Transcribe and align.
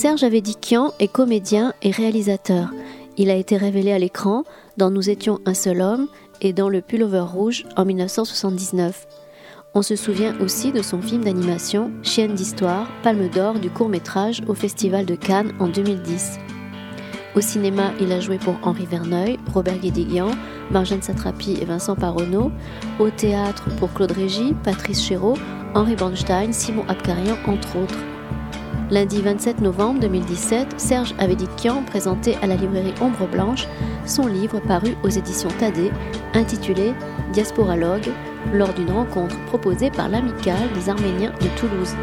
Serge 0.00 0.22
Avedikian 0.22 0.92
est 1.00 1.08
comédien 1.08 1.74
et 1.82 1.90
réalisateur. 1.90 2.70
Il 3.16 3.30
a 3.30 3.34
été 3.34 3.56
révélé 3.56 3.90
à 3.90 3.98
l'écran 3.98 4.44
dans 4.76 4.92
Nous 4.92 5.10
étions 5.10 5.40
un 5.44 5.54
seul 5.54 5.80
homme 5.80 6.06
et 6.40 6.52
dans 6.52 6.68
Le 6.68 6.82
Pullover 6.82 7.24
Rouge 7.26 7.64
en 7.76 7.84
1979. 7.84 9.08
On 9.74 9.82
se 9.82 9.96
souvient 9.96 10.38
aussi 10.38 10.70
de 10.70 10.82
son 10.82 11.02
film 11.02 11.24
d'animation 11.24 11.90
Chienne 12.04 12.34
d'histoire, 12.34 12.86
palme 13.02 13.28
d'or 13.28 13.54
du 13.54 13.70
court 13.70 13.88
métrage 13.88 14.40
au 14.46 14.54
Festival 14.54 15.04
de 15.04 15.16
Cannes 15.16 15.52
en 15.58 15.66
2010. 15.66 16.38
Au 17.34 17.40
cinéma, 17.40 17.90
il 18.00 18.12
a 18.12 18.20
joué 18.20 18.38
pour 18.38 18.54
Henri 18.62 18.86
Verneuil, 18.86 19.36
Robert 19.52 19.80
Guédiguian, 19.80 20.30
Marjane 20.70 21.02
Satrapi 21.02 21.58
et 21.60 21.64
Vincent 21.64 21.96
Paronneau. 21.96 22.52
Au 23.00 23.10
théâtre 23.10 23.64
pour 23.80 23.92
Claude 23.92 24.12
Régis, 24.12 24.54
Patrice 24.62 25.02
Chéreau, 25.02 25.34
Henri 25.74 25.96
Bornstein, 25.96 26.52
Simon 26.52 26.84
Abkarian, 26.86 27.36
entre 27.48 27.76
autres. 27.76 27.98
Lundi 28.90 29.20
27 29.20 29.60
novembre 29.60 30.00
2017, 30.00 30.80
Serge 30.80 31.14
Avedikian 31.18 31.82
présentait 31.82 32.36
à 32.36 32.46
la 32.46 32.56
librairie 32.56 32.94
Ombre 33.02 33.28
Blanche 33.28 33.68
son 34.06 34.26
livre 34.26 34.60
paru 34.60 34.94
aux 35.02 35.10
éditions 35.10 35.50
Tadé, 35.58 35.90
intitulé 36.32 36.94
Diasporalogue, 37.34 38.08
lors 38.54 38.72
d'une 38.72 38.90
rencontre 38.90 39.38
proposée 39.44 39.90
par 39.90 40.08
l'Amicale 40.08 40.72
des 40.72 40.88
Arméniens 40.88 41.32
de 41.32 41.58
Toulouse. 41.58 41.94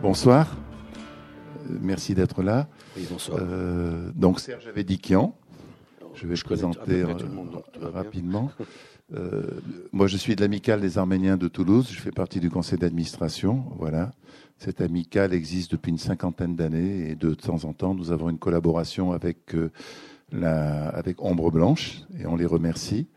Bonsoir, 0.00 0.56
merci 1.68 2.14
d'être 2.14 2.42
là. 2.42 2.66
Oui, 2.96 3.06
bonsoir. 3.10 3.40
Euh, 3.42 4.10
donc 4.14 4.40
Serge 4.40 4.68
Avedikian, 4.68 5.36
je 6.14 6.26
vais 6.26 6.36
je 6.36 6.44
présenter 6.44 7.02
euh, 7.02 7.14
rapidement. 7.92 8.50
Euh, 9.14 9.42
moi, 9.92 10.06
je 10.06 10.16
suis 10.16 10.36
de 10.36 10.40
l'amicale 10.40 10.80
des 10.80 10.98
Arméniens 10.98 11.36
de 11.36 11.48
Toulouse. 11.48 11.88
Je 11.90 12.00
fais 12.00 12.12
partie 12.12 12.40
du 12.40 12.50
conseil 12.50 12.78
d'administration. 12.78 13.64
Voilà. 13.78 14.12
Cette 14.58 14.80
amicale 14.80 15.34
existe 15.34 15.72
depuis 15.72 15.90
une 15.90 15.98
cinquantaine 15.98 16.54
d'années 16.54 17.10
et 17.10 17.14
de 17.14 17.34
temps 17.34 17.64
en 17.64 17.72
temps, 17.72 17.94
nous 17.94 18.12
avons 18.12 18.30
une 18.30 18.38
collaboration 18.38 19.12
avec 19.12 19.54
euh, 19.54 19.70
avec 20.32 21.20
Ombre 21.20 21.50
Blanche 21.50 22.02
et 22.18 22.26
on 22.26 22.36
les 22.36 22.46
remercie 22.46 23.08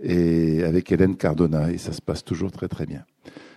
et 0.00 0.64
avec 0.64 0.90
Hélène 0.90 1.16
Cardona 1.16 1.70
et 1.70 1.78
ça 1.78 1.92
se 1.92 2.02
passe 2.02 2.24
toujours 2.24 2.50
très 2.50 2.68
très 2.68 2.86
bien. 2.86 3.04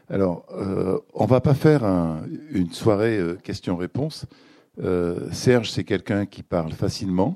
Alors, 0.09 0.46
euh, 0.54 1.00
on 1.14 1.26
va 1.26 1.42
pas 1.42 1.56
faire 1.56 1.84
un, 1.84 2.22
une 2.52 2.72
soirée 2.72 3.18
euh, 3.18 3.36
questions-réponses. 3.36 4.26
Serge, 5.31 5.72
c'est 5.72 5.84
quelqu'un 5.84 6.28
qui 6.28 6.44
parle 6.44 6.72
facilement, 6.72 7.36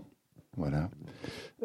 voilà. 0.55 0.91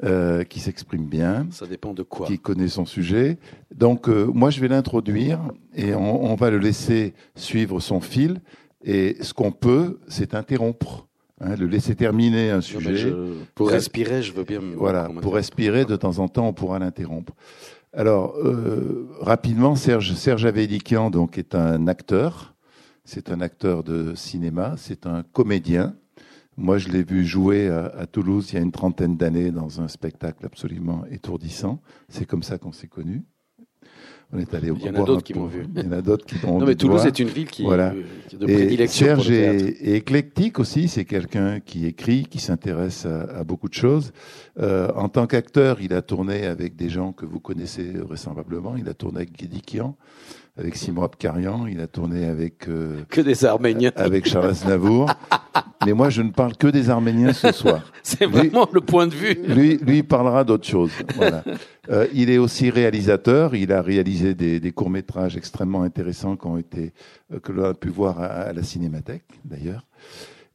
Euh, 0.04 0.44
qui 0.44 0.60
s'exprime 0.60 1.06
bien. 1.06 1.46
Ça 1.50 1.66
dépend 1.66 1.94
de 1.94 2.02
quoi. 2.02 2.26
Qui 2.26 2.38
connaît 2.38 2.68
son 2.68 2.84
sujet. 2.84 3.38
Donc, 3.74 4.10
euh, 4.10 4.26
moi, 4.26 4.50
je 4.50 4.60
vais 4.60 4.68
l'introduire 4.68 5.40
et 5.74 5.94
on, 5.94 6.30
on, 6.30 6.34
va 6.34 6.50
le 6.50 6.58
laisser 6.58 7.14
suivre 7.34 7.80
son 7.80 8.00
fil. 8.00 8.42
Et 8.84 9.16
ce 9.22 9.32
qu'on 9.32 9.52
peut, 9.52 9.98
c'est 10.06 10.34
interrompre. 10.34 11.06
Hein, 11.40 11.54
le 11.56 11.66
laisser 11.66 11.94
terminer 11.94 12.50
un 12.50 12.60
sujet. 12.60 12.96
Je, 12.96 13.08
pour 13.54 13.70
respirer, 13.70 14.22
je 14.22 14.32
veux 14.32 14.44
bien. 14.44 14.60
Voilà, 14.76 15.08
pour 15.22 15.34
respirer, 15.34 15.84
de 15.84 15.96
temps 15.96 16.18
en 16.18 16.28
temps, 16.28 16.48
on 16.48 16.52
pourra 16.52 16.78
l'interrompre. 16.78 17.34
Alors, 17.92 18.36
euh, 18.36 19.08
rapidement, 19.20 19.76
Serge, 19.76 20.14
Serge 20.14 20.44
Avedikian, 20.44 21.10
donc, 21.10 21.38
est 21.38 21.54
un 21.54 21.88
acteur. 21.88 22.54
C'est 23.04 23.30
un 23.30 23.40
acteur 23.40 23.82
de 23.82 24.14
cinéma. 24.14 24.74
C'est 24.76 25.06
un 25.06 25.22
comédien. 25.32 25.94
Moi, 26.56 26.78
je 26.78 26.88
l'ai 26.88 27.02
vu 27.02 27.24
jouer 27.24 27.68
à, 27.68 27.86
à, 27.86 28.06
Toulouse 28.06 28.50
il 28.52 28.54
y 28.54 28.58
a 28.58 28.62
une 28.62 28.72
trentaine 28.72 29.16
d'années 29.16 29.50
dans 29.50 29.80
un 29.80 29.88
spectacle 29.88 30.46
absolument 30.46 31.04
étourdissant. 31.10 31.80
C'est 32.08 32.26
comme 32.26 32.42
ça 32.42 32.58
qu'on 32.58 32.72
s'est 32.72 32.88
connus. 32.88 33.24
On 34.32 34.38
est 34.38 34.54
allé 34.54 34.72
Il 34.74 34.84
y 34.84 34.88
en 34.88 34.94
a 34.94 35.04
d'autres 35.04 35.22
qui 35.22 35.34
m'ont 35.34 35.46
vu. 35.46 35.66
Il 35.76 35.84
y 35.84 35.86
en 35.86 35.92
a 35.92 36.02
d'autres 36.02 36.26
qui 36.26 36.34
m'ont 36.44 36.58
Non, 36.58 36.66
mais 36.66 36.74
Toulouse 36.74 37.06
est 37.06 37.18
une 37.20 37.28
ville 37.28 37.48
qui, 37.48 37.62
voilà. 37.62 37.94
qui 38.28 38.34
est 38.34 38.38
de 38.38 38.46
prédilection. 38.46 39.06
Et 39.06 39.08
Serge 39.08 39.22
pour 39.22 39.30
le 39.30 39.36
est, 39.36 39.88
est, 39.88 39.96
éclectique 39.96 40.58
aussi. 40.58 40.88
C'est 40.88 41.04
quelqu'un 41.04 41.60
qui 41.60 41.86
écrit, 41.86 42.24
qui 42.24 42.40
s'intéresse 42.40 43.06
à, 43.06 43.22
à, 43.22 43.44
beaucoup 43.44 43.68
de 43.68 43.74
choses. 43.74 44.12
Euh, 44.58 44.88
en 44.96 45.08
tant 45.08 45.28
qu'acteur, 45.28 45.80
il 45.80 45.92
a 45.92 46.02
tourné 46.02 46.46
avec 46.46 46.74
des 46.74 46.88
gens 46.88 47.12
que 47.12 47.24
vous 47.24 47.38
connaissez 47.38 47.92
vraisemblablement. 47.92 48.74
Il 48.76 48.88
a 48.88 48.94
tourné 48.94 49.18
avec 49.18 49.32
Guédikian 49.32 49.96
avec 50.58 50.76
Simon 50.76 51.04
Abkarian, 51.04 51.66
il 51.66 51.80
a 51.80 51.86
tourné 51.86 52.26
avec 52.26 52.68
euh, 52.68 53.02
que 53.10 53.20
des 53.20 53.44
Arméniens, 53.44 53.92
avec 53.96 54.26
Charles 54.26 54.50
Aznavour. 54.50 55.10
Mais 55.84 55.92
moi, 55.92 56.08
je 56.08 56.22
ne 56.22 56.30
parle 56.30 56.56
que 56.56 56.66
des 56.66 56.90
Arméniens 56.90 57.32
ce 57.32 57.52
soir. 57.52 57.92
C'est 58.02 58.26
vraiment 58.26 58.66
le 58.72 58.80
point 58.80 59.06
de 59.06 59.14
vue. 59.14 59.34
Lui, 59.46 59.76
lui 59.78 60.02
parlera 60.02 60.44
d'autre 60.44 60.66
chose. 60.66 60.90
Voilà. 61.14 61.44
Euh, 61.88 62.08
il 62.12 62.30
est 62.30 62.38
aussi 62.38 62.68
réalisateur. 62.68 63.54
Il 63.54 63.70
a 63.70 63.80
réalisé 63.80 64.34
des, 64.34 64.58
des 64.58 64.72
courts 64.72 64.90
métrages 64.90 65.36
extrêmement 65.36 65.82
intéressants 65.82 66.34
qui 66.34 66.48
ont 66.48 66.58
été 66.58 66.92
euh, 67.32 67.38
que 67.38 67.52
l'on 67.52 67.62
a 67.62 67.74
pu 67.74 67.90
voir 67.90 68.20
à, 68.20 68.26
à 68.26 68.52
la 68.52 68.64
Cinémathèque, 68.64 69.22
d'ailleurs. 69.44 69.86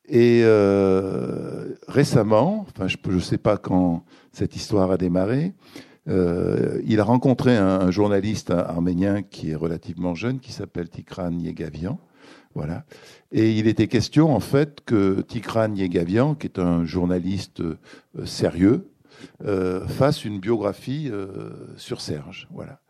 Et 0.10 0.42
euh, 0.44 1.68
récemment, 1.88 2.66
enfin, 2.68 2.88
je 2.90 2.98
ne 3.10 3.20
sais 3.22 3.38
pas 3.38 3.56
quand 3.56 4.04
cette 4.34 4.58
histoire 4.58 4.92
a 4.92 4.98
démarré. 4.98 5.54
Euh, 6.08 6.82
il 6.86 7.00
a 7.00 7.04
rencontré 7.04 7.56
un, 7.56 7.82
un, 7.82 7.92
journaliste 7.92 8.50
arménien 8.50 9.22
qui 9.22 9.52
est 9.52 9.56
relativement 9.56 10.16
jeune, 10.16 10.40
qui 10.40 10.52
s'appelle 10.52 10.90
Tikran 10.90 11.32
Yegavian. 11.40 12.00
Voilà. 12.54 12.86
Et 13.32 13.52
il 13.52 13.68
était 13.68 13.88
question, 13.88 14.34
en 14.36 14.40
fait, 14.40 14.82
que 14.86 15.22
Tikran 15.22 15.74
Yegavian, 15.76 16.36
qui 16.36 16.48
est 16.48 16.60
un 16.60 16.84
journaliste 16.86 17.62
euh, 17.62 17.78
sérieux, 18.26 18.90
euh, 19.46 19.88
fasse 19.88 20.26
une 20.26 20.40
biographie 20.40 21.10
euh, 21.12 21.52
sur 21.78 22.02
Serge. 22.02 22.48
Voilà. 22.52 22.82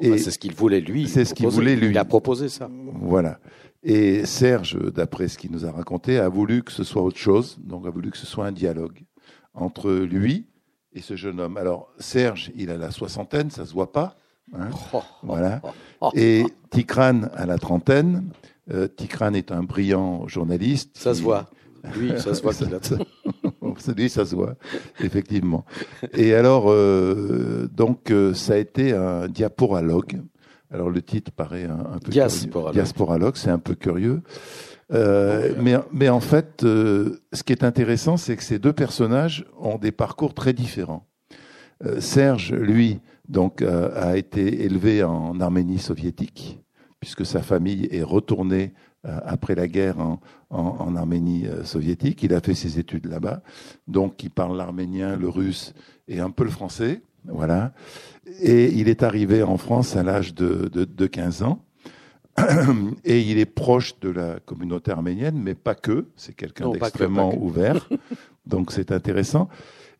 Et 0.00 0.18
c'est 0.18 0.30
ce 0.30 0.38
qu'il 0.38 0.54
voulait 0.54 0.80
lui. 0.80 1.06
C'est 1.08 1.24
ce 1.24 1.34
qu'il 1.34 1.46
voulait 1.46 1.76
lui. 1.76 1.88
Il 1.88 1.98
a 1.98 2.04
proposé 2.04 2.48
ça. 2.48 2.68
Voilà. 2.94 3.38
Et 3.82 4.24
Serge, 4.26 4.76
d'après 4.92 5.28
ce 5.28 5.38
qu'il 5.38 5.52
nous 5.52 5.66
a 5.66 5.70
raconté, 5.70 6.18
a 6.18 6.28
voulu 6.28 6.62
que 6.62 6.72
ce 6.72 6.82
soit 6.82 7.02
autre 7.02 7.18
chose. 7.18 7.58
Donc, 7.62 7.86
a 7.86 7.90
voulu 7.90 8.10
que 8.10 8.16
ce 8.16 8.26
soit 8.26 8.46
un 8.46 8.52
dialogue 8.52 9.04
entre 9.52 9.92
lui 9.92 10.46
et 10.94 11.00
ce 11.00 11.16
jeune 11.16 11.40
homme. 11.40 11.56
Alors, 11.56 11.92
Serge, 11.98 12.52
il 12.56 12.70
a 12.70 12.76
la 12.76 12.90
soixantaine, 12.90 13.50
ça 13.50 13.66
se 13.66 13.72
voit 13.72 13.92
pas. 13.92 14.16
Hein 14.54 14.68
oh, 14.92 15.02
voilà. 15.22 15.60
Oh, 15.62 15.70
oh, 16.00 16.10
et 16.14 16.44
Tikran 16.70 17.22
a 17.34 17.46
la 17.46 17.58
trentaine. 17.58 18.30
Euh, 18.72 18.88
Tikran 18.88 19.34
est 19.34 19.52
un 19.52 19.62
brillant 19.62 20.26
journaliste. 20.28 20.90
Ça 20.94 21.12
qui... 21.12 21.18
se 21.18 21.22
voit. 21.22 21.50
Lui, 21.96 22.12
ça 22.18 22.34
se 22.34 22.42
voit 22.42 22.54
qu'il 22.54 22.74
a 22.74 22.78
Lui, 23.96 24.08
ça 24.08 24.24
se 24.24 24.34
voit, 24.34 24.54
effectivement. 25.00 25.64
Et 26.12 26.34
alors, 26.34 26.66
euh, 26.68 27.68
donc, 27.72 28.10
euh, 28.10 28.32
ça 28.34 28.54
a 28.54 28.56
été 28.56 28.92
un 28.92 29.28
diaporalogue. 29.28 30.22
Alors, 30.70 30.90
le 30.90 31.02
titre 31.02 31.30
paraît 31.32 31.64
un, 31.64 31.80
un 31.94 31.98
peu 31.98 32.10
diasporalogue. 32.10 32.74
Diasporalogue, 32.74 33.36
c'est 33.36 33.50
un 33.50 33.58
peu 33.58 33.74
curieux. 33.74 34.22
Euh, 34.92 35.54
mais, 35.58 35.76
mais, 35.92 36.08
en 36.08 36.20
fait, 36.20 36.62
euh, 36.64 37.20
ce 37.32 37.42
qui 37.42 37.52
est 37.52 37.64
intéressant, 37.64 38.16
c'est 38.16 38.36
que 38.36 38.42
ces 38.42 38.58
deux 38.58 38.72
personnages 38.72 39.46
ont 39.58 39.78
des 39.78 39.92
parcours 39.92 40.34
très 40.34 40.52
différents. 40.52 41.06
Euh, 41.84 42.00
Serge, 42.00 42.52
lui, 42.52 43.00
donc, 43.28 43.62
a 43.62 44.18
été 44.18 44.64
élevé 44.64 45.02
en 45.02 45.40
Arménie 45.40 45.78
soviétique, 45.78 46.60
puisque 47.00 47.24
sa 47.24 47.40
famille 47.40 47.88
est 47.90 48.02
retournée 48.02 48.74
après 49.02 49.54
la 49.54 49.66
guerre 49.66 49.98
en, 49.98 50.20
en, 50.50 50.76
en 50.78 50.96
Arménie 50.96 51.46
soviétique. 51.64 52.22
Il 52.22 52.34
a 52.34 52.40
fait 52.40 52.54
ses 52.54 52.78
études 52.78 53.06
là-bas, 53.06 53.42
donc 53.88 54.22
il 54.22 54.30
parle 54.30 54.58
l'arménien, 54.58 55.16
le 55.16 55.30
russe 55.30 55.72
et 56.06 56.20
un 56.20 56.28
peu 56.30 56.44
le 56.44 56.50
français. 56.50 57.00
Voilà. 57.24 57.72
Et 58.42 58.66
il 58.74 58.90
est 58.90 59.02
arrivé 59.02 59.42
en 59.42 59.56
France 59.56 59.96
à 59.96 60.02
l'âge 60.02 60.34
de, 60.34 60.68
de, 60.70 60.84
de 60.84 61.06
15 61.06 61.44
ans 61.44 61.64
et 63.04 63.20
il 63.20 63.38
est 63.38 63.46
proche 63.46 63.98
de 64.00 64.10
la 64.10 64.40
communauté 64.40 64.90
arménienne, 64.90 65.38
mais 65.40 65.54
pas 65.54 65.74
que. 65.74 66.06
C'est 66.16 66.34
quelqu'un 66.34 66.70
d'extrêmement 66.70 67.34
ouvert. 67.36 67.88
Donc 68.46 68.72
c'est 68.72 68.92
intéressant. 68.92 69.48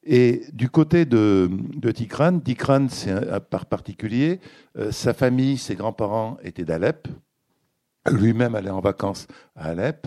Et 0.04 0.42
du 0.52 0.68
côté 0.68 1.06
de, 1.06 1.48
de 1.76 1.90
Tikran, 1.90 2.38
Tikran, 2.38 2.88
c'est 2.90 3.10
un 3.10 3.40
part 3.40 3.66
particulier. 3.66 4.40
Euh, 4.76 4.92
sa 4.92 5.14
famille, 5.14 5.56
ses 5.56 5.76
grands-parents 5.76 6.36
étaient 6.42 6.64
d'Alep. 6.64 7.08
Lui-même 8.10 8.54
allait 8.54 8.70
en 8.70 8.80
vacances 8.80 9.26
à 9.56 9.70
Alep. 9.70 10.06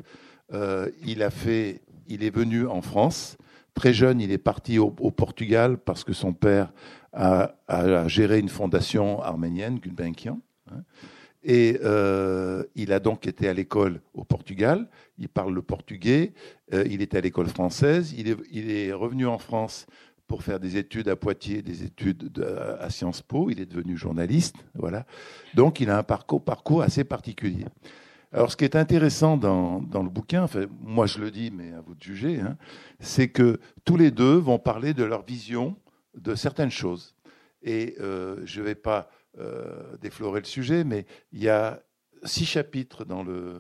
Euh, 0.54 0.90
il 1.04 1.24
a 1.24 1.32
fait, 1.32 1.82
il 2.08 2.24
est 2.24 2.30
venu 2.30 2.68
en 2.68 2.82
France. 2.82 3.38
Très 3.74 3.92
jeune, 3.92 4.22
il 4.22 4.32
est 4.32 4.38
parti 4.38 4.78
au, 4.78 4.96
au 5.00 5.12
Portugal 5.12 5.78
parce 5.80 6.04
que 6.04 6.14
son 6.14 6.34
père 6.34 6.72
a, 7.14 7.56
a, 7.68 8.08
géré 8.08 8.38
une 8.38 8.50
fondation 8.50 9.22
arménienne, 9.22 9.80
Gulbenkian. 9.80 10.40
Hein. 10.72 10.84
Et 11.50 11.80
euh, 11.82 12.66
il 12.76 12.92
a 12.92 13.00
donc 13.00 13.26
été 13.26 13.48
à 13.48 13.54
l'école 13.54 14.02
au 14.14 14.26
Portugal. 14.26 14.90
Il 15.18 15.30
parle 15.30 15.54
le 15.54 15.62
portugais. 15.62 16.34
Euh, 16.74 16.84
il 16.90 17.02
était 17.02 17.18
à 17.18 17.22
l'école 17.22 17.48
française. 17.48 18.14
Il 18.18 18.28
est, 18.28 18.92
revenu 18.92 19.26
en 19.26 19.38
France 19.38 19.88
pour 20.28 20.44
faire 20.44 20.60
des 20.60 20.76
études 20.76 21.08
à 21.08 21.16
Poitiers, 21.16 21.62
des 21.62 21.86
études 21.86 22.34
de, 22.34 22.44
à 22.44 22.90
Sciences 22.90 23.22
Po. 23.22 23.50
Il 23.50 23.62
est 23.62 23.66
devenu 23.66 23.96
journaliste. 23.96 24.58
Voilà. 24.76 25.06
Donc, 25.56 25.80
il 25.80 25.90
a 25.90 25.98
un 25.98 26.04
parcours, 26.04 26.84
assez 26.84 27.06
particulier. 27.06 27.64
Alors, 28.34 28.52
ce 28.52 28.58
qui 28.58 28.66
est 28.66 28.76
intéressant 28.76 29.38
dans, 29.38 29.82
dans, 29.82 30.04
le 30.04 30.10
bouquin, 30.10 30.44
enfin, 30.44 30.66
moi 30.82 31.06
je 31.06 31.20
le 31.20 31.32
dis, 31.32 31.50
mais 31.50 31.72
à 31.72 31.80
vous 31.80 31.96
de 31.96 32.04
juger, 32.04 32.42
hein, 32.42 32.58
c'est 33.00 33.30
que 33.30 33.62
tous 33.86 33.96
les 33.96 34.12
deux 34.12 34.36
vont 34.36 34.60
parler 34.60 34.94
de 34.94 35.06
leur 35.06 35.24
vision 35.24 35.78
de 36.14 36.36
certaines 36.36 36.72
choses. 36.72 37.16
Et 37.64 37.96
euh, 38.02 38.42
je 38.44 38.60
ne 38.60 38.66
vais 38.66 38.76
pas 38.76 39.10
euh, 39.40 39.98
déflorer 40.02 40.40
le 40.40 40.46
sujet, 40.46 40.84
mais 40.84 41.06
il 41.32 41.44
y 41.44 41.50
a 41.50 41.82
six 42.24 42.46
chapitres 42.46 43.06
dans 43.06 43.24
le, 43.24 43.60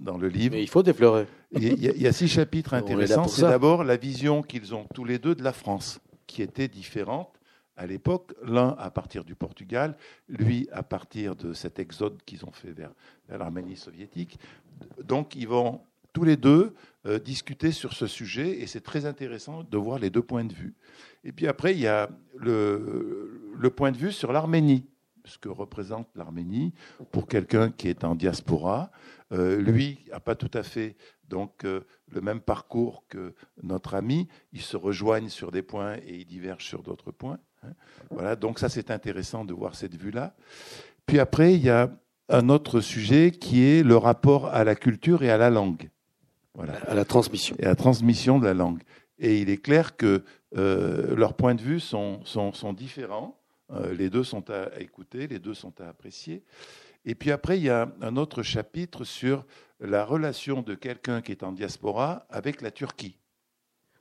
dans 0.00 0.16
le 0.16 0.28
livre. 0.28 0.54
Mais 0.54 0.62
il 0.62 0.68
faut 0.68 0.82
déflorer. 0.82 1.26
Il 1.52 1.62
y, 1.62 1.88
a, 1.88 1.92
il 1.92 2.02
y 2.02 2.06
a 2.06 2.12
six 2.12 2.28
chapitres 2.28 2.74
intéressants. 2.74 3.28
C'est 3.28 3.42
d'abord 3.42 3.84
la 3.84 3.96
vision 3.96 4.42
qu'ils 4.42 4.74
ont 4.74 4.86
tous 4.94 5.04
les 5.04 5.18
deux 5.18 5.34
de 5.34 5.42
la 5.42 5.52
France, 5.52 6.00
qui 6.26 6.42
était 6.42 6.68
différente 6.68 7.36
à 7.76 7.86
l'époque, 7.86 8.32
l'un 8.42 8.74
à 8.78 8.90
partir 8.90 9.24
du 9.24 9.34
Portugal, 9.34 9.96
lui 10.28 10.68
à 10.72 10.82
partir 10.82 11.36
de 11.36 11.52
cet 11.52 11.78
exode 11.78 12.22
qu'ils 12.24 12.44
ont 12.44 12.52
fait 12.52 12.72
vers, 12.72 12.92
l'Arménie 13.28 13.76
soviétique. 13.76 14.38
Donc 15.04 15.36
ils 15.36 15.48
vont 15.48 15.80
tous 16.12 16.24
les 16.24 16.36
deux 16.36 16.74
euh, 17.04 17.18
discuter 17.18 17.72
sur 17.72 17.92
ce 17.92 18.06
sujet 18.06 18.60
et 18.60 18.66
c'est 18.66 18.80
très 18.80 19.04
intéressant 19.04 19.62
de 19.62 19.76
voir 19.76 19.98
les 19.98 20.08
deux 20.08 20.22
points 20.22 20.44
de 20.44 20.54
vue. 20.54 20.74
Et 21.24 21.32
puis 21.32 21.46
après, 21.46 21.74
il 21.74 21.80
y 21.80 21.86
a 21.86 22.08
le, 22.36 23.52
le 23.58 23.70
point 23.70 23.92
de 23.92 23.98
vue 23.98 24.12
sur 24.12 24.32
l'Arménie, 24.32 24.86
ce 25.26 25.38
que 25.38 25.48
représente 25.48 26.08
l'Arménie 26.14 26.72
pour 27.10 27.26
quelqu'un 27.26 27.70
qui 27.70 27.88
est 27.88 28.04
en 28.04 28.14
diaspora. 28.14 28.90
Euh, 29.32 29.60
lui 29.60 29.98
n'a 30.10 30.20
pas 30.20 30.34
tout 30.34 30.50
à 30.54 30.62
fait 30.62 30.96
donc 31.28 31.64
euh, 31.64 31.80
le 32.10 32.20
même 32.20 32.40
parcours 32.40 33.04
que 33.08 33.34
notre 33.62 33.94
ami. 33.94 34.28
Ils 34.52 34.62
se 34.62 34.76
rejoignent 34.76 35.28
sur 35.28 35.50
des 35.50 35.62
points 35.62 35.96
et 35.96 36.16
ils 36.16 36.26
divergent 36.26 36.66
sur 36.66 36.82
d'autres 36.82 37.10
points. 37.10 37.38
Hein. 37.62 37.72
Voilà, 38.10 38.36
donc 38.36 38.58
ça 38.58 38.68
c'est 38.68 38.90
intéressant 38.90 39.44
de 39.44 39.52
voir 39.52 39.74
cette 39.74 39.96
vue-là. 39.96 40.34
Puis 41.06 41.18
après, 41.18 41.54
il 41.54 41.62
y 41.62 41.70
a 41.70 41.90
un 42.28 42.48
autre 42.48 42.80
sujet 42.80 43.30
qui 43.30 43.62
est 43.62 43.82
le 43.82 43.96
rapport 43.96 44.46
à 44.46 44.64
la 44.64 44.74
culture 44.74 45.22
et 45.22 45.30
à 45.30 45.36
la 45.36 45.50
langue. 45.50 45.90
Voilà. 46.54 46.74
À 46.86 46.94
la 46.94 47.04
transmission. 47.04 47.54
Et 47.58 47.64
à 47.64 47.68
la 47.68 47.76
transmission 47.76 48.38
de 48.38 48.46
la 48.46 48.54
langue. 48.54 48.82
Et 49.18 49.40
il 49.40 49.50
est 49.50 49.58
clair 49.58 49.96
que 49.96 50.24
euh, 50.56 51.14
leurs 51.14 51.34
points 51.34 51.54
de 51.54 51.62
vue 51.62 51.80
sont, 51.80 52.20
sont, 52.24 52.52
sont 52.52 52.72
différents. 52.72 53.38
Euh, 53.72 53.94
les 53.94 54.10
deux 54.10 54.24
sont 54.24 54.48
à 54.50 54.78
écouter, 54.78 55.26
les 55.26 55.38
deux 55.38 55.54
sont 55.54 55.80
à 55.80 55.88
apprécier. 55.88 56.44
Et 57.04 57.14
puis 57.14 57.30
après, 57.30 57.58
il 57.58 57.64
y 57.64 57.70
a 57.70 57.92
un 58.00 58.16
autre 58.16 58.42
chapitre 58.42 59.04
sur 59.04 59.44
la 59.80 60.04
relation 60.04 60.62
de 60.62 60.74
quelqu'un 60.74 61.20
qui 61.22 61.32
est 61.32 61.42
en 61.42 61.52
diaspora 61.52 62.26
avec 62.30 62.62
la 62.62 62.70
Turquie. 62.70 63.18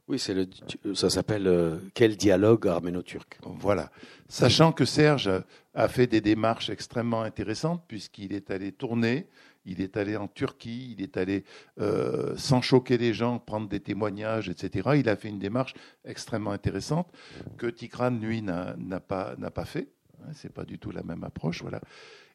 Oui, 0.07 0.19
c'est 0.19 0.35
le, 0.35 0.47
ça 0.93 1.09
s'appelle 1.09 1.47
euh, 1.47 1.77
Quel 1.95 2.15
dialogue 2.15 2.67
arméno-turc 2.67 3.39
Voilà. 3.43 3.91
Sachant 4.29 4.71
que 4.71 4.85
Serge 4.85 5.31
a 5.73 5.87
fait 5.87 6.05
des 6.05 6.21
démarches 6.21 6.69
extrêmement 6.69 7.23
intéressantes, 7.23 7.83
puisqu'il 7.87 8.33
est 8.33 8.51
allé 8.51 8.71
tourner, 8.71 9.27
il 9.65 9.81
est 9.81 9.97
allé 9.97 10.15
en 10.15 10.27
Turquie, 10.27 10.95
il 10.97 11.03
est 11.03 11.17
allé, 11.17 11.43
euh, 11.79 12.35
sans 12.37 12.61
choquer 12.61 12.97
les 12.97 13.13
gens, 13.13 13.39
prendre 13.39 13.67
des 13.67 13.79
témoignages, 13.79 14.49
etc. 14.49 14.89
Il 14.95 15.09
a 15.09 15.15
fait 15.15 15.29
une 15.29 15.39
démarche 15.39 15.73
extrêmement 16.03 16.51
intéressante 16.51 17.11
que 17.57 17.67
Tigran, 17.67 18.11
lui, 18.11 18.41
n'a 18.41 18.75
pas, 18.99 19.35
pas 19.53 19.65
fait. 19.65 19.89
Hein, 20.21 20.31
c'est 20.33 20.53
pas 20.53 20.65
du 20.65 20.79
tout 20.79 20.91
la 20.91 21.03
même 21.03 21.23
approche. 21.23 21.61
Voilà. 21.61 21.81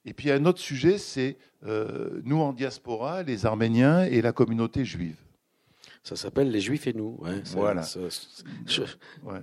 Et 0.04 0.12
puis 0.12 0.30
un 0.30 0.44
autre 0.46 0.60
sujet, 0.60 0.98
c'est 0.98 1.36
euh, 1.66 2.20
nous 2.24 2.38
en 2.38 2.52
diaspora, 2.52 3.22
les 3.22 3.46
Arméniens 3.46 4.04
et 4.04 4.22
la 4.22 4.32
communauté 4.32 4.84
juive. 4.84 5.16
Ça 6.02 6.16
s'appelle 6.16 6.50
Les 6.50 6.60
Juifs 6.60 6.86
et 6.86 6.94
nous. 6.94 7.18
voilà. 7.52 7.84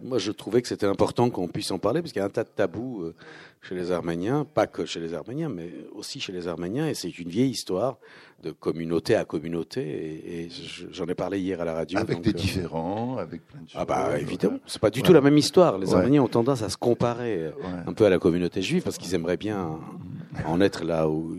Moi, 0.04 0.18
je 0.18 0.32
trouvais 0.32 0.62
que 0.62 0.68
c'était 0.68 0.88
important 0.88 1.30
qu'on 1.30 1.48
puisse 1.48 1.70
en 1.70 1.78
parler, 1.78 2.02
parce 2.02 2.12
qu'il 2.12 2.20
y 2.20 2.24
a 2.24 2.26
un 2.26 2.32
tas 2.32 2.44
de 2.44 2.50
tabous 2.50 3.04
euh, 3.04 3.16
chez 3.62 3.76
les 3.76 3.92
Arméniens, 3.92 4.44
pas 4.44 4.66
que 4.66 4.86
chez 4.86 5.00
les 5.00 5.14
Arméniens, 5.14 5.50
mais 5.50 5.72
aussi 5.94 6.20
chez 6.20 6.34
les 6.34 6.48
Arméniens, 6.48 6.88
et 6.88 6.96
c'est 6.96 7.20
une 7.20 7.30
vieille 7.30 7.52
histoire 7.52 8.00
de 8.42 8.52
communauté 8.52 9.16
à 9.16 9.24
communauté, 9.24 9.82
et, 9.82 10.50
j'en 10.92 11.06
ai 11.06 11.14
parlé 11.14 11.40
hier 11.40 11.62
à 11.62 11.66
la 11.66 11.74
radio. 11.74 12.00
Avec 12.00 12.22
des 12.22 12.32
euh, 12.32 12.34
différents, 12.34 13.18
avec 13.18 13.46
plein 13.46 13.62
de 13.62 13.70
choses. 13.70 13.80
Ah 13.80 13.86
bah 13.86 14.20
évidemment, 14.20 14.60
c'est 14.66 14.82
pas 14.82 14.90
du 14.90 15.04
tout 15.04 15.14
la 15.14 15.22
même 15.22 15.38
histoire. 15.38 15.78
Les 15.78 15.94
Arméniens 15.94 16.24
ont 16.24 16.28
tendance 16.28 16.64
à 16.64 16.70
se 16.70 16.78
comparer 16.78 17.38
euh, 17.38 17.52
un 17.86 17.94
peu 17.94 18.06
à 18.06 18.10
la 18.10 18.18
communauté 18.18 18.64
juive, 18.64 18.82
parce 18.82 18.98
qu'ils 18.98 19.14
aimeraient 19.14 19.38
bien 19.38 19.80
en 20.46 20.60
être 20.60 20.84
là 20.84 21.08
où 21.08 21.38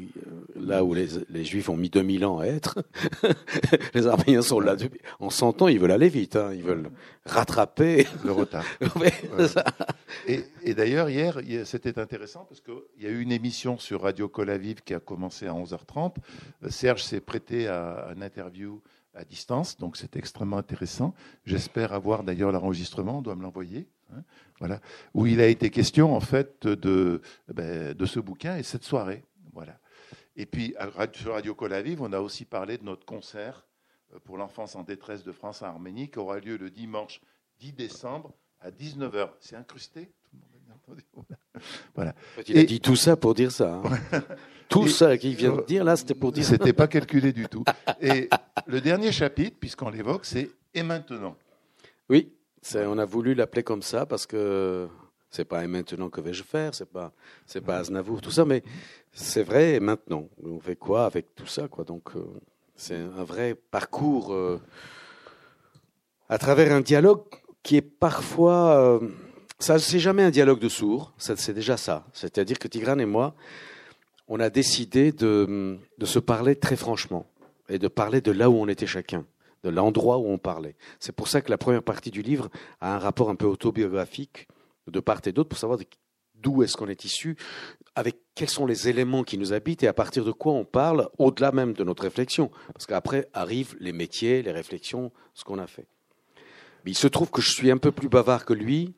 là 0.69 0.85
où 0.85 0.95
les, 0.95 1.45
Juifs 1.45 1.69
ont 1.69 1.77
mis 1.77 1.91
2000 1.91 2.25
ans 2.25 2.39
à 2.39 2.47
être, 2.47 2.79
les 3.95 4.07
Arméniens 4.07 4.43
sont 4.43 4.61
là 4.61 4.77
depuis. 4.77 5.01
En 5.19 5.31
100 5.31 5.63
ans, 5.63 5.69
ils 5.69 5.81
veulent 5.81 5.93
aller 5.93 6.09
vite, 6.09 6.37
hein. 6.37 6.53
ils 6.55 6.63
veulent 6.63 6.91
rattraper 7.25 8.07
le 8.25 8.33
retard. 8.33 8.65
Et, 10.27 10.75
d'ailleurs, 10.75 11.09
hier, 11.09 11.41
c'était 11.65 11.99
intéressant 11.99 12.45
parce 12.49 12.61
qu'il 12.61 13.05
y 13.05 13.07
a 13.07 13.11
eu 13.11 13.21
une 13.21 13.33
émission 13.33 13.79
sur 13.79 14.03
Radio 14.03 14.29
Colavive 14.29 14.83
qui 14.83 14.95
a 14.95 15.01
commencé 15.01 15.47
à 15.47 15.53
11h30. 15.53 16.17
Serge 16.69 17.03
s'est 17.03 17.21
prêté 17.21 17.67
à 17.69 18.13
une 18.15 18.23
interview 18.23 18.81
à 19.15 19.25
distance, 19.25 19.77
donc 19.79 19.97
c'est 19.97 20.17
extrêmement 20.17 20.59
intéressant. 20.59 21.15
J'espère 21.45 21.93
avoir 21.93 22.23
d'ailleurs 22.23 22.53
l'enregistrement, 22.53 23.19
on 23.19 23.23
doit 23.23 23.35
me 23.35 23.43
l'envoyer. 23.43 23.89
Hein. 24.11 24.23
voilà, 24.59 24.81
où 25.13 25.27
il 25.27 25.39
a 25.39 25.49
été 25.49 25.69
question 25.69 26.17
en 26.17 26.21
fait 26.21 26.67
de, 26.67 27.21
ben, 27.53 27.93
de 27.93 28.07
ce 28.07 28.21
bouquin 28.21 28.57
et 28.57 28.63
cette 28.63 28.85
soirée. 28.85 29.23
Voilà. 29.53 29.79
Et 30.39 30.47
puis, 30.47 30.73
sur 31.15 31.33
Radio 31.33 31.55
Colavive, 31.57 32.01
on 32.01 32.13
a 32.13 32.21
aussi 32.21 32.45
parlé 32.45 32.79
de 32.79 32.85
notre 32.85 33.05
concert 33.05 33.67
euh, 34.15 34.19
pour 34.25 34.39
l'enfance 34.39 34.77
en 34.77 34.85
détresse 34.85 35.25
de 35.25 35.33
France 35.33 35.63
en 35.63 35.67
Arménie 35.67 36.09
qui 36.09 36.21
aura 36.21 36.39
lieu 36.39 36.57
le 36.57 36.71
dimanche 36.71 37.21
10 37.59 37.73
décembre 37.73 38.33
à 38.61 38.71
19h. 38.71 39.31
C'est 39.41 39.57
incrusté? 39.57 40.13
Voilà. 41.95 42.15
Il 42.47 42.57
a 42.57 42.63
dit 42.63 42.81
tout 42.81 42.95
ça 42.95 43.17
pour 43.17 43.35
dire 43.35 43.51
ça. 43.51 43.83
Hein. 43.85 44.23
tout 44.69 44.87
ça 44.87 45.19
qu'il 45.19 45.35
vient 45.35 45.57
de 45.57 45.63
dire, 45.63 45.83
là, 45.83 45.97
c'était 45.97 46.15
pour 46.15 46.31
dire 46.31 46.45
ça. 46.45 46.53
C'était 46.53 46.73
pas 46.73 46.87
calculé 46.87 47.33
du 47.33 47.47
tout. 47.49 47.65
Et 48.01 48.31
le 48.67 48.81
dernier 48.81 49.11
chapitre, 49.11 49.57
puisqu'on 49.59 49.91
l'évoque, 49.91 50.25
c'est 50.25 50.51
Et 50.73 50.85
maintenant 50.85 51.37
Oui, 52.09 52.33
on 52.77 52.97
a 52.97 53.05
voulu 53.05 53.35
l'appeler 53.35 53.65
comme 53.65 53.83
ça 53.83 54.07
parce 54.07 54.25
que 54.25 54.89
c'est 55.31 55.45
pas 55.45 55.63
et 55.63 55.67
maintenant 55.67 56.09
que 56.09 56.21
vais-je 56.21 56.43
faire, 56.43 56.75
c'est 56.75 56.91
pas 56.91 57.13
c'est 57.45 57.61
pas 57.61 57.77
Aznavour 57.79 58.21
tout 58.23 58.31
ça, 58.31 58.45
mais 58.45 58.63
c'est 59.19 59.43
vrai 59.43 59.75
et 59.75 59.81
maintenant. 59.81 60.29
On 60.45 60.61
fait 60.61 60.77
quoi 60.77 61.05
avec 61.05 61.35
tout 61.35 61.47
ça 61.47 61.69
quoi? 61.69 61.85
Donc 61.85 62.15
euh, 62.15 62.25
c'est 62.77 62.97
un 62.97 63.25
vrai 63.25 63.55
parcours 63.55 64.33
euh, 64.33 64.61
à 66.29 66.39
travers 66.39 66.73
un 66.73 66.81
dialogue 66.81 67.25
qui 67.63 67.77
est 67.77 67.83
parfois 67.83 68.77
euh, 68.77 69.09
ça 69.59 69.79
c'est 69.79 69.99
jamais 69.99 70.23
un 70.23 70.31
dialogue 70.31 70.61
de 70.61 70.69
sourds, 70.69 71.13
c'est 71.19 71.53
déjà 71.53 71.77
ça. 71.77 72.07
C'est-à-dire 72.13 72.59
que 72.59 72.69
Tigran 72.69 72.99
et 72.99 73.07
moi, 73.07 73.35
on 74.29 74.39
a 74.39 74.51
décidé 74.51 75.11
de, 75.11 75.79
de 75.99 76.07
se 76.07 76.21
parler 76.21 76.55
très 76.55 76.77
franchement 76.77 77.27
et 77.69 77.79
de 77.79 77.89
parler 77.89 78.21
de 78.21 78.31
là 78.31 78.49
où 78.49 78.55
on 78.55 78.69
était 78.69 78.87
chacun 78.87 79.27
de 79.65 79.71
l'endroit 79.71 80.19
où 80.19 80.29
on 80.29 80.39
parlait. 80.39 80.77
C'est 81.01 81.13
pour 81.13 81.27
ça 81.27 81.41
que 81.41 81.51
la 81.51 81.59
première 81.59 81.83
partie 81.83 82.13
du 82.13 82.23
livre 82.23 82.49
a 82.81 82.95
un 82.95 82.99
rapport 82.99 83.31
un 83.31 83.35
peu 83.35 83.47
autobiographique 83.47 84.47
de 84.87 85.01
part 85.01 85.21
et 85.27 85.33
d'autre 85.33 85.49
pour 85.49 85.59
savoir 85.59 85.79
d'où 86.43 86.63
est-ce 86.63 86.77
qu'on 86.77 86.89
est 86.89 87.05
issu, 87.05 87.37
avec 87.99 88.21
quels 88.37 88.49
sont 88.49 88.65
les 88.65 88.89
éléments 88.89 89.25
qui 89.25 89.39
nous 89.39 89.53
habitent 89.53 89.83
et 89.83 89.89
à 89.89 89.93
partir 89.93 90.25
de 90.25 90.31
quoi 90.31 90.53
on 90.53 90.65
parle, 90.65 91.09
au-delà 91.19 91.51
même 91.51 91.73
de 91.73 91.83
notre 91.83 92.05
réflexion. 92.05 92.49
Parce 92.73 92.87
qu'après 92.87 93.29
arrivent 93.35 93.75
les 93.81 93.91
métiers, 93.91 94.41
les 94.41 94.53
réflexions, 94.53 95.11
ce 95.35 95.43
qu'on 95.43 95.59
a 95.59 95.67
fait. 95.67 95.89
Mais 96.85 96.93
il 96.93 96.97
se 96.97 97.09
trouve 97.09 97.29
que 97.29 97.43
je 97.43 97.51
suis 97.51 97.73
un 97.73 97.77
peu 97.77 97.91
plus 97.91 98.09
bavard 98.09 98.45
que 98.45 98.55
lui, 98.55 98.95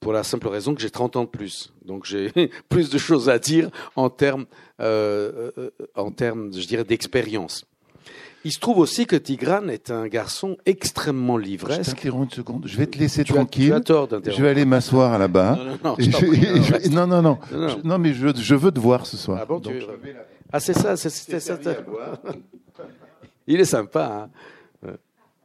pour 0.00 0.14
la 0.14 0.22
simple 0.22 0.48
raison 0.48 0.74
que 0.74 0.80
j'ai 0.80 0.88
30 0.88 1.16
ans 1.16 1.24
de 1.24 1.28
plus. 1.28 1.74
Donc 1.84 2.06
j'ai 2.06 2.32
plus 2.70 2.88
de 2.88 2.96
choses 2.96 3.28
à 3.28 3.38
dire 3.38 3.68
en 3.96 4.08
termes, 4.08 4.46
euh, 4.80 5.50
euh, 5.58 5.70
en 5.94 6.10
termes 6.10 6.54
je 6.54 6.66
dirais, 6.66 6.84
d'expérience. 6.84 7.66
Il 8.44 8.52
se 8.52 8.58
trouve 8.58 8.78
aussi 8.78 9.06
que 9.06 9.16
Tigran 9.16 9.68
est 9.68 9.90
un 9.90 10.08
garçon 10.08 10.56
extrêmement 10.66 11.36
livresque. 11.36 11.84
Je 11.84 11.90
t'interromps 11.90 12.24
une 12.24 12.36
seconde. 12.36 12.66
Je 12.66 12.76
vais 12.76 12.86
te 12.86 12.98
laisser 12.98 13.24
tranquille. 13.24 13.68
tu 13.68 13.72
as 13.74 13.80
tort 13.80 14.08
Je 14.10 14.42
vais 14.42 14.48
aller 14.48 14.64
m'asseoir 14.64 15.18
là-bas. 15.18 15.58
Non, 16.90 17.06
non, 17.06 17.22
non. 17.22 17.38
non, 17.84 17.98
mais 17.98 18.12
je, 18.12 18.34
je, 18.34 18.54
veux 18.54 18.72
te 18.72 18.80
voir 18.80 19.06
ce 19.06 19.16
soir. 19.16 19.38
Ah 19.42 19.46
bon, 19.46 19.60
Ah, 20.52 20.60
c'est 20.60 20.74
ça. 20.74 20.96
C'est, 20.96 21.10
ça. 21.40 21.58
Il 23.46 23.60
est 23.60 23.64
sympa. 23.64 24.28
Hein. 24.84 24.92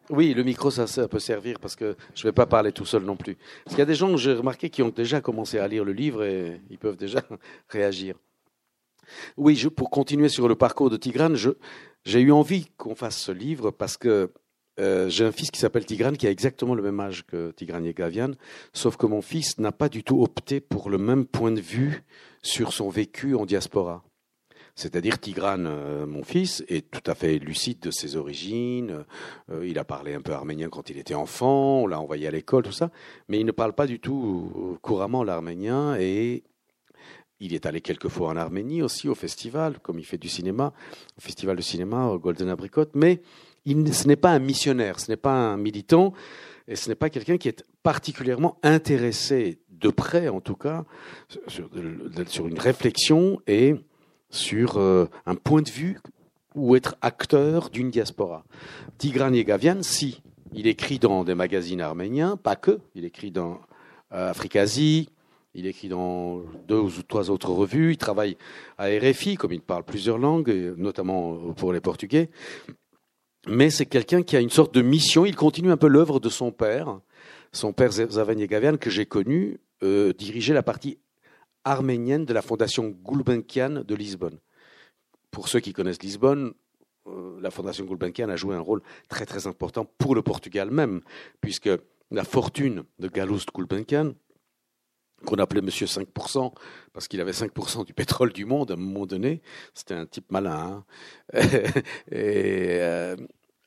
Oui, 0.09 0.33
le 0.33 0.43
micro, 0.43 0.71
ça, 0.71 0.87
ça, 0.87 1.07
peut 1.07 1.19
servir 1.19 1.59
parce 1.59 1.75
que 1.75 1.95
je 2.15 2.21
ne 2.21 2.29
vais 2.29 2.33
pas 2.33 2.45
parler 2.45 2.71
tout 2.71 2.85
seul 2.85 3.03
non 3.03 3.17
plus. 3.17 3.35
Parce 3.65 3.75
qu'il 3.75 3.79
y 3.79 3.81
a 3.81 3.85
des 3.85 3.95
gens 3.95 4.09
que 4.09 4.17
j'ai 4.17 4.33
remarqué 4.33 4.69
qui 4.69 4.81
ont 4.81 4.89
déjà 4.89 5.19
commencé 5.19 5.59
à 5.59 5.67
lire 5.67 5.83
le 5.83 5.91
livre 5.91 6.23
et 6.23 6.61
ils 6.69 6.77
peuvent 6.77 6.95
déjà 6.95 7.21
réagir. 7.69 8.15
Oui, 9.35 9.55
je, 9.55 9.67
pour 9.67 9.89
continuer 9.89 10.29
sur 10.29 10.47
le 10.47 10.55
parcours 10.55 10.89
de 10.89 10.97
Tigran, 10.97 11.35
je, 11.35 11.51
j'ai 12.07 12.21
eu 12.21 12.31
envie 12.31 12.67
qu'on 12.77 12.95
fasse 12.95 13.17
ce 13.17 13.33
livre 13.33 13.69
parce 13.69 13.97
que 13.97 14.31
euh, 14.79 15.09
j'ai 15.09 15.25
un 15.25 15.33
fils 15.33 15.51
qui 15.51 15.59
s'appelle 15.59 15.85
Tigran, 15.85 16.13
qui 16.13 16.25
a 16.25 16.31
exactement 16.31 16.73
le 16.73 16.81
même 16.81 16.99
âge 17.01 17.25
que 17.25 17.51
Tigran 17.51 17.83
Yegavian, 17.83 18.31
sauf 18.71 18.95
que 18.95 19.05
mon 19.05 19.21
fils 19.21 19.59
n'a 19.59 19.73
pas 19.73 19.89
du 19.89 20.05
tout 20.05 20.21
opté 20.23 20.61
pour 20.61 20.89
le 20.89 20.97
même 20.97 21.25
point 21.25 21.51
de 21.51 21.59
vue 21.59 22.03
sur 22.41 22.71
son 22.71 22.87
vécu 22.89 23.35
en 23.35 23.45
diaspora. 23.45 24.05
C'est-à-dire 24.75 25.19
Tigran, 25.19 25.65
euh, 25.65 26.05
mon 26.05 26.23
fils, 26.23 26.63
est 26.69 26.89
tout 26.89 27.11
à 27.11 27.13
fait 27.13 27.39
lucide 27.39 27.79
de 27.81 27.91
ses 27.91 28.15
origines. 28.15 29.03
Euh, 29.51 29.67
il 29.67 29.77
a 29.77 29.83
parlé 29.83 30.13
un 30.13 30.21
peu 30.21 30.31
arménien 30.31 30.69
quand 30.69 30.89
il 30.89 30.99
était 30.99 31.15
enfant, 31.15 31.81
on 31.81 31.87
l'a 31.87 31.99
envoyé 31.99 32.25
à 32.27 32.31
l'école, 32.31 32.63
tout 32.63 32.71
ça, 32.71 32.89
mais 33.27 33.39
il 33.39 33.45
ne 33.45 33.51
parle 33.51 33.73
pas 33.73 33.85
du 33.85 33.99
tout 33.99 34.77
couramment 34.81 35.25
l'arménien 35.25 35.97
et 35.99 36.43
Il 37.39 37.53
est 37.53 37.65
allé 37.65 37.81
quelques 37.81 38.07
fois 38.07 38.29
en 38.29 38.35
Arménie 38.35 38.81
aussi 38.81 39.07
au 39.07 39.15
festival, 39.15 39.79
comme 39.79 39.99
il 39.99 40.05
fait 40.05 40.17
du 40.17 40.29
cinéma, 40.29 40.73
au 41.17 41.21
festival 41.21 41.55
de 41.55 41.61
cinéma 41.61 42.07
au 42.07 42.17
Golden 42.17 42.49
Apricot. 42.49 42.85
Mais 42.95 43.21
ce 43.65 44.07
n'est 44.07 44.15
pas 44.15 44.31
un 44.31 44.39
missionnaire, 44.39 44.99
ce 44.99 45.11
n'est 45.11 45.17
pas 45.17 45.33
un 45.33 45.57
militant, 45.57 46.13
et 46.67 46.75
ce 46.75 46.89
n'est 46.89 46.95
pas 46.95 47.09
quelqu'un 47.09 47.37
qui 47.37 47.47
est 47.47 47.63
particulièrement 47.83 48.57
intéressé, 48.63 49.59
de 49.69 49.89
près 49.89 50.27
en 50.27 50.41
tout 50.41 50.55
cas, 50.55 50.85
sur, 51.47 51.69
sur 52.25 52.47
une 52.47 52.59
réflexion 52.59 53.39
et 53.45 53.75
sur 54.29 54.77
euh, 54.77 55.05
un 55.25 55.35
point 55.35 55.61
de 55.61 55.69
vue 55.69 55.99
ou 56.55 56.75
être 56.75 56.95
acteur 57.01 57.69
d'une 57.69 57.91
diaspora. 57.91 58.43
Tigran 58.97 59.31
Yegavian, 59.31 59.83
si, 59.83 60.21
il 60.53 60.67
écrit 60.67 60.97
dans 60.99 61.23
des 61.23 61.35
magazines 61.35 61.81
arméniens, 61.81 62.37
pas 62.37 62.55
que, 62.55 62.79
il 62.95 63.05
écrit 63.05 63.31
dans 63.31 63.59
euh, 64.11 64.31
Africasie, 64.31 65.09
il 65.57 65.65
écrit 65.65 65.89
dans 65.89 66.43
deux 66.67 66.79
ou 66.79 66.91
trois 67.07 67.31
autres 67.31 67.49
revues, 67.49 67.93
il 67.93 67.97
travaille 67.97 68.37
à 68.77 68.85
RFI, 68.85 69.35
comme 69.35 69.51
il 69.51 69.61
parle 69.61 69.83
plusieurs 69.83 70.19
langues, 70.19 70.49
notamment 70.77 71.51
pour 71.53 71.73
les 71.73 71.81
Portugais. 71.81 72.29
Mais 73.47 73.71
c'est 73.71 73.87
quelqu'un 73.87 74.21
qui 74.21 74.37
a 74.37 74.39
une 74.39 74.51
sorte 74.51 74.73
de 74.73 74.83
mission, 74.83 75.25
il 75.25 75.35
continue 75.35 75.71
un 75.71 75.77
peu 75.77 75.87
l'œuvre 75.87 76.19
de 76.19 76.29
son 76.29 76.51
père. 76.51 76.99
Son 77.53 77.73
père 77.73 77.91
Zavan 77.91 78.37
Yegavian, 78.37 78.77
que 78.77 78.91
j'ai 78.91 79.07
connu, 79.07 79.59
euh, 79.81 80.13
dirigeait 80.13 80.53
la 80.53 80.63
partie 80.63 80.99
arménienne 81.63 82.25
de 82.25 82.33
la 82.33 82.43
fondation 82.43 82.89
Gulbenkian 82.89 83.83
de 83.83 83.95
Lisbonne. 83.95 84.37
Pour 85.31 85.47
ceux 85.47 85.59
qui 85.59 85.73
connaissent 85.73 86.03
Lisbonne, 86.03 86.53
euh, 87.07 87.39
la 87.41 87.49
fondation 87.49 87.83
Gulbenkian 87.85 88.29
a 88.29 88.35
joué 88.35 88.55
un 88.55 88.59
rôle 88.59 88.83
très 89.09 89.25
très 89.25 89.47
important 89.47 89.85
pour 89.97 90.13
le 90.13 90.21
Portugal 90.21 90.69
même, 90.69 91.01
puisque 91.41 91.69
la 92.11 92.23
fortune 92.23 92.83
de 92.99 93.07
Galoust 93.07 93.49
Gulbenkian, 93.55 94.13
qu'on 95.25 95.35
appelait 95.37 95.61
Monsieur 95.61 95.87
5%, 95.87 96.53
parce 96.93 97.07
qu'il 97.07 97.21
avait 97.21 97.31
5% 97.31 97.85
du 97.85 97.93
pétrole 97.93 98.31
du 98.33 98.45
monde 98.45 98.71
à 98.71 98.75
un 98.75 98.77
moment 98.77 99.05
donné, 99.05 99.41
c'était 99.73 99.95
un 99.95 100.05
type 100.05 100.31
malin, 100.31 100.83
hein. 101.33 101.39
et 102.11 102.77
euh, 102.79 103.15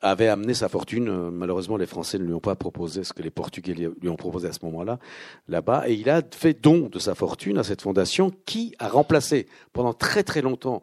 avait 0.01 0.27
amené 0.27 0.53
sa 0.53 0.69
fortune. 0.69 1.29
Malheureusement, 1.29 1.77
les 1.77 1.85
Français 1.85 2.17
ne 2.17 2.23
lui 2.23 2.33
ont 2.33 2.39
pas 2.39 2.55
proposé 2.55 3.03
ce 3.03 3.13
que 3.13 3.21
les 3.21 3.29
Portugais 3.29 3.73
lui 3.73 4.09
ont 4.09 4.15
proposé 4.15 4.47
à 4.47 4.53
ce 4.53 4.65
moment-là, 4.65 4.99
là-bas, 5.47 5.87
et 5.87 5.93
il 5.93 6.09
a 6.09 6.21
fait 6.31 6.53
don 6.53 6.89
de 6.89 6.99
sa 6.99 7.15
fortune 7.15 7.57
à 7.57 7.63
cette 7.63 7.81
fondation 7.81 8.31
qui 8.45 8.73
a 8.79 8.87
remplacé 8.87 9.47
pendant 9.73 9.93
très 9.93 10.23
très 10.23 10.41
longtemps, 10.41 10.81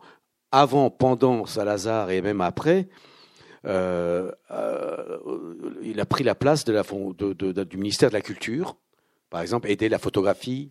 avant, 0.52 0.90
pendant 0.90 1.46
Salazar 1.46 2.10
et 2.10 2.22
même 2.22 2.40
après, 2.40 2.88
euh, 3.66 4.30
euh, 4.50 5.18
il 5.82 6.00
a 6.00 6.06
pris 6.06 6.24
la 6.24 6.34
place 6.34 6.64
du 6.64 7.76
ministère 7.76 8.08
de 8.08 8.14
la 8.14 8.20
Culture, 8.20 8.76
par 9.30 9.40
exemple, 9.40 9.70
aider 9.70 9.88
la 9.88 9.98
photographie, 9.98 10.70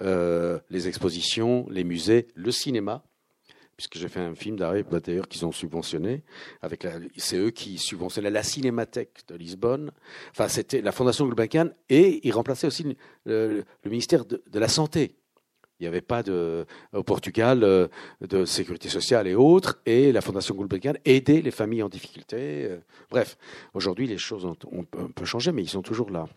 euh, 0.00 0.58
les 0.70 0.88
expositions, 0.88 1.66
les 1.70 1.84
musées, 1.84 2.28
le 2.34 2.50
cinéma, 2.50 3.04
puisque 3.76 3.98
j'ai 3.98 4.08
fait 4.08 4.20
un 4.20 4.34
film 4.34 4.56
d'ailleurs 4.56 5.28
qu'ils 5.28 5.44
ont 5.44 5.52
subventionné. 5.52 6.22
C'est 7.16 7.36
eux 7.36 7.50
qui 7.50 7.78
subventionnaient 7.78 8.30
la 8.30 8.42
Cinémathèque 8.42 9.22
de 9.28 9.34
Lisbonne. 9.34 9.90
Enfin, 10.30 10.48
c'était 10.48 10.80
la 10.80 10.92
Fondation 10.92 11.26
Gulbenkian 11.26 11.70
et 11.88 12.26
ils 12.26 12.32
remplaçaient 12.32 12.66
aussi 12.66 12.96
le, 13.24 13.64
ministère 13.84 14.24
de, 14.24 14.42
la 14.52 14.68
Santé. 14.68 15.16
Il 15.78 15.84
n'y 15.84 15.88
avait 15.88 16.00
pas 16.00 16.22
au 16.92 17.02
Portugal 17.02 17.64
euh, 17.64 17.88
de 18.20 18.44
sécurité 18.44 18.88
sociale 18.88 19.26
et 19.26 19.34
autres, 19.34 19.80
et 19.84 20.12
la 20.12 20.20
Fondation 20.20 20.54
Gulbenkian 20.54 20.94
aidait 21.04 21.42
les 21.42 21.50
familles 21.50 21.82
en 21.82 21.88
difficulté. 21.88 22.66
Euh. 22.66 22.78
Bref, 23.10 23.36
aujourd'hui, 23.74 24.06
les 24.06 24.18
choses 24.18 24.44
ont, 24.44 24.56
un 24.96 25.10
peu 25.14 25.24
changé, 25.24 25.50
mais 25.50 25.62
ils 25.62 25.68
sont 25.68 25.82
toujours 25.82 26.10
là. 26.10 26.28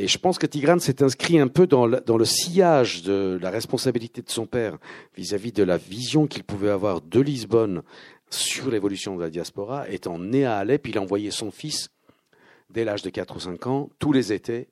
Et 0.00 0.08
je 0.08 0.16
pense 0.16 0.38
que 0.38 0.46
Tigran 0.46 0.78
s'est 0.78 1.02
inscrit 1.02 1.38
un 1.38 1.48
peu 1.48 1.66
dans 1.66 1.84
le, 1.84 2.24
sillage 2.24 3.02
de 3.02 3.38
la 3.42 3.50
responsabilité 3.50 4.22
de 4.22 4.30
son 4.30 4.46
père 4.46 4.78
vis-à-vis 5.14 5.52
de 5.52 5.62
la 5.62 5.76
vision 5.76 6.26
qu'il 6.26 6.42
pouvait 6.42 6.70
avoir 6.70 7.02
de 7.02 7.20
Lisbonne 7.20 7.82
sur 8.30 8.70
l'évolution 8.70 9.14
de 9.14 9.20
la 9.20 9.28
diaspora. 9.28 9.90
Étant 9.90 10.18
né 10.18 10.46
à 10.46 10.56
Alep, 10.56 10.88
il 10.88 10.98
envoyait 10.98 11.30
son 11.30 11.50
fils, 11.50 11.90
dès 12.70 12.86
l'âge 12.86 13.02
de 13.02 13.10
4 13.10 13.36
ou 13.36 13.40
5 13.40 13.66
ans, 13.66 13.90
tous 13.98 14.12
les 14.12 14.32
étés 14.32 14.68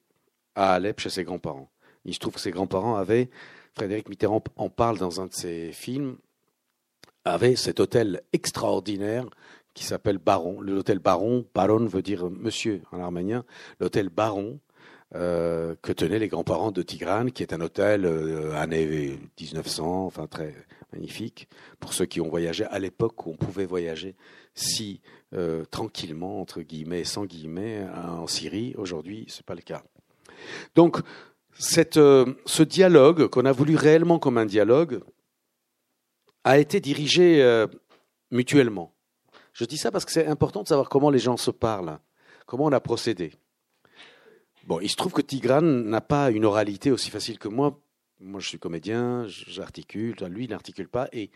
à 0.54 0.72
Alep 0.72 0.98
chez 0.98 1.10
ses 1.10 1.24
grands-parents. 1.24 1.70
Il 2.06 2.14
se 2.14 2.20
trouve 2.20 2.32
que 2.32 2.40
ses 2.40 2.50
grands-parents 2.50 2.96
avaient, 2.96 3.28
Frédéric 3.74 4.08
Mitterrand 4.08 4.42
en 4.56 4.70
parle 4.70 4.96
dans 4.96 5.20
un 5.20 5.26
de 5.26 5.34
ses 5.34 5.72
films, 5.72 6.16
avaient 7.26 7.54
cet 7.54 7.80
hôtel 7.80 8.22
extraordinaire 8.32 9.26
qui 9.74 9.84
s'appelle 9.84 10.16
Baron. 10.16 10.62
L'hôtel 10.62 11.00
Baron, 11.00 11.44
Baron 11.54 11.84
veut 11.84 12.00
dire 12.00 12.30
monsieur 12.30 12.80
en 12.92 13.00
arménien, 13.00 13.44
l'hôtel 13.78 14.08
Baron 14.08 14.58
euh, 15.14 15.74
que 15.80 15.90
tenaient 15.90 16.18
les 16.18 16.28
grands-parents 16.28 16.70
de 16.70 16.82
Tigrane, 16.82 17.32
qui 17.32 17.42
est 17.42 17.54
un 17.54 17.62
hôtel 17.62 18.04
euh, 18.04 18.52
année 18.52 19.18
1900, 19.40 20.04
enfin 20.04 20.26
très 20.26 20.54
magnifique, 20.92 21.48
pour 21.80 21.94
ceux 21.94 22.04
qui 22.04 22.20
ont 22.20 22.28
voyagé 22.28 22.64
à 22.66 22.78
l'époque 22.78 23.24
où 23.24 23.30
on 23.30 23.36
pouvait 23.36 23.64
voyager 23.64 24.16
si 24.52 25.00
euh, 25.32 25.64
tranquillement, 25.64 26.42
entre 26.42 26.60
guillemets, 26.60 27.04
sans 27.04 27.24
guillemets, 27.24 27.86
en 27.94 28.26
Syrie. 28.26 28.74
Aujourd'hui, 28.76 29.24
ce 29.28 29.38
n'est 29.38 29.44
pas 29.46 29.54
le 29.54 29.62
cas. 29.62 29.82
Donc, 30.74 30.98
ce 31.58 32.62
dialogue, 32.62 33.28
qu'on 33.28 33.46
a 33.46 33.52
voulu 33.52 33.76
réellement 33.76 34.18
comme 34.18 34.36
un 34.36 34.46
dialogue, 34.46 35.00
a 36.44 36.58
été 36.58 36.80
dirigé 36.80 37.66
mutuellement. 38.30 38.92
Je 39.54 39.64
dis 39.64 39.78
ça 39.78 39.90
parce 39.90 40.04
que 40.04 40.12
c'est 40.12 40.26
important 40.26 40.62
de 40.62 40.68
savoir 40.68 40.90
comment 40.90 41.10
les 41.10 41.18
gens 41.18 41.38
se 41.38 41.50
parlent, 41.50 41.98
comment 42.46 42.66
on 42.66 42.72
a 42.72 42.80
procédé. 42.80 43.32
Il 44.82 44.90
se 44.90 44.96
trouve 44.96 45.12
que 45.12 45.22
Tigran 45.22 45.62
n'a 45.62 46.00
pas 46.00 46.30
une 46.30 46.44
oralité 46.44 46.90
aussi 46.90 47.10
facile 47.10 47.38
que 47.38 47.48
moi. 47.48 47.80
Moi, 48.20 48.40
je 48.40 48.48
suis 48.48 48.58
comédien, 48.58 49.24
j'articule. 49.26 50.16
Lui, 50.28 50.44
il 50.44 50.50
n'articule 50.50 50.88
pas. 50.88 51.08
Et, 51.12 51.30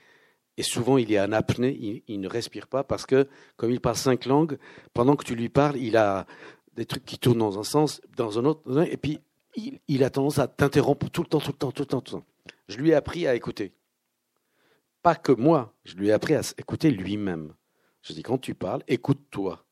et, 0.57 0.63
souvent, 0.63 0.99
il 0.99 1.13
est 1.13 1.21
en 1.21 1.33
apnée. 1.33 2.03
Il, 2.09 2.21
ne 2.21 2.29
respire 2.29 2.67
pas 2.67 2.85
parce 2.85 3.07
que, 3.07 3.29
comme 3.57 3.71
il 3.71 3.81
parle 3.81 3.97
cinq 3.97 4.27
langues, 4.27 4.59
pendant 4.93 5.17
que 5.17 5.25
tu 5.25 5.35
lui 5.35 5.49
parles, 5.49 5.77
il 5.77 5.97
a 5.97 6.27
des 6.75 6.85
trucs 6.85 7.05
qui 7.05 7.19
tournent 7.19 7.39
dans 7.39 7.59
un 7.59 7.65
sens, 7.65 8.01
dans 8.17 8.39
un 8.39 8.45
autre. 8.45 8.63
Et 8.91 8.97
puis, 8.97 9.21
il, 9.57 9.81
il 9.89 10.05
a 10.05 10.11
tendance 10.11 10.39
à 10.39 10.49
t'interrompre 10.49 11.09
tout 11.09 11.23
le 11.23 11.29
temps, 11.29 11.41
tout 11.41 11.53
le 11.53 11.57
temps, 11.57 11.73
tout 11.73 11.83
le 11.83 11.87
temps, 11.87 12.01
tout 12.01 12.17
le 12.17 12.21
temps. 12.21 12.27
Je 12.69 12.79
lui 12.79 12.91
ai 12.91 12.95
appris 12.95 13.27
à 13.27 13.35
écouter. 13.35 13.73
Pas 15.03 15.15
que 15.15 15.33
moi, 15.33 15.75
je 15.85 15.95
lui 15.95 16.09
ai 16.09 16.13
appris 16.13 16.35
à 16.35 16.43
écouter 16.59 16.91
lui-même. 16.91 17.55
Je 18.03 18.13
dis, 18.13 18.23
quand 18.23 18.39
tu 18.39 18.55
parles, 18.55 18.83
écoute-toi. 18.89 19.65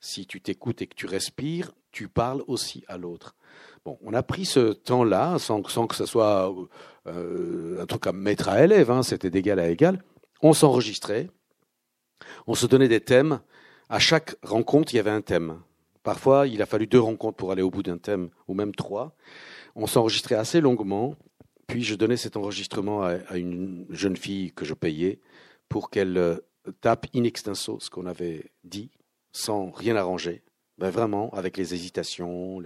Si 0.00 0.26
tu 0.26 0.40
t'écoutes 0.40 0.80
et 0.82 0.86
que 0.86 0.94
tu 0.94 1.06
respires, 1.06 1.72
tu 1.92 2.08
parles 2.08 2.42
aussi 2.46 2.84
à 2.88 2.96
l'autre. 2.96 3.36
Bon, 3.84 3.98
on 4.02 4.14
a 4.14 4.22
pris 4.22 4.46
ce 4.46 4.72
temps-là 4.72 5.38
sans, 5.38 5.62
que 5.62 5.94
ce 5.94 6.06
soit 6.06 6.54
euh, 7.06 7.80
un 7.80 7.86
truc 7.86 8.06
à 8.06 8.12
mettre 8.12 8.48
à 8.48 8.64
élève, 8.64 8.90
hein, 8.90 9.02
c'était 9.02 9.30
d'égal 9.30 9.58
à 9.58 9.68
égal. 9.68 10.02
On 10.42 10.52
s'enregistrait, 10.52 11.28
on 12.46 12.54
se 12.54 12.66
donnait 12.66 12.88
des 12.88 13.00
thèmes. 13.00 13.40
À 13.88 13.98
chaque 13.98 14.36
rencontre, 14.42 14.94
il 14.94 14.96
y 14.96 15.00
avait 15.00 15.10
un 15.10 15.20
thème. 15.20 15.60
Parfois, 16.02 16.46
il 16.46 16.62
a 16.62 16.66
fallu 16.66 16.86
deux 16.86 17.00
rencontres 17.00 17.36
pour 17.36 17.52
aller 17.52 17.62
au 17.62 17.70
bout 17.70 17.82
d'un 17.82 17.98
thème, 17.98 18.30
ou 18.48 18.54
même 18.54 18.74
trois. 18.74 19.14
On 19.74 19.86
s'enregistrait 19.86 20.36
assez 20.36 20.60
longuement, 20.60 21.14
puis 21.66 21.82
je 21.82 21.94
donnais 21.94 22.16
cet 22.16 22.36
enregistrement 22.36 23.02
à, 23.02 23.16
à 23.28 23.36
une 23.36 23.86
jeune 23.90 24.16
fille 24.16 24.52
que 24.52 24.64
je 24.64 24.74
payais 24.74 25.20
pour 25.68 25.90
qu'elle 25.90 26.16
euh, 26.16 26.36
tape 26.80 27.06
in 27.14 27.24
extenso 27.24 27.78
ce 27.80 27.90
qu'on 27.90 28.06
avait 28.06 28.50
dit, 28.64 28.90
sans 29.32 29.70
rien 29.70 29.96
arranger, 29.96 30.42
ben 30.78 30.90
vraiment, 30.90 31.30
avec 31.30 31.56
les 31.56 31.74
hésitations. 31.74 32.62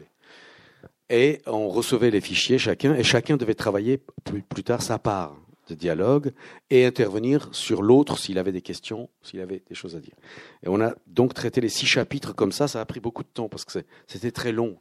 Et 1.10 1.42
on 1.46 1.68
recevait 1.68 2.10
les 2.10 2.20
fichiers 2.20 2.58
chacun, 2.58 2.94
et 2.94 3.02
chacun 3.02 3.36
devait 3.36 3.54
travailler 3.54 4.00
plus, 4.24 4.42
plus 4.42 4.64
tard 4.64 4.82
sa 4.82 4.98
part 4.98 5.36
de 5.68 5.74
dialogue 5.74 6.32
et 6.70 6.84
intervenir 6.84 7.48
sur 7.52 7.82
l'autre 7.82 8.18
s'il 8.18 8.38
avait 8.38 8.52
des 8.52 8.62
questions, 8.62 9.08
s'il 9.22 9.40
avait 9.40 9.62
des 9.66 9.74
choses 9.74 9.96
à 9.96 10.00
dire. 10.00 10.14
Et 10.62 10.68
on 10.68 10.80
a 10.80 10.94
donc 11.06 11.34
traité 11.34 11.60
les 11.60 11.68
six 11.68 11.86
chapitres 11.86 12.34
comme 12.34 12.52
ça. 12.52 12.68
Ça 12.68 12.80
a 12.80 12.84
pris 12.84 13.00
beaucoup 13.00 13.22
de 13.22 13.28
temps 13.28 13.48
parce 13.48 13.64
que 13.64 13.78
c'était 14.06 14.30
très 14.30 14.52
long. 14.52 14.78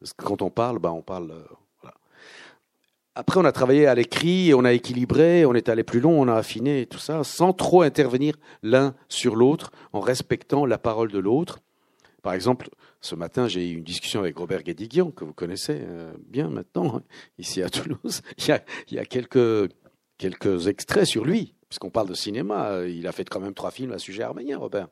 Parce 0.00 0.12
que 0.12 0.24
quand 0.24 0.42
on 0.42 0.50
parle, 0.50 0.78
ben 0.78 0.90
on 0.90 1.02
parle. 1.02 1.32
Euh. 3.16 3.20
Après, 3.26 3.40
on 3.40 3.44
a 3.44 3.52
travaillé 3.52 3.86
à 3.86 3.94
l'écrit, 3.94 4.54
on 4.54 4.64
a 4.64 4.72
équilibré, 4.72 5.44
on 5.46 5.54
est 5.54 5.68
allé 5.68 5.82
plus 5.82 6.00
long, 6.00 6.20
on 6.20 6.28
a 6.28 6.34
affiné 6.34 6.86
tout 6.86 6.98
ça, 6.98 7.24
sans 7.24 7.52
trop 7.52 7.82
intervenir 7.82 8.36
l'un 8.62 8.94
sur 9.08 9.36
l'autre, 9.36 9.72
en 9.92 10.00
respectant 10.00 10.66
la 10.66 10.78
parole 10.78 11.10
de 11.10 11.18
l'autre. 11.18 11.60
Par 12.22 12.34
exemple, 12.34 12.68
ce 13.00 13.14
matin, 13.14 13.46
j'ai 13.46 13.70
eu 13.70 13.76
une 13.76 13.84
discussion 13.84 14.20
avec 14.20 14.36
Robert 14.36 14.62
Guédiguian, 14.62 15.10
que 15.10 15.24
vous 15.24 15.32
connaissez 15.32 15.78
euh, 15.80 16.12
bien 16.26 16.48
maintenant, 16.48 16.96
hein, 16.96 17.02
ici 17.38 17.62
à 17.62 17.68
Toulouse. 17.68 18.22
Il 18.38 18.94
y 18.94 18.98
a, 18.98 19.04
quelques, 19.04 19.70
quelques 20.18 20.66
extraits 20.66 21.06
sur 21.06 21.24
lui, 21.24 21.54
puisqu'on 21.68 21.90
parle 21.90 22.08
de 22.08 22.14
cinéma. 22.14 22.84
Il 22.86 23.06
a 23.06 23.12
fait 23.12 23.24
quand 23.24 23.40
même 23.40 23.54
trois 23.54 23.70
films 23.70 23.92
à 23.92 23.98
sujet 23.98 24.24
arménien, 24.24 24.58
Robert. 24.58 24.88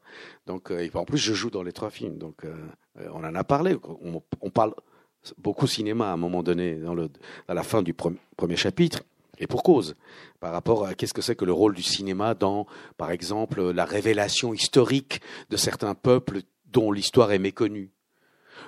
Donc, 0.47 0.71
euh, 0.71 0.89
en 0.95 1.05
plus, 1.05 1.19
je 1.19 1.35
joue 1.35 1.51
dans 1.51 1.63
les 1.63 1.73
trois 1.73 1.91
films. 1.91 2.19
Donc, 2.19 2.45
euh, 2.45 2.55
on 3.13 3.25
en 3.25 3.35
a 3.35 3.45
parlé. 3.45 3.77
On, 4.41 4.51
parle 4.51 4.75
beaucoup 5.39 5.67
cinéma 5.67 6.11
à 6.11 6.13
un 6.13 6.17
moment 6.17 6.43
donné, 6.43 6.75
dans 6.77 6.97
à 7.49 7.55
la 7.55 7.63
fin 7.63 7.83
du 7.83 7.95
premier 7.95 8.57
chapitre. 8.57 9.03
Et 9.39 9.47
pour 9.47 9.63
cause, 9.63 9.97
par 10.41 10.53
rapport 10.53 10.87
à 10.87 10.95
qu'est-ce 10.95 11.15
que 11.15 11.23
c'est 11.23 11.35
que 11.35 11.45
le 11.45 11.53
rôle 11.53 11.75
du 11.75 11.83
cinéma 11.83 12.35
dans, 12.35 12.67
par 12.97 13.11
exemple, 13.11 13.71
la 13.73 13.85
révélation 13.85 14.55
historique 14.55 15.21
de 15.51 15.57
certains 15.57 15.95
peuples 15.95 16.43
dont 16.73 16.93
l'histoire 16.93 17.33
est 17.33 17.39
méconnue. 17.39 17.91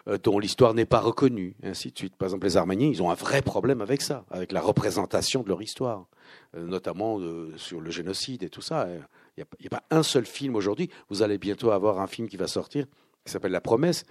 euh, 0.08 0.18
dont 0.18 0.38
l'histoire 0.38 0.74
n'est 0.74 0.86
pas 0.86 1.00
reconnue, 1.00 1.56
ainsi 1.62 1.90
de 1.90 1.98
suite. 1.98 2.16
Par 2.16 2.26
exemple, 2.26 2.46
les 2.46 2.56
Arméniens, 2.56 2.88
ils 2.88 3.02
ont 3.02 3.10
un 3.10 3.14
vrai 3.14 3.42
problème 3.42 3.80
avec 3.80 4.02
ça, 4.02 4.24
avec 4.30 4.52
la 4.52 4.60
représentation 4.60 5.42
de 5.42 5.48
leur 5.48 5.62
histoire, 5.62 6.06
euh, 6.54 6.66
notamment 6.66 7.18
euh, 7.20 7.52
sur 7.56 7.80
le 7.80 7.90
génocide 7.90 8.42
et 8.42 8.48
tout 8.48 8.62
ça. 8.62 8.88
Il 9.36 9.44
n'y 9.60 9.66
a, 9.66 9.70
pas 9.70 9.82
un 9.90 10.02
seul 10.02 10.26
film 10.26 10.56
aujourd'hui. 10.56 10.90
Vous 11.08 11.22
allez 11.22 11.38
bientôt 11.38 11.70
avoir 11.70 12.00
un 12.00 12.06
film 12.06 12.28
qui 12.28 12.36
va 12.36 12.46
sortir, 12.46 12.86
qui 13.24 13.32
s'appelle 13.32 13.52
La 13.52 13.60
Promesse, 13.60 14.04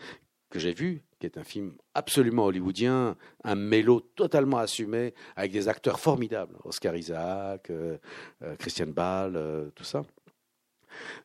que 0.56 0.62
j'ai 0.62 0.74
vu, 0.74 1.04
qui 1.20 1.26
est 1.26 1.38
un 1.38 1.44
film 1.44 1.74
absolument 1.94 2.46
hollywoodien, 2.46 3.18
un 3.44 3.56
mélo 3.56 4.00
totalement 4.00 4.58
assumé, 4.58 5.14
avec 5.36 5.52
des 5.52 5.68
acteurs 5.68 6.00
formidables, 6.00 6.56
Oscar 6.64 6.96
Isaac, 6.96 7.70
Christian 8.58 8.88
Ball, 8.88 9.72
tout 9.76 9.84
ça. 9.84 10.04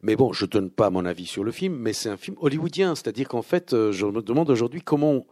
Mais 0.02 0.16
bon, 0.16 0.32
je 0.32 0.44
ne 0.44 0.50
donne 0.50 0.70
pas 0.70 0.90
mon 0.90 1.04
avis 1.04 1.26
sur 1.26 1.44
le 1.44 1.52
film, 1.52 1.76
mais 1.76 1.92
c'est 1.92 2.08
un 2.08 2.16
film 2.16 2.36
hollywoodien. 2.40 2.94
C'est-à-dire 2.94 3.28
qu'en 3.28 3.42
fait, 3.42 3.72
euh, 3.72 3.92
je 3.92 4.06
me 4.06 4.22
demande 4.22 4.50
aujourd'hui 4.50 4.80
comment. 4.82 5.26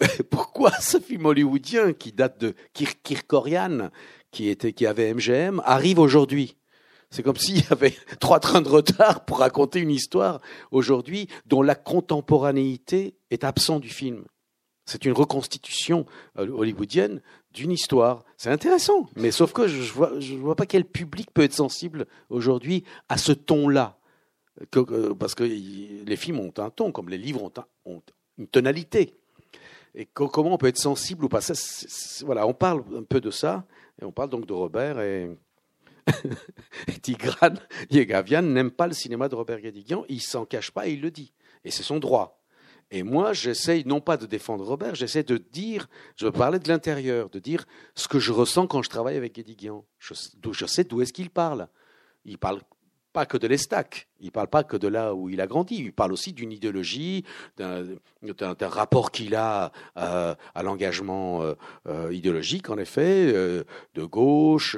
Pourquoi 0.30 0.70
ce 0.80 0.98
film 0.98 1.26
hollywoodien 1.26 1.92
qui 1.92 2.12
date 2.12 2.38
de 2.40 2.54
Kirkorian, 3.02 3.90
qui, 4.30 4.48
était, 4.50 4.72
qui 4.72 4.86
avait 4.86 5.12
MGM, 5.12 5.62
arrive 5.64 5.98
aujourd'hui 5.98 6.56
c'est 7.10 7.22
comme 7.22 7.36
s'il 7.36 7.58
y 7.58 7.66
avait 7.70 7.94
trois 8.20 8.40
trains 8.40 8.62
de 8.62 8.68
retard 8.68 9.24
pour 9.24 9.38
raconter 9.38 9.80
une 9.80 9.90
histoire 9.90 10.40
aujourd'hui 10.70 11.28
dont 11.46 11.62
la 11.62 11.74
contemporanéité 11.74 13.16
est 13.30 13.44
absente 13.44 13.82
du 13.82 13.88
film. 13.88 14.24
C'est 14.84 15.04
une 15.04 15.12
reconstitution 15.12 16.06
euh, 16.38 16.48
hollywoodienne 16.48 17.20
d'une 17.52 17.72
histoire. 17.72 18.24
C'est 18.36 18.50
intéressant, 18.50 19.08
mais 19.16 19.32
sauf 19.32 19.52
que 19.52 19.66
je 19.66 19.92
ne 19.98 20.38
vois, 20.38 20.54
pas 20.54 20.66
quel 20.66 20.84
public 20.84 21.30
peut 21.32 21.42
être 21.42 21.52
sensible 21.52 22.06
aujourd'hui 22.30 22.84
à 23.08 23.18
ce 23.18 23.32
ton-là. 23.32 23.98
parce 25.18 25.34
que 25.34 25.42
les 25.42 26.16
films 26.16 26.38
ont 26.38 26.52
un 26.58 26.70
ton, 26.70 26.92
comme 26.92 27.08
les 27.08 27.18
livres 27.18 27.50
ont, 27.84 28.02
une 28.38 28.46
tonalité. 28.46 29.14
Et 29.94 30.06
comment 30.06 30.52
on 30.52 30.58
peut 30.58 30.66
être 30.66 30.78
sensible 30.78 31.24
ou 31.24 31.28
pas? 31.28 31.40
Voilà, 32.24 32.46
on 32.46 32.54
parle 32.54 32.84
un 32.94 33.02
peu 33.02 33.20
de 33.20 33.30
ça, 33.30 33.64
et 34.00 34.04
on 34.04 34.12
parle 34.12 34.30
donc 34.30 34.46
de 34.46 34.52
Robert 34.52 35.00
et. 35.00 35.36
Tigran 37.02 37.54
Yegavian 37.90 38.42
n'aime 38.42 38.70
pas 38.70 38.86
le 38.86 38.92
cinéma 38.92 39.28
de 39.28 39.34
Robert 39.34 39.60
Guédiguian, 39.60 40.04
il 40.08 40.20
s'en 40.20 40.44
cache 40.44 40.70
pas 40.70 40.86
et 40.86 40.92
il 40.92 41.00
le 41.00 41.10
dit. 41.10 41.32
Et 41.64 41.70
c'est 41.70 41.82
son 41.82 41.98
droit. 41.98 42.42
Et 42.92 43.02
moi, 43.02 43.32
j'essaye 43.32 43.84
non 43.84 44.00
pas 44.00 44.16
de 44.16 44.26
défendre 44.26 44.64
Robert, 44.64 44.94
j'essaie 44.94 45.24
de 45.24 45.38
dire, 45.38 45.88
je 46.14 46.28
parlais 46.28 46.60
de 46.60 46.68
l'intérieur, 46.68 47.30
de 47.30 47.40
dire 47.40 47.66
ce 47.96 48.06
que 48.06 48.20
je 48.20 48.32
ressens 48.32 48.68
quand 48.68 48.82
je 48.82 48.90
travaille 48.90 49.16
avec 49.16 49.34
Guédiguian. 49.34 49.84
Je, 49.98 50.14
je 50.52 50.66
sais 50.66 50.84
d'où 50.84 51.02
est-ce 51.02 51.12
qu'il 51.12 51.30
parle. 51.30 51.68
Il 52.24 52.38
parle 52.38 52.60
pas 53.16 53.24
que 53.24 53.38
de 53.38 53.46
l'Estac, 53.46 54.08
il 54.20 54.30
parle 54.30 54.48
pas 54.48 54.62
que 54.62 54.76
de 54.76 54.88
là 54.88 55.14
où 55.14 55.30
il 55.30 55.40
a 55.40 55.46
grandi, 55.46 55.76
il 55.76 55.94
parle 55.94 56.12
aussi 56.12 56.34
d'une 56.34 56.52
idéologie, 56.52 57.24
d'un 57.56 58.68
rapport 58.68 59.10
qu'il 59.10 59.34
a 59.34 59.72
euh, 59.96 60.34
à 60.54 60.62
l'engagement 60.62 61.40
euh, 61.40 61.54
euh, 61.88 62.12
idéologique, 62.12 62.68
en 62.68 62.76
effet, 62.76 63.32
de 63.32 64.04
gauche, 64.04 64.76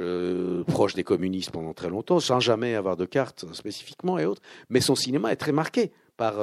proche 0.69 0.95
des 0.95 1.03
communistes 1.03 1.51
pendant 1.51 1.75
très 1.75 1.91
longtemps, 1.91 2.21
sans 2.21 2.39
jamais 2.39 2.77
avoir 2.77 2.97
de 2.97 3.07
carte 3.07 3.53
spécifiquement 3.55 4.21
et 4.21 4.25
autres. 4.25 4.43
Mais 4.69 4.81
son 4.81 4.95
cinéma 4.95 5.33
est 5.33 5.37
très 5.37 5.51
marqué 5.51 5.91
par 6.17 6.35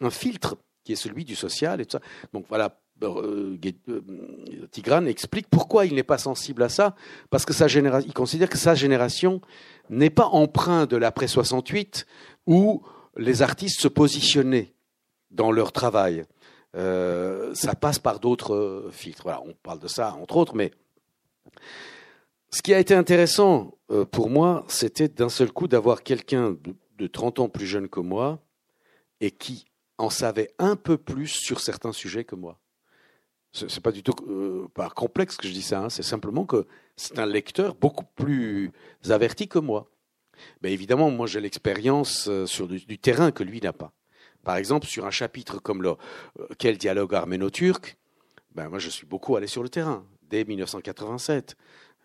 un 0.00 0.10
filtre 0.10 0.56
qui 0.84 0.92
est 0.92 0.96
celui 0.96 1.24
du 1.24 1.34
social 1.34 1.80
et 1.80 1.84
tout 1.84 1.98
ça. 1.98 2.00
Donc 2.32 2.44
voilà, 2.48 2.78
euh, 3.02 3.58
euh, 3.88 4.00
Tigran 4.70 5.06
explique 5.06 5.48
pourquoi 5.48 5.86
il 5.86 5.94
n'est 5.94 6.02
pas 6.02 6.18
sensible 6.18 6.62
à 6.62 6.68
ça, 6.68 6.94
parce 7.30 7.44
que 7.44 7.52
sa 7.52 7.68
génération, 7.68 8.08
il 8.08 8.14
considère 8.14 8.48
que 8.48 8.58
sa 8.58 8.74
génération 8.74 9.40
n'est 9.88 10.10
pas 10.10 10.26
emprunt 10.26 10.86
de 10.86 10.96
l'après 10.96 11.28
68 11.28 12.06
où 12.46 12.82
les 13.16 13.42
artistes 13.42 13.80
se 13.80 13.88
positionnaient 13.88 14.72
dans 15.30 15.52
leur 15.52 15.72
travail. 15.72 16.24
Euh, 16.76 17.54
ça 17.54 17.74
passe 17.74 17.98
par 17.98 18.20
d'autres 18.20 18.88
filtres. 18.92 19.22
Voilà, 19.24 19.42
on 19.44 19.54
parle 19.62 19.80
de 19.80 19.88
ça 19.88 20.14
entre 20.14 20.36
autres, 20.36 20.54
mais 20.54 20.70
ce 22.50 22.62
qui 22.62 22.74
a 22.74 22.78
été 22.78 22.94
intéressant 22.94 23.74
pour 24.12 24.30
moi, 24.30 24.64
c'était 24.68 25.08
d'un 25.08 25.28
seul 25.28 25.50
coup 25.50 25.66
d'avoir 25.66 26.02
quelqu'un 26.02 26.56
de 26.98 27.06
30 27.06 27.40
ans 27.40 27.48
plus 27.48 27.66
jeune 27.66 27.88
que 27.88 28.00
moi 28.00 28.38
et 29.20 29.30
qui 29.30 29.66
en 29.98 30.10
savait 30.10 30.50
un 30.58 30.76
peu 30.76 30.96
plus 30.96 31.28
sur 31.28 31.60
certains 31.60 31.92
sujets 31.92 32.24
que 32.24 32.34
moi. 32.34 32.58
Ce 33.52 33.64
n'est 33.64 33.80
pas 33.82 33.92
du 33.92 34.02
tout 34.02 34.14
euh, 34.28 34.68
par 34.74 34.94
complexe 34.94 35.36
que 35.36 35.48
je 35.48 35.52
dis 35.52 35.62
ça, 35.62 35.84
hein. 35.84 35.90
c'est 35.90 36.04
simplement 36.04 36.44
que 36.44 36.66
c'est 36.96 37.18
un 37.18 37.26
lecteur 37.26 37.74
beaucoup 37.74 38.04
plus 38.04 38.70
averti 39.08 39.48
que 39.48 39.58
moi. 39.58 39.90
Mais 40.62 40.72
évidemment, 40.72 41.10
moi 41.10 41.26
j'ai 41.26 41.40
l'expérience 41.40 42.28
euh, 42.28 42.46
sur 42.46 42.68
du, 42.68 42.98
terrain 42.98 43.32
que 43.32 43.42
lui 43.42 43.60
n'a 43.60 43.72
pas. 43.72 43.92
Par 44.44 44.56
exemple, 44.56 44.86
sur 44.86 45.04
un 45.04 45.10
chapitre 45.10 45.58
comme 45.58 45.82
le 45.82 45.90
euh, 45.90 46.46
Quel 46.58 46.78
dialogue 46.78 47.14
arméno-turc 47.14 47.96
ben, 48.54 48.68
Moi 48.68 48.78
je 48.78 48.88
suis 48.88 49.06
beaucoup 49.06 49.36
allé 49.36 49.46
sur 49.46 49.62
le 49.62 49.68
terrain, 49.68 50.04
dès 50.28 50.44
1987. 50.44 51.56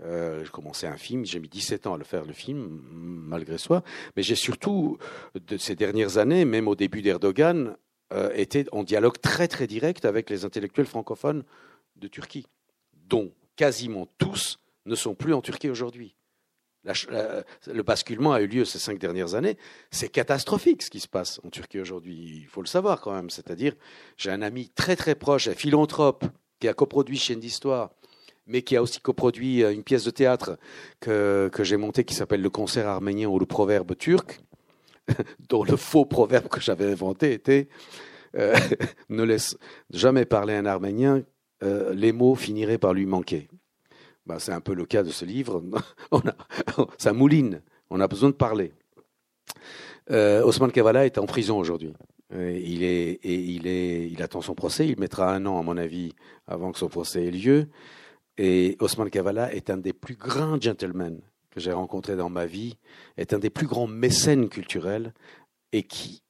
Euh, 0.01 0.43
j'ai 0.43 0.51
commencé 0.51 0.87
un 0.87 0.97
film, 0.97 1.25
j'ai 1.25 1.39
mis 1.39 1.47
17 1.47 1.87
ans 1.87 1.93
à 1.93 1.97
le 1.97 2.03
faire, 2.03 2.25
le 2.25 2.33
film, 2.33 2.81
malgré 2.91 3.57
soi. 3.57 3.83
Mais 4.17 4.23
j'ai 4.23 4.35
surtout, 4.35 4.97
de 5.35 5.57
ces 5.57 5.75
dernières 5.75 6.17
années, 6.17 6.43
même 6.43 6.67
au 6.67 6.75
début 6.75 7.01
d'Erdogan, 7.01 7.77
euh, 8.13 8.31
était 8.33 8.65
en 8.71 8.83
dialogue 8.83 9.19
très 9.19 9.47
très 9.47 9.67
direct 9.67 10.05
avec 10.05 10.29
les 10.29 10.45
intellectuels 10.45 10.85
francophones 10.85 11.43
de 11.95 12.07
Turquie, 12.07 12.45
dont 13.07 13.31
quasiment 13.55 14.07
tous 14.17 14.59
ne 14.85 14.95
sont 14.95 15.15
plus 15.15 15.33
en 15.33 15.41
Turquie 15.41 15.69
aujourd'hui. 15.69 16.15
le 16.83 17.81
basculement 17.81 18.33
a 18.33 18.41
eu 18.41 18.47
lieu 18.47 18.65
ces 18.65 18.77
cinq 18.77 18.99
dernières 18.99 19.33
années. 19.33 19.57
C'est 19.89 20.09
catastrophique 20.09 20.83
ce 20.83 20.91
qui 20.91 20.99
se 20.99 21.07
passe 21.07 21.39
en 21.43 21.49
Turquie 21.49 21.79
aujourd'hui. 21.79 22.41
Il 22.41 22.47
faut 22.47 22.61
le 22.61 22.67
savoir 22.67 23.01
quand 23.01 23.13
même. 23.13 23.31
C'est-à-dire, 23.31 23.73
j'ai 24.17 24.29
un 24.29 24.43
ami 24.43 24.69
très 24.69 24.95
très 24.95 25.15
proche, 25.15 25.47
un 25.47 25.55
philanthrope, 25.55 26.25
qui 26.59 26.67
a 26.67 26.73
coproduit 26.73 27.17
Chaîne 27.17 27.39
d'Histoire, 27.39 27.91
mais 28.47 28.61
qui 28.61 28.75
a 28.75 28.81
aussi 28.81 28.99
coproduit 28.99 29.63
euh, 29.63 29.73
une 29.73 29.83
pièce 29.83 30.03
de 30.03 30.11
théâtre 30.11 30.57
que, 30.99 31.49
que 31.51 31.63
j'ai 31.63 31.77
montée 31.77 32.03
qui 32.03 32.13
s'appelle 32.13 32.41
Le 32.41 32.49
concert 32.49 32.87
arménien 32.87 33.27
ou 33.27 33.39
le 33.39 33.45
proverbe 33.45 33.95
turc, 33.97 34.39
dont 35.49 35.63
le 35.63 35.75
faux 35.75 36.05
proverbe 36.05 36.47
que 36.47 36.61
j'avais 36.61 36.91
inventé 36.91 37.33
était 37.33 37.67
euh, 38.37 38.55
ne 39.09 39.23
laisse 39.23 39.57
jamais 39.91 40.25
parler 40.25 40.53
un 40.53 40.65
Arménien, 40.65 41.23
euh, 41.63 41.93
les 41.93 42.11
mots 42.11 42.35
finiraient 42.35 42.77
par 42.77 42.93
lui 42.93 43.05
manquer. 43.05 43.47
Ben, 44.25 44.39
c'est 44.39 44.51
un 44.51 44.61
peu 44.61 44.73
le 44.73 44.85
cas 44.85 45.03
de 45.03 45.09
ce 45.09 45.25
livre. 45.25 45.63
on 46.11 46.19
a, 46.19 46.35
ça 46.97 47.13
mouline, 47.13 47.61
on 47.89 47.99
a 47.99 48.07
besoin 48.07 48.29
de 48.29 48.35
parler. 48.35 48.73
Euh, 50.11 50.43
Osman 50.43 50.71
Kavala 50.71 51.05
est 51.05 51.17
en 51.17 51.25
prison 51.25 51.57
aujourd'hui. 51.57 51.93
Il, 52.31 52.83
est, 52.83 53.11
et 53.23 53.35
il, 53.35 53.67
est, 53.67 54.09
il 54.09 54.21
attend 54.21 54.41
son 54.41 54.55
procès. 54.55 54.87
Il 54.87 54.99
mettra 54.99 55.33
un 55.33 55.45
an, 55.45 55.59
à 55.59 55.63
mon 55.63 55.77
avis, 55.77 56.11
avant 56.47 56.71
que 56.71 56.79
son 56.79 56.89
procès 56.89 57.25
ait 57.25 57.31
lieu. 57.31 57.69
Et 58.37 58.75
Osman 58.79 59.09
Kavala 59.09 59.53
est 59.53 59.69
un 59.69 59.77
des 59.77 59.93
plus 59.93 60.15
grands 60.15 60.59
gentlemen 60.59 61.21
que 61.55 61.61
j'ai 61.61 61.71
rencontré 61.71 62.17
dans 62.17 62.29
ma 62.29 62.45
vie, 62.45 62.75
est 63.15 63.33
un 63.33 63.39
des 63.39 63.49
plus 63.49 63.65
grands 63.65 63.87
mécènes 63.87 64.49
culturels 64.49 65.13
et 65.71 65.83
qui, 65.83 66.21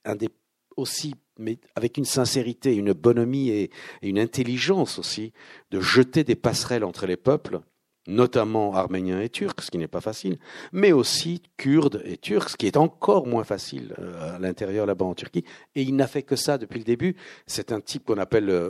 aussi, 0.78 1.16
mais 1.40 1.58
avec 1.76 1.98
une 1.98 2.06
sincérité, 2.06 2.76
une 2.76 2.94
bonhomie 2.94 3.50
et, 3.50 3.72
une 4.04 4.20
intelligence 4.20 5.00
aussi, 5.00 5.34
de 5.72 5.80
jeter 5.80 6.24
des 6.24 6.36
passerelles 6.36 6.84
entre 6.84 7.08
les 7.08 7.18
peuples, 7.18 7.60
notamment 8.08 8.76
arméniens 8.76 9.20
et 9.20 9.30
turcs, 9.30 9.62
ce 9.62 9.72
qui 9.72 9.80
n'est 9.80 9.88
pas 9.88 10.00
facile, 10.00 10.38
mais 10.72 10.92
aussi 10.92 11.42
kurdes 11.58 12.04
et 12.06 12.18
turcs, 12.18 12.52
ce 12.52 12.56
qui 12.56 12.68
est 12.68 12.78
encore 12.78 13.26
moins 13.26 13.44
facile 13.44 13.96
euh, 13.98 14.36
à 14.36 14.40
l'intérieur 14.40 14.86
là-bas 14.86 15.06
en 15.06 15.16
Turquie. 15.16 15.44
Et 15.74 15.82
il 15.82 15.96
n'a 15.96 16.06
fait 16.06 16.22
que 16.22 16.36
ça 16.36 16.60
depuis 16.60 16.78
le 16.78 16.86
début. 16.86 17.16
C'est 17.48 17.72
un 17.72 17.82
type 17.82 18.06
qu'on 18.06 18.20
appelle, 18.20 18.52
euh, 18.52 18.70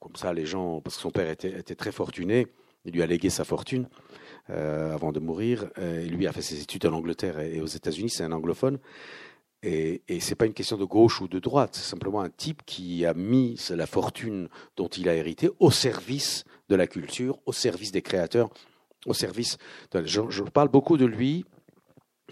comme 0.00 0.16
ça, 0.16 0.32
les 0.32 0.46
gens, 0.46 0.80
parce 0.80 0.96
que 0.96 1.02
son 1.02 1.12
père 1.12 1.30
était 1.30 1.76
très 1.76 1.92
fortuné, 1.92 2.48
il 2.84 2.92
lui 2.92 3.02
a 3.02 3.06
légué 3.06 3.30
sa 3.30 3.44
fortune. 3.44 3.88
Euh, 4.50 4.92
avant 4.92 5.12
de 5.12 5.20
mourir. 5.20 5.70
Euh, 5.78 6.04
lui 6.04 6.26
a 6.26 6.32
fait 6.32 6.42
ses 6.42 6.60
études 6.60 6.84
en 6.86 6.92
Angleterre 6.92 7.38
et 7.38 7.60
aux 7.60 7.66
États-Unis, 7.66 8.10
c'est 8.10 8.24
un 8.24 8.32
anglophone. 8.32 8.80
Et, 9.62 10.02
et 10.08 10.18
c'est 10.18 10.34
pas 10.34 10.46
une 10.46 10.52
question 10.52 10.76
de 10.76 10.84
gauche 10.84 11.20
ou 11.20 11.28
de 11.28 11.38
droite, 11.38 11.76
c'est 11.76 11.88
simplement 11.88 12.20
un 12.20 12.28
type 12.28 12.62
qui 12.66 13.06
a 13.06 13.14
mis 13.14 13.56
la 13.70 13.86
fortune 13.86 14.48
dont 14.76 14.88
il 14.88 15.08
a 15.08 15.14
hérité 15.14 15.48
au 15.60 15.70
service 15.70 16.44
de 16.68 16.74
la 16.74 16.88
culture, 16.88 17.38
au 17.46 17.52
service 17.52 17.92
des 17.92 18.02
créateurs, 18.02 18.50
au 19.06 19.14
service. 19.14 19.58
Je, 19.94 20.22
je 20.28 20.42
parle 20.42 20.68
beaucoup 20.68 20.96
de 20.96 21.06
lui, 21.06 21.44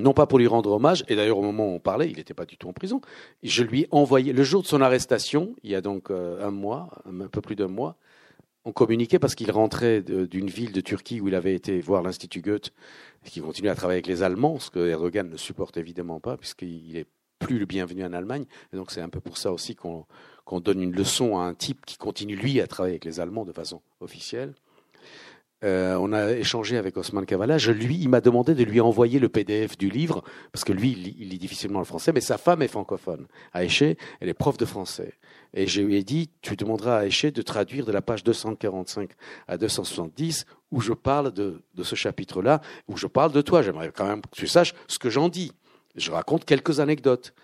non 0.00 0.12
pas 0.12 0.26
pour 0.26 0.40
lui 0.40 0.48
rendre 0.48 0.72
hommage, 0.72 1.04
et 1.06 1.14
d'ailleurs 1.14 1.38
au 1.38 1.42
moment 1.42 1.68
où 1.68 1.76
on 1.76 1.78
parlait, 1.78 2.10
il 2.10 2.16
n'était 2.16 2.34
pas 2.34 2.46
du 2.46 2.56
tout 2.56 2.68
en 2.68 2.72
prison. 2.72 3.00
Je 3.44 3.62
lui 3.62 3.82
ai 3.82 3.88
envoyé, 3.92 4.32
le 4.32 4.42
jour 4.42 4.62
de 4.62 4.66
son 4.66 4.80
arrestation, 4.80 5.54
il 5.62 5.70
y 5.70 5.76
a 5.76 5.80
donc 5.80 6.10
euh, 6.10 6.44
un 6.44 6.50
mois, 6.50 6.88
un 7.06 7.28
peu 7.28 7.40
plus 7.40 7.54
d'un 7.54 7.68
mois, 7.68 7.96
on 8.64 8.72
communiquait 8.72 9.18
parce 9.18 9.34
qu'il 9.34 9.50
rentrait 9.50 10.02
d'une 10.02 10.48
ville 10.48 10.72
de 10.72 10.80
Turquie 10.80 11.20
où 11.20 11.28
il 11.28 11.34
avait 11.34 11.54
été 11.54 11.80
voir 11.80 12.02
l'Institut 12.02 12.42
Goethe 12.42 12.72
et 13.24 13.30
qui 13.30 13.40
continue 13.40 13.68
à 13.68 13.74
travailler 13.74 13.96
avec 13.96 14.06
les 14.06 14.22
Allemands, 14.22 14.58
ce 14.58 14.70
que 14.70 14.86
Erdogan 14.86 15.28
ne 15.28 15.36
supporte 15.36 15.76
évidemment 15.76 16.20
pas, 16.20 16.36
puisqu'il 16.36 16.96
est 16.96 17.06
plus 17.38 17.58
le 17.58 17.64
bienvenu 17.66 18.04
en 18.04 18.12
Allemagne. 18.12 18.44
Et 18.72 18.76
donc 18.76 18.90
c'est 18.90 19.00
un 19.00 19.08
peu 19.08 19.20
pour 19.20 19.38
ça 19.38 19.52
aussi 19.52 19.74
qu'on 19.74 20.06
donne 20.60 20.82
une 20.82 20.94
leçon 20.94 21.38
à 21.38 21.42
un 21.42 21.54
type 21.54 21.86
qui 21.86 21.96
continue, 21.96 22.36
lui, 22.36 22.60
à 22.60 22.66
travailler 22.66 22.94
avec 22.94 23.06
les 23.06 23.18
Allemands 23.18 23.44
de 23.46 23.52
façon 23.52 23.80
officielle. 24.00 24.54
euh, 25.62 25.96
on 25.96 26.12
a 26.14 26.32
échangé 26.32 26.78
avec 26.78 26.96
Osman 26.96 27.26
Kavala. 27.26 27.58
Lui, 27.58 27.96
il 28.00 28.08
m'a 28.08 28.20
demandé 28.22 28.54
de 28.54 28.64
lui 28.64 28.80
envoyer 28.80 29.18
le 29.18 29.28
PDF 29.28 29.76
du 29.76 29.90
livre 29.90 30.22
parce 30.52 30.64
que 30.64 30.72
lui, 30.72 30.92
il 30.92 31.02
lit, 31.02 31.16
il 31.18 31.28
lit 31.28 31.38
difficilement 31.38 31.80
le 31.80 31.84
français, 31.84 32.12
mais 32.12 32.22
sa 32.22 32.38
femme 32.38 32.62
est 32.62 32.68
francophone. 32.68 33.26
Aïché, 33.52 33.98
elle 34.20 34.28
est 34.30 34.34
prof 34.34 34.56
de 34.56 34.64
français. 34.64 35.12
Et 35.54 35.66
je 35.66 35.80
lui 35.80 35.96
ai 35.96 36.04
dit, 36.04 36.30
tu 36.42 36.56
demanderas 36.56 36.96
à 36.96 37.00
Aïché 37.00 37.30
de 37.32 37.42
traduire 37.42 37.84
de 37.84 37.92
la 37.92 38.02
page 38.02 38.22
245 38.22 39.10
à 39.48 39.56
270 39.56 40.46
où 40.70 40.80
je 40.80 40.92
parle 40.92 41.32
de, 41.32 41.62
de 41.74 41.82
ce 41.82 41.96
chapitre-là, 41.96 42.60
où 42.86 42.96
je 42.96 43.06
parle 43.06 43.32
de 43.32 43.40
toi. 43.40 43.62
J'aimerais 43.62 43.90
quand 43.90 44.06
même 44.06 44.22
que 44.22 44.28
tu 44.36 44.46
saches 44.46 44.74
ce 44.86 44.98
que 44.98 45.10
j'en 45.10 45.28
dis. 45.28 45.52
Je 45.96 46.12
raconte 46.12 46.44
quelques 46.44 46.78
anecdotes, 46.78 47.34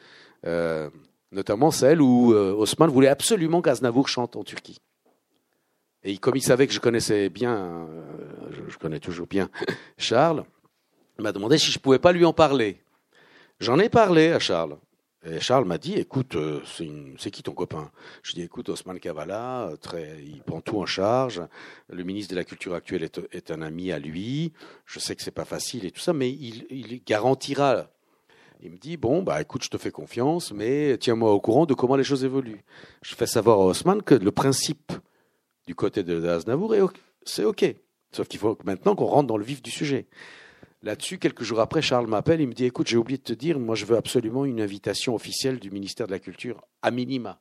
euh, 0.47 0.89
notamment 1.33 1.73
celle 1.73 2.01
où 2.01 2.33
euh, 2.33 2.53
Osman 2.53 2.89
voulait 2.89 3.09
absolument 3.09 3.61
qu'Aznavour 3.61 4.09
chante 4.09 4.37
en 4.37 4.45
Turquie. 4.45 4.79
Et 6.05 6.19
comme 6.19 6.37
il 6.37 6.43
savait 6.43 6.69
que 6.69 6.73
je 6.73 6.79
connaissais 6.79 7.29
bien, 7.29 7.57
euh, 7.57 7.87
je, 8.53 8.71
je 8.71 8.79
connais 8.79 9.01
toujours 9.01 9.27
bien 9.27 9.51
Charles, 9.99 10.45
il 11.19 11.23
m'a 11.23 11.33
demandé 11.33 11.59
si 11.59 11.73
je 11.73 11.81
pouvais 11.81 11.99
pas 11.99 12.13
lui 12.13 12.25
en 12.25 12.33
parler. 12.33 12.81
J'en 13.59 13.81
ai 13.81 13.89
parlé 13.89 14.31
à 14.31 14.39
Charles. 14.39 14.77
Et 15.29 15.41
Charles 15.41 15.65
m'a 15.65 15.79
dit, 15.79 15.95
écoute, 15.95 16.37
euh, 16.37 16.61
c'est 17.19 17.31
qui 17.31 17.43
ton 17.43 17.53
copain? 17.53 17.91
Je 18.23 18.33
dis, 18.35 18.43
écoute, 18.43 18.69
Osman 18.69 18.99
Kavala, 18.99 19.69
euh, 19.69 19.77
très, 19.77 20.23
il 20.25 20.41
prend 20.43 20.61
tout 20.61 20.79
en 20.79 20.87
charge. 20.87 21.43
Le 21.91 22.05
ministre 22.05 22.31
de 22.31 22.37
la 22.37 22.45
Culture 22.45 22.75
actuel 22.75 23.03
est, 23.33 23.51
un 23.51 23.63
ami 23.63 23.91
à 23.91 23.99
lui. 23.99 24.53
Je 24.85 25.01
sais 25.01 25.17
que 25.17 25.23
c'est 25.23 25.33
pas 25.33 25.45
facile 25.45 25.85
et 25.85 25.91
tout 25.91 26.01
ça, 26.01 26.13
mais 26.13 26.31
il, 26.31 27.03
garantira. 27.05 27.89
Il 28.61 28.71
me 28.71 28.77
dit, 28.77 28.97
bon, 28.97 29.23
bah 29.23 29.41
écoute, 29.41 29.65
je 29.65 29.71
te 29.71 29.79
fais 29.79 29.91
confiance, 29.91 30.53
mais 30.53 30.97
tiens-moi 30.99 31.33
au 31.33 31.41
courant 31.41 31.67
de 31.67 31.75
comment 31.75 31.97
les 31.97 32.05
choses 32.05 32.25
évoluent. 32.25 32.63
Je 33.03 33.15
fais 33.15 33.27
savoir 33.27 33.59
à 33.59 33.65
Osman 33.67 34.03
que 34.03 34.15
le 34.15 34.31
principe 34.31 34.93
du 35.67 35.75
côté 35.75 36.05
de 36.05 36.25
Aznavour, 36.27 36.75
c'est 37.25 37.45
OK. 37.45 37.65
Sauf 38.13 38.29
qu'il 38.29 38.39
faut 38.39 38.57
maintenant 38.65 38.95
qu'on 38.95 39.07
rentre 39.07 39.27
dans 39.27 39.37
le 39.37 39.45
vif 39.45 39.61
du 39.61 39.71
sujet. 39.71 40.07
Là-dessus, 40.83 41.19
quelques 41.19 41.43
jours 41.43 41.61
après, 41.61 41.83
Charles 41.83 42.07
m'appelle, 42.07 42.41
il 42.41 42.49
me 42.49 42.53
dit, 42.53 42.65
écoute, 42.65 42.87
j'ai 42.87 42.97
oublié 42.97 43.19
de 43.19 43.23
te 43.23 43.33
dire, 43.33 43.59
moi 43.59 43.75
je 43.75 43.85
veux 43.87 43.97
absolument 43.97 44.45
une 44.45 44.61
invitation 44.61 45.15
officielle 45.15 45.59
du 45.59 45.71
ministère 45.71 46.07
de 46.07 46.13
la 46.13 46.19
Culture, 46.19 46.63
à 46.83 46.91
minima. 46.91 47.41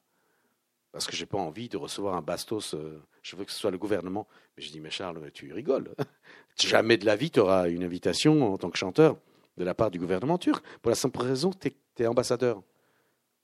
Parce 0.92 1.08
que 1.08 1.16
j'ai 1.16 1.26
pas 1.26 1.38
envie 1.38 1.68
de 1.68 1.76
recevoir 1.76 2.16
un 2.16 2.22
bastos, 2.22 2.74
euh, 2.74 3.02
je 3.22 3.36
veux 3.36 3.44
que 3.44 3.52
ce 3.52 3.60
soit 3.60 3.72
le 3.72 3.78
gouvernement. 3.78 4.28
Mais 4.56 4.64
je 4.64 4.72
dis, 4.72 4.80
mais 4.80 4.90
Charles, 4.90 5.30
tu 5.34 5.52
rigoles. 5.52 5.94
Jamais 6.58 6.96
de 6.96 7.06
la 7.06 7.18
vie, 7.18 7.32
tu 7.32 7.42
auras 7.42 7.68
une 7.68 7.84
invitation 7.84 8.54
en 8.54 8.58
tant 8.58 8.70
que 8.70 8.78
chanteur 8.78 9.18
de 9.58 9.64
la 9.64 9.74
part 9.74 9.92
du 9.92 10.00
gouvernement 10.00 10.38
turc. 10.38 10.64
Pour 10.82 10.90
la 10.90 10.96
simple 10.96 11.22
raison 11.22 11.52
tu 11.52 11.74
es, 12.00 12.08
ambassadeur. 12.08 12.62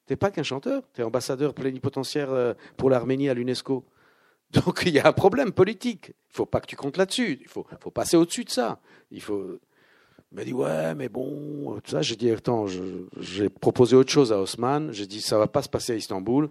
Tu 0.07 0.15
pas 0.17 0.31
qu'un 0.31 0.43
chanteur, 0.43 0.83
tu 0.93 1.01
es 1.01 1.03
ambassadeur 1.03 1.53
plénipotentiaire 1.53 2.31
euh, 2.31 2.53
pour 2.77 2.89
l'Arménie 2.89 3.29
à 3.29 3.33
l'UNESCO. 3.33 3.85
Donc 4.51 4.83
il 4.85 4.93
y 4.93 4.99
a 4.99 5.07
un 5.07 5.13
problème 5.13 5.51
politique. 5.51 6.13
Il 6.29 6.35
faut 6.35 6.45
pas 6.45 6.59
que 6.59 6.67
tu 6.67 6.75
comptes 6.75 6.97
là-dessus. 6.97 7.39
Il 7.41 7.47
faut, 7.47 7.65
faut 7.79 7.91
passer 7.91 8.17
au-dessus 8.17 8.43
de 8.45 8.49
ça. 8.49 8.79
Il 9.11 9.21
faut. 9.21 9.59
Il 10.31 10.37
m'a 10.37 10.45
dit 10.45 10.53
ouais, 10.53 10.95
mais 10.95 11.09
bon, 11.09 11.77
tout 11.83 11.91
ça. 11.91 12.01
J'ai 12.01 12.15
dit 12.15 12.31
attends, 12.31 12.65
j'ai 13.19 13.49
proposé 13.49 13.97
autre 13.97 14.11
chose 14.11 14.31
à 14.31 14.39
Haussmann. 14.39 14.91
J'ai 14.93 15.05
dit 15.05 15.19
ça 15.19 15.37
va 15.37 15.47
pas 15.47 15.61
se 15.61 15.67
passer 15.67 15.91
à 15.91 15.95
Istanbul, 15.97 16.49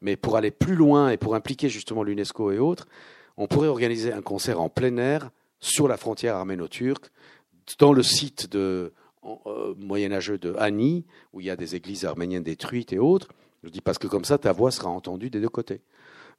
mais 0.00 0.16
pour 0.16 0.36
aller 0.36 0.50
plus 0.50 0.74
loin 0.74 1.10
et 1.10 1.16
pour 1.16 1.36
impliquer 1.36 1.68
justement 1.68 2.02
l'UNESCO 2.02 2.50
et 2.50 2.58
autres, 2.58 2.88
on 3.36 3.46
pourrait 3.46 3.68
organiser 3.68 4.12
un 4.12 4.20
concert 4.22 4.60
en 4.60 4.68
plein 4.68 4.96
air 4.96 5.30
sur 5.60 5.86
la 5.86 5.96
frontière 5.96 6.34
arméno-turque, 6.34 7.10
dans 7.78 7.92
le 7.92 8.02
site 8.02 8.50
de 8.50 8.92
euh, 9.24 9.74
moyenâgeux 9.78 10.36
de 10.36 10.54
Hani, 10.58 11.04
où 11.32 11.40
il 11.40 11.46
y 11.46 11.50
a 11.50 11.56
des 11.56 11.76
églises 11.76 12.04
arméniennes 12.04 12.42
détruites 12.42 12.92
et 12.92 12.98
autres. 12.98 13.28
Je 13.62 13.70
dis 13.70 13.80
parce 13.80 13.98
que 13.98 14.08
comme 14.08 14.24
ça, 14.24 14.38
ta 14.38 14.52
voix 14.52 14.72
sera 14.72 14.90
entendue 14.90 15.30
des 15.30 15.40
deux 15.40 15.48
côtés. 15.48 15.80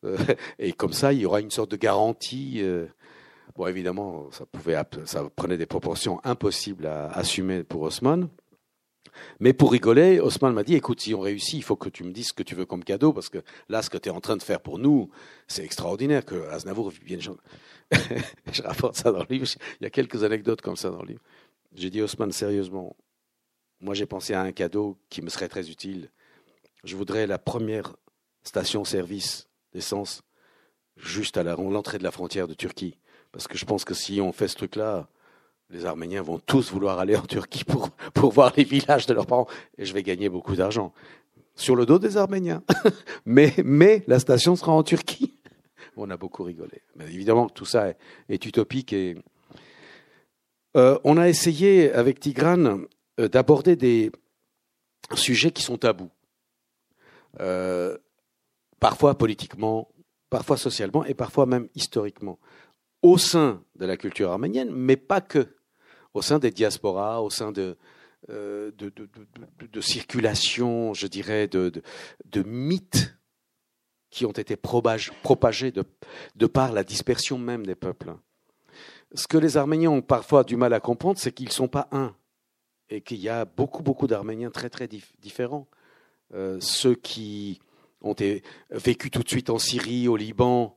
Euh, 0.04 0.18
et 0.60 0.74
comme 0.74 0.94
ça, 0.94 1.14
il 1.14 1.20
y 1.20 1.26
aura 1.26 1.40
une 1.40 1.52
sorte 1.52 1.72
de 1.72 1.78
garantie. 1.78 2.60
euh, 2.62 2.86
Bon, 3.56 3.68
évidemment, 3.68 4.30
ça, 4.32 4.46
pouvait, 4.46 4.78
ça 5.06 5.24
prenait 5.36 5.58
des 5.58 5.66
proportions 5.66 6.20
impossibles 6.24 6.88
à 6.88 7.08
assumer 7.12 7.64
pour 7.64 7.84
Haussmann. 7.84 8.28
Mais 9.40 9.54
pour 9.54 9.72
rigoler, 9.72 10.20
Haussmann 10.20 10.54
m'a 10.54 10.64
dit, 10.64 10.76
écoute, 10.76 11.00
si 11.00 11.14
on 11.14 11.22
réussit, 11.22 11.54
il 11.54 11.64
faut 11.64 11.78
que 11.78 11.88
tu 11.88 12.04
me 12.04 12.12
dises 12.12 12.30
ce 12.30 12.34
que 12.34 12.44
tu 12.44 12.54
veux 12.54 12.66
comme 12.66 12.84
cadeau, 12.84 13.14
parce 13.14 13.30
que 13.30 13.38
là, 13.70 13.82
ce 13.82 13.90
que 13.90 13.98
tu 13.98 14.10
es 14.10 14.12
en 14.12 14.20
train 14.20 14.36
de 14.36 14.44
faire 14.44 14.60
pour 14.60 14.78
nous, 14.78 15.10
c'est 15.48 15.64
extraordinaire 15.64 16.26
que 16.26 16.48
Aznavour 16.50 16.90
vienne. 16.90 17.22
Je 18.52 18.62
rapporte 18.62 18.98
ça 18.98 19.12
dans 19.12 19.20
le 19.20 19.28
livre. 19.30 19.48
Il 19.80 19.84
y 19.84 19.88
a 19.88 19.90
quelques 19.90 20.24
anecdotes 20.24 20.62
comme 20.62 20.76
ça 20.76 20.90
dans 20.90 21.02
le 21.02 21.08
livre. 21.08 21.22
J'ai 21.76 21.90
dit, 21.90 22.02
Haussmann, 22.02 22.32
sérieusement, 22.32 22.96
moi 23.80 23.94
j'ai 23.94 24.06
pensé 24.06 24.34
à 24.34 24.42
un 24.42 24.52
cadeau 24.52 24.98
qui 25.10 25.22
me 25.22 25.30
serait 25.30 25.50
très 25.50 25.70
utile. 25.70 26.10
Je 26.84 26.96
voudrais 26.96 27.28
la 27.28 27.38
première 27.38 27.96
station-service 28.44 29.48
d'essence 29.74 30.22
juste 30.98 31.38
à 31.38 31.44
l'entrée 31.44 31.98
de 31.98 32.04
la 32.04 32.12
frontière 32.12 32.48
de 32.48 32.54
Turquie. 32.54 32.98
Parce 33.36 33.50
que 33.50 33.58
je 33.58 33.66
pense 33.66 33.84
que 33.84 33.94
si 33.94 34.22
on 34.22 34.32
fait 34.32 34.48
ce 34.48 34.56
truc-là, 34.56 35.10
les 35.70 35.86
Arméniens 35.86 36.22
vont 36.22 36.40
tous 36.40 36.72
vouloir 36.72 37.00
aller 37.00 37.18
en 37.18 37.26
Turquie 37.26 37.66
pour, 37.66 37.90
pour 38.14 38.32
voir 38.32 38.54
les 38.56 38.64
villages 38.64 39.08
de 39.08 39.14
leurs 39.14 39.28
parents. 39.28 39.48
Et 39.78 39.84
je 39.84 39.94
vais 39.94 40.04
gagner 40.04 40.30
beaucoup 40.30 40.56
d'argent. 40.56 40.94
Sur 41.54 41.76
le 41.76 41.86
dos 41.86 42.00
des 42.00 42.16
Arméniens. 42.16 42.64
mais, 43.26 43.54
mais 43.62 44.06
la 44.08 44.20
station 44.20 44.56
sera 44.56 44.72
en 44.72 44.84
Turquie. 44.84 45.36
On 45.98 46.10
a 46.12 46.16
beaucoup 46.16 46.44
rigolé. 46.44 46.82
Mais 46.96 47.04
évidemment, 47.08 47.50
tout 47.50 47.66
ça 47.66 47.90
est, 48.30 48.46
utopique. 48.46 48.94
Et, 48.94 49.18
Euh, 50.78 50.98
on 51.06 51.18
a 51.18 51.30
essayé 51.30 51.92
avec 51.94 52.20
Tigrane 52.20 52.86
euh, 53.20 53.30
d'aborder 53.30 53.76
des 53.76 54.12
sujets 55.14 55.52
qui 55.52 55.64
sont 55.64 55.78
tabous. 55.78 56.12
Euh, 57.40 57.98
parfois 58.80 59.18
politiquement, 59.18 59.90
parfois 60.30 60.58
socialement 60.58 61.06
et 61.06 61.14
parfois 61.14 61.46
même 61.46 61.70
historiquement, 61.76 62.40
au 63.06 63.20
sein 63.20 63.64
de 63.76 63.86
la 63.86 63.98
culture 63.98 64.32
arménienne, 64.32 64.72
mais 64.72 64.98
pas 64.98 65.22
que, 65.22 65.56
au 66.16 66.24
sein 66.24 66.40
des 66.40 66.50
diasporas, 66.50 67.22
au 67.22 67.30
sein 67.30 67.52
de, 67.52 67.78
euh, 68.32 68.72
de, 68.80 68.90
de, 68.90 69.08
de, 69.60 69.68
de, 69.68 69.82
circulation, 69.82 70.96
je 70.96 71.06
dirais, 71.06 71.48
de, 71.48 71.72
de, 72.26 72.42
mythes 72.42 73.16
qui 74.10 74.26
ont 74.26 74.32
été 74.32 74.56
propagés, 74.56 75.72
de, 75.72 76.48
par 76.48 76.72
la 76.72 76.84
dispersion 76.84 77.38
même 77.38 77.64
des 77.64 77.76
peuples. 77.76 78.16
Ce 79.14 79.28
que 79.28 79.38
les 79.38 79.56
Arméniens 79.56 79.92
ont 79.92 80.02
parfois 80.02 80.44
du 80.44 80.56
mal 80.56 80.74
à 80.74 80.80
comprendre, 80.80 81.20
c'est 81.20 81.32
qu'ils 81.32 81.50
ne 81.50 81.54
sont 81.54 81.68
pas 81.68 81.88
un, 81.92 82.16
et 82.90 83.02
qu'il 83.02 83.20
y 83.20 83.30
a 83.30 83.46
beaucoup, 83.46 83.84
beaucoup 83.84 84.08
d'Arméniens 84.08 84.50
très, 84.50 84.72
très 84.72 84.88
dif 84.88 85.14
différents. 85.20 85.68
Euh, 86.34 86.58
ceux 86.60 86.96
qui 86.96 87.62
ont 88.02 88.16
vécu 88.72 89.12
tout 89.12 89.22
de 89.22 89.30
suite 89.30 89.52
en 89.52 89.60
Syrie, 89.60 90.08
au 90.08 90.18
Liban 90.18 90.76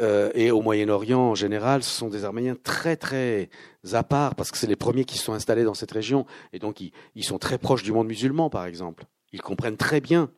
euh, 0.00 0.30
et 0.34 0.50
au 0.50 0.60
Moyen-Orient 0.60 1.20
en 1.20 1.34
général, 1.34 1.82
ce 1.82 1.90
sont 1.90 2.08
des 2.08 2.24
Arméniens 2.24 2.56
très 2.60 2.96
très 2.96 3.48
à 3.92 4.02
part 4.02 4.34
parce 4.34 4.50
que 4.50 4.58
c'est 4.58 4.66
les 4.66 4.76
premiers 4.76 5.04
qui 5.04 5.18
se 5.18 5.24
sont 5.24 5.34
installés 5.34 5.64
dans 5.64 5.74
cette 5.74 5.92
région. 5.92 6.26
Et 6.52 6.58
donc 6.58 6.80
ils, 6.80 7.24
sont 7.24 7.38
très 7.38 7.58
proches 7.58 7.84
du 7.84 7.92
monde 7.92 8.08
musulman 8.08 8.50
par 8.50 8.66
exemple. 8.66 9.04
Ils 9.32 9.42
comprennent 9.42 9.76
très 9.76 10.00
bien, 10.00 10.30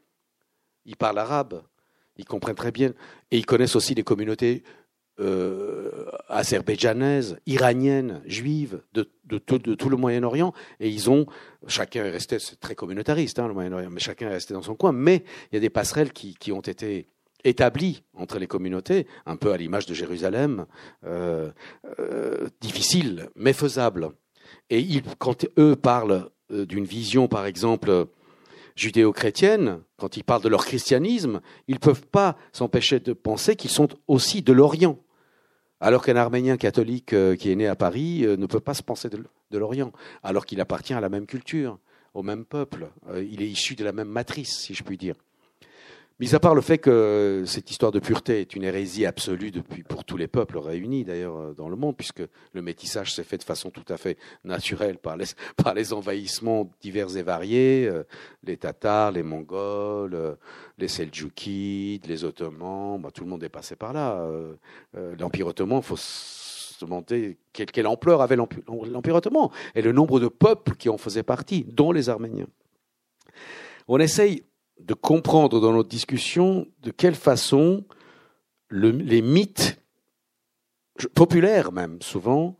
ils 0.85 0.97
parlent 0.97 1.19
arabe, 1.19 1.62
ils 2.16 2.27
comprennent 2.27 2.57
très 2.57 2.73
bien. 2.73 2.92
Et 3.31 3.38
ils 3.38 3.47
connaissent 3.47 3.77
aussi 3.77 3.95
les 3.95 4.03
communautés 4.03 4.62
euh, 5.19 6.11
azerbaïdjanaises, 6.29 7.38
iraniennes, 7.47 8.21
juives 8.27 8.83
de, 8.92 9.09
tout, 9.38 9.88
le 9.88 9.97
Moyen-Orient. 9.97 10.53
Et 10.81 10.90
ils 10.90 11.09
ont 11.09 11.25
chacun 11.66 12.05
est 12.05 12.11
resté 12.11 12.38
c'est 12.38 12.61
très 12.61 12.75
communautariste 12.75 13.38
hein, 13.38 13.49
le 13.49 13.55
Moyen-Orient 13.55 13.90
mais 13.90 14.01
chacun 14.01 14.29
est 14.29 14.35
resté 14.35 14.53
dans 14.53 14.61
son 14.61 14.75
coin. 14.75 14.92
Mais 14.92 15.25
il 15.51 15.55
y 15.55 15.57
a 15.57 15.61
des 15.61 15.71
passerelles 15.71 16.12
qui 16.12 16.53
ont 16.53 16.61
été 16.61 17.09
établi 17.44 18.03
entre 18.14 18.38
les 18.38 18.46
communautés, 18.46 19.07
un 19.25 19.37
peu 19.37 19.53
à 19.53 19.57
l'image 19.57 19.87
de 19.87 19.94
Jérusalem, 19.94 20.66
euh, 21.05 21.51
euh, 21.99 22.49
difficile 22.61 23.29
mais 23.37 23.53
faisable. 23.53 24.11
Et 24.70 25.03
quand 25.18 25.46
eux 25.59 25.77
parlent 25.77 26.31
euh, 26.51 26.66
d'une 26.66 26.85
vision, 26.85 27.29
par 27.29 27.46
exemple, 27.46 28.07
judéo-chrétienne, 28.75 29.81
quand 29.96 30.16
ils 30.16 30.25
parlent 30.25 30.42
de 30.42 30.49
leur 30.49 30.64
christianisme, 30.64 31.40
ils 31.68 31.75
ne 31.75 31.81
peuvent 31.81 32.07
pas 32.07 32.37
s'empêcher 32.53 33.01
de 33.01 33.12
penser 33.12 33.57
qu'ils 33.57 33.70
sont 33.70 33.88
aussi 34.07 34.42
de 34.42 34.53
l'Orient. 34.53 34.99
Alors 35.81 36.03
qu'un 36.03 36.16
Arménien 36.16 36.57
catholique 36.57 37.14
qui 37.37 37.53
est 37.53 37.55
né 37.55 37.66
à 37.66 37.77
Paris 37.77 38.22
ne 38.22 38.46
peut 38.46 38.61
pas 38.61 38.72
se 38.72 38.83
penser 38.83 39.11
de, 39.11 39.59
l'Orient, 39.59 39.92
alors 40.22 40.46
qu'il 40.46 40.61
appartient 40.62 40.94
à 40.94 41.01
la 41.01 41.11
même 41.11 41.27
culture, 41.27 41.79
au 42.14 42.22
même 42.22 42.46
peuple. 42.46 42.88
Il 43.14 43.42
est 43.42 43.49
issu 43.49 43.75
de 43.75 43.85
la 43.85 43.92
même 43.92 44.09
matrice, 44.09 44.57
si 44.57 44.72
je 44.72 44.83
puis 44.83 44.96
dire. 44.96 45.16
Mis 46.19 46.35
à 46.35 46.41
part 46.41 46.55
le 46.55 46.63
fait 46.63 46.79
que 46.79 47.45
cette 47.47 47.71
histoire 47.71 47.93
de 47.93 47.99
pureté 47.99 48.41
est 48.41 48.57
une 48.57 48.65
hérésie 48.65 49.05
absolue 49.05 49.51
depuis 49.51 49.83
pour 49.83 50.03
tous 50.03 50.17
les 50.17 50.29
peuples 50.29 50.57
réunis 50.57 51.05
d'ailleurs 51.05 51.55
dans 51.55 51.69
le 51.69 51.77
monde, 51.77 51.95
puisque 51.95 52.23
le 52.55 52.63
métissage 52.63 53.15
s'est 53.15 53.23
fait 53.23 53.37
de 53.37 53.43
façon 53.43 53.69
tout 53.69 53.85
à 53.91 53.99
fait 53.99 54.17
naturelle 54.43 54.97
par 54.97 55.19
les, 55.19 55.27
par 55.63 55.75
les 55.75 55.93
envahissements 55.93 56.71
divers 56.81 57.15
et 57.19 57.23
variés, 57.23 57.87
euh, 57.87 58.03
les 58.45 58.57
Tatars, 58.57 59.13
les 59.13 59.23
Mongols, 59.23 60.15
euh, 60.15 60.37
les 60.79 60.89
Seldjoukides, 60.89 62.07
les 62.07 62.25
Ottomans, 62.25 62.99
bah, 62.99 63.11
tout 63.13 63.23
le 63.23 63.29
monde 63.29 63.45
est 63.45 63.51
passé 63.51 63.77
par 63.77 63.93
là. 63.93 64.21
Euh, 64.21 64.55
L'Empire 65.19 65.49
ottoman, 65.49 65.83
faut 65.83 65.99
se 65.99 66.83
demander 66.83 67.37
quelle, 67.53 67.71
quelle 67.71 67.87
ampleur 67.87 68.23
avait 68.23 68.37
l'Empire 68.37 69.15
ottoman 69.15 69.51
et 69.75 69.83
le 69.83 69.93
nombre 69.93 70.19
de 70.19 70.29
peuples 70.29 70.77
qui 70.77 70.89
en 70.89 70.97
faisaient 70.97 71.23
partie, 71.23 71.65
dont 71.65 71.93
les 71.93 72.09
Arméniens. 72.09 72.49
On 73.87 73.99
essaye 73.99 74.43
de 74.81 74.95
comprendre 74.95 75.61
dans 75.61 75.73
notre 75.73 75.89
discussion 75.89 76.67
de 76.81 76.91
quelle 76.91 77.15
façon 77.15 77.85
le, 78.69 78.91
les 78.91 79.23
mythes 79.23 79.81
populaires 81.15 81.73
même 81.73 82.01
souvent, 82.03 82.57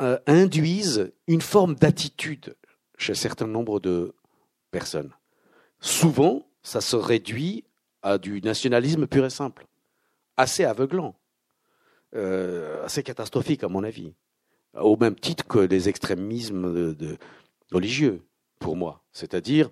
euh, 0.00 0.18
induisent 0.26 1.12
une 1.26 1.40
forme 1.40 1.74
d'attitude 1.74 2.56
chez 2.96 3.12
un 3.12 3.16
certain 3.16 3.46
nombre 3.46 3.80
de 3.80 4.14
personnes. 4.70 5.12
Souvent, 5.80 6.46
ça 6.62 6.80
se 6.80 6.96
réduit 6.96 7.64
à 8.02 8.18
du 8.18 8.40
nationalisme 8.40 9.06
pur 9.06 9.24
et 9.24 9.30
simple, 9.30 9.66
assez 10.36 10.64
aveuglant, 10.64 11.14
euh, 12.14 12.84
assez 12.84 13.02
catastrophique 13.02 13.64
à 13.64 13.68
mon 13.68 13.84
avis, 13.84 14.14
au 14.74 14.96
même 14.96 15.16
titre 15.16 15.46
que 15.46 15.58
les 15.58 15.88
extrémismes 15.88 16.96
religieux, 17.72 18.22
pour 18.58 18.76
moi. 18.76 19.02
C'est-à-dire, 19.12 19.70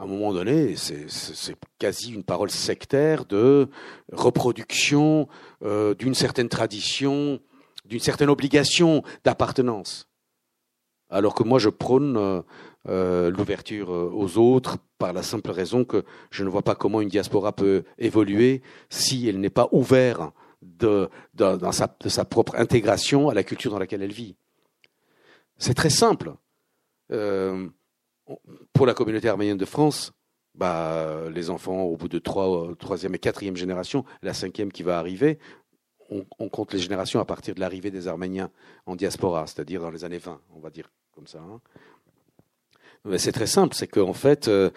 à 0.00 0.04
un 0.04 0.06
moment 0.06 0.32
donné, 0.32 0.76
c'est 0.76 1.56
quasi 1.78 2.14
une 2.14 2.24
parole 2.24 2.50
sectaire 2.50 3.26
de 3.26 3.68
reproduction 4.10 5.28
euh, 5.62 5.94
d'une 5.94 6.14
certaine 6.14 6.48
tradition, 6.48 7.38
d'une 7.84 8.00
certaine 8.00 8.30
obligation 8.30 9.02
d'appartenance. 9.24 10.08
Alors 11.10 11.34
que 11.34 11.42
moi, 11.42 11.58
je 11.58 11.68
prône 11.68 12.16
euh, 12.16 12.40
euh, 12.88 13.30
l'ouverture 13.30 13.92
euh, 13.92 14.10
aux 14.10 14.38
autres 14.38 14.78
par 14.96 15.12
la 15.12 15.22
simple 15.22 15.50
raison 15.50 15.84
que 15.84 16.02
je 16.30 16.44
ne 16.44 16.48
vois 16.48 16.62
pas 16.62 16.74
comment 16.74 17.02
une 17.02 17.10
diaspora 17.10 17.52
peut 17.52 17.84
évoluer 17.98 18.62
si 18.88 19.28
elle 19.28 19.38
n'est 19.38 19.50
pas 19.50 19.68
ouverte 19.70 20.32
de, 20.62 21.10
dans 21.34 21.72
sa, 21.72 21.94
de 22.00 22.08
sa 22.08 22.24
propre 22.24 22.54
intégration 22.56 23.28
à 23.28 23.34
la 23.34 23.42
culture 23.42 23.72
dans 23.72 23.78
laquelle 23.78 24.02
elle 24.02 24.14
vit. 24.14 24.34
C'est 25.58 25.74
très 25.74 25.90
simple. 25.90 26.32
Pour 28.72 28.86
la 28.86 28.94
communauté 28.94 29.28
arménienne 29.28 29.56
de 29.56 29.64
France, 29.64 30.12
bah, 30.54 31.30
les 31.32 31.50
enfants, 31.50 31.82
au 31.82 31.96
bout 31.96 32.08
de 32.08 32.18
trois, 32.18 32.74
troisième 32.78 33.14
et 33.14 33.18
quatrième 33.18 33.56
génération, 33.56 34.04
la 34.22 34.34
cinquième 34.34 34.72
qui 34.72 34.82
va 34.82 34.98
arriver, 34.98 35.38
on, 36.10 36.48
compte 36.48 36.72
les 36.72 36.80
générations 36.80 37.20
à 37.20 37.24
partir 37.24 37.54
de 37.54 37.60
l'arrivée 37.60 37.90
des 37.90 38.08
Arméniens 38.08 38.50
en 38.86 38.96
diaspora, 38.96 39.46
c'est-à-dire 39.46 39.80
dans 39.80 39.90
les 39.90 40.04
années 40.04 40.18
20, 40.18 40.40
on 40.54 40.60
va 40.60 40.70
dire 40.70 40.90
comme 41.12 41.26
ça. 41.26 41.38
Hein. 41.38 41.60
C'est 43.16 43.32
très 43.32 43.46
simple, 43.46 43.74
c'est 43.74 43.86
qu'en 43.86 44.12
fait, 44.12 44.48
euh, 44.48 44.70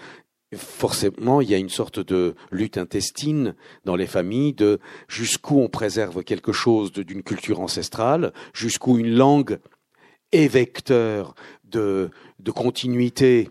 forcément, 0.56 1.42
il 1.42 1.50
y 1.50 1.56
a 1.56 1.58
une 1.58 1.70
sorte 1.70 2.00
de 2.00 2.36
lutte 2.52 2.78
intestine 2.78 3.56
dans 3.84 3.96
les 3.96 4.08
familles 4.08 4.54
de 4.54 4.80
jusqu'où 5.08 5.60
on 5.60 5.70
préserve 5.70 6.24
quelque 6.24 6.54
chose 6.54 6.92
d'une 6.92 7.24
culture 7.24 7.60
ancestrale, 7.60 8.32
jusqu'où 8.54 8.98
une 8.98 9.16
langue 9.16 9.60
est 10.32 10.48
vecteur 10.48 11.36
de, 11.74 12.52
continuité, 12.52 13.50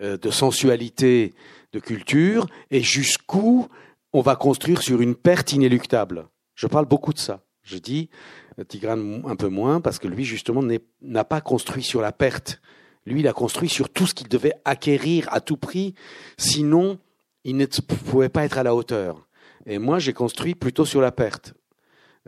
euh, 0.00 0.16
de 0.16 0.30
sensualité, 0.30 1.34
de 1.72 1.80
culture, 1.80 2.46
et 2.70 2.80
jusqu'où 2.80 3.68
on 4.12 4.20
va 4.20 4.36
construire 4.36 4.82
sur 4.82 5.00
une 5.00 5.14
perte 5.14 5.52
inéluctable. 5.52 6.28
Je 6.54 6.66
parle 6.66 6.86
beaucoup 6.86 7.12
de 7.12 7.18
ça. 7.18 7.44
Je 7.62 7.78
dis 7.78 8.10
euh, 8.58 8.64
Tigran 8.64 9.22
un 9.24 9.36
peu 9.36 9.48
moins 9.48 9.80
parce 9.80 9.98
que 9.98 10.08
lui 10.08 10.24
justement 10.24 10.62
n'a 11.02 11.24
pas 11.24 11.40
construit 11.40 11.82
sur 11.82 12.00
la 12.00 12.12
perte. 12.12 12.60
Lui, 13.06 13.20
il 13.20 13.28
a 13.28 13.34
construit 13.34 13.68
sur 13.68 13.90
tout 13.90 14.06
ce 14.06 14.14
qu'il 14.14 14.28
devait 14.28 14.54
acquérir 14.64 15.28
à 15.30 15.42
tout 15.42 15.58
prix, 15.58 15.94
sinon 16.38 16.98
il 17.44 17.58
ne 17.58 17.66
pouvait 17.66 18.30
pas 18.30 18.44
être 18.44 18.56
à 18.56 18.62
la 18.62 18.74
hauteur. 18.74 19.28
Et 19.66 19.78
moi, 19.78 19.98
j'ai 19.98 20.14
construit 20.14 20.54
plutôt 20.54 20.86
sur 20.86 21.02
la 21.02 21.12
perte, 21.12 21.52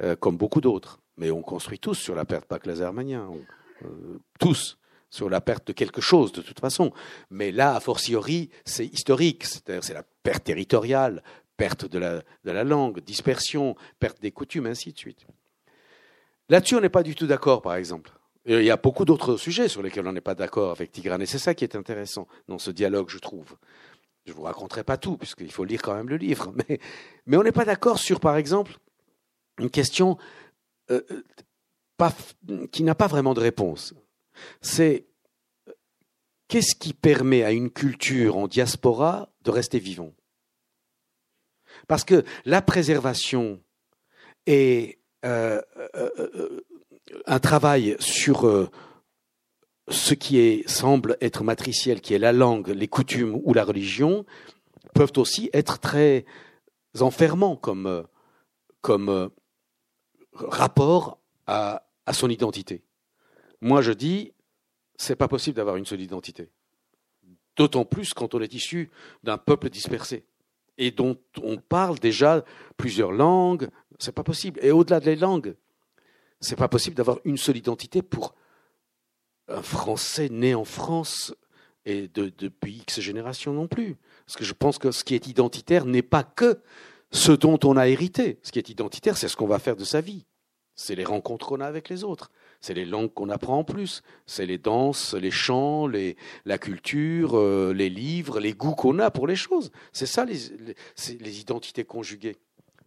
euh, 0.02 0.16
comme 0.16 0.36
beaucoup 0.36 0.60
d'autres. 0.60 1.00
Mais 1.16 1.30
on 1.30 1.40
construit 1.40 1.78
tous 1.78 1.94
sur 1.94 2.14
la 2.14 2.26
perte, 2.26 2.44
pas 2.44 2.58
que 2.58 2.68
les 2.68 2.82
Arméniens. 2.82 3.26
Tous 4.38 4.78
sur 5.16 5.30
la 5.30 5.40
perte 5.40 5.68
de 5.68 5.72
quelque 5.72 6.00
chose, 6.00 6.30
de 6.32 6.42
toute 6.42 6.60
façon. 6.60 6.92
Mais 7.30 7.50
là, 7.50 7.74
a 7.74 7.80
fortiori, 7.80 8.50
c'est 8.64 8.86
historique. 8.86 9.44
C'est-à-dire, 9.44 9.82
c'est 9.82 9.94
la 9.94 10.04
perte 10.22 10.44
territoriale, 10.44 11.22
perte 11.56 11.86
de 11.86 11.98
la, 11.98 12.64
langue, 12.64 13.00
dispersion, 13.00 13.76
perte 13.98 14.20
des 14.20 14.30
coutumes, 14.30 14.66
ainsi 14.66 14.92
de 14.92 14.98
suite. 14.98 15.26
Là-dessus, 16.48 16.76
on 16.76 16.80
n'est 16.80 16.90
pas 16.90 17.02
du 17.02 17.14
tout 17.14 17.26
d'accord, 17.26 17.62
par 17.62 17.74
exemple. 17.74 18.12
Il 18.44 18.62
y 18.62 18.70
a 18.70 18.76
beaucoup 18.76 19.04
d'autres 19.04 19.36
sujets 19.36 19.68
sur 19.68 19.82
lesquels 19.82 20.06
on 20.06 20.12
n'est 20.12 20.20
pas 20.20 20.36
d'accord 20.36 20.70
avec 20.70 20.92
Tigran, 20.92 21.18
et 21.18 21.26
c'est 21.26 21.38
ça 21.38 21.54
qui 21.54 21.64
est 21.64 21.74
intéressant 21.74 22.28
dans 22.46 22.58
ce 22.58 22.70
dialogue, 22.70 23.08
je 23.08 23.18
trouve. 23.18 23.56
Je 24.24 24.32
ne 24.32 24.36
vous 24.36 24.42
raconterai 24.42 24.84
pas 24.84 24.98
tout, 24.98 25.16
puisqu'il 25.16 25.50
faut 25.50 25.64
lire 25.64 25.82
quand 25.82 25.94
même 25.94 26.08
le 26.08 26.16
livre, 26.16 26.52
mais, 27.26 27.36
on 27.36 27.42
n'est 27.42 27.52
pas 27.52 27.64
d'accord 27.64 27.98
sur, 27.98 28.20
par 28.20 28.36
exemple, 28.36 28.78
une 29.58 29.70
question 29.70 30.18
euh, 30.90 31.00
pas, 31.96 32.12
qui 32.70 32.82
n'a 32.84 32.94
pas 32.94 33.06
vraiment 33.06 33.34
de 33.34 33.40
réponse. 33.40 33.94
C'est 34.60 35.06
qu'est-ce 36.48 36.74
qui 36.74 36.92
permet 36.92 37.42
à 37.42 37.52
une 37.52 37.70
culture 37.70 38.36
en 38.36 38.48
diaspora 38.48 39.30
de 39.42 39.50
rester 39.50 39.78
vivant? 39.78 40.12
Parce 41.88 42.04
que 42.04 42.24
la 42.44 42.62
préservation 42.62 43.60
est 44.46 44.98
euh, 45.24 45.60
euh, 45.94 46.10
euh, 46.18 46.64
un 47.26 47.38
travail 47.38 47.96
sur 48.00 48.68
ce 49.88 50.14
qui 50.14 50.64
semble 50.66 51.16
être 51.20 51.44
matriciel, 51.44 52.00
qui 52.00 52.14
est 52.14 52.18
la 52.18 52.32
langue, 52.32 52.68
les 52.68 52.88
coutumes 52.88 53.40
ou 53.44 53.54
la 53.54 53.64
religion, 53.64 54.24
peuvent 54.94 55.12
aussi 55.16 55.48
être 55.52 55.78
très 55.78 56.24
enfermants 57.00 57.56
comme, 57.56 58.04
rapport 60.34 61.18
à 61.46 61.82
son 62.12 62.28
identité. 62.28 62.85
Moi, 63.66 63.82
je 63.82 63.90
dis, 63.90 64.32
c'est 64.94 65.16
pas 65.16 65.26
possible 65.26 65.56
d'avoir 65.56 65.74
une 65.74 65.86
seule 65.86 66.00
identité. 66.00 66.50
D'autant 67.56 67.84
plus 67.84 68.14
quand 68.14 68.32
on 68.36 68.40
est 68.40 68.54
issu 68.54 68.90
d'un 69.24 69.38
peuple 69.38 69.70
dispersé 69.70 70.24
et 70.78 70.92
dont 70.92 71.18
on 71.42 71.56
parle 71.56 71.98
déjà 71.98 72.44
plusieurs 72.76 73.10
langues. 73.10 73.68
C'est 73.98 74.14
pas 74.14 74.22
possible. 74.22 74.60
Et 74.62 74.70
au-delà 74.70 75.00
des 75.00 75.16
langues, 75.16 75.56
c'est 76.38 76.54
pas 76.54 76.68
possible 76.68 76.94
d'avoir 76.94 77.18
une 77.24 77.38
seule 77.38 77.56
identité 77.56 78.02
pour 78.02 78.36
un 79.48 79.62
Français 79.62 80.28
né 80.28 80.54
en 80.54 80.64
France 80.64 81.34
et 81.84 82.06
de, 82.06 82.32
depuis 82.38 82.76
X 82.82 83.00
générations 83.00 83.52
non 83.52 83.66
plus. 83.66 83.96
Parce 84.26 84.36
que 84.36 84.44
je 84.44 84.52
pense 84.52 84.78
que 84.78 84.92
ce 84.92 85.02
qui 85.02 85.16
est 85.16 85.26
identitaire 85.26 85.86
n'est 85.86 86.02
pas 86.02 86.22
que 86.22 86.60
ce 87.10 87.32
dont 87.32 87.58
on 87.64 87.76
a 87.76 87.88
hérité. 87.88 88.38
Ce 88.44 88.52
qui 88.52 88.60
est 88.60 88.70
identitaire, 88.70 89.16
c'est 89.16 89.26
ce 89.26 89.34
qu'on 89.34 89.48
va 89.48 89.58
faire 89.58 89.74
de 89.74 89.84
sa 89.84 90.00
vie. 90.00 90.24
C'est 90.76 90.94
les 90.94 91.04
rencontres 91.04 91.48
qu'on 91.48 91.60
a 91.60 91.66
avec 91.66 91.88
les 91.88 92.04
autres. 92.04 92.30
C'est 92.60 92.74
les 92.74 92.84
langues 92.84 93.12
qu'on 93.12 93.28
apprend 93.28 93.58
en 93.58 93.64
plus. 93.64 94.02
C'est 94.26 94.46
les 94.46 94.58
danses, 94.58 95.14
les 95.14 95.30
chants, 95.30 95.88
la 96.44 96.58
culture, 96.58 97.36
euh, 97.36 97.72
les 97.72 97.88
livres, 97.88 98.40
les 98.40 98.52
goûts 98.52 98.74
qu'on 98.74 98.98
a 98.98 99.10
pour 99.10 99.26
les 99.26 99.36
choses. 99.36 99.70
C'est 99.92 100.06
ça 100.06 100.24
les, 100.24 101.40
identités 101.40 101.84
conjuguées. 101.84 102.36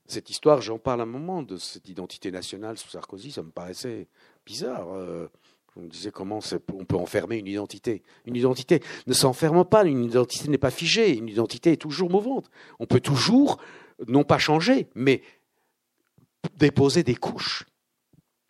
Cette 0.08 0.30
histoire, 0.30 0.62
j'en 0.62 0.80
parle 0.80 1.02
un 1.02 1.06
moment 1.06 1.44
de 1.44 1.58
cette 1.58 1.88
identité 1.88 2.32
nationale 2.32 2.78
sous 2.78 2.90
Sarkozy, 2.90 3.32
ça 3.32 3.44
me 3.44 3.52
paraissait 3.52 4.08
bizarre. 4.46 4.92
Euh, 4.94 5.28
on 5.76 5.82
me 5.82 5.88
disait 5.88 6.12
comment 6.12 6.40
on 6.74 6.86
peut 6.86 6.98
enfermer 6.98 7.38
une 7.38 7.48
identité. 7.48 8.02
Une 8.26 8.36
identité 8.36 8.82
ne 9.06 9.14
s'enferme 9.14 9.64
pas, 9.64 9.86
une 9.86 10.06
identité 10.06 10.50
n'est 10.50 10.58
pas 10.58 10.72
figée, 10.72 11.16
une 11.16 11.30
identité 11.30 11.74
est 11.74 11.78
toujours 11.78 12.10
mouvante. 12.10 12.50
On 12.80 12.86
peut 12.86 13.00
toujours, 13.00 13.60
non 14.08 14.24
pas 14.24 14.40
changer, 14.40 14.88
mais 14.96 15.22
déposer 16.58 17.04
des 17.04 17.16
couches 17.16 17.66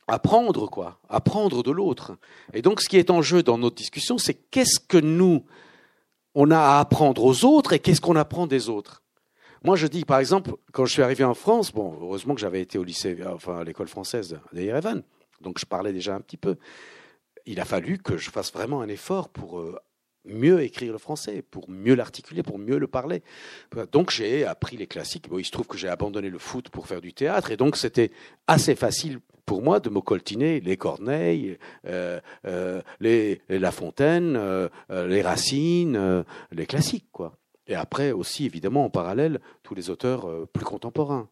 apprendre, 0.10 0.70
quoi, 0.70 1.00
apprendre 1.10 1.64
de 1.64 1.72
l'autre. 1.72 2.18
Et 2.54 2.62
donc, 2.62 2.82
ce 2.82 2.90
qui 2.90 2.98
est 2.98 3.10
en 3.10 3.22
jeu 3.22 3.44
dans 3.44 3.58
notre 3.58 3.76
discussion, 3.76 4.18
c'est 4.18 4.34
qu'est-ce 4.34 4.80
que 4.80 4.98
nous, 4.98 5.46
on 6.36 6.52
a 6.52 6.60
à 6.60 6.80
apprendre 6.80 7.24
aux 7.24 7.46
autres 7.46 7.74
et 7.74 7.80
qu'est-ce 7.80 8.02
qu'on 8.02 8.16
apprend 8.16 8.48
des 8.48 8.70
autres. 8.70 9.04
Moi, 9.64 9.76
je 9.76 9.88
dis, 9.88 10.06
par 10.06 10.20
exemple, 10.20 10.52
quand 10.72 10.86
je 10.86 10.94
suis 10.94 11.02
arrivé 11.02 11.24
en 11.24 11.34
France, 11.34 11.72
bon, 11.72 11.98
heureusement 12.02 12.34
que 12.34 12.42
j'avais 12.42 12.62
été 12.62 12.78
au 12.78 12.84
lycée, 12.84 13.18
enfin, 13.26 13.60
à 13.60 13.64
l'école 13.64 13.88
française 13.88 14.40
de 14.54 14.62
Yerevan, 14.62 15.04
donc 15.42 15.60
je 15.60 15.66
parlais 15.66 15.92
déjà 15.92 16.16
un 16.16 16.22
petit 16.22 16.38
peu. 16.38 16.56
Il 17.46 17.60
a 17.60 17.66
fallu 17.66 17.98
que 17.98 18.18
je 18.18 18.30
fasse 18.30 18.54
vraiment 18.54 18.82
un 18.82 18.88
effort 18.88 19.30
pour 19.30 19.60
euh, 19.60 19.78
mieux 20.26 20.62
écrire 20.62 20.92
le 20.92 20.98
français, 20.98 21.42
pour 21.42 21.70
mieux 21.70 21.96
l'articuler, 21.96 22.44
pour 22.44 22.60
mieux 22.60 22.78
le 22.78 22.88
parler. 22.88 23.24
Donc 23.92 24.12
j'ai 24.12 24.46
appris 24.46 24.78
les 24.78 24.88
classiques. 24.88 25.30
Bon, 25.30 25.40
il 25.40 25.46
se 25.46 25.52
trouve 25.52 25.68
que 25.68 25.78
j'ai 25.78 25.88
abandonné 25.88 26.30
le 26.30 26.40
foot 26.40 26.70
pour 26.70 26.88
faire 26.88 27.02
du 27.02 27.14
théâtre, 27.14 27.52
et 27.52 27.58
donc 27.58 27.76
c'était 27.76 28.12
assez 28.48 28.76
facile 28.76 29.20
pour 29.50 29.64
moi 29.64 29.80
de 29.80 29.90
me 29.90 30.00
coltiner 30.00 30.60
les 30.60 30.78
Corneilles, 30.78 31.58
euh, 31.88 32.20
euh, 32.46 32.84
les, 33.00 33.42
La 33.50 33.72
Fontaine, 33.72 34.36
euh, 34.38 34.70
les 34.92 35.24
Racines, 35.24 36.24
les 36.52 36.68
classiques, 36.68 37.08
quoi. 37.12 37.34
Et 37.66 37.74
après 37.74 38.12
aussi, 38.12 38.46
évidemment, 38.46 38.86
en 38.86 38.92
parallèle, 38.92 39.40
tous 39.64 39.74
les 39.74 39.90
auteurs 39.90 40.30
plus 40.54 40.64
contemporains. 40.64 41.30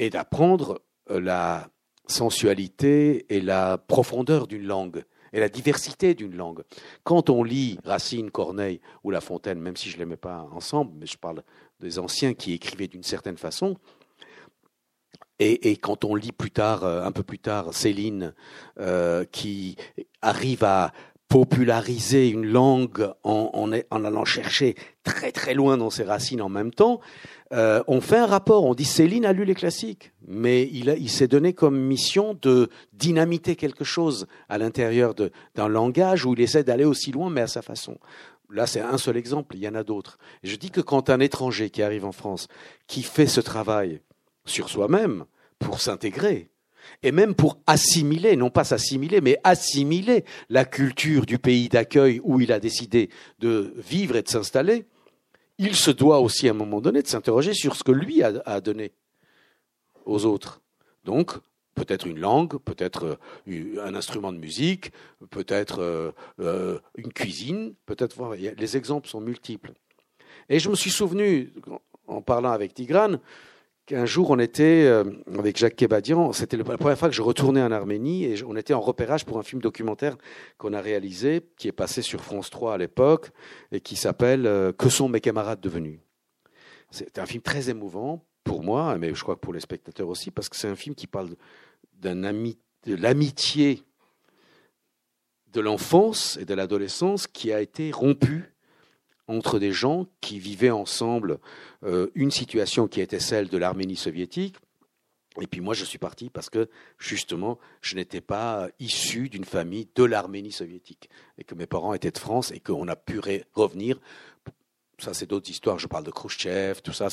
Et 0.00 0.10
d'apprendre 0.10 0.82
la 1.08 1.68
sensualité 2.08 3.32
et 3.32 3.40
la 3.40 3.78
profondeur 3.78 4.48
d'une 4.48 4.66
langue 4.66 5.04
et 5.32 5.38
la 5.38 5.48
diversité 5.48 6.14
d'une 6.14 6.34
langue. 6.34 6.64
Quand 7.04 7.30
on 7.30 7.44
lit 7.44 7.78
Racine, 7.84 8.32
Corneille 8.32 8.80
ou 9.04 9.12
La 9.12 9.20
Fontaine, 9.20 9.60
même 9.60 9.76
si 9.76 9.90
je 9.90 9.94
ne 9.94 10.00
les 10.00 10.06
mets 10.06 10.16
pas 10.16 10.48
ensemble, 10.50 10.90
mais 10.98 11.06
je 11.06 11.18
parle 11.18 11.44
des 11.78 12.00
anciens 12.00 12.34
qui 12.34 12.52
écrivaient 12.52 12.88
d'une 12.88 13.04
certaine 13.04 13.36
façon, 13.36 13.76
et, 15.40 15.76
quand 15.76 16.04
on 16.04 16.14
lit 16.14 16.32
plus 16.32 16.50
tard, 16.50 16.84
euh, 16.84 17.04
un 17.04 17.12
peu 17.12 17.22
plus 17.22 17.38
tard, 17.38 17.72
Céline, 17.72 18.34
euh, 18.80 19.24
qui 19.30 19.76
arrive 20.20 20.64
à 20.64 20.92
populariser 21.28 22.28
une 22.30 22.46
langue 22.46 23.12
en, 23.22 23.70
allant 23.90 24.24
chercher 24.24 24.74
très 25.04 25.30
très 25.30 25.52
loin 25.52 25.76
dans 25.76 25.90
ses 25.90 26.04
racines 26.04 26.40
en 26.40 26.48
même 26.48 26.72
temps, 26.72 27.00
euh, 27.52 27.82
on 27.86 28.00
fait 28.00 28.16
un 28.16 28.26
rapport, 28.26 28.64
on 28.64 28.74
dit 28.74 28.86
Céline 28.86 29.26
a 29.26 29.34
lu 29.34 29.44
les 29.44 29.54
classiques, 29.54 30.12
mais 30.26 30.62
il, 30.72 30.94
il 30.98 31.10
s'est 31.10 31.28
donné 31.28 31.52
comme 31.52 31.78
mission 31.78 32.36
de 32.40 32.70
dynamiter 32.94 33.56
quelque 33.56 33.84
chose 33.84 34.26
à 34.48 34.56
l'intérieur 34.56 35.14
d'un 35.14 35.68
langage 35.68 36.24
où 36.24 36.32
il 36.32 36.40
essaie 36.40 36.64
d'aller 36.64 36.84
aussi 36.86 37.12
loin, 37.12 37.28
mais 37.28 37.42
à 37.42 37.46
sa 37.46 37.60
façon. 37.60 37.98
Là, 38.50 38.66
c'est 38.66 38.80
un 38.80 38.96
seul 38.96 39.18
exemple, 39.18 39.56
il 39.56 39.62
y 39.62 39.68
en 39.68 39.74
a 39.74 39.84
d'autres. 39.84 40.18
Je 40.42 40.56
dis 40.56 40.70
que 40.70 40.80
quand 40.80 41.10
un 41.10 41.20
étranger 41.20 41.68
qui 41.68 41.82
arrive 41.82 42.06
en 42.06 42.12
France, 42.12 42.48
qui 42.86 43.02
fait 43.02 43.26
ce 43.26 43.42
travail 43.42 44.00
sur 44.48 44.68
soi-même 44.68 45.24
pour 45.58 45.80
s'intégrer, 45.80 46.50
et 47.02 47.12
même 47.12 47.34
pour 47.34 47.58
assimiler, 47.66 48.36
non 48.36 48.50
pas 48.50 48.64
s'assimiler, 48.64 49.20
mais 49.20 49.38
assimiler 49.44 50.24
la 50.48 50.64
culture 50.64 51.26
du 51.26 51.38
pays 51.38 51.68
d'accueil 51.68 52.20
où 52.24 52.40
il 52.40 52.52
a 52.52 52.60
décidé 52.60 53.10
de 53.38 53.72
vivre 53.76 54.16
et 54.16 54.22
de 54.22 54.28
s'installer, 54.28 54.86
il 55.58 55.74
se 55.74 55.90
doit 55.90 56.20
aussi 56.20 56.48
à 56.48 56.52
un 56.52 56.54
moment 56.54 56.80
donné 56.80 57.02
de 57.02 57.08
s'interroger 57.08 57.52
sur 57.52 57.76
ce 57.76 57.84
que 57.84 57.92
lui 57.92 58.22
a, 58.22 58.60
donné 58.60 58.92
aux 60.06 60.24
autres. 60.24 60.60
Donc, 61.04 61.32
peut-être 61.74 62.06
une 62.06 62.18
langue, 62.18 62.58
peut-être 62.58 63.18
euh, 63.46 63.84
un 63.84 63.94
instrument 63.94 64.32
de 64.32 64.38
musique, 64.38 64.92
peut-être 65.30 65.80
euh, 65.80 66.12
euh, 66.40 66.78
une 66.96 67.12
cuisine, 67.12 67.74
peut-être 67.86 68.34
les 68.34 68.76
exemples 68.76 69.08
sont 69.08 69.20
multiples. 69.20 69.72
Et 70.48 70.58
je 70.60 70.70
me 70.70 70.76
suis 70.76 70.90
souvenu, 70.90 71.52
en 72.06 72.22
parlant 72.22 72.52
avec 72.52 72.74
Tigrane, 72.74 73.20
qu'un 73.88 74.04
jour 74.04 74.30
on 74.30 74.38
était 74.38 74.84
euh, 74.86 75.02
avec 75.38 75.56
Jacques 75.56 75.76
Kebadian, 75.76 76.32
c'était 76.34 76.58
la 76.58 76.64
première 76.64 76.98
fois 76.98 77.08
que 77.08 77.14
je 77.14 77.22
retournais 77.22 77.62
en 77.62 77.72
Arménie 77.72 78.24
et 78.24 78.44
on 78.44 78.54
était 78.54 78.74
en 78.74 78.80
repérage 78.80 79.24
pour 79.24 79.38
un 79.38 79.42
film 79.42 79.62
documentaire 79.62 80.16
qu'on 80.58 80.74
a 80.74 80.80
réalisé, 80.80 81.48
qui 81.56 81.68
est 81.68 81.72
passé 81.72 82.02
sur 82.02 82.20
France 82.20 82.50
3 82.50 82.74
à 82.74 82.78
l'époque 82.78 83.30
et 83.72 83.80
qui 83.80 83.96
s'appelle 83.96 84.46
euh, 84.46 84.72
Que 84.72 84.90
sont 84.90 85.08
mes 85.08 85.20
camarades 85.20 85.60
devenus? 85.60 86.00
C'est 86.90 87.18
un 87.18 87.24
film 87.24 87.42
très 87.42 87.70
émouvant 87.70 88.24
pour 88.44 88.62
moi, 88.62 88.96
mais 88.98 89.14
je 89.14 89.22
crois 89.22 89.36
que 89.36 89.40
pour 89.40 89.54
les 89.54 89.60
spectateurs 89.60 90.08
aussi, 90.08 90.30
parce 90.30 90.50
que 90.50 90.56
c'est 90.56 90.68
un 90.68 90.76
film 90.76 90.94
qui 90.94 91.06
parle 91.06 91.30
de 91.94 92.94
l'amitié 92.94 93.82
de 95.52 95.60
l'enfance 95.60 96.38
et 96.40 96.44
de 96.44 96.52
l'adolescence 96.52 97.26
qui 97.26 97.52
a 97.52 97.60
été 97.62 97.90
rompue 97.90 98.52
entre 99.28 99.58
des 99.58 99.72
gens 99.72 100.06
qui 100.20 100.38
vivaient 100.38 100.70
ensemble 100.70 101.38
euh, 101.84 102.08
une 102.14 102.30
situation 102.30 102.88
qui 102.88 103.00
était 103.00 103.20
celle 103.20 103.48
de 103.48 103.58
l'Arménie 103.58 103.96
soviétique. 103.96 104.56
Et 105.40 105.46
puis 105.46 105.60
moi, 105.60 105.74
je 105.74 105.84
suis 105.84 105.98
parti 105.98 106.30
parce 106.30 106.50
que 106.50 106.68
justement, 106.98 107.58
je 107.80 107.94
n'étais 107.94 108.20
pas 108.20 108.68
issu 108.80 109.28
d'une 109.28 109.44
famille 109.44 109.88
de 109.94 110.02
l'Arménie 110.02 110.50
soviétique 110.50 111.08
et 111.36 111.44
que 111.44 111.54
mes 111.54 111.66
parents 111.66 111.94
étaient 111.94 112.10
de 112.10 112.18
France 112.18 112.50
et 112.50 112.58
qu'on 112.58 112.88
a 112.88 112.96
pu 112.96 113.20
revenir. 113.54 114.00
Ça, 114.98 115.14
c'est 115.14 115.26
d'autres 115.26 115.48
histoires. 115.48 115.78
Je 115.78 115.86
parle 115.86 116.02
de 116.02 116.10
Khrushchev, 116.10 116.80
tout 116.82 116.92
ça. 116.92 117.08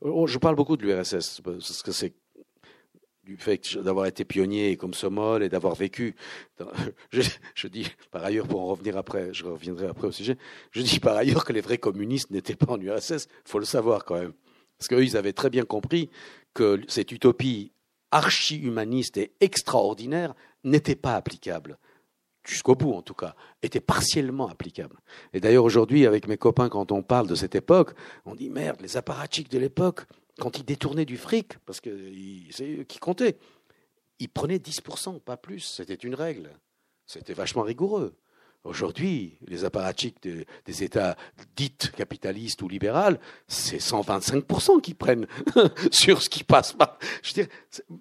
Oh, 0.00 0.26
je 0.26 0.38
parle 0.38 0.56
beaucoup 0.56 0.76
de 0.76 0.82
l'URSS 0.82 1.40
parce 1.42 1.82
que 1.82 1.92
c'est 1.92 2.14
du 3.28 3.36
fait 3.36 3.76
d'avoir 3.76 4.06
été 4.06 4.24
pionnier 4.24 4.78
comme 4.78 4.94
Somol 4.94 5.42
et 5.42 5.50
d'avoir 5.50 5.74
vécu. 5.74 6.16
Je, 7.12 7.68
dis 7.68 7.86
par 8.10 8.24
ailleurs, 8.24 8.48
pour 8.48 8.62
en 8.62 8.66
revenir 8.68 8.96
après, 8.96 9.34
je 9.34 9.44
reviendrai 9.44 9.86
après 9.86 10.06
au 10.06 10.12
sujet, 10.12 10.38
je 10.70 10.80
dis 10.80 10.98
par 10.98 11.14
ailleurs 11.14 11.44
que 11.44 11.52
les 11.52 11.60
vrais 11.60 11.76
communistes 11.76 12.30
n'étaient 12.30 12.56
pas 12.56 12.72
en 12.72 12.80
URSS, 12.80 13.28
il 13.44 13.50
faut 13.50 13.58
le 13.58 13.66
savoir 13.66 14.06
quand 14.06 14.18
même. 14.18 14.32
Parce 14.78 14.88
qu'eux, 14.88 15.04
ils 15.04 15.16
avaient 15.16 15.34
très 15.34 15.50
bien 15.50 15.64
compris 15.64 16.08
que 16.54 16.80
cette 16.88 17.12
utopie 17.12 17.72
archi-humaniste 18.12 19.18
et 19.18 19.32
extraordinaire 19.40 20.34
n'était 20.64 20.96
pas 20.96 21.14
applicable 21.14 21.78
jusqu'au 22.44 22.74
bout 22.74 22.94
en 22.94 23.02
tout 23.02 23.12
cas, 23.12 23.34
était 23.62 23.80
partiellement 23.80 24.48
applicable. 24.48 24.96
Et 25.34 25.40
d'ailleurs 25.40 25.64
aujourd'hui, 25.64 26.06
avec 26.06 26.26
mes 26.26 26.38
copains, 26.38 26.70
quand 26.70 26.92
on 26.92 27.02
parle 27.02 27.26
de 27.26 27.34
cette 27.34 27.54
époque, 27.54 27.90
on 28.24 28.34
dit 28.34 28.48
merde, 28.48 28.80
les 28.80 28.96
apparatchiks 28.96 29.50
de 29.50 29.58
l'époque, 29.58 30.06
quand 30.38 30.58
ils 30.58 30.64
détournaient 30.64 31.04
du 31.04 31.16
fric, 31.16 31.58
parce 31.66 31.80
que 31.80 31.90
c'est 32.50 32.80
eux 32.80 32.84
qui 32.84 32.98
comptaient, 32.98 33.36
ils 34.18 34.28
prenaient 34.28 34.58
10%, 34.58 35.20
pas 35.20 35.36
plus. 35.36 35.60
C'était 35.60 35.94
une 35.94 36.14
règle. 36.14 36.50
C'était 37.06 37.34
vachement 37.34 37.62
rigoureux. 37.62 38.14
Aujourd'hui, 38.64 39.38
les 39.46 39.64
apparatchiks 39.64 40.20
des 40.20 40.82
États 40.82 41.16
dits 41.56 41.72
capitalistes 41.96 42.60
ou 42.60 42.68
libéraux, 42.68 43.16
c'est 43.46 43.78
125% 43.78 44.80
qui 44.80 44.94
prennent 44.94 45.26
sur 45.92 46.20
ce 46.20 46.28
qui 46.28 46.44
passe 46.44 46.72
pas. 46.72 46.98
Je 47.22 47.42
veux 47.42 47.48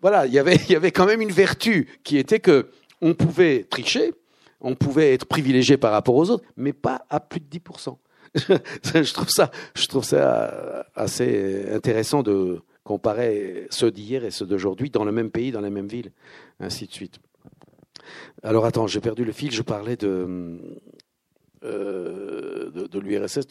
voilà, 0.02 0.26
il 0.26 0.34
y 0.34 0.39
avait, 0.39 0.56
il 0.56 0.71
y 0.71 0.76
avait 0.76 0.91
quand 0.91 1.06
même 1.06 1.21
une 1.21 1.32
vertu 1.32 1.88
qui 2.04 2.17
était 2.17 2.39
que 2.39 2.69
on 3.02 3.13
pouvait 3.13 3.63
tricher, 3.63 4.13
on 4.60 4.76
pouvait 4.76 5.13
être 5.13 5.26
privilégié 5.26 5.78
par 5.78 5.91
rapport 5.91 6.15
aux 6.15 6.32
autres, 6.32 6.43
mais 6.58 6.73
pas 6.73 7.06
à 7.10 7.19
plus 7.19 7.39
de 7.39 7.45
10%. 7.45 7.95
je 8.35 9.13
trouve 9.13 9.29
ça, 9.29 9.51
je 9.75 9.87
trouve 9.87 10.03
ça 10.03 10.85
assez 10.95 11.65
intéressant 11.71 12.23
de 12.23 12.61
comparer 12.83 13.67
ceux 13.69 13.91
d'hier 13.91 14.23
et 14.23 14.31
ceux 14.31 14.45
d'aujourd'hui 14.45 14.89
dans 14.89 15.03
le 15.03 15.11
même 15.11 15.29
pays, 15.29 15.51
dans 15.51 15.61
la 15.61 15.69
même 15.69 15.87
ville, 15.87 16.11
ainsi 16.59 16.87
de 16.87 16.91
suite. 16.93 17.19
Alors 18.43 18.65
attends, 18.65 18.87
j'ai 18.87 19.01
perdu 19.01 19.25
le 19.25 19.31
fil. 19.31 19.51
Je 19.51 19.61
parlais 19.61 19.97
de 19.97 20.57
euh, 21.63 22.69
de, 22.71 22.99
l'URSS. 22.99 23.47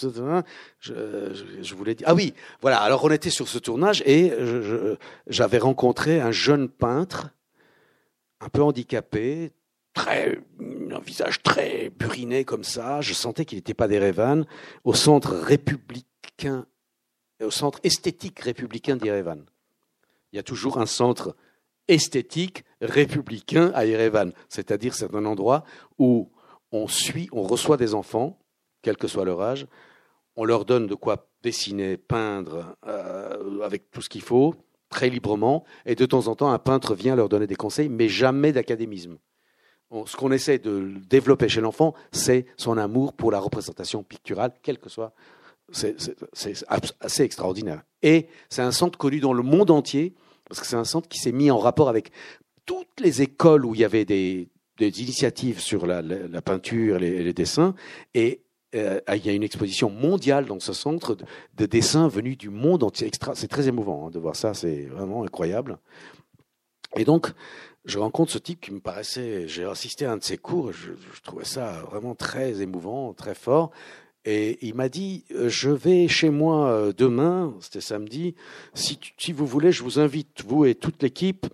Je, 0.80 1.74
voulais 1.74 1.94
dire. 1.94 2.06
Ah 2.08 2.14
oui, 2.14 2.34
voilà. 2.60 2.78
Alors 2.78 3.04
on 3.04 3.10
était 3.10 3.30
sur 3.30 3.48
ce 3.48 3.58
tournage 3.58 4.02
et 4.06 4.32
j'avais 5.26 5.58
rencontré 5.58 6.20
un 6.20 6.30
jeune 6.30 6.68
peintre, 6.68 7.30
un 8.40 8.48
peu 8.48 8.62
handicapé, 8.62 9.52
un 9.96 11.00
visage 11.00 11.42
très 11.42 11.90
buriné 11.90 12.44
comme 12.44 12.64
ça. 12.64 13.00
Je 13.00 13.14
sentais 13.14 13.44
qu'il 13.44 13.58
n'était 13.58 13.74
pas 13.74 13.88
d'Erevan, 13.88 14.44
au 14.84 14.94
centre 14.94 15.34
républicain, 15.34 16.66
au 17.42 17.50
centre 17.50 17.80
esthétique 17.82 18.40
républicain 18.40 18.96
d'Erevan. 18.96 19.44
Il 20.32 20.36
y 20.36 20.38
a 20.38 20.42
toujours 20.42 20.78
un 20.78 20.86
centre 20.86 21.36
esthétique 21.88 22.64
républicain 22.80 23.70
à 23.74 23.86
Erevan, 23.86 24.32
c'est-à-dire 24.48 24.94
c'est 24.94 25.14
un 25.14 25.24
endroit 25.24 25.64
où 25.98 26.30
on 26.72 26.88
suit, 26.88 27.28
on 27.32 27.42
reçoit 27.42 27.76
des 27.76 27.94
enfants, 27.94 28.38
quel 28.82 28.96
que 28.96 29.08
soit 29.08 29.24
leur 29.24 29.40
âge, 29.40 29.66
on 30.34 30.44
leur 30.44 30.64
donne 30.64 30.86
de 30.86 30.94
quoi 30.94 31.30
dessiner, 31.42 31.96
peindre, 31.96 32.76
euh, 32.86 33.60
avec 33.62 33.90
tout 33.90 34.02
ce 34.02 34.08
qu'il 34.08 34.22
faut, 34.22 34.54
très 34.90 35.08
librement, 35.08 35.64
et 35.84 35.94
de 35.94 36.06
temps 36.06 36.26
en 36.26 36.34
temps, 36.34 36.50
un 36.50 36.58
peintre 36.58 36.94
vient 36.94 37.16
leur 37.16 37.28
donner 37.28 37.46
des 37.46 37.56
conseils, 37.56 37.88
mais 37.88 38.08
jamais 38.08 38.52
d'académisme 38.52 39.18
ce 40.04 40.16
qu'on 40.16 40.32
essaie 40.32 40.58
de 40.58 40.92
développer 41.08 41.48
chez 41.48 41.60
l'enfant, 41.60 41.94
c'est 42.12 42.46
son 42.56 42.76
amour 42.76 43.12
pour 43.12 43.30
la 43.30 43.38
représentation 43.38 44.02
picturale, 44.02 44.52
quelle 44.62 44.78
que 44.78 44.88
soit. 44.88 45.12
C'est 45.72 45.96
assez 47.00 47.22
extraordinaire. 47.22 47.82
Et 48.02 48.28
c'est 48.48 48.62
un 48.62 48.72
centre 48.72 48.98
connu 48.98 49.20
dans 49.20 49.32
le 49.32 49.42
monde 49.42 49.70
entier, 49.70 50.14
parce 50.48 50.60
que 50.60 50.66
c'est 50.66 50.76
un 50.76 50.84
centre 50.84 51.08
qui 51.08 51.18
s'est 51.18 51.32
mis 51.32 51.50
en 51.50 51.58
rapport 51.58 51.88
avec 51.88 52.10
toutes 52.66 53.00
les 53.00 53.22
écoles 53.22 53.64
où 53.64 53.74
il 53.74 53.80
y 53.80 53.84
avait 53.84 54.04
des, 54.04 54.48
initiatives 54.78 55.60
sur 55.60 55.86
la, 55.86 56.02
peinture 56.42 56.98
les, 56.98 57.32
dessins. 57.32 57.74
Et 58.14 58.42
euh, 58.74 59.00
il 59.14 59.24
y 59.24 59.28
a 59.28 59.32
une 59.32 59.42
exposition 59.42 59.90
mondiale 59.90 60.46
dans 60.46 60.60
ce 60.60 60.72
centre 60.72 61.16
de, 61.56 61.66
dessins 61.66 62.08
venus 62.08 62.36
du 62.36 62.50
monde 62.50 62.82
entier. 62.82 63.10
C'est 63.34 63.48
très 63.48 63.68
émouvant 63.68 64.06
hein, 64.06 64.10
de 64.10 64.18
voir 64.18 64.36
ça, 64.36 64.54
c'est 64.54 64.84
vraiment 64.84 65.24
incroyable. 65.24 65.78
Et 66.96 67.04
donc, 67.04 67.32
je 67.86 67.98
rencontre 68.00 68.32
ce 68.32 68.38
type 68.38 68.60
qui 68.60 68.72
me 68.72 68.80
paraissait, 68.80 69.46
j'ai 69.46 69.64
assisté 69.64 70.04
à 70.04 70.12
un 70.12 70.16
de 70.16 70.24
ses 70.24 70.36
cours, 70.36 70.72
je, 70.72 70.90
trouvais 71.22 71.44
ça 71.44 71.82
vraiment 71.88 72.14
très 72.14 72.60
émouvant, 72.60 73.14
très 73.14 73.34
fort. 73.34 73.70
Et 74.24 74.58
il 74.66 74.74
m'a 74.74 74.88
dit, 74.88 75.24
euh, 75.30 75.48
je 75.48 75.70
vais 75.70 76.08
chez 76.08 76.30
moi 76.30 76.68
euh, 76.68 76.92
demain, 76.92 77.54
c'était 77.60 77.80
samedi, 77.80 78.34
si, 78.74 78.98
vous 79.32 79.46
voulez, 79.46 79.70
je 79.70 79.84
vous 79.84 80.00
invite, 80.00 80.42
vous 80.44 80.64
et 80.64 80.74
toute 80.74 81.00
l'équipe, 81.00 81.46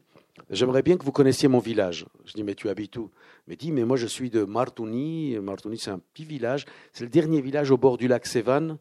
j'aimerais 0.49 0.83
bien 0.83 0.97
que 0.97 1.05
vous 1.05 1.13
connaissiez 1.13 1.49
mon 1.49 1.59
village. 1.59 2.07
Je 2.25 2.33
dis, 2.33 2.43
mais 2.43 2.55
tu 2.55 2.71
habites 2.71 2.97
où? 2.97 3.11
Il 3.47 3.51
m'a 3.51 3.57
dit, 3.57 3.73
mais 3.73 3.85
moi 3.85 3.99
je 3.99 4.07
suis 4.07 4.31
de 4.31 4.45
Martouni, 4.45 5.37
Martouni 5.39 5.77
c'est 5.77 5.91
un 5.91 5.99
petit 5.99 6.25
village, 6.25 6.65
c'est 6.95 7.05
le 7.05 7.11
dernier 7.11 7.43
village 7.43 7.71
au 7.71 7.77
bord 7.77 7.99
du 7.99 8.09
lac 8.09 8.25
Sevan, 8.25 8.79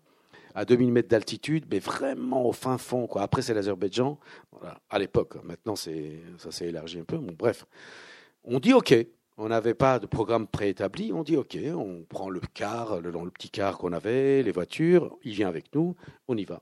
à 0.56 0.66
2000 0.66 0.92
mètres 0.92 1.10
d'altitude, 1.10 1.66
mais 1.70 1.80
vraiment 1.80 2.46
au 2.46 2.52
fin 2.52 2.78
fond. 2.78 3.08
Après, 3.16 3.42
c'est 3.42 3.54
l'Azerbaïdjan, 3.54 4.20
à 4.90 5.00
l'époque. 5.00 5.44
Maintenant, 5.44 5.76
ça 5.76 5.92
s'est 6.52 6.68
élargi 6.68 7.00
un 7.00 7.04
peu. 7.04 7.18
Bref, 7.18 7.66
on 8.44 8.60
dit 8.60 8.74
OK. 8.74 8.94
On 9.38 9.48
n'avait 9.48 9.74
pas 9.74 9.98
de 9.98 10.06
programme 10.06 10.46
préétabli. 10.46 11.12
On 11.14 11.24
dit 11.24 11.38
OK, 11.38 11.58
on 11.76 12.04
prend 12.08 12.30
le 12.30 12.42
car, 12.54 13.02
le, 13.02 13.10
le 13.10 13.32
petit 13.32 13.50
car 13.50 13.78
qu'on 13.78 13.94
avait, 13.94 14.44
les 14.44 14.52
voitures. 14.52 15.18
Il 15.24 15.34
vient 15.34 15.48
avec 15.48 15.74
nous, 15.74 15.96
on 16.28 16.38
y 16.38 16.46
va. 16.46 16.62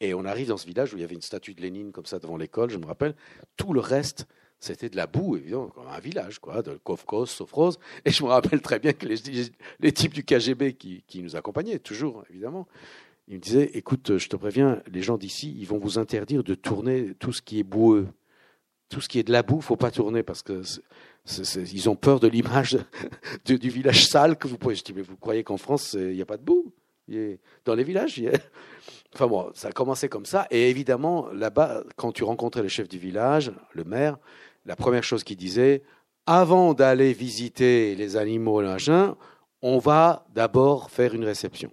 Et 0.00 0.14
on 0.14 0.24
arrive 0.24 0.48
dans 0.48 0.56
ce 0.56 0.66
village 0.66 0.92
où 0.92 0.96
il 0.96 1.00
y 1.00 1.04
avait 1.04 1.14
une 1.14 1.22
statue 1.22 1.54
de 1.54 1.60
Lénine 1.60 1.92
comme 1.92 2.06
ça 2.06 2.18
devant 2.18 2.36
l'école, 2.36 2.70
je 2.70 2.78
me 2.78 2.86
rappelle. 2.86 3.14
Tout 3.56 3.72
le 3.72 3.80
reste, 3.80 4.26
c'était 4.60 4.88
de 4.88 4.96
la 4.96 5.06
boue, 5.06 5.36
évidemment, 5.36 5.68
comme 5.68 5.86
un 5.86 6.00
village, 6.00 6.40
quoi, 6.40 6.62
de 6.62 6.78
Kofkos, 6.82 7.26
Sofrose. 7.26 7.78
Et 8.04 8.10
je 8.10 8.22
me 8.24 8.28
rappelle 8.28 8.60
très 8.60 8.78
bien 8.78 8.92
que 8.92 9.06
les, 9.06 9.92
types 9.92 10.14
du 10.14 10.24
KGB 10.24 10.74
qui, 10.74 11.22
nous 11.22 11.36
accompagnaient, 11.36 11.78
toujours, 11.78 12.24
évidemment, 12.30 12.66
ils 13.28 13.36
me 13.36 13.40
disaient 13.40 13.70
Écoute, 13.74 14.18
je 14.18 14.28
te 14.28 14.36
préviens, 14.36 14.82
les 14.90 15.02
gens 15.02 15.16
d'ici, 15.16 15.54
ils 15.58 15.66
vont 15.66 15.78
vous 15.78 15.98
interdire 15.98 16.42
de 16.42 16.54
tourner 16.54 17.14
tout 17.18 17.32
ce 17.32 17.42
qui 17.42 17.60
est 17.60 17.64
boueux. 17.64 18.08
tout 18.88 19.00
ce 19.00 19.08
qui 19.08 19.18
est 19.18 19.24
de 19.24 19.32
la 19.32 19.42
boue, 19.42 19.60
faut 19.60 19.76
pas 19.76 19.90
tourner 19.90 20.22
parce 20.22 20.42
que 20.42 20.62
ont 21.88 21.96
peur 21.96 22.20
de 22.20 22.26
l'image 22.28 22.78
du, 23.44 23.56
village 23.68 24.06
sale 24.06 24.36
que 24.36 24.48
vous 24.48 24.58
pouvez. 24.58 24.74
Je 24.74 24.82
dis, 24.82 24.92
mais 24.92 25.02
vous 25.02 25.16
croyez 25.16 25.44
qu'en 25.44 25.58
France, 25.58 25.92
il 25.92 26.14
n'y 26.14 26.22
a 26.22 26.26
pas 26.26 26.36
de 26.36 26.44
boue? 26.44 26.72
Dans 27.64 27.74
les 27.74 27.84
villages, 27.84 28.20
Enfin 29.14 29.26
bon, 29.26 29.50
ça 29.54 29.68
a 29.68 29.72
commencé 29.72 30.08
comme 30.08 30.26
ça. 30.26 30.46
Et 30.50 30.68
évidemment, 30.68 31.28
là-bas, 31.32 31.82
quand 31.96 32.12
tu 32.12 32.24
rencontrais 32.24 32.62
le 32.62 32.68
chef 32.68 32.88
du 32.88 32.98
village, 32.98 33.52
le 33.72 33.84
maire, 33.84 34.18
la 34.64 34.76
première 34.76 35.04
chose 35.04 35.24
qu'il 35.24 35.36
disait, 35.36 35.82
avant 36.26 36.74
d'aller 36.74 37.12
visiter 37.12 37.94
les 37.94 38.16
animaux, 38.16 38.62
on 39.62 39.78
va 39.78 40.26
d'abord 40.34 40.90
faire 40.90 41.14
une 41.14 41.24
réception. 41.24 41.72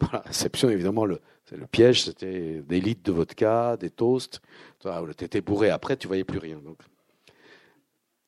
la 0.12 0.20
réception, 0.20 0.70
évidemment, 0.70 1.04
le, 1.04 1.20
le 1.50 1.66
piège, 1.66 2.04
c'était 2.04 2.62
des 2.62 2.80
litres 2.80 3.02
de 3.04 3.12
vodka, 3.12 3.76
des 3.76 3.90
toasts. 3.90 4.40
Tu 4.80 5.24
étais 5.24 5.40
bourré 5.40 5.70
après, 5.70 5.96
tu 5.96 6.06
voyais 6.06 6.24
plus 6.24 6.38
rien. 6.38 6.58
Donc, 6.58 6.78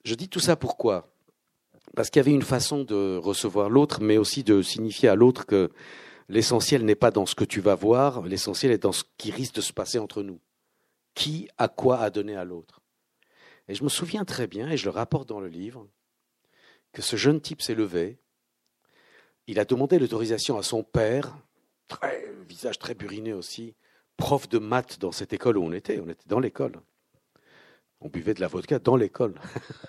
je 0.05 0.15
dis 0.15 0.29
tout 0.29 0.41
ça 0.41 0.57
pourquoi? 0.57 1.09
Parce 1.97 2.11
qu'il 2.11 2.21
y 2.21 2.25
avait 2.25 2.35
une 2.35 2.43
façon 2.43 2.85
de 2.85 3.17
recevoir 3.17 3.71
l'autre, 3.71 4.01
mais 4.01 4.19
aussi 4.19 4.43
de 4.43 4.63
signifier 4.63 5.09
à 5.09 5.15
l'autre 5.15 5.47
que 5.47 5.71
l'essentiel 6.29 6.85
n'est 6.85 6.95
pas 6.95 7.11
dans 7.11 7.27
ce 7.27 7.35
que 7.35 7.45
tu 7.45 7.61
vas 7.61 7.75
voir, 7.75 8.23
l'essentiel 8.23 8.73
est 8.73 8.83
dans 8.83 8.93
ce 8.93 9.05
qui 9.17 9.31
risque 9.31 9.55
de 9.55 9.61
se 9.61 9.73
passer 9.73 9.99
entre 9.99 10.23
nous. 10.23 10.41
Qui 11.15 11.49
a 11.59 11.69
quoi 11.69 11.99
à 12.01 12.11
donner 12.11 12.37
à 12.37 12.45
l'autre? 12.45 12.81
Et 13.69 13.75
je 13.75 13.85
me 13.85 13.89
souviens 13.89 14.25
très 14.25 14.47
bien, 14.47 14.71
et 14.71 14.77
je 14.77 14.85
le 14.85 14.91
rapporte 14.91 15.29
dans 15.29 15.41
le 15.41 15.49
livre, 15.49 15.89
que 16.93 17.03
ce 17.03 17.17
jeune 17.17 17.41
type 17.41 17.63
s'est 17.63 17.75
levé, 17.75 18.19
il 19.47 19.59
a 19.59 19.65
demandé 19.65 19.99
l'autorisation 19.99 20.59
à 20.59 20.63
son 20.63 20.83
père, 20.83 21.37
visage 22.49 22.79
très 22.79 22.95
buriné 22.95 23.33
aussi, 23.33 23.75
prof 24.17 24.49
de 24.49 24.59
maths 24.59 24.99
dans 24.99 25.13
cette 25.13 25.33
école 25.33 25.59
où 25.59 25.63
on 25.63 25.73
était, 25.73 25.99
on 26.01 26.09
était 26.09 26.29
dans 26.29 26.41
l'école. 26.41 26.81
On 28.01 28.09
buvait 28.09 28.35
de 28.35 28.41
la 28.41 28.49
vodka 28.49 28.79
dans 28.79 28.97
l'école. 28.97 29.35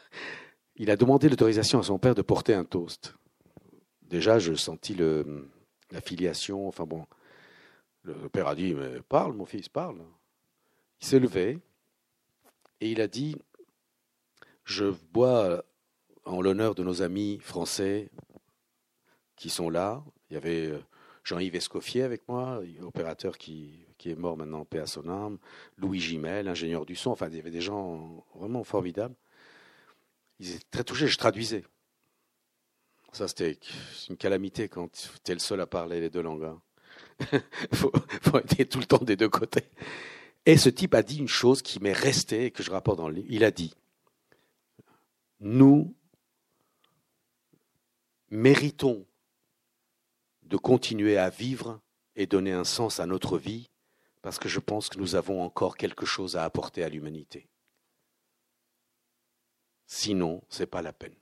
il 0.76 0.90
a 0.90 0.96
demandé 0.96 1.30
l'autorisation 1.30 1.80
à 1.80 1.84
son 1.84 2.00
père 2.00 2.16
de 2.16 2.22
porter 2.22 2.54
un 2.54 2.66
toast. 2.66 3.16
Déjà, 4.02 4.40
je 4.40 4.54
sentis 4.54 4.96
le, 4.96 5.50
la 5.92 6.02
filiation. 6.02 6.68
Enfin 6.68 6.86
bon, 6.86 7.06
le 8.04 8.30
père 8.30 8.48
a 8.48 8.56
dit 8.56 8.74
mais 8.74 9.02
Parle, 9.02 9.34
mon 9.34 9.46
fils, 9.46 9.70
parle. 9.70 10.02
Il 11.02 11.08
s'est 11.08 11.20
levé 11.20 11.60
et 12.80 12.92
il 12.92 13.02
a 13.02 13.08
dit 13.08 13.36
Je 14.66 14.86
bois 15.14 15.64
en 16.26 16.42
l'honneur 16.42 16.76
de 16.76 16.84
nos 16.84 17.02
amis 17.02 17.40
français 17.40 18.10
qui 19.36 19.50
sont 19.50 19.70
là. 19.70 20.04
Il 20.30 20.34
y 20.34 20.38
avait 20.38 20.68
euh, 20.68 20.80
Jean-Yves 21.24 21.56
Escoffier 21.56 22.02
avec 22.02 22.28
moi, 22.28 22.62
opérateur 22.82 23.38
qui, 23.38 23.86
qui 23.98 24.10
est 24.10 24.16
mort 24.16 24.38
maintenant, 24.38 24.66
paix 24.66 24.80
à 24.80 24.88
son 24.88 25.08
âme, 25.08 25.38
Louis 25.78 26.00
Gimel, 26.00 26.48
ingénieur 26.48 26.86
du 26.86 26.96
son, 26.96 27.12
enfin 27.12 27.28
il 27.30 27.38
y 27.38 27.40
avait 27.40 27.52
des 27.52 27.62
gens 27.62 28.26
vraiment 28.36 28.64
formidables. 28.64 29.16
Ils 30.40 30.56
étaient 30.56 30.66
très 30.72 30.84
touchés, 30.84 31.08
je 31.08 31.18
traduisais. 31.18 31.64
Ça 33.12 33.28
c'était 33.28 33.58
une 34.10 34.18
calamité 34.18 34.68
quand 34.68 34.92
tu 35.24 35.32
es 35.32 35.34
le 35.34 35.40
seul 35.40 35.62
à 35.62 35.68
parler 35.68 36.02
les 36.02 36.10
deux 36.10 36.22
langues. 36.22 36.52
Il 37.20 37.26
hein. 37.38 37.42
faut 37.74 38.38
être 38.38 38.70
tout 38.70 38.80
le 38.80 38.86
temps 38.86 39.04
des 39.04 39.16
deux 39.16 39.30
côtés. 39.30 39.70
Et 40.46 40.58
ce 40.58 40.70
type 40.70 40.94
a 40.94 41.02
dit 41.02 41.18
une 41.18 41.28
chose 41.28 41.62
qui 41.62 41.80
m'est 41.82 41.94
restée 41.94 42.46
et 42.46 42.52
que 42.52 42.62
je 42.62 42.72
rapporte 42.72 42.98
dans 42.98 43.10
le 43.10 43.16
livre. 43.16 43.28
Il 43.30 43.44
a 43.44 43.52
dit, 43.52 43.74
nous 45.40 45.96
méritons 48.30 49.06
de 50.44 50.58
continuer 50.58 51.18
à 51.18 51.30
vivre 51.30 51.82
et 52.16 52.28
donner 52.28 52.52
un 52.52 52.64
sens 52.64 53.00
à 53.00 53.06
notre 53.06 53.38
vie, 53.38 53.70
parce 54.22 54.40
que 54.40 54.50
je 54.50 54.60
pense 54.60 54.90
que 54.90 54.98
nous 54.98 55.16
avons 55.16 55.42
encore 55.44 55.78
quelque 55.78 56.06
chose 56.06 56.36
à 56.36 56.44
apporter 56.44 56.84
à 56.84 56.90
l'humanité. 56.90 57.50
Sinon, 59.86 60.44
ce 60.50 60.64
n'est 60.64 60.68
pas 60.68 60.82
la 60.82 60.94
peine. 60.94 61.16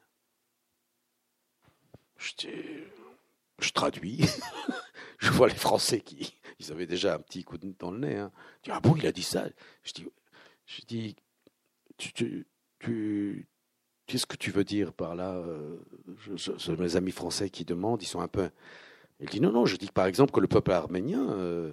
Je, 2.18 2.30
je 3.60 3.72
traduis. 3.72 4.26
je 5.20 5.32
vois 5.32 5.48
les 5.48 5.56
Français 5.56 6.00
qui 6.00 6.34
ils 6.60 6.72
avaient 6.72 6.88
déjà 6.88 7.16
un 7.16 7.20
petit 7.20 7.44
coup 7.44 7.58
dans 7.58 7.92
le 7.92 8.00
nez. 8.00 8.18
Hein. 8.18 8.32
Je 8.60 8.64
dis, 8.64 8.72
ah 8.72 8.80
bon, 8.80 8.96
il 8.96 9.06
a 9.06 9.12
dit 9.12 9.24
ça? 9.24 9.48
Je 9.84 9.94
dis, 9.94 10.08
je 10.66 10.82
dis 10.84 11.16
tu, 11.98 12.48
tu 12.80 13.48
qu'est-ce 14.06 14.26
que 14.26 14.38
tu 14.38 14.52
veux 14.52 14.64
dire 14.64 14.94
par 14.94 15.16
là 15.16 15.32
euh, 15.32 15.78
je, 16.36 16.72
Mes 16.74 16.96
amis 16.96 17.12
français 17.12 17.50
qui 17.50 17.66
demandent, 17.66 18.02
ils 18.02 18.08
sont 18.08 18.22
un 18.22 18.28
peu 18.28 18.50
il 19.20 19.30
dit 19.30 19.40
non, 19.40 19.52
non, 19.52 19.66
je 19.66 19.78
dis 19.78 19.88
par 19.88 20.06
exemple 20.06 20.32
que 20.32 20.40
le 20.40 20.48
peuple 20.48 20.72
arménien 20.72 21.30
euh, 21.32 21.72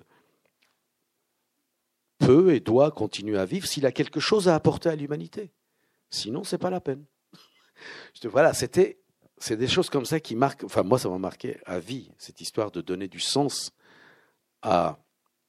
peut 2.19 2.55
et 2.55 2.61
doit 2.61 2.91
continuer 2.91 3.39
à 3.39 3.45
vivre 3.45 3.67
s'il 3.67 3.87
a 3.87 3.93
quelque 3.93 4.21
chose 4.21 4.49
à 4.49 4.55
apporter 4.55 4.89
à 4.89 4.97
l'humanité. 4.97 5.51
Sinon, 6.11 6.45
c'est 6.45 6.59
pas 6.59 6.71
la 6.71 6.81
peine. 6.81 7.05
Je 8.23 8.29
voilà, 8.29 8.53
c'était, 8.53 9.01
c'est 9.39 9.57
des 9.57 9.69
choses 9.69 9.91
comme 9.91 10.05
ça 10.05 10.21
qui 10.21 10.37
marquent, 10.37 10.65
enfin 10.65 10.83
moi 10.83 10.99
ça 10.99 11.09
m'a 11.09 11.19
marqué 11.19 11.59
à 11.67 11.81
vie, 11.81 12.11
cette 12.19 12.41
histoire 12.41 12.71
de 12.71 12.81
donner 12.81 13.09
du 13.09 13.21
sens 13.21 13.73
à 14.63 14.99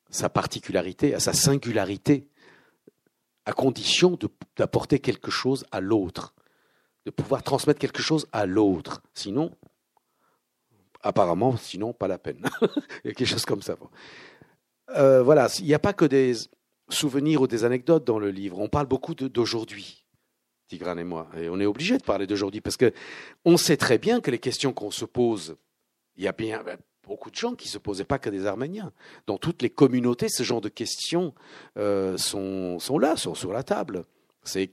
sa 0.10 0.30
particularité, 0.30 1.14
à 1.14 1.20
sa 1.20 1.34
singularité, 1.34 2.28
à 3.46 3.54
condition 3.54 4.18
d'apporter 4.56 5.00
quelque 5.00 5.32
chose 5.32 5.66
à 5.72 5.82
l'autre, 5.82 6.34
de 7.06 7.12
pouvoir 7.12 7.44
transmettre 7.44 7.80
quelque 7.80 8.02
chose 8.02 8.28
à 8.32 8.46
l'autre. 8.46 9.02
Sinon, 9.14 9.52
apparemment, 11.02 11.58
sinon, 11.58 11.94
pas 11.94 12.08
la 12.08 12.18
peine. 12.18 12.48
Il 13.04 13.08
y 13.08 13.10
a 13.10 13.14
quelque 13.14 13.26
chose 13.26 13.46
comme 13.46 13.62
ça. 13.62 13.76
Euh, 14.96 15.24
voilà, 15.24 15.48
il 15.60 15.66
n'y 15.66 15.74
a 15.74 15.80
pas 15.80 15.94
que 15.94 16.06
des 16.06 16.34
souvenirs 16.90 17.42
ou 17.42 17.48
des 17.48 17.64
anecdotes 17.64 18.04
dans 18.04 18.20
le 18.20 18.30
livre. 18.30 18.60
On 18.60 18.70
parle 18.70 18.88
beaucoup 18.88 19.16
d'aujourd'hui, 19.16 20.06
Tigran 20.68 20.98
et 20.98 21.04
moi. 21.04 21.30
Et 21.38 21.50
on 21.50 21.60
est 21.60 21.66
obligé 21.66 21.98
de 21.98 22.04
parler 22.04 22.28
d'aujourd'hui 22.28 22.62
parce 22.62 22.78
que 22.78 22.94
on 23.46 23.58
sait 23.58 23.78
très 23.78 23.98
bien 23.98 24.20
que 24.20 24.32
les 24.32 24.40
questions 24.40 24.74
qu'on 24.74 24.92
se 24.92 25.06
pose, 25.06 25.56
il 26.18 26.24
y 26.24 26.28
a 26.28 26.34
bien 26.34 26.62
ben, 26.64 26.78
beaucoup 27.04 27.32
de 27.32 27.36
gens 27.36 27.56
qui 27.56 27.68
se 27.68 27.78
posaient 27.78 28.06
pas 28.06 28.20
que 28.20 28.30
des 28.30 28.46
Arméniens. 28.46 28.92
Dans 29.28 29.38
toutes 29.38 29.62
les 29.62 29.70
communautés, 29.70 30.30
ce 30.30 30.44
genre 30.44 30.62
de 30.62 30.70
questions 30.70 31.34
euh, 31.78 32.18
sont, 32.18 32.80
sont 32.80 33.00
là, 33.00 33.16
sont 33.16 33.36
sur 33.36 33.54
la 33.54 33.64
table. 33.64 34.06
C'est 34.44 34.72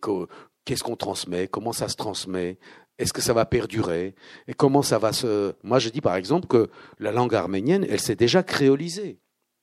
qu'est-ce 0.69 0.85
qu'on 0.85 0.97
transmet, 0.97 1.49
comment 1.49 1.73
ça 1.73 1.89
se 1.89 1.97
transmet, 1.97 2.59
est-ce 2.99 3.15
que 3.15 3.23
ça 3.23 3.33
va 3.33 3.47
perdurer? 3.47 4.15
Et 4.49 4.53
comment 4.53 4.83
ça 4.83 4.99
va 4.99 5.15
se... 5.15 5.55
Moi, 5.63 5.79
je 5.79 5.89
dis 5.89 6.03
par 6.03 6.15
exemple 6.15 6.47
que 6.47 6.69
la 6.99 7.11
langue 7.11 7.35
arménienne, 7.35 7.87
elle 7.89 8.01
s'est 8.01 8.17
déjà 8.17 8.43
créolisée. 8.43 9.19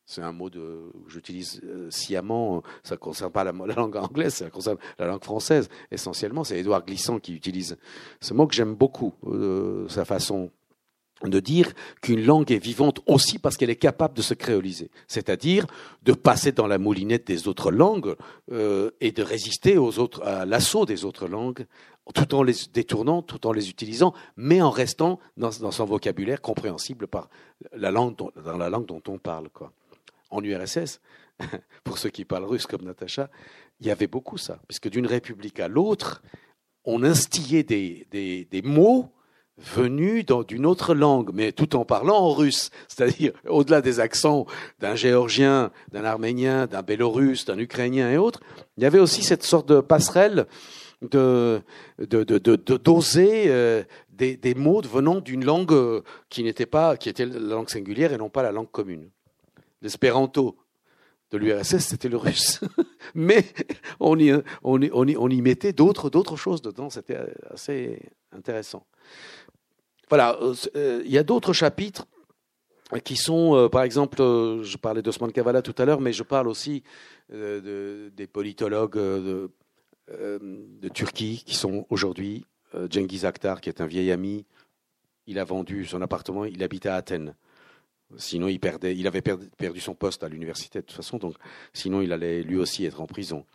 C'est 0.07 0.23
un 0.23 0.31
mot 0.31 0.49
que 0.49 0.91
j'utilise 1.07 1.61
euh, 1.63 1.91
sciemment. 1.91 2.63
Ça 2.81 2.95
ne 2.95 2.99
concerne 2.99 3.31
pas 3.31 3.43
la, 3.43 3.51
langue 3.51 3.95
anglaise, 3.97 4.33
ça 4.33 4.49
concerne 4.49 4.77
la 4.97 5.05
langue 5.05 5.23
française. 5.23 5.69
Essentiellement, 5.91 6.43
c'est 6.43 6.57
Édouard 6.57 6.83
Glissant 6.83 7.19
qui 7.19 7.35
utilise 7.35 7.77
ce 8.19 8.33
mot 8.33 8.47
que 8.47 8.55
j'aime 8.55 8.73
beaucoup, 8.73 9.13
euh, 9.27 9.87
sa 9.89 10.05
façon 10.05 10.49
de 11.30 11.39
dire 11.39 11.73
qu'une 12.01 12.23
langue 12.23 12.51
est 12.51 12.57
vivante 12.57 12.99
aussi 13.05 13.39
parce 13.39 13.57
qu'elle 13.57 13.69
est 13.69 13.76
capable 13.76 14.15
de 14.15 14.21
se 14.21 14.34
créoliser, 14.34 14.89
c'est-à-dire 15.07 15.65
de 16.03 16.13
passer 16.13 16.51
dans 16.51 16.67
la 16.67 16.78
moulinette 16.78 17.28
des 17.28 17.47
autres 17.47 17.71
langues 17.71 18.15
euh, 18.51 18.91
et 19.01 19.11
de 19.11 19.23
résister 19.23 19.78
aux 19.78 19.99
autres, 19.99 20.23
à 20.23 20.45
l'assaut 20.45 20.86
des 20.86 21.05
autres 21.05 21.28
langues, 21.28 21.65
tout 22.13 22.36
en 22.36 22.43
les 22.43 22.53
détournant, 22.73 23.21
tout 23.21 23.47
en 23.47 23.51
les 23.51 23.69
utilisant, 23.69 24.13
mais 24.38 24.61
en 24.61 24.69
restant 24.69 25.19
dans, 25.38 25.51
son 25.51 25.86
vocabulaire 25.86 26.41
compréhensible 26.41 27.07
par 27.07 27.30
la 27.73 27.91
langue 27.91 28.15
dont, 28.15 28.32
dans 28.43 28.57
la 28.57 28.69
langue 28.69 28.86
dont 28.86 29.01
on 29.07 29.17
parle. 29.17 29.49
Quoi. 29.49 29.71
En 30.30 30.43
URSS, 30.43 31.01
pour 31.84 31.97
ceux 31.97 32.09
qui 32.09 32.26
parlent 32.26 32.45
russe 32.45 32.67
comme 32.67 32.84
Natacha, 32.84 33.30
il 33.80 33.88
y 33.88 33.91
avait 33.91 34.07
beaucoup 34.07 34.38
ça, 34.38 34.59
puisque 34.67 34.89
d'une 34.89 35.07
république 35.07 35.59
à 35.59 35.67
l'autre, 35.67 36.21
on 36.86 37.03
instillait 37.03 37.63
des, 37.63 38.07
des, 38.11 38.45
des 38.45 38.61
mots 38.61 39.11
venus 39.57 40.25
d'une 40.47 40.65
autre 40.65 40.93
langue, 40.93 41.31
mais 41.33 41.51
tout 41.51 41.75
en 41.75 41.85
parlant 41.85 42.17
en 42.17 42.33
russe, 42.33 42.71
c'est-à-dire 42.87 43.31
au-delà 43.47 43.81
des 43.81 43.99
accents 43.99 44.45
d'un 44.79 44.95
géorgien, 44.95 45.71
d'un 45.91 46.03
arménien, 46.03 46.67
d'un 46.67 46.81
bélorusse, 46.81 47.45
d'un 47.45 47.57
ukrainien 47.57 48.11
et 48.11 48.17
autres, 48.17 48.41
il 48.77 48.83
y 48.83 48.85
avait 48.85 48.99
aussi 48.99 49.23
cette 49.23 49.43
sorte 49.43 49.67
de 49.69 49.79
passerelle 49.81 50.45
de 51.01 51.61
d'oser 51.99 53.45
euh, 53.47 53.83
des, 54.09 54.55
mots 54.55 54.81
venant 54.81 55.19
d'une 55.19 55.45
langue 55.45 55.73
euh, 55.73 56.01
qui 56.29 56.43
n'était 56.43 56.65
pas 56.65 56.97
qui 56.97 57.09
était 57.09 57.25
la 57.25 57.39
langue 57.39 57.69
singulière 57.69 58.13
et 58.13 58.17
non 58.17 58.29
pas 58.29 58.43
la 58.43 58.51
langue 58.51 58.71
commune. 58.71 59.09
L'espéranto 59.81 60.57
de 61.31 61.37
l'URSS, 61.37 61.79
c'était 61.79 62.07
le 62.07 62.17
russe, 62.17 62.61
mais 63.15 63.45
on 63.99 64.17
y, 64.17 64.31
on 64.63 64.81
y, 64.81 64.89
on 64.93 65.07
y, 65.07 65.17
on 65.17 65.29
y 65.29 65.41
mettait 65.41 65.73
d'autres 65.73 66.09
d'autres 66.09 66.37
choses 66.37 66.61
dedans. 66.61 66.89
C'était 66.89 67.19
assez 67.51 67.99
intéressant. 68.31 68.85
Voilà, 70.09 70.37
euh, 70.75 71.01
il 71.05 71.11
y 71.11 71.17
a 71.17 71.23
d'autres 71.23 71.53
chapitres 71.53 72.05
qui 73.03 73.15
sont, 73.15 73.67
par 73.71 73.81
exemple, 73.81 74.17
je 74.17 74.77
parlais 74.77 75.01
d'Osman 75.01 75.31
Kavala 75.31 75.63
tout 75.63 75.73
à 75.79 75.85
l'heure, 75.85 76.01
mais 76.01 76.13
je 76.13 76.21
parle 76.21 76.47
aussi 76.47 76.83
de, 77.31 78.11
des 78.15 78.27
politologues 78.27 78.97
de, 78.97 79.49
euh, 80.11 80.39
Turquie 80.93 81.43
qui 81.45 81.55
sont 81.55 81.85
aujourd'hui. 81.89 82.45
Euh, 82.75 82.87
Genghis 82.89 83.25
Akhtar, 83.25 83.61
qui 83.61 83.69
est 83.69 83.81
un 83.81 83.87
vieil 83.87 84.11
ami, 84.11 84.45
il 85.27 85.39
a 85.39 85.43
vendu 85.43 85.85
son 85.85 86.01
appartement, 86.01 86.45
il 86.45 86.61
habitait 86.63 86.89
à 86.89 86.95
Athènes. 86.95 87.35
Sinon, 88.17 88.47
il, 88.47 88.59
perdait, 88.59 88.95
il 88.95 89.07
avait 89.07 89.21
perdu 89.21 89.79
son 89.79 89.95
poste 89.95 90.23
à 90.23 90.29
l'université 90.29 90.79
de 90.79 90.85
toute 90.85 90.95
façon, 90.95 91.17
donc 91.17 91.35
sinon 91.73 92.01
il 92.01 92.13
allait 92.13 92.43
lui 92.43 92.55
aussi 92.55 92.85
être 92.85 93.01
en 93.01 93.07
prison. 93.07 93.45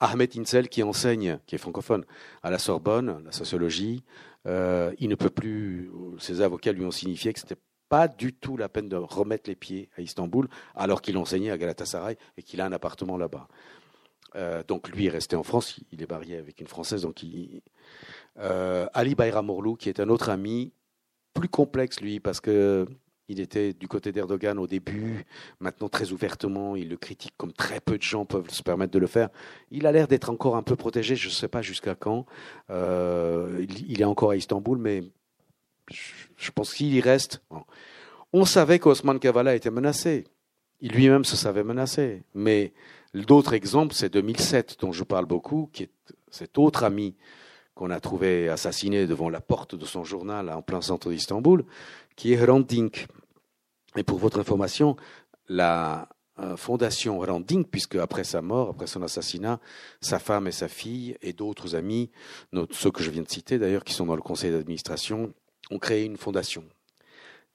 Ahmed 0.00 0.36
Insel 0.36 0.68
qui 0.68 0.82
enseigne, 0.82 1.38
qui 1.46 1.54
est 1.54 1.58
francophone, 1.58 2.04
à 2.42 2.50
la 2.50 2.58
Sorbonne, 2.58 3.22
la 3.24 3.32
sociologie, 3.32 4.04
euh, 4.46 4.92
il 4.98 5.08
ne 5.08 5.14
peut 5.14 5.30
plus, 5.30 5.90
ses 6.18 6.40
avocats 6.40 6.72
lui 6.72 6.84
ont 6.84 6.90
signifié 6.90 7.32
que 7.32 7.40
c'était 7.40 7.60
pas 7.88 8.08
du 8.08 8.32
tout 8.32 8.56
la 8.56 8.68
peine 8.68 8.88
de 8.88 8.96
remettre 8.96 9.48
les 9.48 9.56
pieds 9.56 9.90
à 9.96 10.02
Istanbul, 10.02 10.48
alors 10.74 11.02
qu'il 11.02 11.16
enseignait 11.16 11.50
à 11.50 11.58
Galatasaray 11.58 12.16
et 12.36 12.42
qu'il 12.42 12.60
a 12.60 12.66
un 12.66 12.72
appartement 12.72 13.16
là-bas. 13.16 13.48
Euh, 14.34 14.62
donc 14.66 14.88
lui 14.88 15.06
est 15.06 15.10
resté 15.10 15.36
en 15.36 15.42
France, 15.42 15.80
il 15.92 16.02
est 16.02 16.10
marié 16.10 16.36
avec 16.36 16.60
une 16.60 16.66
Française. 16.66 17.02
Donc 17.02 17.24
euh, 18.38 18.86
Ali 18.92 19.14
Bayramoglu, 19.14 19.76
qui 19.76 19.88
est 19.88 20.00
un 20.00 20.08
autre 20.08 20.28
ami, 20.28 20.72
plus 21.32 21.48
complexe 21.48 22.00
lui, 22.00 22.20
parce 22.20 22.40
que 22.40 22.86
il 23.28 23.40
était 23.40 23.72
du 23.72 23.88
côté 23.88 24.12
d'Erdogan 24.12 24.58
au 24.58 24.66
début, 24.66 25.24
maintenant 25.60 25.88
très 25.88 26.12
ouvertement, 26.12 26.76
il 26.76 26.88
le 26.88 26.96
critique 26.96 27.34
comme 27.36 27.52
très 27.52 27.80
peu 27.80 27.98
de 27.98 28.02
gens 28.02 28.24
peuvent 28.24 28.50
se 28.50 28.62
permettre 28.62 28.92
de 28.92 28.98
le 28.98 29.06
faire. 29.06 29.30
Il 29.70 29.86
a 29.86 29.92
l'air 29.92 30.06
d'être 30.06 30.30
encore 30.30 30.56
un 30.56 30.62
peu 30.62 30.76
protégé, 30.76 31.16
je 31.16 31.28
ne 31.28 31.32
sais 31.32 31.48
pas 31.48 31.62
jusqu'à 31.62 31.94
quand. 31.94 32.26
Euh, 32.70 33.66
il, 33.68 34.00
est 34.00 34.04
encore 34.04 34.30
à 34.30 34.36
Istanbul, 34.36 34.78
mais 34.78 35.02
je, 35.90 36.50
pense 36.52 36.72
qu'il 36.72 36.94
y 36.94 37.00
reste. 37.00 37.42
On 38.32 38.44
savait 38.44 38.78
qu'Osman 38.78 39.18
Kavala 39.18 39.54
était 39.56 39.70
menacé. 39.70 40.24
Il 40.80 40.92
lui-même 40.92 41.24
se 41.24 41.36
savait 41.36 41.64
menacé. 41.64 42.22
Mais 42.34 42.72
d'autres 43.14 43.54
exemples, 43.54 43.94
c'est 43.94 44.12
2007 44.12 44.76
dont 44.80 44.92
je 44.92 45.04
parle 45.04 45.26
beaucoup, 45.26 45.68
qui 45.72 45.84
est 45.84 45.90
cet 46.30 46.58
autre 46.58 46.84
ami 46.84 47.16
qu'on 47.74 47.90
a 47.90 48.00
trouvé 48.00 48.48
assassiné 48.48 49.06
devant 49.06 49.28
la 49.28 49.40
porte 49.40 49.74
de 49.74 49.84
son 49.84 50.02
journal 50.02 50.48
en 50.48 50.62
plein 50.62 50.80
centre 50.80 51.10
d'Istanbul, 51.10 51.64
qui 52.16 52.32
est 52.32 52.44
Hrant 52.44 52.64
Et 53.96 54.02
pour 54.02 54.18
votre 54.18 54.40
information, 54.40 54.96
la 55.48 56.08
euh, 56.40 56.56
fondation 56.56 57.20
Hrant 57.20 57.42
puisque 57.70 57.96
après 57.96 58.24
sa 58.24 58.42
mort, 58.42 58.70
après 58.70 58.86
son 58.86 59.02
assassinat, 59.02 59.60
sa 60.00 60.18
femme 60.18 60.48
et 60.48 60.52
sa 60.52 60.68
fille 60.68 61.16
et 61.22 61.32
d'autres 61.32 61.76
amis, 61.76 62.10
ceux 62.72 62.90
que 62.90 63.02
je 63.02 63.10
viens 63.10 63.22
de 63.22 63.30
citer 63.30 63.58
d'ailleurs, 63.58 63.84
qui 63.84 63.94
sont 63.94 64.06
dans 64.06 64.16
le 64.16 64.22
conseil 64.22 64.50
d'administration, 64.50 65.32
ont 65.70 65.78
créé 65.78 66.04
une 66.04 66.16
fondation. 66.16 66.64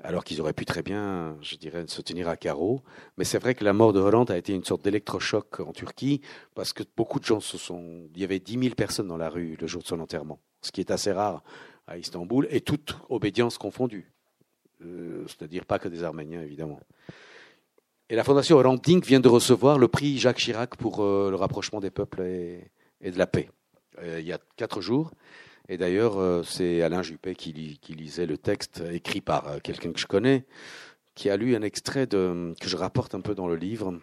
Alors 0.03 0.24
qu'ils 0.24 0.41
auraient 0.41 0.53
pu 0.53 0.66
très 0.66 0.82
bien, 0.82 1.38
je 1.41 1.55
dirais, 1.57 1.86
se 1.88 2.01
tenir 2.01 2.28
à 2.28 2.36
carreau. 2.36 2.82
Mais 3.18 3.24
c'est 3.24 3.38
vrai 3.38 3.53
que 3.53 3.64
la 3.64 3.74
mort 3.74 3.93
de 3.93 3.99
Hrant 3.99 4.24
a 4.26 4.38
été 4.38 4.53
une 4.53 4.64
sorte 4.64 4.84
d'électrochoc 4.84 5.59
en 5.59 5.74
Turquie, 5.74 6.22
parce 6.55 6.74
que 6.74 6.84
beaucoup 6.97 7.20
de 7.20 7.26
gens 7.26 7.39
se 7.39 7.57
sont. 7.59 8.09
Il 8.16 8.20
y 8.20 8.24
avait 8.24 8.39
10 8.39 8.59
000 8.64 8.76
personnes 8.76 9.07
dans 9.07 9.18
la 9.18 9.30
rue 9.30 9.57
le 9.59 9.68
jour 9.68 9.84
de 9.84 9.88
son 9.88 9.99
enterrement, 9.99 10.39
ce 10.64 10.72
qui 10.72 10.82
est 10.82 10.89
assez 10.89 11.12
rare 11.12 11.43
à 11.86 11.99
Istanbul, 11.99 12.47
et 12.49 12.62
toute 12.62 12.97
obédience 13.09 13.59
confondue. 13.59 14.12
Euh, 14.84 15.25
c'est-à-dire 15.27 15.65
pas 15.65 15.79
que 15.79 15.88
des 15.88 16.03
Arméniens, 16.03 16.41
évidemment. 16.41 16.79
Et 18.09 18.15
la 18.15 18.23
Fondation 18.23 18.57
Randing 18.57 19.01
vient 19.03 19.19
de 19.19 19.27
recevoir 19.27 19.77
le 19.77 19.88
prix 19.88 20.17
Jacques 20.17 20.38
Chirac 20.38 20.75
pour 20.75 21.01
euh, 21.01 21.29
le 21.29 21.36
rapprochement 21.36 21.79
des 21.79 21.91
peuples 21.91 22.21
et, 22.21 22.71
de 23.01 23.17
la 23.17 23.27
paix. 23.27 23.49
Euh, 23.99 24.19
il 24.19 24.25
y 24.25 24.34
a 24.34 24.39
quatre 24.57 24.82
jours. 24.82 25.11
Et 25.69 25.77
d'ailleurs, 25.77 26.43
c'est 26.45 26.82
Alain 26.82 27.01
Juppé 27.01 27.34
qui, 27.34 27.53
lisait 27.89 28.25
le 28.25 28.38
texte 28.38 28.84
écrit 28.91 29.21
par 29.21 29.61
quelqu'un 29.61 29.93
que 29.93 29.99
je 29.99 30.07
connais, 30.07 30.45
qui 31.15 31.29
a 31.29 31.38
lu 31.38 31.55
un 31.55 31.61
extrait 31.61 32.07
que 32.07 32.53
je 32.61 32.75
rapporte 32.75 33.15
un 33.15 33.21
peu 33.21 33.36
dans 33.36 33.47
le 33.47 33.55
livre. 33.55 33.97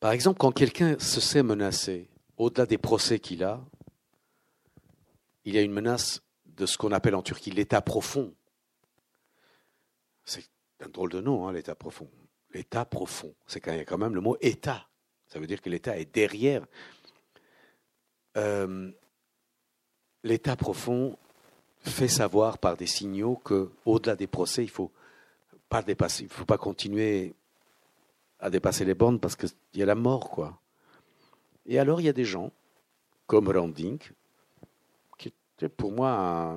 Par 0.00 0.10
exemple, 0.10 0.38
quand 0.38 0.50
quelqu'un 0.50 0.98
se 0.98 1.20
sait 1.20 1.44
menacé, 1.44 2.08
au-delà 2.36 2.66
des 2.66 2.78
procès 2.78 3.20
qu'il 3.20 3.44
a, 3.44 3.60
il 5.44 5.54
y 5.54 5.58
a 5.58 5.62
une 5.62 5.72
menace 5.72 6.22
de 6.46 6.66
ce 6.66 6.78
qu'on 6.78 6.90
appelle 6.90 7.14
en 7.14 7.22
Turquie 7.22 7.50
l'état 7.50 7.80
profond. 7.80 8.34
Un 10.84 10.88
drôle 10.88 11.10
de 11.10 11.20
nom, 11.20 11.46
hein, 11.46 11.52
l'état 11.52 11.74
profond. 11.74 12.08
L'état 12.52 12.84
profond, 12.84 13.34
c'est 13.46 13.60
quand 13.60 13.98
même 13.98 14.14
le 14.14 14.20
mot 14.20 14.36
état. 14.40 14.88
Ça 15.28 15.38
veut 15.38 15.46
dire 15.46 15.62
que 15.62 15.70
l'état 15.70 15.98
est 15.98 16.12
derrière. 16.12 16.66
Euh, 18.36 18.90
l'état 20.22 20.56
profond 20.56 21.16
fait 21.80 22.08
savoir 22.08 22.58
par 22.58 22.76
des 22.76 22.86
signaux 22.86 23.36
que, 23.36 23.70
au-delà 23.86 24.16
des 24.16 24.26
procès, 24.26 24.62
il 24.62 24.70
faut 24.70 24.90
pas 25.68 25.82
dépasser, 25.82 26.24
il 26.24 26.28
faut 26.28 26.44
pas 26.44 26.58
continuer 26.58 27.34
à 28.38 28.50
dépasser 28.50 28.84
les 28.84 28.94
bornes 28.94 29.20
parce 29.20 29.36
qu'il 29.36 29.50
y 29.74 29.82
a 29.82 29.86
la 29.86 29.94
mort, 29.94 30.28
quoi. 30.30 30.58
Et 31.64 31.78
alors, 31.78 32.00
il 32.00 32.04
y 32.04 32.10
a 32.10 32.12
des 32.12 32.24
gens 32.24 32.50
comme 33.26 33.48
Randing, 33.48 33.98
qui 35.16 35.32
était 35.56 35.68
pour 35.68 35.92
moi 35.92 36.10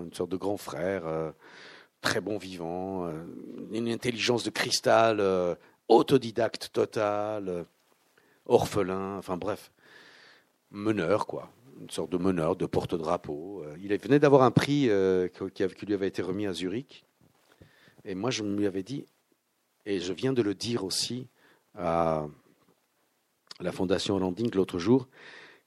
une 0.03 0.13
sorte 0.13 0.31
de 0.31 0.37
grand 0.37 0.57
frère. 0.57 1.07
Euh, 1.07 1.31
très 2.05 2.21
bon 2.21 2.37
vivant, 2.37 3.07
euh, 3.07 3.25
une 3.71 3.89
intelligence 3.89 4.43
de 4.43 4.51
cristal, 4.51 5.19
euh, 5.19 5.55
autodidacte 5.87 6.69
total, 6.71 7.49
euh, 7.49 7.63
orphelin, 8.45 9.17
enfin 9.17 9.37
bref, 9.37 9.71
meneur, 10.69 11.25
quoi. 11.25 11.51
Une 11.81 11.89
sorte 11.89 12.11
de 12.11 12.17
meneur, 12.17 12.55
de 12.55 12.67
porte-drapeau. 12.67 13.65
Il 13.81 13.93
venait 13.97 14.19
d'avoir 14.19 14.43
un 14.43 14.51
prix 14.51 14.89
qui 15.43 15.85
lui 15.85 15.93
avait 15.93 16.07
été 16.07 16.21
remis 16.21 16.45
à 16.47 16.53
Zurich. 16.53 17.05
Et 18.05 18.15
moi, 18.15 18.31
je 18.31 18.43
lui 18.43 18.65
avais 18.65 18.81
dit, 18.81 19.05
et 19.85 19.99
je 19.99 20.13
viens 20.13 20.31
de 20.31 20.41
le 20.41 20.55
dire 20.55 20.85
aussi 20.85 21.27
à 21.77 22.27
la 23.59 23.73
Fondation 23.73 24.17
Landing 24.19 24.55
l'autre 24.55 24.79
jour, 24.79 25.09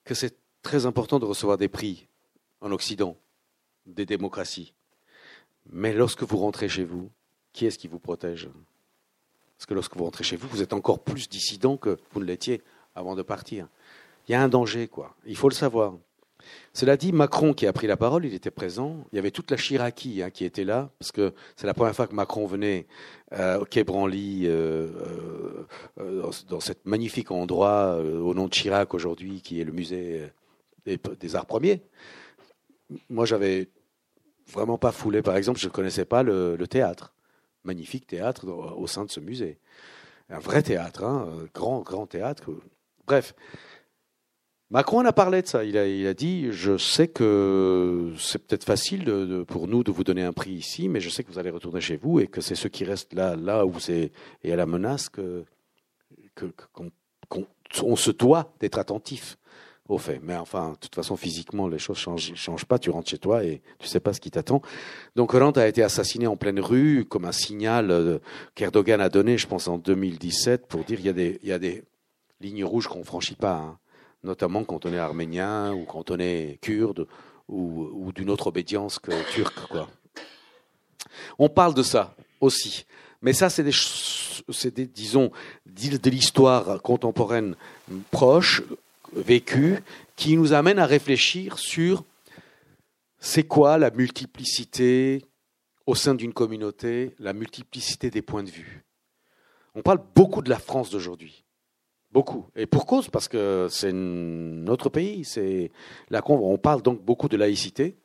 que 0.05 0.15
c'est 0.15 0.39
très 0.63 0.87
important 0.87 1.19
de 1.19 1.27
recevoir 1.27 1.59
des 1.59 1.69
prix 1.69 2.09
en 2.63 2.73
Occident, 2.73 3.19
des 3.85 4.07
démocraties. 4.07 4.73
Mais 5.71 5.93
lorsque 5.93 6.23
vous 6.23 6.39
rentrez 6.39 6.69
chez 6.69 6.85
vous, 6.85 7.11
qui 7.53 7.67
est-ce 7.67 7.79
qui 7.79 7.89
vous 7.89 7.99
protège? 7.99 8.49
Parce 9.57 9.67
que 9.67 9.75
lorsque 9.75 9.97
vous 9.97 10.05
rentrez 10.05 10.25
chez 10.25 10.37
vous, 10.37 10.49
vous 10.49 10.63
êtes 10.63 10.73
encore 10.73 11.01
plus 11.01 11.29
dissident 11.29 11.77
que 11.77 11.99
vous 12.13 12.21
ne 12.21 12.25
l'étiez 12.25 12.63
avant 12.95 13.15
de 13.15 13.23
partir. 13.23 13.69
Il 14.29 14.33
y 14.33 14.35
a 14.35 14.43
un 14.43 14.49
danger, 14.49 14.89
quoi. 14.89 15.15
Il 15.27 15.37
faut 15.37 15.49
le 15.49 15.55
savoir. 15.55 15.95
Cela 16.73 16.97
dit, 16.97 17.13
Macron 17.13 17.53
qui 17.53 17.67
a 17.67 17.73
pris 17.73 17.87
la 17.87 17.97
parole, 17.97 18.25
il 18.25 18.35
était 18.35 18.51
présent. 18.51 19.05
Il 19.13 19.17
y 19.17 19.19
avait 19.19 19.31
toute 19.31 19.51
la 19.51 19.57
Chiraquie 19.57 20.23
hein, 20.23 20.31
qui 20.31 20.45
était 20.45 20.65
là, 20.65 20.91
parce 20.99 21.11
que 21.11 21.35
c'est 21.57 21.67
la 21.67 21.75
première 21.75 21.95
fois 21.95 22.07
que 22.07 22.15
Macron 22.15 22.47
venait 22.47 22.87
euh, 23.33 23.61
au 23.61 23.65
Quai 23.65 23.83
Branly, 23.85 24.47
euh, 24.47 24.89
euh, 26.01 26.31
dans, 26.49 26.61
cet 26.61 26.87
magnifique 26.87 27.31
endroit 27.31 27.97
au 27.97 28.35
nom 28.35 28.47
de 28.47 28.51
Chirac 28.51 28.95
aujourd'hui, 28.95 29.43
qui 29.43 29.61
est 29.61 29.65
le 29.65 29.73
musée 29.73 30.31
des 30.87 31.37
arts 31.37 31.47
premiers. 31.47 31.83
Moi, 33.11 33.27
j'avais 33.27 33.69
vraiment 34.51 34.79
pas 34.79 34.93
foulé. 34.93 35.23
Par 35.23 35.37
exemple, 35.37 35.61
je 35.61 35.67
ne 35.67 35.73
connaissais 35.73 36.05
pas 36.05 36.23
le, 36.23 36.57
théâtre. 36.69 37.13
Magnifique 37.65 38.07
théâtre 38.07 38.47
au 38.47 38.87
sein 38.87 39.05
de 39.05 39.11
ce 39.11 39.21
musée. 39.21 39.59
Un 40.31 40.39
vrai 40.39 40.63
théâtre, 40.63 41.05
hein, 41.05 41.29
grand, 41.55 41.81
grand 41.81 42.07
théâtre. 42.07 42.51
Bref. 43.07 43.35
Macron 44.71 44.99
en 44.99 45.07
a 45.07 45.13
parlé 45.13 45.41
de 45.41 45.47
ça. 45.47 45.65
Il 45.65 45.79
a, 45.79 46.15
dit 46.15 46.53
Je 46.53 46.77
sais 46.77 47.09
que 47.09 48.13
c'est 48.19 48.39
peut-être 48.39 48.65
facile 48.65 49.45
pour 49.49 49.67
nous 49.67 49.83
de 49.83 49.91
vous 49.91 50.05
donner 50.05 50.23
un 50.23 50.33
prix 50.33 50.53
ici, 50.53 50.89
mais 50.89 51.01
je 51.01 51.09
sais 51.09 51.25
que 51.25 51.33
vous 51.33 51.39
allez 51.39 51.51
retourner 51.51 51.81
chez 51.81 51.97
vous 51.97 52.21
et 52.21 52.27
que 52.27 52.43
c'est 52.43 52.55
ceux 52.55 52.69
qui 52.69 52.85
restent 52.85 53.15
là, 53.15 53.35
là 53.35 53.65
où 53.65 53.79
c'est 53.81 54.13
et 54.45 54.53
à 54.53 54.57
la 54.57 54.67
menace 54.67 55.09
que 55.09 55.45
qu'on 57.29 57.97
se 57.97 58.11
doit 58.11 58.53
d'être 58.61 58.79
attentif 58.79 59.39
au 59.89 59.99
fait. 59.99 60.21
Mais 60.23 60.37
enfin, 60.37 60.73
de 60.73 60.77
toute 60.77 60.95
façon, 60.95 61.17
physiquement, 61.17 61.67
les 61.67 61.79
choses 61.79 61.97
changent, 61.97 62.35
changent 62.35 62.67
pas. 62.67 62.79
Tu 62.79 62.91
rentres 62.91 63.09
chez 63.09 63.19
toi 63.19 63.43
et 63.43 63.63
tu 63.79 63.89
sais 63.89 64.01
pas 64.01 64.13
ce 64.13 64.21
qui 64.21 64.31
t'attend. 64.31 64.63
Donc, 65.17 65.35
Hollande 65.35 65.59
a 65.59 65.67
été 65.67 65.83
assassiné 65.83 66.27
en 66.27 66.37
pleine 66.37 66.61
rue 66.61 67.07
comme 67.07 67.25
un 67.25 67.33
signal 67.33 67.91
euh, 67.91 68.19
qu'Erdogan 68.55 69.01
a 69.01 69.09
donné, 69.09 69.39
je 69.39 69.47
pense, 69.47 69.67
en 69.67 69.79
2017 69.79 70.67
pour 70.67 70.85
dire 70.85 71.01
il 71.01 71.07
y 71.43 71.53
a 71.53 71.59
des, 71.59 71.85
lignes 72.41 72.65
rouges 72.65 72.87
qu'on 72.87 73.03
franchit 73.03 73.35
pas, 73.35 73.57
hein. 73.57 73.79
notamment 74.23 74.63
quand 74.63 74.87
on 74.87 74.93
est 74.93 74.99
arménien 74.99 75.73
ou 75.73 75.85
quand 75.85 76.13
on 76.13 76.19
est 76.19 76.59
kurde 76.61 77.09
ou, 77.49 78.13
d'une 78.15 78.31
autre 78.31 78.49
obédience 78.49 78.99
que 78.99 79.11
turque. 79.33 79.59
On 81.39 81.49
parle 81.49 81.75
de 81.75 81.83
ça 81.83 82.15
aussi. 82.41 82.85
Mais 83.23 83.33
ça, 83.33 83.49
c'est 83.51 83.65
des, 83.65 83.73
c'est 83.73 84.75
des, 84.75 84.87
disons, 84.87 85.33
de 85.67 86.11
l'histoire 86.11 86.81
contemporaine 86.83 87.57
proche, 88.11 88.63
vécu 89.15 89.79
qui 90.17 90.37
nous 90.37 90.53
amène 90.53 90.79
à 90.79 90.87
réfléchir 90.87 91.59
sur 91.59 92.05
c'est 93.19 93.45
quoi 93.45 93.79
la 93.79 93.91
multiplicité 93.91 95.25
au 95.87 95.95
sein 95.95 96.15
d'une 96.15 96.33
communauté, 96.33 97.15
la 97.19 97.33
multiplicité 97.33 98.11
des 98.11 98.23
points 98.23 98.43
de 98.43 98.51
vue. 98.51 98.85
On 99.75 99.83
parle 99.83 100.01
beaucoup 100.15 100.43
de 100.43 100.51
la 100.51 100.59
France 100.59 100.91
d'aujourd'hui. 100.91 101.45
Beaucoup. 102.11 102.47
Et 102.57 102.67
pour 102.67 102.87
cause, 102.87 103.09
parce 103.09 103.29
que 103.29 103.69
c'est 103.71 103.93
notre 103.93 104.89
pays. 104.89 105.25
C'est 105.25 105.71
la, 106.11 106.23
on 106.31 106.59
parle 106.59 106.83
donc 106.83 107.03
beaucoup 107.03 107.29
de 107.29 107.37
laïcité. 107.37 107.97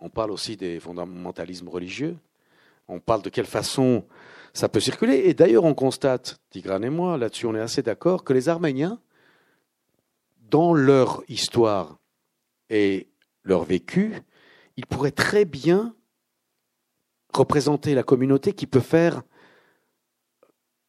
On 0.00 0.08
parle 0.08 0.30
aussi 0.30 0.56
des 0.56 0.78
fondamentalismes 0.78 1.68
religieux. 1.68 2.16
On 2.86 3.00
parle 3.00 3.22
de 3.22 3.28
quelle 3.28 3.46
façon 3.46 4.04
ça 4.52 4.68
peut 4.68 4.80
circuler. 4.80 5.22
Et 5.26 5.34
d'ailleurs, 5.34 5.64
on 5.64 5.74
constate, 5.74 6.40
Tigran 6.50 6.82
et 6.82 6.90
moi, 6.90 7.18
là-dessus, 7.18 7.46
on 7.46 7.54
est 7.54 7.60
assez 7.60 7.82
d'accord, 7.82 8.24
que 8.24 8.32
les 8.32 8.48
Arméniens 8.48 8.98
dans 10.50 10.74
leur 10.74 11.22
histoire 11.28 11.98
et 12.70 13.08
leur 13.44 13.64
vécu, 13.64 14.14
ils 14.76 14.86
pourraient 14.86 15.10
très 15.10 15.44
bien 15.44 15.94
représenter 17.32 17.94
la 17.94 18.02
communauté 18.02 18.52
qui 18.52 18.66
peut 18.66 18.80
faire 18.80 19.22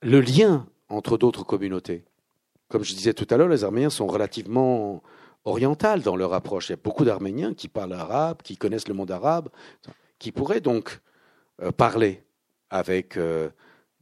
le 0.02 0.22
lien 0.22 0.68
entre 0.88 1.18
d'autres 1.18 1.44
communautés. 1.44 2.06
comme 2.70 2.84
je 2.84 2.94
disais 2.94 3.14
tout 3.14 3.28
à 3.32 3.38
l'heure, 3.38 3.48
les 3.48 3.64
Arméniens 3.64 3.90
sont 3.90 4.08
relativement 4.08 5.02
orientales 5.44 6.02
dans 6.02 6.16
leur 6.16 6.34
approche. 6.34 6.70
Il 6.70 6.74
y 6.74 6.74
a 6.74 6.78
beaucoup 6.78 7.04
d'Arméniens 7.04 7.54
qui 7.54 7.68
parlent 7.68 7.94
arabe, 7.94 8.42
qui 8.44 8.58
connaissent 8.58 8.88
le 8.88 8.94
monde 8.94 9.12
arabe, 9.12 9.50
qui 10.20 10.32
pourraient 10.32 10.62
donc 10.62 11.00
euh, 11.62 11.72
parler 11.72 12.24
avec 12.70 13.18
euh, 13.18 13.50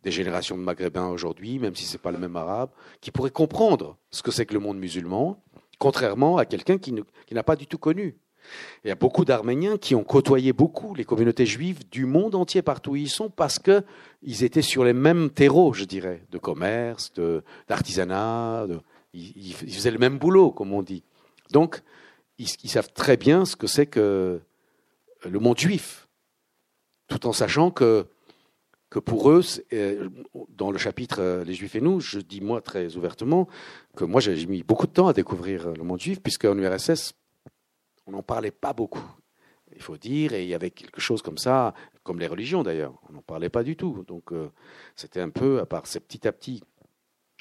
des 0.04 0.12
générations 0.12 0.58
de 0.58 0.64
Maghrébins 0.64 1.08
aujourd'hui, 1.08 1.60
même 1.60 1.76
si 1.76 1.86
ce 1.86 1.94
n'est 1.94 2.02
pas 2.02 2.12
le 2.12 2.18
même 2.18 2.36
arabe, 2.36 2.70
qui 3.02 3.12
pourraient 3.12 3.32
comprendre 3.32 3.98
ce 4.12 4.22
que 4.22 4.32
c'est 4.32 4.46
que 4.46 4.54
le 4.54 4.60
monde 4.60 4.78
musulman, 4.78 5.42
contrairement 5.78 6.38
à 6.38 6.46
quelqu'un 6.46 6.78
qui 6.78 6.94
n'a 7.32 7.44
pas 7.44 7.56
du 7.56 7.68
tout 7.68 7.78
connu. 7.78 8.18
Il 8.84 8.88
y 8.88 8.92
a 8.92 8.96
beaucoup 8.96 9.26
d'Arméniens 9.26 9.78
qui 9.78 9.96
ont 9.96 10.04
côtoyé 10.04 10.54
beaucoup 10.54 10.94
les 10.96 11.04
communautés 11.04 11.46
juives 11.46 11.88
du 11.90 12.06
monde 12.06 12.36
entier 12.36 12.62
partout 12.62 12.92
où 12.92 12.96
ils 12.96 13.10
sont 13.10 13.30
parce 13.30 13.60
qu'ils 13.60 14.44
étaient 14.44 14.62
sur 14.62 14.84
les 14.84 14.94
mêmes 14.94 15.30
terreaux, 15.30 15.74
je 15.74 15.84
dirais, 15.84 16.24
de 16.32 16.38
commerce, 16.38 17.12
d'artisanat. 17.68 18.68
Ils, 19.14 19.54
faisaient 19.54 19.92
le 19.92 19.98
même 19.98 20.18
boulot, 20.18 20.52
comme 20.52 20.74
on 20.74 20.82
dit. 20.82 21.04
Donc, 21.52 21.82
ils, 22.38 22.48
savent 22.48 22.94
très 22.94 23.18
bien 23.18 23.46
ce 23.46 23.56
que 23.56 23.68
c'est 23.68 23.88
que 23.88 24.40
le 25.26 25.40
monde 25.40 25.58
juif, 25.58 26.08
tout 27.08 27.26
en 27.26 27.34
sachant 27.34 27.72
que, 27.72 28.08
que 28.90 29.00
pour 29.00 29.30
eux, 29.30 29.42
euh, 29.74 30.10
dans 30.50 30.72
le 30.72 30.78
chapitre 30.78 31.22
euh, 31.22 31.44
Les 31.44 31.54
Juifs 31.54 31.76
et 31.76 31.82
nous, 31.82 32.00
je 32.00 32.20
dis 32.20 32.42
moi 32.42 32.62
très 32.62 32.96
ouvertement 32.96 33.48
que 33.96 34.06
moi 34.06 34.22
j'ai 34.22 34.46
mis 34.46 34.64
beaucoup 34.64 34.88
de 34.88 34.92
temps 34.92 35.08
à 35.08 35.14
découvrir 35.14 35.72
le 35.72 35.84
monde 35.84 36.00
juif, 36.00 36.22
puisque 36.22 36.46
en 36.46 36.58
URSS, 36.58 37.14
on 38.06 38.12
n'en 38.12 38.24
parlait 38.24 38.52
pas 38.52 38.74
beaucoup, 38.74 39.04
il 39.76 39.82
faut 39.82 39.98
dire, 39.98 40.34
et 40.34 40.44
il 40.44 40.50
y 40.50 40.54
avait 40.54 40.72
quelque 40.72 41.02
chose 41.02 41.22
comme 41.22 41.38
ça, 41.38 41.74
comme 42.04 42.20
les 42.20 42.28
religions 42.28 42.64
d'ailleurs, 42.64 42.94
on 43.10 43.14
n'en 43.14 43.22
parlait 43.22 43.50
pas 43.50 43.64
du 43.64 43.76
tout. 43.76 44.06
Donc 44.08 44.32
euh, 44.32 44.50
c'était 44.96 45.22
un 45.22 45.30
peu, 45.30 45.60
à 45.60 45.66
part 45.66 45.86
c'est 45.86 46.00
petit 46.00 46.28
à 46.28 46.32
petit. 46.32 46.64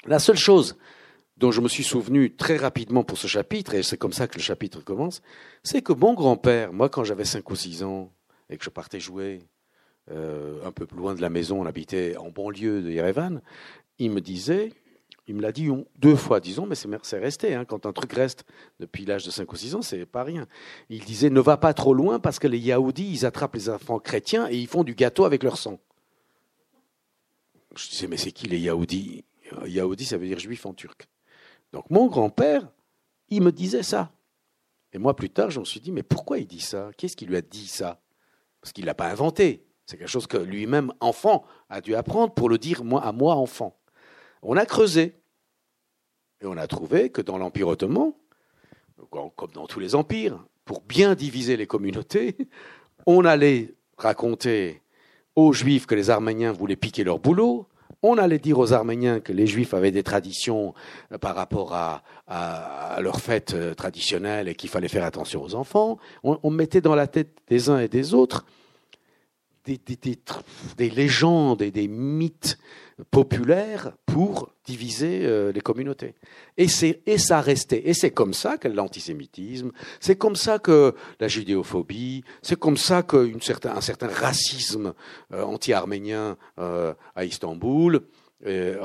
La 0.05 0.19
seule 0.19 0.37
chose 0.37 0.77
dont 1.37 1.51
je 1.51 1.61
me 1.61 1.69
suis 1.69 1.83
souvenu 1.83 2.35
très 2.35 2.57
rapidement 2.57 3.03
pour 3.03 3.17
ce 3.17 3.27
chapitre, 3.27 3.75
et 3.75 3.83
c'est 3.83 3.97
comme 3.97 4.11
ça 4.11 4.27
que 4.27 4.35
le 4.35 4.41
chapitre 4.41 4.83
commence, 4.83 5.21
c'est 5.63 5.81
que 5.81 5.93
mon 5.93 6.13
grand-père, 6.13 6.73
moi 6.73 6.89
quand 6.89 7.05
j'avais 7.05 7.25
5 7.25 7.49
ou 7.49 7.55
6 7.55 7.83
ans, 7.83 8.11
et 8.49 8.57
que 8.57 8.65
je 8.65 8.69
partais 8.69 8.99
jouer 8.99 9.43
euh, 10.11 10.65
un 10.65 10.71
peu 10.71 10.85
plus 10.85 10.97
loin 10.97 11.15
de 11.15 11.21
la 11.21 11.29
maison, 11.29 11.61
on 11.61 11.65
habitait 11.65 12.15
en 12.17 12.29
banlieue 12.29 12.81
de 12.81 12.89
Yerevan, 12.89 13.41
il 13.99 14.11
me 14.11 14.21
disait, 14.21 14.73
il 15.27 15.35
me 15.35 15.41
l'a 15.41 15.51
dit 15.51 15.69
deux 15.97 16.15
fois, 16.15 16.39
disons, 16.39 16.65
mais 16.65 16.75
c'est 16.75 17.19
resté. 17.19 17.53
Hein. 17.53 17.65
Quand 17.65 17.85
un 17.85 17.91
truc 17.91 18.13
reste 18.13 18.45
depuis 18.79 19.05
l'âge 19.05 19.25
de 19.25 19.31
5 19.31 19.51
ou 19.51 19.55
6 19.55 19.75
ans, 19.75 19.81
c'est 19.81 20.05
pas 20.05 20.23
rien. 20.23 20.47
Il 20.89 21.03
disait 21.03 21.29
ne 21.29 21.41
va 21.41 21.57
pas 21.57 21.73
trop 21.73 21.93
loin 21.93 22.19
parce 22.19 22.39
que 22.39 22.47
les 22.47 22.59
Yaoudis, 22.59 23.11
ils 23.11 23.25
attrapent 23.25 23.55
les 23.55 23.69
enfants 23.69 23.99
chrétiens 23.99 24.47
et 24.49 24.55
ils 24.55 24.67
font 24.67 24.83
du 24.83 24.95
gâteau 24.95 25.25
avec 25.25 25.43
leur 25.43 25.57
sang. 25.57 25.79
Je 27.75 27.89
disais 27.89 28.07
mais 28.07 28.17
c'est 28.17 28.31
qui 28.31 28.47
les 28.47 28.59
Yaoudis 28.59 29.25
Yaoudi, 29.65 30.05
ça 30.05 30.17
veut 30.17 30.27
dire 30.27 30.39
juif 30.39 30.65
en 30.65 30.73
turc. 30.73 31.07
Donc 31.73 31.89
mon 31.89 32.07
grand-père, 32.07 32.69
il 33.29 33.41
me 33.41 33.51
disait 33.51 33.83
ça. 33.83 34.11
Et 34.93 34.97
moi, 34.97 35.15
plus 35.15 35.29
tard, 35.29 35.51
je 35.51 35.59
me 35.59 35.65
suis 35.65 35.79
dit 35.79 35.91
mais 35.91 36.03
pourquoi 36.03 36.39
il 36.39 36.47
dit 36.47 36.61
ça? 36.61 36.91
Qu'est-ce 36.97 37.15
qui 37.15 37.25
lui 37.25 37.35
a 37.35 37.41
dit 37.41 37.67
ça? 37.67 38.01
Parce 38.61 38.71
qu'il 38.71 38.85
l'a 38.85 38.95
pas 38.95 39.09
inventé. 39.09 39.66
C'est 39.87 39.97
quelque 39.97 40.09
chose 40.09 40.27
que 40.27 40.37
lui-même, 40.37 40.91
enfant, 40.99 41.45
a 41.69 41.79
dû 41.79 41.95
apprendre 41.95 42.33
pour 42.33 42.49
le 42.49 42.57
dire 42.57 42.81
à 43.01 43.11
moi, 43.13 43.35
enfant. 43.35 43.75
On 44.43 44.57
a 44.57 44.65
creusé. 44.65 45.15
Et 46.41 46.45
on 46.45 46.57
a 46.57 46.67
trouvé 46.67 47.09
que 47.09 47.21
dans 47.21 47.37
l'Empire 47.37 47.69
ottoman, 47.69 48.11
comme 49.09 49.51
dans 49.53 49.65
tous 49.65 49.79
les 49.79 49.95
empires, 49.95 50.45
pour 50.65 50.81
bien 50.81 51.15
diviser 51.15 51.57
les 51.57 51.65
communautés, 51.65 52.35
on 53.07 53.23
allait 53.25 53.75
raconter 53.97 54.83
aux 55.35 55.53
Juifs 55.53 55.85
que 55.85 55.95
les 55.95 56.09
Arméniens 56.09 56.51
voulaient 56.51 56.75
piquer 56.75 57.05
leur 57.05 57.19
boulot, 57.19 57.67
on 58.03 58.17
allait 58.17 58.39
dire 58.39 58.59
aux 58.59 58.73
Arméniens 58.73 59.19
que 59.19 59.33
les 59.33 59.47
Juifs 59.47 59.73
avaient 59.73 59.91
des 59.91 60.03
traditions 60.03 60.73
euh, 61.11 61.17
par 61.17 61.35
rapport 61.35 61.73
à, 61.73 62.03
leurs 62.99 63.21
fêtes 63.21 63.53
euh, 63.53 63.73
traditionnelles 63.73 64.47
et 64.47 64.55
qu'il 64.55 64.69
fallait 64.69 64.87
faire 64.87 65.03
attention 65.03 65.41
aux 65.41 65.55
enfants. 65.55 65.97
On, 66.23 66.49
mettait 66.51 66.81
dans 66.81 66.95
la 66.95 67.07
tête 67.07 67.37
des 67.47 67.69
uns 67.69 67.79
et 67.79 67.87
des 67.87 68.13
autres 68.13 68.45
des, 69.75 69.97
des 70.77 70.89
légendes 70.89 71.61
et 71.61 71.71
des 71.71 71.87
mythes 71.87 72.57
populaire 73.11 73.91
pour 74.05 74.51
diviser 74.65 75.25
euh, 75.25 75.51
les 75.51 75.61
communautés. 75.61 76.15
Et, 76.57 76.67
et 77.05 77.17
ça 77.17 77.41
restait. 77.41 77.87
Et 77.87 77.93
c'est 77.93 78.11
comme 78.11 78.33
ça 78.33 78.57
que 78.57 78.67
l'antisémitisme, 78.67 79.71
c'est 79.99 80.17
comme 80.17 80.35
ça 80.35 80.59
que 80.59 80.95
la 81.19 81.27
judéophobie, 81.27 82.23
c'est 82.41 82.59
comme 82.59 82.77
ça 82.77 83.03
qu'un 83.03 83.39
certain, 83.39 83.79
certain 83.81 84.07
racisme 84.07 84.93
euh, 85.31 85.43
anti-arménien 85.43 86.37
euh, 86.59 86.93
à 87.15 87.25
Istanbul. 87.25 88.01
Il 88.45 88.77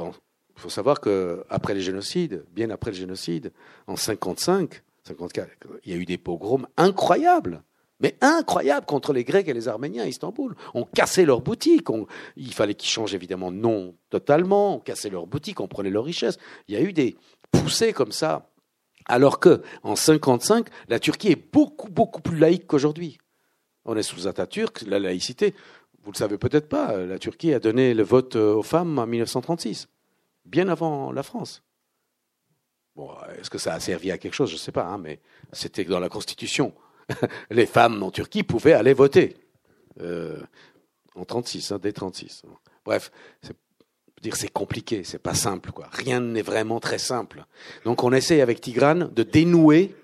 faut 0.57 0.69
savoir 0.69 1.01
qu'après 1.01 1.75
les 1.75 1.81
génocides, 1.81 2.45
bien 2.53 2.71
après 2.71 2.91
le 2.91 2.97
génocide, 2.97 3.53
en 3.87 3.97
55, 3.97 4.83
54, 5.05 5.49
il 5.85 5.93
y 5.93 5.95
a 5.95 5.99
eu 5.99 6.05
des 6.05 6.19
pogroms 6.19 6.67
incroyables 6.77 7.63
mais 8.03 8.17
incroyable 8.21 8.85
contre 8.85 9.13
les 9.13 9.25
Grecs 9.25 9.49
et 9.49 9.55
les 9.55 9.69
Arméniens 9.69 10.03
à 10.03 10.07
Istanbul. 10.07 10.55
On 10.75 10.85
cassait 10.85 11.25
leurs 11.25 11.41
boutiques. 11.41 11.87
il 12.37 12.53
fallait 12.53 12.75
qu'ils 12.75 12.91
changent 12.91 13.15
évidemment 13.15 13.53
de 13.53 13.57
nom 13.57 13.95
totalement. 14.11 14.77
On 14.77 14.81
cassait 14.81 15.09
leurs 15.09 15.27
boutiques, 15.27 15.61
on 15.61 15.69
prenait 15.69 15.91
leurs 15.91 16.05
richesses. 16.05 16.39
Il 16.67 16.75
y 16.75 16.77
a 16.77 16.83
eu 16.83 16.93
des 16.93 17.17
poussées 17.53 17.93
comme 17.93 18.13
ça. 18.13 18.51
Alors 19.07 19.41
que, 19.41 19.63
en 19.83 19.97
55, 19.97 20.67
la 20.89 20.99
Turquie 20.99 21.29
est 21.29 21.53
beaucoup, 21.53 21.89
beaucoup 21.89 22.21
plus 22.21 22.39
laïque 22.39 22.67
qu'aujourd'hui. 22.67 23.19
On 23.85 23.97
est 23.97 24.03
sous 24.03 24.29
Atatürk, 24.29 24.83
la 24.83 24.99
laïcité. 24.99 25.55
Vous 26.05 26.13
le 26.13 26.17
savez 26.17 26.39
peut-être 26.39 26.69
pas, 26.69 26.97
la 26.97 27.19
Turquie 27.19 27.55
a 27.55 27.61
donné 27.61 27.95
le 27.95 28.03
vote 28.03 28.35
aux 28.37 28.63
femmes 28.63 28.99
en 28.99 29.07
1936, 29.07 29.89
bien 30.45 30.69
avant 30.69 31.13
la 31.13 31.23
France. 31.23 31.63
Bon, 32.97 33.11
est-ce 33.39 33.51
que 33.51 33.59
ça 33.59 33.75
a 33.75 33.81
servi 33.81 34.11
à 34.11 34.19
quelque 34.19 34.35
chose? 34.35 34.51
Je 34.51 34.57
ne 34.57 34.59
sais 34.59 34.73
pas, 34.73 34.85
hein, 34.85 34.99
mais 34.99 35.21
c'était 35.53 35.85
dans 35.85 36.01
la 36.01 36.09
Constitution. 36.09 36.75
les 37.51 37.67
femmes 37.67 38.03
en 38.03 38.11
Turquie 38.11 38.43
pouvaient 38.43 38.73
aller 38.73 38.95
voter. 38.95 39.37
Euh, 40.01 40.41
en 41.15 41.25
36, 41.25 41.73
hein, 41.73 41.79
dès 41.81 41.93
36. 41.93 42.43
Bref, 42.85 43.11
c'est 43.43 43.57
dire 44.23 44.37
c'est 44.37 44.49
compliqué, 44.49 45.03
c'est 45.05 45.19
pas 45.19 45.35
simple 45.35 45.73
quoi. 45.73 45.89
Rien 45.93 46.21
n'est 46.21 46.43
vraiment 46.43 46.81
très 46.81 46.99
simple. 46.99 47.45
Donc 47.85 48.05
on 48.05 48.13
essaye 48.13 48.41
avec 48.41 48.61
Tigrane 48.61 49.13
de 49.13 49.23
dénouer 49.23 49.95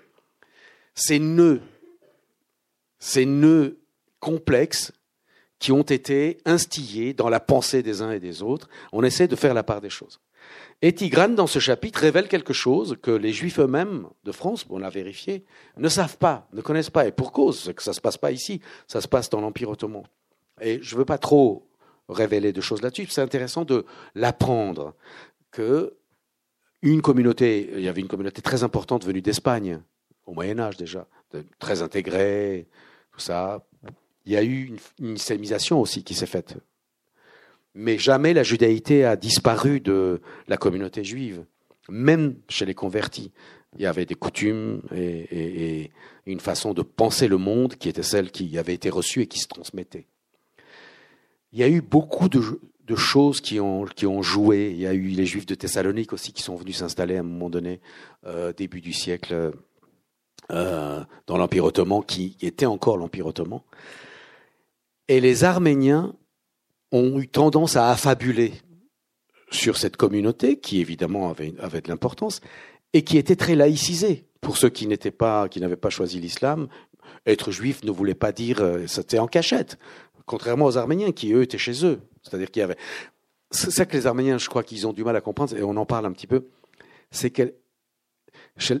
ces 0.93 1.19
nœuds, 1.19 1.61
ces 2.99 3.25
nœuds 3.25 3.79
complexes 4.19 4.91
qui 5.57 5.71
ont 5.71 5.83
été 5.83 6.37
instillés 6.45 7.13
dans 7.13 7.29
la 7.29 7.39
pensée 7.39 7.81
des 7.81 8.01
uns 8.01 8.11
et 8.11 8.19
des 8.19 8.43
autres. 8.43 8.69
On 8.91 9.03
essaie 9.03 9.27
de 9.27 9.35
faire 9.35 9.53
la 9.53 9.63
part 9.63 9.81
des 9.81 9.89
choses. 9.89 10.19
Et 10.81 10.93
Tigrane, 10.93 11.35
dans 11.35 11.47
ce 11.47 11.59
chapitre, 11.59 11.99
révèle 11.99 12.29
quelque 12.29 12.53
chose 12.53 12.97
que 13.01 13.11
les 13.11 13.33
Juifs 13.33 13.59
eux-mêmes 13.59 14.07
de 14.23 14.31
France, 14.31 14.65
on 14.69 14.79
l'a 14.79 14.89
vérifié, 14.89 15.43
ne 15.75 15.89
savent 15.89 16.17
pas, 16.17 16.47
ne 16.53 16.61
connaissent 16.61 16.89
pas. 16.89 17.05
Et 17.05 17.11
pour 17.11 17.33
cause, 17.33 17.73
que 17.75 17.83
ça 17.83 17.91
ne 17.91 17.95
se 17.95 18.01
passe 18.01 18.17
pas 18.17 18.31
ici, 18.31 18.61
ça 18.87 19.01
se 19.01 19.07
passe 19.09 19.29
dans 19.29 19.41
l'Empire 19.41 19.69
ottoman. 19.69 20.03
Et 20.61 20.81
je 20.81 20.95
ne 20.95 20.99
veux 20.99 21.05
pas 21.05 21.17
trop 21.17 21.67
révéler 22.07 22.53
de 22.53 22.61
choses 22.61 22.81
là-dessus, 22.81 23.07
c'est 23.07 23.21
intéressant 23.21 23.65
de 23.65 23.85
l'apprendre. 24.15 24.95
Que 25.51 25.97
une 26.81 27.01
communauté, 27.01 27.71
il 27.75 27.81
y 27.81 27.89
avait 27.89 28.01
une 28.01 28.07
communauté 28.07 28.41
très 28.41 28.63
importante 28.63 29.05
venue 29.05 29.21
d'Espagne, 29.21 29.81
au 30.25 30.33
Moyen-Âge 30.33 30.77
déjà, 30.77 31.07
très 31.59 31.81
intégrée, 31.81 32.69
tout 33.11 33.19
ça. 33.19 33.65
Il 34.25 34.31
y 34.31 34.37
a 34.37 34.43
eu 34.43 34.65
une, 34.65 34.77
une 34.99 35.15
islamisation 35.15 35.81
aussi 35.81 36.05
qui 36.05 36.13
s'est 36.13 36.25
faite 36.25 36.55
mais 37.75 37.97
jamais 37.97 38.33
la 38.33 38.43
judaïté 38.43 39.05
a 39.05 39.15
disparu 39.15 39.79
de 39.79 40.21
la 40.47 40.57
communauté 40.57 41.03
juive, 41.03 41.45
même 41.87 42.35
chez 42.49 42.65
les 42.65 42.73
convertis. 42.73 43.31
Il 43.77 43.83
y 43.83 43.85
avait 43.85 44.05
des 44.05 44.15
coutumes 44.15 44.81
et, 44.95 45.91
une 46.25 46.39
façon 46.39 46.73
de 46.73 46.81
penser 46.81 47.27
le 47.27 47.37
monde 47.37 47.75
qui 47.75 47.89
était 47.89 48.03
celle 48.03 48.31
qui 48.31 48.57
avait 48.57 48.73
été 48.73 48.89
reçue 48.89 49.21
et 49.21 49.27
qui 49.27 49.39
se 49.39 49.47
transmettait. 49.47 50.07
Il 51.51 51.59
y 51.59 51.63
a 51.63 51.69
eu 51.69 51.81
beaucoup 51.81 52.29
de, 52.29 52.41
choses 52.95 53.41
qui 53.41 53.59
ont, 53.59 53.85
joué. 54.21 54.71
Il 54.71 54.79
y 54.79 54.87
a 54.87 54.93
eu 54.93 55.07
les 55.07 55.25
Juifs 55.25 55.45
de 55.45 55.55
Thessalonique 55.55 56.13
aussi 56.13 56.33
qui 56.33 56.43
sont 56.43 56.55
venus 56.55 56.77
s'installer 56.77 57.17
à 57.17 57.19
un 57.19 57.23
moment 57.23 57.49
donné, 57.49 57.79
euh, 58.25 58.53
début 58.53 58.81
du 58.81 58.93
siècle, 58.93 59.51
euh, 60.51 61.03
dans 61.27 61.37
l'Empire 61.37 61.65
ottoman, 61.65 62.03
qui 62.03 62.35
était 62.41 62.65
encore 62.65 62.97
l'Empire 62.97 63.27
ottoman. 63.27 63.61
Et 65.07 65.19
les 65.21 65.43
Arméniens 65.43 66.15
ont 66.91 67.19
eu 67.19 67.27
tendance 67.27 67.75
à 67.75 67.89
affabuler 67.89 68.53
sur 69.51 69.77
cette 69.77 69.97
communauté, 69.97 70.59
qui 70.59 70.79
évidemment 70.79 71.29
avait, 71.29 71.51
de 71.81 71.87
l'importance, 71.87 72.41
et 72.93 73.03
qui 73.03 73.17
était 73.17 73.35
très 73.35 73.55
laïcisée. 73.55 74.25
Pour 74.41 74.57
ceux 74.57 74.69
qui 74.69 74.87
n'étaient 74.87 75.11
pas, 75.11 75.49
qui 75.49 75.59
n'avaient 75.59 75.75
pas 75.75 75.89
choisi 75.89 76.19
l'islam, 76.19 76.67
être 77.25 77.51
juif 77.51 77.83
ne 77.83 77.91
voulait 77.91 78.15
pas 78.15 78.31
dire, 78.31 78.61
euh, 78.61 78.87
c'était 78.87 79.19
en 79.19 79.27
cachette. 79.27 79.77
Contrairement 80.25 80.65
aux 80.65 80.77
Arméniens, 80.77 81.11
qui 81.11 81.33
eux 81.33 81.41
étaient 81.41 81.57
chez 81.57 81.85
eux. 81.85 81.99
C'est-à-dire 82.23 82.51
qu'il 82.51 82.63
y 82.63 82.67
c'est 83.51 83.71
ça 83.71 83.85
que 83.85 83.97
les 83.97 84.05
Arméniens, 84.05 84.37
je 84.37 84.47
crois 84.47 84.63
qu'ils 84.63 84.85
ont 84.85 84.93
du 84.93 85.03
mal 85.03 85.15
à 85.15 85.21
comprendre, 85.21 85.57
et 85.57 85.63
on 85.63 85.75
en 85.75 85.85
parle 85.85 86.05
un 86.05 86.11
petit 86.11 86.27
peu, 86.27 86.47
c'est 87.11 87.31
que 87.31 87.55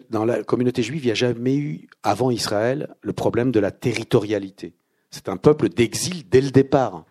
dans 0.09 0.25
la 0.25 0.43
communauté 0.43 0.83
juive, 0.83 1.03
il 1.03 1.07
n'y 1.07 1.11
a 1.11 1.15
jamais 1.15 1.55
eu, 1.55 1.87
avant 2.03 2.31
Israël, 2.31 2.95
le 3.01 3.13
problème 3.13 3.51
de 3.51 3.59
la 3.59 3.71
territorialité. 3.71 4.73
C'est 5.09 5.29
un 5.29 5.37
peuple 5.37 5.69
d'exil 5.69 6.27
dès 6.29 6.41
le 6.41 6.51
départ. 6.51 7.05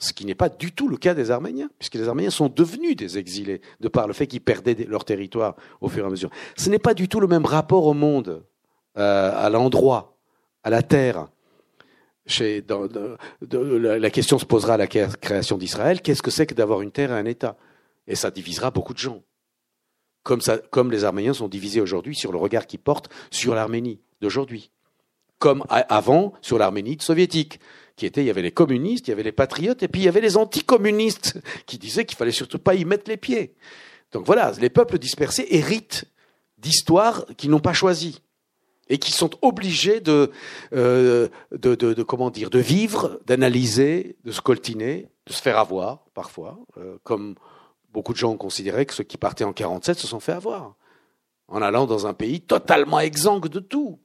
Ce 0.00 0.14
qui 0.14 0.24
n'est 0.24 0.34
pas 0.34 0.48
du 0.48 0.72
tout 0.72 0.88
le 0.88 0.96
cas 0.96 1.14
des 1.14 1.30
Arméniens, 1.30 1.70
puisque 1.78 1.94
les 1.94 2.08
Arméniens 2.08 2.30
sont 2.30 2.48
devenus 2.48 2.96
des 2.96 3.18
exilés, 3.18 3.60
de 3.80 3.88
par 3.88 4.08
le 4.08 4.14
fait 4.14 4.26
qu'ils 4.26 4.40
perdaient 4.40 4.74
leur 4.88 5.04
territoire 5.04 5.56
au 5.82 5.88
fur 5.88 6.04
et 6.04 6.06
à 6.06 6.10
mesure. 6.10 6.30
Ce 6.56 6.70
n'est 6.70 6.78
pas 6.78 6.94
du 6.94 7.06
tout 7.06 7.20
le 7.20 7.26
même 7.26 7.44
rapport 7.44 7.86
au 7.86 7.92
monde, 7.92 8.42
euh, 8.96 9.32
à 9.34 9.50
l'endroit, 9.50 10.16
à 10.64 10.70
la 10.70 10.82
terre. 10.82 11.28
La 12.26 14.10
question 14.10 14.38
se 14.38 14.46
posera 14.46 14.74
à 14.74 14.76
la 14.78 14.86
création 14.86 15.58
d'Israël, 15.58 16.00
qu'est-ce 16.00 16.22
que 16.22 16.30
c'est 16.30 16.46
que 16.46 16.54
d'avoir 16.54 16.80
une 16.80 16.92
terre 16.92 17.10
et 17.10 17.18
un 17.18 17.26
État? 17.26 17.56
Et 18.06 18.14
ça 18.14 18.30
divisera 18.30 18.70
beaucoup 18.70 18.94
de 18.94 18.98
gens. 18.98 19.22
Comme 20.22 20.90
les 20.90 21.04
Arméniens 21.04 21.34
sont 21.34 21.48
divisés 21.48 21.80
aujourd'hui 21.80 22.14
sur 22.14 22.32
le 22.32 22.38
regard 22.38 22.66
qu'ils 22.66 22.80
portent 22.80 23.10
sur 23.30 23.54
l'Arménie 23.54 24.00
d'aujourd'hui. 24.22 24.70
Comme 25.38 25.64
avant 25.68 26.32
sur 26.40 26.58
l'Arménie 26.58 26.98
soviétique 27.00 27.60
il 28.02 28.24
y 28.24 28.30
avait 28.30 28.42
les 28.42 28.50
communistes, 28.50 29.08
il 29.08 29.10
y 29.10 29.12
avait 29.12 29.22
les 29.22 29.32
patriotes, 29.32 29.82
et 29.82 29.88
puis 29.88 30.02
il 30.02 30.04
y 30.04 30.08
avait 30.08 30.20
les 30.20 30.36
anticommunistes 30.36 31.40
qui 31.66 31.78
disaient 31.78 32.04
qu'il 32.04 32.16
fallait 32.16 32.30
surtout 32.30 32.58
pas 32.58 32.74
y 32.74 32.84
mettre 32.84 33.08
les 33.08 33.16
pieds. 33.16 33.54
Donc 34.12 34.26
voilà, 34.26 34.52
les 34.60 34.70
peuples 34.70 34.98
dispersés 34.98 35.46
héritent 35.50 36.04
d'histoires 36.58 37.26
qu'ils 37.36 37.50
n'ont 37.50 37.60
pas 37.60 37.72
choisies 37.72 38.20
et 38.88 38.98
qui 38.98 39.12
sont 39.12 39.30
obligés 39.42 40.00
de, 40.00 40.32
euh, 40.72 41.28
comment 42.08 42.30
dire, 42.30 42.50
de 42.50 42.58
vivre, 42.58 43.20
d'analyser, 43.24 44.16
de 44.24 44.32
se 44.32 44.40
coltiner, 44.40 45.06
de 45.26 45.32
se 45.32 45.40
faire 45.40 45.58
avoir 45.58 46.06
parfois, 46.12 46.58
euh, 46.76 46.98
comme 47.04 47.36
beaucoup 47.92 48.12
de 48.12 48.18
gens 48.18 48.32
ont 48.32 48.36
considéré 48.36 48.86
que 48.86 48.94
ceux 48.94 49.04
qui 49.04 49.16
partaient 49.16 49.44
en 49.44 49.52
47 49.52 49.96
se 49.98 50.08
sont 50.08 50.20
fait 50.20 50.32
avoir 50.32 50.74
en 51.50 51.62
allant 51.62 51.86
dans 51.86 52.06
un 52.06 52.14
pays 52.14 52.40
totalement 52.40 53.00
exsangue 53.00 53.48
de 53.48 53.58
tout 53.58 53.98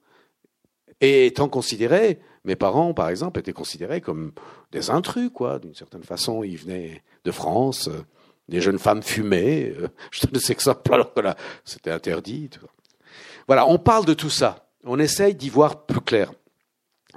et 1.00 1.28
étant 1.28 1.48
considérés 1.48 2.20
mes 2.46 2.56
parents, 2.56 2.93
par 2.93 3.10
exemple, 3.10 3.39
étaient 3.39 3.54
considérés 3.54 4.02
comme 4.02 4.32
des 4.72 4.89
intrus, 4.89 5.30
quoi. 5.34 5.60
D'une 5.60 5.76
certaine 5.76 6.04
façon, 6.04 6.43
ils 6.43 6.58
venaient 6.58 7.04
de 7.24 7.32
France, 7.32 7.88
euh, 7.88 8.06
des 8.48 8.62
jeunes 8.62 8.80
femmes 8.80 9.04
fumaient. 9.04 9.74
Euh, 9.78 9.88
je 10.12 10.22
donne 10.22 10.32
des 10.32 10.52
exemples 10.52 10.93
alors 10.93 11.14
que 11.14 11.20
là, 11.20 11.36
c'était 11.64 11.91
interdit. 11.91 12.50
Voilà, 13.48 13.68
on 13.68 13.78
parle 13.78 14.06
de 14.06 14.14
tout 14.14 14.30
ça. 14.30 14.68
On 14.84 15.00
essaye 15.00 15.36
d'y 15.36 15.50
voir 15.50 15.86
plus 15.86 16.02
clair. 16.02 16.32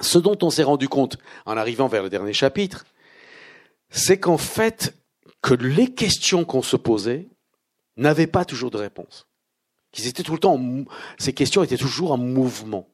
Ce 0.00 0.18
dont 0.18 0.38
on 0.42 0.50
s'est 0.50 0.62
rendu 0.62 0.88
compte 0.88 1.18
en 1.44 1.56
arrivant 1.56 1.88
vers 1.88 2.02
le 2.02 2.08
dernier 2.08 2.32
chapitre, 2.32 2.86
c'est 3.90 4.18
qu'en 4.18 4.38
fait, 4.38 4.94
que 5.42 5.54
les 5.54 5.92
questions 5.92 6.44
qu'on 6.44 6.62
se 6.62 6.76
posait 6.76 7.28
n'avaient 7.96 8.26
pas 8.26 8.44
toujours 8.44 8.70
de 8.70 8.78
réponse. 8.78 9.26
Qu'ils 9.92 10.06
étaient 10.06 10.22
tout 10.22 10.32
le 10.32 10.38
temps, 10.38 10.60
ces 11.18 11.32
questions 11.32 11.62
étaient 11.62 11.76
toujours 11.76 12.12
en 12.12 12.18
mouvement. 12.18 12.88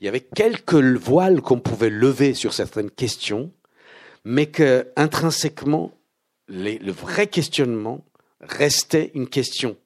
Il 0.00 0.04
y 0.04 0.08
avait 0.08 0.20
quelques 0.20 0.74
voiles 0.74 1.40
qu'on 1.40 1.60
pouvait 1.60 1.90
lever 1.90 2.34
sur 2.34 2.52
certaines 2.52 2.90
questions, 2.90 3.52
mais 4.24 4.46
que 4.46 4.88
intrinsèquement, 4.96 5.92
le 6.48 6.92
vrai 6.92 7.26
questionnement 7.26 8.04
restait 8.40 9.10
une 9.14 9.28
question. 9.28 9.76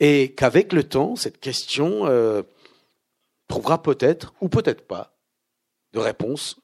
Et 0.00 0.34
qu'avec 0.34 0.72
le 0.72 0.84
temps, 0.84 1.16
cette 1.16 1.38
question 1.38 2.06
euh, 2.06 2.42
trouvera 3.48 3.82
peut-être, 3.82 4.34
ou 4.40 4.48
peut-être 4.48 4.86
pas, 4.86 5.16
de 5.92 6.00
réponse 6.00 6.60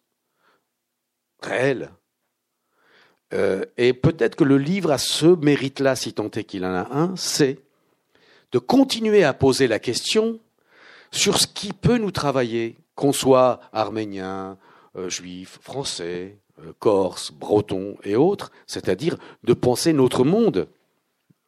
réelle. 1.41 1.91
Euh, 3.33 3.65
et 3.77 3.93
peut-être 3.93 4.35
que 4.35 4.45
le 4.45 4.59
livre 4.59 4.91
a 4.91 4.99
ce 4.99 5.27
mérite-là, 5.27 5.95
si 5.95 6.13
tant 6.13 6.31
est 6.33 6.45
qu'il 6.45 6.65
en 6.65 6.75
a 6.75 6.89
un, 6.93 7.15
c'est 7.17 7.61
de 8.53 8.59
continuer 8.59 9.23
à 9.23 9.33
poser 9.33 9.69
la 9.69 9.79
question 9.79 10.41
sur 11.11 11.39
ce 11.39 11.47
qui 11.47 11.73
peut 11.73 11.99
nous 11.99 12.11
travailler, 12.11 12.77
qu'on 12.95 13.13
soit 13.13 13.61
arménien, 13.73 14.59
euh, 14.97 15.09
juif, 15.09 15.59
français, 15.63 16.39
euh, 16.61 16.73
corse, 16.79 17.33
breton 17.33 17.97
et 18.05 18.17
autres, 18.17 18.51
c'est-à-dire 18.67 19.17
de 19.45 19.55
penser 19.55 19.93
notre 19.93 20.25
monde, 20.25 20.69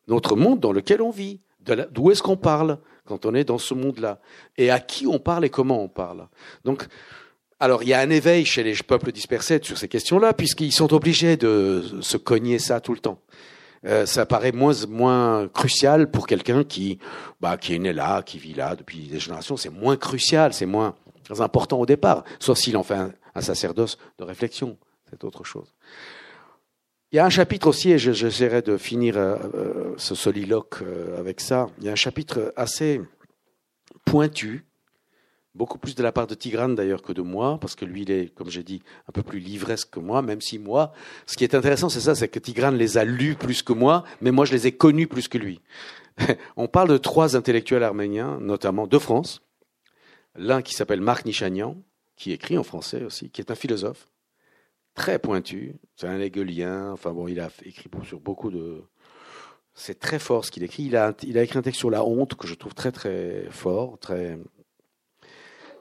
notre 0.08 0.36
monde 0.36 0.60
dans 0.60 0.72
lequel 0.72 1.02
on 1.02 1.10
vit, 1.10 1.40
d'où 1.90 2.10
est-ce 2.10 2.22
qu'on 2.22 2.36
parle 2.36 2.78
quand 3.04 3.26
on 3.26 3.34
est 3.34 3.44
dans 3.44 3.58
ce 3.58 3.74
monde-là, 3.74 4.20
et 4.56 4.70
à 4.70 4.80
qui 4.80 5.06
on 5.06 5.18
parle 5.18 5.44
et 5.44 5.50
comment 5.50 5.82
on 5.82 5.88
parle. 5.88 6.28
Donc, 6.64 6.86
alors 7.58 7.82
il 7.82 7.88
y 7.88 7.94
a 7.94 8.00
un 8.00 8.10
éveil 8.10 8.44
chez 8.44 8.62
les 8.62 8.74
peuples 8.74 9.12
dispersés 9.12 9.60
sur 9.62 9.76
ces 9.76 9.88
questions-là, 9.88 10.34
puisqu'ils 10.34 10.72
sont 10.72 10.92
obligés 10.94 11.36
de 11.36 11.82
se 12.00 12.16
cogner 12.16 12.58
ça 12.58 12.80
tout 12.80 12.92
le 12.92 13.00
temps. 13.00 13.20
Euh, 13.84 14.06
ça 14.06 14.26
paraît 14.26 14.52
moins 14.52 14.86
moins 14.88 15.48
crucial 15.48 16.10
pour 16.10 16.26
quelqu'un 16.26 16.62
qui 16.62 16.98
bah, 17.40 17.56
qui 17.56 17.74
est 17.74 17.78
né 17.78 17.92
là, 17.92 18.22
qui 18.22 18.38
vit 18.38 18.54
là 18.54 18.76
depuis 18.76 19.08
des 19.08 19.18
générations. 19.18 19.56
C'est 19.56 19.70
moins 19.70 19.96
crucial, 19.96 20.52
c'est 20.52 20.66
moins 20.66 20.94
important 21.38 21.80
au 21.80 21.86
départ, 21.86 22.24
sauf 22.38 22.58
s'il 22.58 22.76
en 22.76 22.82
fait 22.82 22.98
un, 23.34 23.40
sacerdoce 23.40 23.98
de 24.18 24.24
réflexion. 24.24 24.76
C'est 25.10 25.24
autre 25.24 25.44
chose. 25.44 25.74
Il 27.10 27.16
y 27.16 27.18
a 27.18 27.26
un 27.26 27.30
chapitre 27.30 27.66
aussi, 27.66 27.90
et 27.90 27.98
j'essaierai 27.98 28.62
de 28.62 28.78
finir 28.78 29.18
euh, 29.18 29.36
euh, 29.54 29.94
ce 29.98 30.14
soliloque 30.14 30.82
avec 31.18 31.40
ça. 31.40 31.66
Il 31.78 31.84
y 31.84 31.88
a 31.88 31.92
un 31.92 31.96
chapitre 31.96 32.52
assez 32.56 33.02
pointu 34.04 34.64
beaucoup 35.54 35.78
plus 35.78 35.94
de 35.94 36.02
la 36.02 36.12
part 36.12 36.26
de 36.26 36.34
Tigrane 36.34 36.74
d'ailleurs 36.74 37.02
que 37.02 37.12
de 37.12 37.22
moi, 37.22 37.58
parce 37.60 37.74
que 37.74 37.84
lui, 37.84 38.02
il 38.02 38.10
est, 38.10 38.34
comme 38.34 38.50
j'ai 38.50 38.62
dit, 38.62 38.82
un 39.08 39.12
peu 39.12 39.22
plus 39.22 39.38
livresque 39.38 39.90
que 39.90 40.00
moi, 40.00 40.22
même 40.22 40.40
si 40.40 40.58
moi, 40.58 40.92
ce 41.26 41.36
qui 41.36 41.44
est 41.44 41.54
intéressant, 41.54 41.88
c'est 41.88 42.00
ça, 42.00 42.14
c'est 42.14 42.28
que 42.28 42.38
Tigrane 42.38 42.76
les 42.76 42.98
a 42.98 43.04
lus 43.04 43.34
plus 43.34 43.62
que 43.62 43.72
moi, 43.72 44.04
mais 44.20 44.30
moi, 44.30 44.44
je 44.44 44.52
les 44.52 44.66
ai 44.66 44.72
connus 44.72 45.06
plus 45.06 45.28
que 45.28 45.38
lui. 45.38 45.60
On 46.56 46.68
parle 46.68 46.88
de 46.88 46.98
trois 46.98 47.36
intellectuels 47.36 47.82
arméniens, 47.82 48.38
notamment 48.40 48.86
de 48.86 48.98
France. 48.98 49.42
L'un 50.34 50.62
qui 50.62 50.74
s'appelle 50.74 51.00
Marc 51.00 51.26
Nichanian, 51.26 51.76
qui 52.16 52.32
écrit 52.32 52.56
en 52.56 52.62
français 52.62 53.04
aussi, 53.04 53.30
qui 53.30 53.40
est 53.40 53.50
un 53.50 53.54
philosophe, 53.54 54.08
très 54.94 55.18
pointu, 55.18 55.76
c'est 55.96 56.06
un 56.06 56.20
hegelien, 56.20 56.92
enfin 56.92 57.12
bon, 57.12 57.28
il 57.28 57.40
a 57.40 57.50
écrit 57.64 57.90
sur 58.04 58.20
beaucoup 58.20 58.50
de... 58.50 58.82
C'est 59.74 59.98
très 59.98 60.18
fort 60.18 60.44
ce 60.44 60.50
qu'il 60.50 60.62
écrit. 60.64 60.82
Il 60.82 60.96
a, 60.96 61.14
il 61.22 61.38
a 61.38 61.42
écrit 61.42 61.58
un 61.58 61.62
texte 61.62 61.78
sur 61.78 61.90
la 61.90 62.04
honte 62.04 62.34
que 62.34 62.46
je 62.46 62.54
trouve 62.54 62.74
très 62.74 62.92
très 62.92 63.46
fort, 63.50 63.98
très 63.98 64.38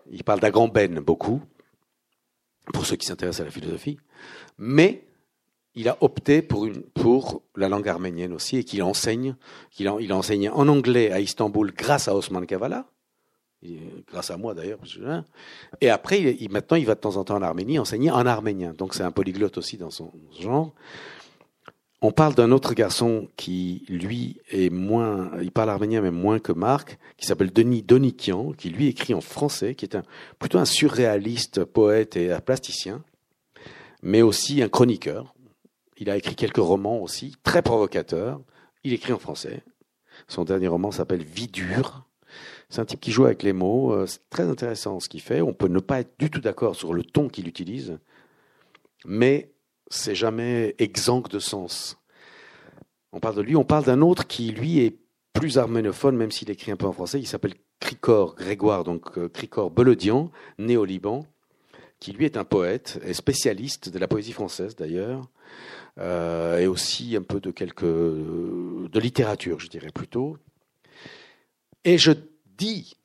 il 0.10 0.24
parle 0.24 0.40
d'Agamben 0.40 1.00
beaucoup, 1.00 1.42
pour 2.74 2.86
ceux 2.86 2.96
qui 2.96 3.06
s'intéressent 3.06 3.42
à 3.42 3.46
la 3.46 3.52
philosophie, 3.52 3.98
mais 4.58 5.06
il 5.76 5.88
a 5.88 5.98
opté 6.02 6.42
pour, 6.42 6.66
une, 6.66 6.82
pour 6.82 7.44
la 7.56 7.70
langue 7.70 7.88
arménienne 7.88 8.34
aussi 8.34 8.58
et 8.58 8.64
qu'il 8.64 8.84
enseigne, 8.84 9.36
qu'il 9.70 9.88
a, 9.88 9.96
il 10.00 10.12
a 10.12 10.18
enseigné 10.18 10.50
en 10.50 10.68
anglais 10.68 11.12
à 11.12 11.20
Istanbul 11.20 11.72
grâce 11.72 12.08
à 12.08 12.16
Osman 12.16 12.46
Kavala, 12.46 12.86
grâce 14.08 14.32
à 14.32 14.38
moi 14.38 14.54
d'ailleurs. 14.54 14.80
Et 15.80 15.90
après, 15.90 16.38
maintenant, 16.50 16.78
il 16.78 16.86
va 16.86 16.96
de 16.96 17.00
temps 17.00 17.18
en 17.18 17.24
temps 17.24 17.36
en 17.36 17.42
Arménie 17.42 17.80
enseigner 17.80 18.12
en 18.12 18.26
arménien. 18.26 18.74
Donc 18.74 18.94
c'est 18.94 19.04
un 19.04 19.12
polyglotte 19.12 19.58
aussi 19.58 19.78
dans 19.78 19.92
son 19.92 20.12
genre. 20.40 20.74
On 22.04 22.12
parle 22.12 22.34
d'un 22.34 22.52
autre 22.52 22.74
garçon 22.74 23.28
qui, 23.38 23.86
lui, 23.88 24.42
est 24.50 24.72
moins, 24.72 25.32
il 25.40 25.52
parle 25.52 25.70
arménien 25.70 26.02
mais 26.02 26.10
moins 26.10 26.40
que 26.40 26.52
Marc, 26.52 26.98
qui 27.16 27.28
s'appelle 27.28 27.54
Denis 27.54 27.84
Donikian, 27.84 28.54
qui 28.54 28.72
lui 28.72 28.88
écrit 28.88 29.14
en 29.14 29.22
français, 29.22 29.76
qui 29.76 29.86
est 29.86 29.98
plutôt 30.40 30.58
un 30.58 30.66
surréaliste, 30.66 31.64
poète 31.64 32.18
et 32.18 32.36
plasticien, 32.44 33.04
mais 34.02 34.24
aussi 34.24 34.64
un 34.64 34.70
chroniqueur. 34.70 35.36
Il 35.98 36.10
a 36.10 36.18
écrit 36.18 36.36
quelques 36.36 36.58
romans 36.58 37.00
aussi, 37.00 37.36
très 37.44 37.62
provocateurs. 37.62 38.42
Il 38.84 38.94
écrit 38.94 39.14
en 39.14 39.20
français. 39.20 39.64
Son 40.28 40.44
dernier 40.44 40.68
roman 40.68 40.90
s'appelle 40.90 41.24
Vie 41.24 41.48
dure. 41.48 42.08
C'est 42.70 42.82
un 42.82 42.86
type 42.86 43.02
qui 43.02 43.12
joue 43.12 43.26
avec 43.26 43.44
les 43.44 43.54
mots. 43.54 43.94
Euh, 43.94 44.08
c'est 44.08 44.28
très 44.32 44.44
intéressant 44.44 45.00
ce 45.00 45.08
qu'il 45.08 45.22
fait. 45.22 45.42
On 45.42 45.54
peut 45.54 45.68
ne 45.68 45.80
pas 45.80 46.00
être 46.00 46.14
du 46.18 46.32
tout 46.32 46.42
d'accord 46.42 46.76
sur 46.76 46.96
le 46.96 47.04
ton 47.04 47.28
qu'il 47.28 47.48
utilise, 47.48 48.00
mais 49.06 49.51
c'est 49.92 50.16
jamais 50.16 50.76
exempt 50.80 51.32
de 51.32 51.40
sens. 51.40 51.98
On 53.12 53.20
parle 53.20 53.36
de 53.36 53.42
lui, 53.42 53.56
on 53.56 53.66
parle 53.66 53.86
d'un 53.86 54.02
autre 54.02 54.26
qui, 54.26 54.52
lui, 54.52 54.80
est 54.80 54.98
plus 55.34 55.58
arménophone, 55.58 56.16
même 56.16 56.32
s'il 56.32 56.50
écrit 56.50 56.72
un 56.72 56.78
peu 56.78 56.86
en 56.86 56.94
français. 56.94 57.20
Il 57.20 57.28
s'appelle 57.28 57.56
Cricor 57.80 58.36
Grégoire, 58.36 58.84
donc 58.84 59.18
euh, 59.18 59.28
Cricor 59.28 59.70
Belodian, 59.70 60.32
né 60.58 60.78
au 60.78 60.86
Liban, 60.86 61.26
qui 62.00 62.14
lui 62.14 62.26
est 62.26 62.38
un 62.38 62.46
poète 62.46 63.00
et 63.06 63.14
spécialiste 63.14 63.90
de 63.90 64.00
la 64.00 64.08
poésie 64.08 64.32
française 64.32 64.76
d'ailleurs, 64.76 65.30
euh, 66.00 66.60
et 66.60 66.68
aussi 66.68 67.16
un 67.16 67.22
peu 67.22 67.40
de 67.40 67.52
quelques 67.52 67.84
de 67.84 69.00
littérature, 69.00 69.60
je 69.60 69.68
dirais 69.68 69.92
plutôt. 69.94 70.38
Et 71.84 71.98
je 71.98 72.12
dis 72.46 72.96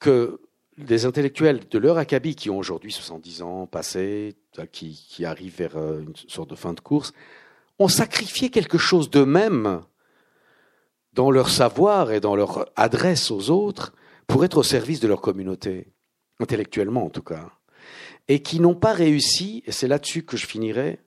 que 0.00 0.40
des 0.78 1.06
intellectuels 1.06 1.68
de 1.68 1.78
leur 1.78 1.98
acabit 1.98 2.34
qui 2.34 2.50
ont 2.50 2.58
aujourd'hui 2.58 2.92
70 2.92 3.42
ans 3.42 3.66
passés, 3.66 4.34
qui, 4.72 5.06
qui 5.08 5.24
arrivent 5.24 5.56
vers 5.56 5.76
euh, 5.76 6.00
une 6.00 6.14
sorte 6.28 6.50
de 6.50 6.54
fin 6.54 6.72
de 6.72 6.80
course, 6.80 7.12
ont 7.78 7.88
sacrifié 7.88 8.50
quelque 8.50 8.78
chose 8.78 9.10
d'eux-mêmes 9.10 9.82
dans 11.12 11.30
leur 11.30 11.48
savoir 11.48 12.12
et 12.12 12.20
dans 12.20 12.36
leur 12.36 12.70
adresse 12.76 13.30
aux 13.30 13.50
autres 13.50 13.94
pour 14.26 14.44
être 14.44 14.58
au 14.58 14.62
service 14.62 15.00
de 15.00 15.08
leur 15.08 15.20
communauté, 15.20 15.92
intellectuellement 16.40 17.04
en 17.04 17.10
tout 17.10 17.22
cas, 17.22 17.50
et 18.28 18.42
qui 18.42 18.58
n'ont 18.58 18.74
pas 18.74 18.92
réussi, 18.92 19.62
et 19.66 19.72
c'est 19.72 19.88
là-dessus 19.88 20.24
que 20.24 20.36
je 20.36 20.46
finirai, 20.46 21.00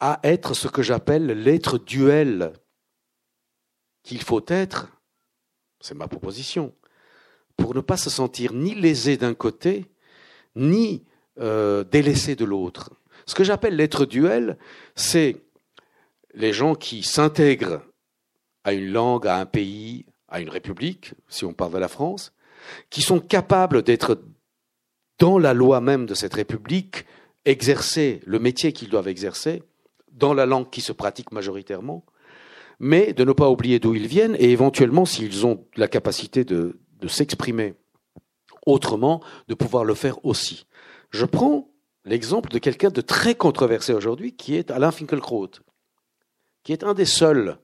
à 0.00 0.20
être 0.22 0.54
ce 0.54 0.68
que 0.68 0.82
j'appelle 0.82 1.26
l'être 1.26 1.78
duel. 1.78 2.52
Qu'il 4.02 4.22
faut 4.22 4.44
être, 4.48 4.88
c'est 5.80 5.94
ma 5.94 6.08
proposition, 6.08 6.74
pour 7.56 7.74
ne 7.74 7.80
pas 7.80 7.96
se 7.96 8.10
sentir 8.10 8.52
ni 8.52 8.74
lésé 8.74 9.16
d'un 9.16 9.34
côté, 9.34 9.86
ni 10.56 11.04
euh, 11.40 11.84
délaissé 11.84 12.36
de 12.36 12.44
l'autre. 12.44 12.90
Ce 13.26 13.34
que 13.34 13.44
j'appelle 13.44 13.76
l'être 13.76 14.06
duel, 14.06 14.58
c'est 14.94 15.42
les 16.34 16.52
gens 16.52 16.74
qui 16.74 17.02
s'intègrent 17.02 17.82
à 18.64 18.72
une 18.72 18.90
langue, 18.90 19.26
à 19.26 19.36
un 19.36 19.46
pays, 19.46 20.06
à 20.28 20.40
une 20.40 20.48
république, 20.48 21.14
si 21.28 21.44
on 21.44 21.52
parle 21.52 21.72
de 21.72 21.78
la 21.78 21.88
France, 21.88 22.32
qui 22.90 23.02
sont 23.02 23.20
capables 23.20 23.82
d'être 23.82 24.20
dans 25.18 25.38
la 25.38 25.54
loi 25.54 25.80
même 25.80 26.06
de 26.06 26.14
cette 26.14 26.34
république, 26.34 27.04
exercer 27.44 28.20
le 28.26 28.38
métier 28.38 28.72
qu'ils 28.72 28.88
doivent 28.88 29.08
exercer, 29.08 29.62
dans 30.12 30.34
la 30.34 30.46
langue 30.46 30.70
qui 30.70 30.80
se 30.80 30.92
pratique 30.92 31.32
majoritairement, 31.32 32.04
mais 32.80 33.12
de 33.12 33.24
ne 33.24 33.32
pas 33.32 33.50
oublier 33.50 33.78
d'où 33.78 33.94
ils 33.94 34.06
viennent 34.06 34.36
et 34.38 34.50
éventuellement, 34.50 35.04
s'ils 35.04 35.46
ont 35.46 35.64
la 35.76 35.88
capacité 35.88 36.44
de, 36.44 36.78
de 37.00 37.08
s'exprimer 37.08 37.74
autrement, 38.66 39.22
de 39.48 39.54
pouvoir 39.54 39.84
le 39.84 39.94
faire 39.94 40.24
aussi. 40.24 40.66
Je 41.10 41.24
prends 41.24 41.68
l'exemple 42.04 42.50
de 42.50 42.58
quelqu'un 42.58 42.90
de 42.90 43.00
très 43.00 43.34
controversé 43.34 43.92
aujourd'hui, 43.92 44.34
qui 44.34 44.56
est 44.56 44.70
Alain 44.70 44.90
Finkielkraut, 44.90 45.50
qui 46.62 46.72
est 46.72 46.84
un 46.84 46.94
des 46.94 47.04
seuls 47.04 47.58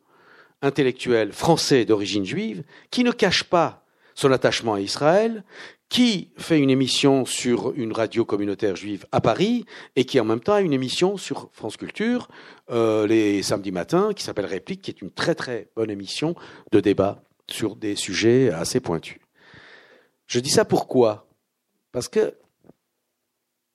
intellectuels 0.62 1.32
français 1.32 1.84
d'origine 1.84 2.24
juive 2.24 2.64
qui 2.90 3.04
ne 3.04 3.12
cache 3.12 3.44
pas 3.44 3.84
son 4.14 4.32
attachement 4.32 4.74
à 4.74 4.80
Israël, 4.80 5.44
qui 5.88 6.30
fait 6.36 6.58
une 6.58 6.70
émission 6.70 7.24
sur 7.24 7.72
une 7.74 7.92
radio 7.92 8.24
communautaire 8.24 8.76
juive 8.76 9.06
à 9.12 9.20
Paris 9.20 9.64
et 9.96 10.04
qui 10.04 10.20
en 10.20 10.24
même 10.24 10.40
temps 10.40 10.54
a 10.54 10.60
une 10.60 10.72
émission 10.72 11.16
sur 11.16 11.48
France 11.52 11.76
Culture 11.76 12.28
euh, 12.70 13.06
les 13.06 13.42
samedis 13.42 13.72
matins 13.72 14.12
qui 14.14 14.22
s'appelle 14.22 14.46
Réplique, 14.46 14.82
qui 14.82 14.90
est 14.90 15.02
une 15.02 15.10
très 15.10 15.34
très 15.34 15.68
bonne 15.74 15.90
émission 15.90 16.34
de 16.70 16.80
débat 16.80 17.22
sur 17.52 17.76
des 17.76 17.96
sujets 17.96 18.50
assez 18.50 18.80
pointus. 18.80 19.18
Je 20.26 20.40
dis 20.40 20.50
ça 20.50 20.64
pourquoi? 20.64 21.26
Parce 21.92 22.08
que 22.08 22.34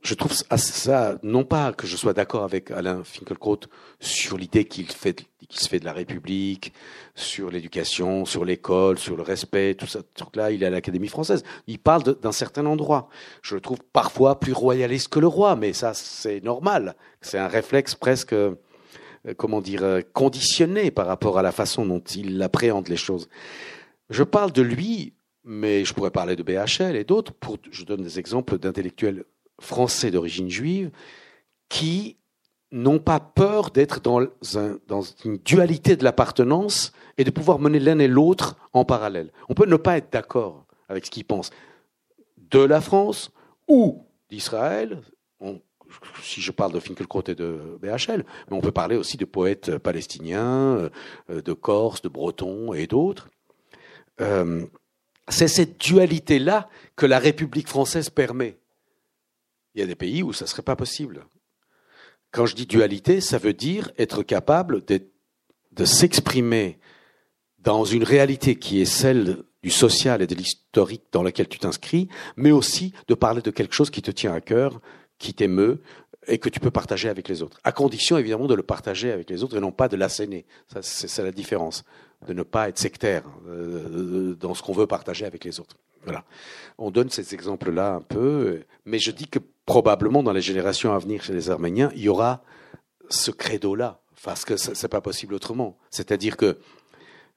je 0.06 0.14
trouve 0.14 0.34
ça, 0.34 1.18
non 1.24 1.44
pas 1.44 1.74
que 1.74 1.88
je 1.88 1.98
sois 1.98 2.14
d'accord 2.14 2.44
avec 2.44 2.70
Alain 2.70 3.04
Finkielkraut 3.04 3.62
sur 4.00 4.38
l'idée 4.38 4.66
qu'il 4.66 4.92
fait, 4.92 5.26
qu'il 5.50 5.60
se 5.60 5.68
fait 5.68 5.80
de 5.80 5.86
la 5.86 5.94
République, 5.94 6.74
sur 7.16 7.50
l'éducation, 7.50 8.24
sur 8.24 8.46
l'école, 8.46 9.00
sur 9.00 9.18
le 9.18 9.24
respect, 9.24 9.74
tout 9.74 9.88
ça, 9.88 10.02
là, 10.36 10.52
il 10.52 10.62
est 10.62 10.68
à 10.68 10.70
l'Académie 10.70 11.08
française. 11.08 11.44
Il 11.66 11.80
parle 11.80 12.04
d'un 12.22 12.32
certain 12.32 12.68
endroit. 12.68 13.10
Je 13.42 13.56
le 13.56 13.62
trouve 13.62 13.80
parfois 13.94 14.40
plus 14.40 14.54
royaliste 14.54 15.08
que 15.08 15.20
le 15.20 15.28
roi, 15.28 15.56
mais 15.56 15.74
ça, 15.74 15.96
c'est 15.96 16.42
normal. 16.44 16.96
C'est 17.22 17.40
un 17.40 17.48
réflexe 17.48 17.96
presque, 17.96 18.36
comment 19.34 19.62
dire, 19.62 19.84
euh, 19.84 20.02
conditionné 20.14 20.92
par 20.92 21.08
rapport 21.08 21.38
à 21.38 21.42
la 21.42 21.52
façon 21.52 21.86
dont 21.86 22.00
il 22.00 22.42
appréhende 22.42 22.88
les 22.88 22.98
choses. 22.98 23.28
Je 24.10 24.24
parle 24.24 24.52
de 24.52 24.62
lui, 24.62 25.14
mais 25.44 25.86
je 25.86 25.94
pourrais 25.94 26.12
parler 26.12 26.36
de 26.36 26.44
BHL 26.44 26.96
et 26.96 27.04
d'autres. 27.04 27.34
Pour, 27.34 27.58
je 27.72 27.84
donne 27.84 28.04
des 28.04 28.20
exemples 28.20 28.58
d'intellectuels 28.58 29.24
français 29.60 30.12
d'origine 30.12 30.50
juive 30.50 30.92
qui 31.70 32.18
n'ont 32.72 33.00
pas 33.00 33.20
peur 33.20 33.72
d'être 33.72 34.02
dans, 34.02 34.22
dans, 34.88 35.02
une 35.24 35.38
dualité 35.38 35.96
de 35.96 36.04
l'appartenance 36.04 36.92
et 37.18 37.24
de 37.24 37.32
pouvoir 37.32 37.60
mener 37.60 37.80
l'un 37.80 38.00
et 38.00 38.08
l'autre 38.08 38.58
en 38.74 38.86
parallèle. 38.86 39.32
On 39.50 39.54
peut 39.54 39.66
ne 39.66 39.78
pas 39.78 39.98
être 39.98 40.12
d'accord 40.12 40.66
avec 40.90 41.06
ce 41.06 41.12
qu'ils 41.12 41.26
pensent 41.26 41.52
de 42.38 42.60
la 42.60 42.82
France 42.82 43.32
ou 43.68 44.06
d'Israël. 44.30 45.02
Si 46.22 46.42
je 46.42 46.52
parle 46.52 46.74
de 46.74 46.80
Finkielkraut 46.80 47.24
et 47.28 47.36
de 47.36 47.78
BHL, 47.82 48.26
mais 48.50 48.58
on 48.58 48.62
peut 48.62 48.72
parler 48.72 48.96
aussi 48.96 49.18
de 49.18 49.26
poètes 49.26 49.78
palestiniens, 49.78 50.90
euh, 51.30 51.42
de 51.42 51.54
Corse, 51.54 52.02
de 52.02 52.10
Bretons 52.10 52.74
et 52.74 52.88
d'autres. 52.88 53.30
Euh, 54.22 54.66
c'est 55.28 55.48
cette 55.48 55.80
dualité-là 55.80 56.70
que 56.96 57.06
la 57.06 57.20
République 57.20 57.68
française 57.68 58.10
permet. 58.10 58.58
Il 59.74 59.82
y 59.82 59.84
a 59.84 59.88
des 59.88 59.96
pays 59.96 60.24
où 60.24 60.34
ça 60.34 60.46
ne 60.46 60.50
serait 60.50 60.62
pas 60.62 60.76
possible. 60.76 61.26
Quand 62.32 62.46
je 62.46 62.56
dis 62.56 62.66
dualité, 62.66 63.22
ça 63.22 63.38
veut 63.38 63.54
dire 63.54 63.92
être 63.98 64.24
capable 64.24 64.84
de, 64.86 65.86
s'exprimer 65.86 66.80
dans 67.60 67.84
une 67.84 68.04
réalité 68.04 68.58
qui 68.58 68.82
est 68.82 68.86
celle 68.86 69.44
du 69.64 69.70
social 69.72 70.22
et 70.22 70.28
de 70.28 70.36
l'historique 70.36 71.04
dans 71.12 71.24
laquelle 71.24 71.48
tu 71.48 71.60
t'inscris, 71.60 72.08
mais 72.38 72.52
aussi 72.52 72.94
de 73.08 73.16
parler 73.16 73.42
de 73.42 73.52
quelque 73.52 73.74
chose 73.74 73.90
qui 73.90 74.02
te 74.02 74.12
tient 74.12 74.34
à 74.34 74.42
cœur, 74.42 74.80
qui 75.18 75.34
t'émeut 75.34 75.82
et 76.28 76.38
que 76.38 76.50
tu 76.50 76.60
peux 76.60 76.72
partager 76.72 77.10
avec 77.10 77.28
les 77.28 77.42
autres. 77.42 77.60
À 77.64 77.72
condition 77.72 78.18
évidemment 78.18 78.48
de 78.48 78.56
le 78.56 78.64
partager 78.64 79.12
avec 79.12 79.30
les 79.30 79.44
autres 79.44 79.58
et 79.58 79.60
non 79.60 79.72
pas 79.72 79.88
de 79.88 79.96
l'asséner. 79.96 80.46
c'est 80.82 81.24
la 81.24 81.32
différence, 81.32 81.84
de 82.28 82.34
ne 82.34 82.44
pas 82.44 82.70
être 82.70 82.80
sectaire 82.80 83.24
euh, 83.48 84.36
dans 84.36 84.54
ce 84.54 84.64
qu'on 84.64 84.74
veut 84.74 84.88
partager 84.88 85.26
avec 85.26 85.44
les 85.44 85.60
autres. 85.60 85.78
Voilà. 86.04 86.24
On 86.78 86.92
donne 86.92 87.10
ces 87.10 87.34
exemples-là 87.34 87.96
un 87.96 88.02
peu, 88.02 88.64
mais 88.86 89.00
je 89.00 89.12
dis 89.12 89.28
que 89.28 89.40
probablement 89.66 90.24
dans 90.24 90.34
les 90.34 90.42
générations 90.42 90.94
à 90.94 91.00
venir 91.00 91.24
chez 91.24 91.34
les 91.34 91.50
Arméniens, 91.50 91.92
il 91.96 92.04
y 92.04 92.10
aura 92.10 92.44
ce 93.10 93.32
credo-là, 93.32 94.02
parce 94.24 94.46
que 94.46 94.58
c'est 94.58 94.88
pas 94.88 95.02
possible 95.02 95.34
autrement. 95.34 95.78
C'est-à-dire 95.90 96.38
que 96.38 96.58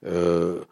euh, 0.06 0.62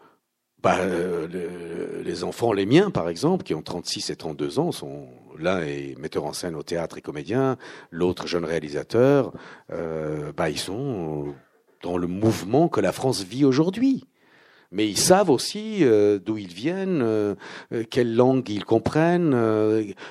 bah, 0.61 0.79
les 0.85 2.23
enfants, 2.23 2.53
les 2.53 2.65
miens 2.65 2.91
par 2.91 3.09
exemple, 3.09 3.43
qui 3.43 3.53
ont 3.53 3.61
36 3.61 4.09
et 4.11 4.15
32 4.15 4.59
ans, 4.59 4.71
sont 4.71 5.07
l'un 5.43 5.61
est 5.61 5.97
metteur 5.97 6.25
en 6.25 6.33
scène 6.33 6.55
au 6.55 6.63
théâtre 6.63 6.97
et 6.97 7.01
comédien, 7.01 7.57
l'autre 7.91 8.27
jeune 8.27 8.45
réalisateur. 8.45 9.33
Euh, 9.71 10.31
bah, 10.35 10.49
ils 10.49 10.59
sont 10.59 11.33
dans 11.83 11.97
le 11.97 12.07
mouvement 12.07 12.67
que 12.67 12.81
la 12.81 12.91
France 12.91 13.23
vit 13.23 13.45
aujourd'hui 13.45 14.05
mais 14.69 14.85
ils 14.85 14.97
savent 14.97 15.29
aussi 15.29 15.77
euh, 15.85 16.19
d'où 16.19 16.37
ils 16.37 16.53
viennent, 16.53 17.01
euh, 17.01 17.35
quelle 17.89 18.13
langue 18.13 18.49
ils 18.49 18.65
comprennent, 18.65 19.33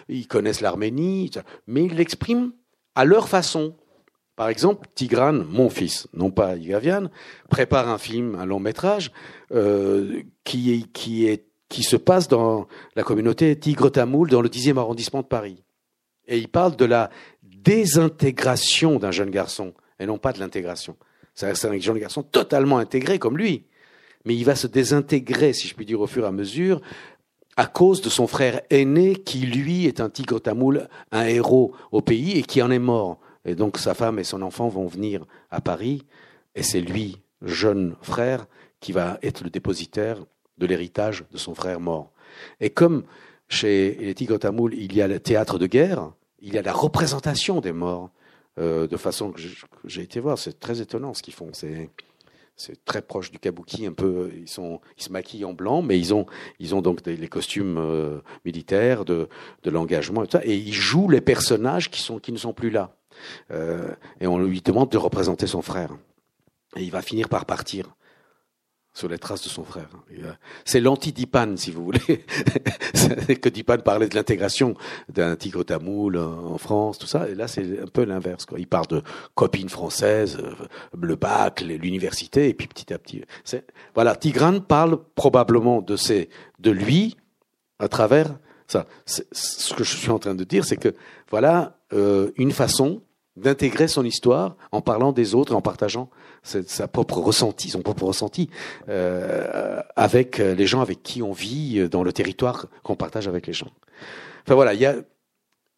ils 0.09 0.27
connaissent 0.27 0.63
l'Arménie, 0.63 1.31
mais 1.67 1.85
ils 1.85 1.95
l'expriment 1.95 2.53
à 2.95 3.05
leur 3.05 3.29
façon. 3.29 3.77
Par 4.35 4.49
exemple, 4.49 4.89
Tigran, 4.95 5.35
mon 5.35 5.69
fils, 5.69 6.09
non 6.15 6.31
pas 6.31 6.57
Igavian, 6.57 7.11
prépare 7.51 7.91
un 7.91 7.99
film, 7.99 8.35
un 8.35 8.47
long 8.47 8.59
métrage, 8.59 9.13
qui, 10.45 10.87
qui, 10.95 11.27
est, 11.27 11.46
qui 11.69 11.83
se 11.83 11.97
passe 11.97 12.29
dans 12.29 12.69
la 12.95 13.03
communauté 13.03 13.59
Tigre-Tamoul, 13.59 14.31
dans 14.31 14.41
le 14.41 14.49
10e 14.49 14.79
arrondissement 14.79 15.23
de 15.23 15.27
Paris. 15.27 15.65
Et 16.29 16.39
il 16.39 16.49
parle 16.49 16.77
de 16.77 16.85
la 16.85 17.11
désintégration 17.43 18.99
d'un 18.99 19.11
jeune 19.11 19.31
garçon, 19.31 19.75
et 19.99 20.07
non 20.07 20.19
pas 20.19 20.33
de 20.33 20.39
l'intégration. 20.39 20.97
C'est 21.35 21.65
un 21.67 21.79
jeune 21.79 21.99
garçon 21.99 22.23
totalement 22.23 22.79
intégré 22.79 23.19
comme 23.19 23.37
lui 23.37 23.67
mais 24.27 24.35
il 24.35 24.45
va 24.45 24.57
se 24.57 24.67
désintégrer, 24.67 25.55
si 25.55 25.69
je 25.69 25.75
puis 25.75 25.87
dire, 25.87 26.01
au 26.01 26.07
fur 26.07 26.25
et 26.25 26.27
à 26.27 26.33
mesure, 26.33 26.83
à 27.57 27.67
cause 27.67 28.03
de 28.03 28.11
son 28.11 28.27
frère 28.27 28.61
aîné 28.69 29.15
qui, 29.15 29.39
lui, 29.39 29.87
est 29.87 30.01
un 30.01 30.11
tigre 30.11 30.41
tamoul, 30.41 30.89
un 31.13 31.25
héros 31.25 31.73
au 31.93 32.03
pays 32.03 32.37
et 32.37 32.43
qui 32.43 32.61
en 32.61 32.71
est 32.71 32.81
mort. 32.81 33.21
Et 33.47 33.55
donc 33.55 33.79
sa 33.79 33.95
femme 33.95 34.19
et 34.19 34.25
son 34.25 34.43
enfant 34.43 34.69
vont 34.69 34.87
venir 34.87 35.25
à 35.51 35.61
Paris, 35.61 36.03
et 36.57 36.65
c'est 36.65 36.81
lui, 36.81 37.23
jeune 37.41 37.95
frère, 38.03 38.47
qui 38.81 38.93
va 38.93 39.19
être 39.23 39.45
le 39.45 39.51
dépositaire 39.51 40.19
de 40.59 40.67
l'héritage 40.67 41.25
de 41.31 41.39
son 41.39 41.55
frère 41.55 41.81
mort. 41.81 42.13
Et 42.61 42.71
comme 42.71 43.05
chez 43.49 43.97
les 44.01 44.15
tigres 44.15 44.39
tamouls, 44.39 44.75
il 44.75 44.95
y 44.95 45.03
a 45.03 45.09
le 45.09 45.21
théâtre 45.21 45.59
de 45.59 45.67
guerre, 45.67 46.13
il 46.41 46.55
y 46.55 46.59
a 46.59 46.63
la 46.63 46.73
représentation 46.73 47.61
des 47.61 47.73
morts, 47.73 48.11
euh, 48.59 48.87
de 48.87 48.97
façon 48.97 49.33
que 49.33 49.41
j'ai 49.85 50.03
été 50.03 50.21
voir, 50.21 50.39
c'est 50.39 50.59
très 50.59 50.81
étonnant 50.81 51.15
ce 51.15 51.23
qu'ils 51.23 51.35
font. 51.35 51.51
C'est 51.53 51.91
c'est 52.57 52.85
très 52.85 53.03
proche 53.03 53.31
du 53.31 53.39
kabuki 53.39 53.87
un 53.87 53.93
peu 53.93 54.33
ils 54.35 54.49
sont 54.49 54.81
ils 54.97 55.03
se 55.03 55.13
maquillent 55.13 55.45
en 55.45 55.53
blanc 55.53 55.83
mais 55.83 55.99
ils 55.99 56.15
ont 56.15 56.27
ils 56.59 56.75
ont 56.75 56.81
donc 56.81 57.03
des, 57.03 57.17
les 57.17 57.29
costumes 57.29 57.77
euh, 57.79 58.21
militaires 58.45 59.05
de 59.05 59.29
de 59.63 59.71
l'engagement 59.71 60.25
et 60.25 60.29
et 60.43 60.57
ils 60.57 60.73
jouent 60.73 61.11
les 61.11 61.21
personnages 61.21 61.91
qui 61.91 62.01
sont 62.01 62.19
qui 62.19 62.33
ne 62.33 62.39
sont 62.39 62.55
plus 62.55 62.71
là 62.71 62.97
euh, 63.51 63.91
et 64.21 64.27
on 64.27 64.39
lui 64.39 64.63
demande 64.63 64.91
de 64.91 64.97
représenter 64.97 65.47
son 65.47 65.61
frère 65.61 65.91
et 66.77 66.83
il 66.83 66.91
va 66.91 67.03
finir 67.03 67.29
par 67.29 67.45
partir 67.45 67.95
sur 68.97 69.09
les 69.09 69.19
traces 69.19 69.43
de 69.43 69.51
son 69.51 69.63
frère. 69.63 69.91
C'est 70.65 70.81
l'anti-Dipan, 70.81 71.59
si 71.59 71.71
vous 71.71 71.85
voulez. 71.85 72.01
que 73.43 73.49
Dipan 73.51 73.77
parlait 73.77 74.09
de 74.09 74.15
l'intégration 74.15 74.75
d'un 75.11 75.37
tigre 75.37 75.65
tamoul 75.65 76.17
en 76.17 76.57
France, 76.57 76.99
tout 76.99 77.07
ça. 77.07 77.29
Et 77.29 77.35
là, 77.35 77.47
c'est 77.47 77.79
un 77.79 77.87
peu 77.89 78.05
l'inverse. 78.05 78.47
Il 78.57 78.67
parle 78.67 78.87
de 78.87 79.03
copines 79.35 79.69
françaises, 79.69 80.39
euh, 80.43 80.55
le 80.99 81.15
bac, 81.15 81.61
l'université, 81.61 82.49
et 82.49 82.55
puis 82.55 82.69
petit 82.69 82.91
à 82.95 82.99
petit. 82.99 83.23
Voilà, 83.95 84.17
Tigran 84.17 84.61
parle 84.61 84.99
probablement 85.15 85.83
de, 85.83 85.97
de 86.59 86.71
lui 86.71 87.19
à 87.79 87.89
travers 87.89 88.39
ça. 88.67 88.87
Ce 89.05 89.75
que 89.75 89.85
je 89.85 89.95
suis 89.95 90.11
en 90.11 90.19
train 90.19 90.35
de 90.35 90.45
dire, 90.45 90.65
c'est 90.65 90.79
que 90.79 90.95
voilà 91.31 91.77
euh, 91.93 92.31
une 92.37 92.51
façon 92.51 93.03
d'intégrer 93.37 93.89
son 93.89 94.05
histoire 94.05 94.57
en 94.73 94.81
parlant 94.81 95.13
des 95.13 95.35
autres, 95.35 95.55
en 95.55 95.61
partageant 95.61 96.11
sa 96.43 96.89
propre 96.89 97.19
ressenti, 97.19 97.71
son 97.71 97.83
propre 97.83 98.05
ressenti 98.05 98.51
euh, 98.89 99.81
avec 99.97 100.39
les 100.39 100.67
gens 100.67 100.81
avec 100.81 101.03
qui 101.03 101.23
on 101.23 101.33
vit 101.33 101.89
dans 101.89 102.03
le 102.03 102.13
territoire 102.13 102.67
qu'on 102.83 102.97
partage 102.97 103.29
avec 103.29 103.47
les 103.47 103.53
gens. 103.53 103.71
Enfin 104.45 104.55
voilà, 104.55 104.75
il 104.75 104.81
y 104.81 104.87
a 104.87 104.95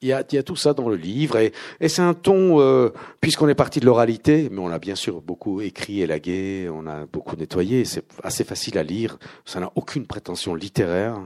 il 0.01 0.09
y, 0.09 0.13
a, 0.13 0.25
y 0.31 0.39
a 0.39 0.43
tout 0.43 0.57
ça 0.57 0.75
dans 0.75 0.89
le 0.89 0.97
livre 0.97 1.37
et, 1.39 1.53
et 1.81 1.89
c'est 1.89 2.03
un 2.03 2.15
ton, 2.15 2.61
euh, 2.61 2.91
puisqu'on 3.21 3.49
est 3.49 3.55
parti 3.55 3.81
de 3.81 3.87
l'oralité, 3.87 4.49
mais 4.51 4.61
on 4.61 4.69
a 4.69 4.79
bien 4.79 4.95
sûr 4.95 5.21
beaucoup 5.21 5.61
écrit, 5.61 6.03
élagué, 6.03 6.71
on 6.73 6.87
a 6.87 7.07
beaucoup 7.07 7.35
nettoyé, 7.37 7.85
c'est 7.85 8.05
assez 8.23 8.45
facile 8.45 8.79
à 8.79 8.83
lire, 8.83 9.19
ça 9.45 9.59
n'a 9.61 9.73
aucune 9.75 10.07
prétention 10.07 10.55
littéraire, 10.55 11.19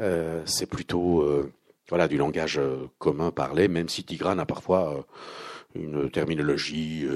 euh, 0.00 0.42
c'est 0.46 0.66
plutôt 0.66 1.20
euh, 1.20 1.52
voilà, 1.88 2.08
du 2.08 2.16
langage 2.16 2.60
commun 2.98 3.30
parlé, 3.30 3.68
même 3.68 3.88
si 3.88 4.02
Tigrane 4.02 4.40
a 4.40 4.46
parfois 4.46 5.06
une 5.74 6.10
terminologie 6.10 7.06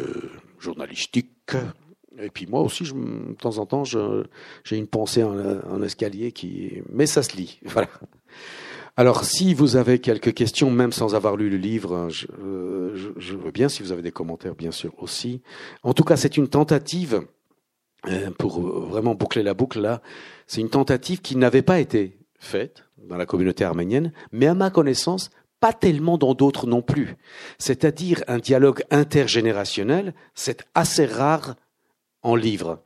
journalistique. 0.59 1.57
Et 2.19 2.31
puis 2.31 2.47
moi 2.47 2.61
aussi, 2.61 2.85
je, 2.85 2.95
de 2.95 3.35
temps 3.35 3.59
en 3.59 3.67
temps, 3.67 3.85
j'ai 3.85 4.77
une 4.77 4.87
pensée 4.87 5.23
en, 5.23 5.37
en, 5.37 5.83
escalier 5.83 6.33
qui, 6.33 6.83
mais 6.91 7.07
ça 7.07 7.23
se 7.23 7.37
lit. 7.37 7.61
Voilà. 7.67 7.89
Alors, 8.97 9.25
si 9.25 9.55
vous 9.55 9.77
avez 9.77 10.01
quelques 10.01 10.35
questions, 10.35 10.71
même 10.71 10.93
sans 10.93 11.15
avoir 11.15 11.37
lu 11.37 11.49
le 11.49 11.57
livre, 11.57 12.11
je, 12.11 12.27
je, 13.17 13.35
veux 13.35 13.51
bien, 13.51 13.71
si 13.71 13.83
vous 13.83 13.91
avez 13.91 14.03
des 14.03 14.13
commentaires, 14.13 14.55
bien 14.55 14.71
sûr 14.71 14.93
aussi. 14.99 15.41
En 15.83 15.95
tout 15.95 16.05
cas, 16.05 16.17
c'est 16.17 16.37
une 16.37 16.49
tentative, 16.49 17.23
euh, 18.09 18.31
pour 18.33 18.61
vraiment 18.61 19.15
boucler 19.15 19.43
la 19.43 19.55
boucle 19.55 19.81
là, 19.81 20.03
c'est 20.47 20.61
une 20.61 20.69
tentative 20.69 21.23
qui 21.23 21.37
n'avait 21.37 21.63
pas 21.63 21.81
été 21.81 22.19
faite 22.39 22.85
dans 22.99 23.17
la 23.17 23.25
communauté 23.25 23.65
arménienne, 23.65 24.13
mais 24.31 24.47
à 24.47 24.55
ma 24.55 24.69
connaissance, 24.69 25.31
pas 25.63 25.73
tellement 25.73 26.19
dans 26.19 26.35
d'autres 26.35 26.67
non 26.67 26.83
plus. 26.83 27.15
C'est-à-dire 27.57 28.25
un 28.27 28.39
dialogue 28.39 28.83
intergénérationnel, 28.91 30.13
c'est 30.35 30.65
assez 30.75 31.07
rare 31.07 31.55
en 32.23 32.35
livre. 32.35 32.83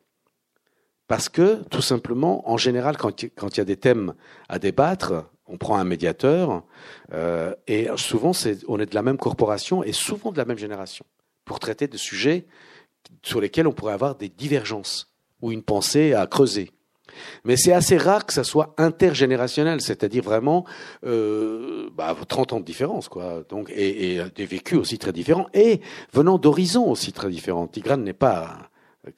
Parce 1.09 1.31
que, 1.31 1.63
tout 1.71 1.81
simplement, 1.81 2.51
en 2.51 2.59
général, 2.59 2.99
quand 2.99 3.23
il 3.23 3.57
y 3.57 3.61
a 3.61 3.65
des 3.65 3.79
thèmes 3.79 4.13
à 4.51 4.59
débattre, 4.59 5.25
on 5.47 5.57
prend 5.57 5.79
un 5.79 5.85
médiateur, 5.85 6.65
euh, 7.15 7.55
et 7.67 7.89
souvent 7.97 8.33
on 8.69 8.79
est 8.79 8.87
de 8.87 8.95
la 8.95 9.03
même 9.03 9.17
corporation 9.17 9.83
et 9.83 9.93
souvent 9.93 10.31
de 10.31 10.37
la 10.37 10.45
même 10.45 10.59
génération, 10.59 11.07
pour 11.47 11.61
traiter 11.61 11.89
de 11.89 11.97
sujets 11.97 12.47
sur 13.23 13.41
lesquels 13.41 13.67
on 13.67 13.73
pourrait 13.73 13.95
avoir 13.95 14.17
des 14.17 14.29
divergences 14.29 15.15
ou 15.41 15.51
une 15.51 15.63
pensée 15.63 16.13
à 16.13 16.27
creuser. 16.27 16.73
Mais 17.45 17.57
c'est 17.57 17.73
assez 17.73 17.97
rare 17.97 18.27
que 18.27 18.33
ça 18.33 18.45
soit 18.45 18.75
intergénérationnel, 18.79 19.81
c'est-à-dire 19.81 20.23
vraiment 20.23 20.65
euh, 21.05 21.89
bah, 21.95 22.17
30 22.29 22.55
ans 22.55 22.61
de 22.61 22.65
différence, 22.65 23.09
quoi. 23.09 23.43
Donc 23.49 23.71
et, 23.71 24.17
et, 24.17 24.23
des 24.35 24.47
vécus 24.47 24.79
aussi 24.79 24.99
très 24.99 25.13
différents 25.13 25.49
et 25.55 25.81
venant 26.13 26.39
d'horizons 26.39 26.91
aussi 26.91 27.13
très 27.13 27.31
différents. 27.31 27.67
Tigrane 27.67 28.03
n'est 28.03 28.13
pas 28.13 28.71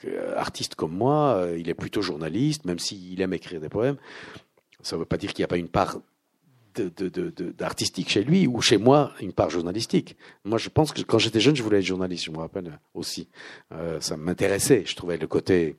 euh, 0.05 0.37
artiste 0.37 0.75
comme 0.75 0.93
moi, 0.93 1.37
euh, 1.37 1.59
il 1.59 1.69
est 1.69 1.75
plutôt 1.75 2.03
journaliste, 2.03 2.65
même 2.65 2.79
s'il 2.79 3.21
aime 3.21 3.33
écrire 3.33 3.61
des 3.61 3.69
poèmes. 3.69 3.97
Ça 4.83 4.97
ne 4.97 5.01
veut 5.01 5.07
pas 5.07 5.17
dire 5.17 5.33
qu'il 5.33 5.43
n'y 5.43 5.45
a 5.45 5.49
pas 5.49 5.57
une 5.57 5.69
part 5.69 5.99
d'artistique 6.75 8.09
chez 8.09 8.23
lui 8.23 8.47
ou 8.47 8.61
chez 8.61 8.77
moi 8.77 9.13
une 9.21 9.33
part 9.33 9.51
journalistique. 9.51 10.17
Moi, 10.45 10.59
je 10.59 10.69
pense 10.69 10.93
que 10.93 11.03
quand 11.03 11.19
j'étais 11.19 11.41
jeune, 11.41 11.57
je 11.57 11.63
voulais 11.63 11.79
être 11.79 11.85
journaliste. 11.85 12.25
Je 12.27 12.31
me 12.31 12.39
rappelle 12.39 12.79
aussi. 12.95 13.29
Euh, 13.73 14.01
ça 14.01 14.17
m'intéressait. 14.17 14.85
Je 14.87 14.95
trouvais 14.95 15.17
le 15.17 15.27
côté 15.27 15.77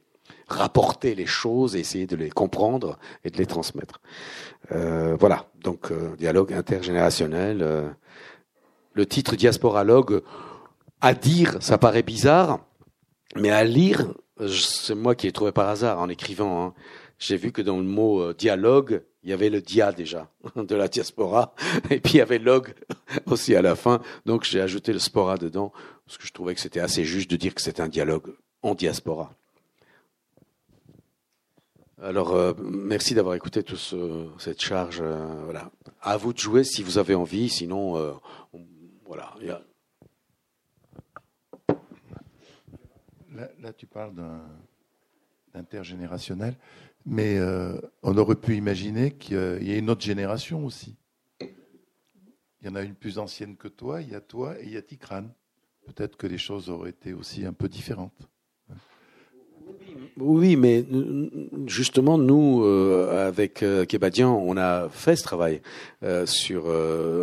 rapporter 0.47 1.15
les 1.15 1.25
choses, 1.25 1.75
essayer 1.75 2.07
de 2.07 2.15
les 2.15 2.29
comprendre 2.29 2.97
et 3.23 3.29
de 3.29 3.37
les 3.37 3.45
transmettre. 3.45 4.01
Euh, 4.71 5.15
voilà. 5.19 5.45
Donc, 5.63 5.91
euh, 5.91 6.15
dialogue 6.17 6.53
intergénérationnel. 6.53 7.61
Euh, 7.61 7.89
le 8.93 9.05
titre 9.05 9.35
diasporalogue, 9.35 10.21
à 11.01 11.13
dire, 11.13 11.57
ça 11.61 11.77
paraît 11.77 12.03
bizarre, 12.03 12.59
mais 13.35 13.51
à 13.51 13.63
lire, 13.63 14.07
c'est 14.47 14.95
moi 14.95 15.15
qui 15.15 15.27
ai 15.27 15.31
trouvé 15.31 15.51
par 15.51 15.69
hasard 15.69 15.99
en 15.99 16.09
écrivant. 16.09 16.65
Hein. 16.65 16.73
J'ai 17.19 17.37
vu 17.37 17.51
que 17.51 17.61
dans 17.61 17.77
le 17.77 17.83
mot 17.83 18.33
dialogue, 18.33 19.03
il 19.23 19.29
y 19.29 19.33
avait 19.33 19.49
le 19.49 19.61
dia 19.61 19.91
déjà 19.91 20.29
de 20.55 20.75
la 20.75 20.87
diaspora, 20.87 21.53
et 21.89 21.99
puis 21.99 22.13
il 22.13 22.17
y 22.17 22.21
avait 22.21 22.39
log 22.39 22.73
aussi 23.27 23.55
à 23.55 23.61
la 23.61 23.75
fin. 23.75 24.01
Donc 24.25 24.43
j'ai 24.43 24.61
ajouté 24.61 24.93
le 24.93 24.99
spora 24.99 25.37
dedans, 25.37 25.71
parce 26.05 26.17
que 26.17 26.25
je 26.25 26.33
trouvais 26.33 26.55
que 26.55 26.61
c'était 26.61 26.79
assez 26.79 27.03
juste 27.03 27.29
de 27.29 27.35
dire 27.35 27.53
que 27.53 27.61
c'est 27.61 27.79
un 27.79 27.87
dialogue 27.87 28.33
en 28.63 28.75
diaspora. 28.75 29.33
Alors, 32.01 32.33
euh, 32.33 32.53
merci 32.61 33.13
d'avoir 33.13 33.35
écouté 33.35 33.61
toute 33.61 33.93
cette 34.37 34.61
charge. 34.61 35.01
Euh, 35.01 35.43
voilà. 35.43 35.69
À 36.01 36.15
vous 36.15 36.31
de 36.31 36.37
jouer 36.37 36.63
si 36.63 36.81
vous 36.81 36.97
avez 36.97 37.13
envie, 37.13 37.49
sinon, 37.49 37.97
euh, 37.97 38.13
voilà. 39.05 39.35
Là, 43.59 43.73
tu 43.73 43.85
parles 43.85 44.13
d'intergénérationnel. 45.53 46.55
Mais 47.05 47.37
euh, 47.37 47.79
on 48.01 48.17
aurait 48.17 48.35
pu 48.35 48.55
imaginer 48.55 49.11
qu'il 49.11 49.63
y 49.63 49.71
ait 49.71 49.79
une 49.79 49.89
autre 49.89 50.01
génération 50.01 50.65
aussi. 50.65 50.95
Il 51.41 52.67
y 52.67 52.69
en 52.69 52.75
a 52.75 52.81
une 52.81 52.95
plus 52.95 53.19
ancienne 53.19 53.57
que 53.57 53.67
toi, 53.67 54.01
il 54.01 54.09
y 54.09 54.15
a 54.15 54.21
toi 54.21 54.59
et 54.59 54.65
il 54.65 54.71
y 54.71 54.77
a 54.77 54.81
Tikran. 54.81 55.25
Peut-être 55.85 56.17
que 56.17 56.27
les 56.27 56.37
choses 56.37 56.69
auraient 56.69 56.91
été 56.91 57.13
aussi 57.13 57.45
un 57.45 57.53
peu 57.53 57.67
différentes. 57.67 58.29
Oui, 60.19 60.55
mais 60.55 60.85
justement, 61.65 62.17
nous, 62.17 62.63
euh, 62.63 63.27
avec 63.27 63.63
euh, 63.63 63.85
Kebadian, 63.85 64.35
on 64.45 64.57
a 64.57 64.89
fait 64.89 65.15
ce 65.15 65.23
travail 65.23 65.61
sur, 66.25 66.63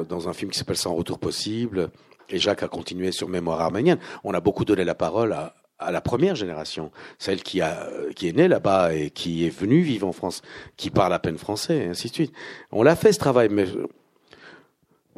dans 0.09 0.28
un 0.28 0.32
film 0.32 0.51
qui 0.51 0.59
s'appelle 0.59 0.76
Sans 0.76 0.94
retour 0.94 1.18
possible. 1.18 1.90
Et 2.28 2.38
Jacques 2.38 2.62
a 2.62 2.68
continué 2.68 3.12
sur 3.12 3.28
Mémoire 3.28 3.61
arménienne. 3.61 3.99
On 4.24 4.34
a 4.34 4.40
beaucoup 4.40 4.64
donné 4.64 4.84
la 4.84 4.94
parole 4.94 5.32
à, 5.32 5.55
la 5.90 6.01
première 6.01 6.34
génération, 6.34 6.90
celle 7.18 7.42
qui 7.42 7.61
a 7.61 7.88
qui 8.14 8.28
est 8.28 8.32
née 8.32 8.49
là-bas 8.49 8.94
et 8.94 9.11
qui 9.11 9.47
est 9.47 9.51
venue 9.51 9.82
vivre 9.82 10.07
en 10.07 10.12
France, 10.12 10.42
qui 10.76 10.90
parle 10.90 11.12
à 11.12 11.18
peine 11.18 11.38
français, 11.38 11.84
et 11.84 11.86
ainsi 11.86 12.09
de 12.09 12.14
suite. 12.14 12.32
On 12.72 12.82
l'a 12.82 12.97
fait 12.97 13.12
ce 13.12 13.18
travail, 13.18 13.49
mais 13.51 13.66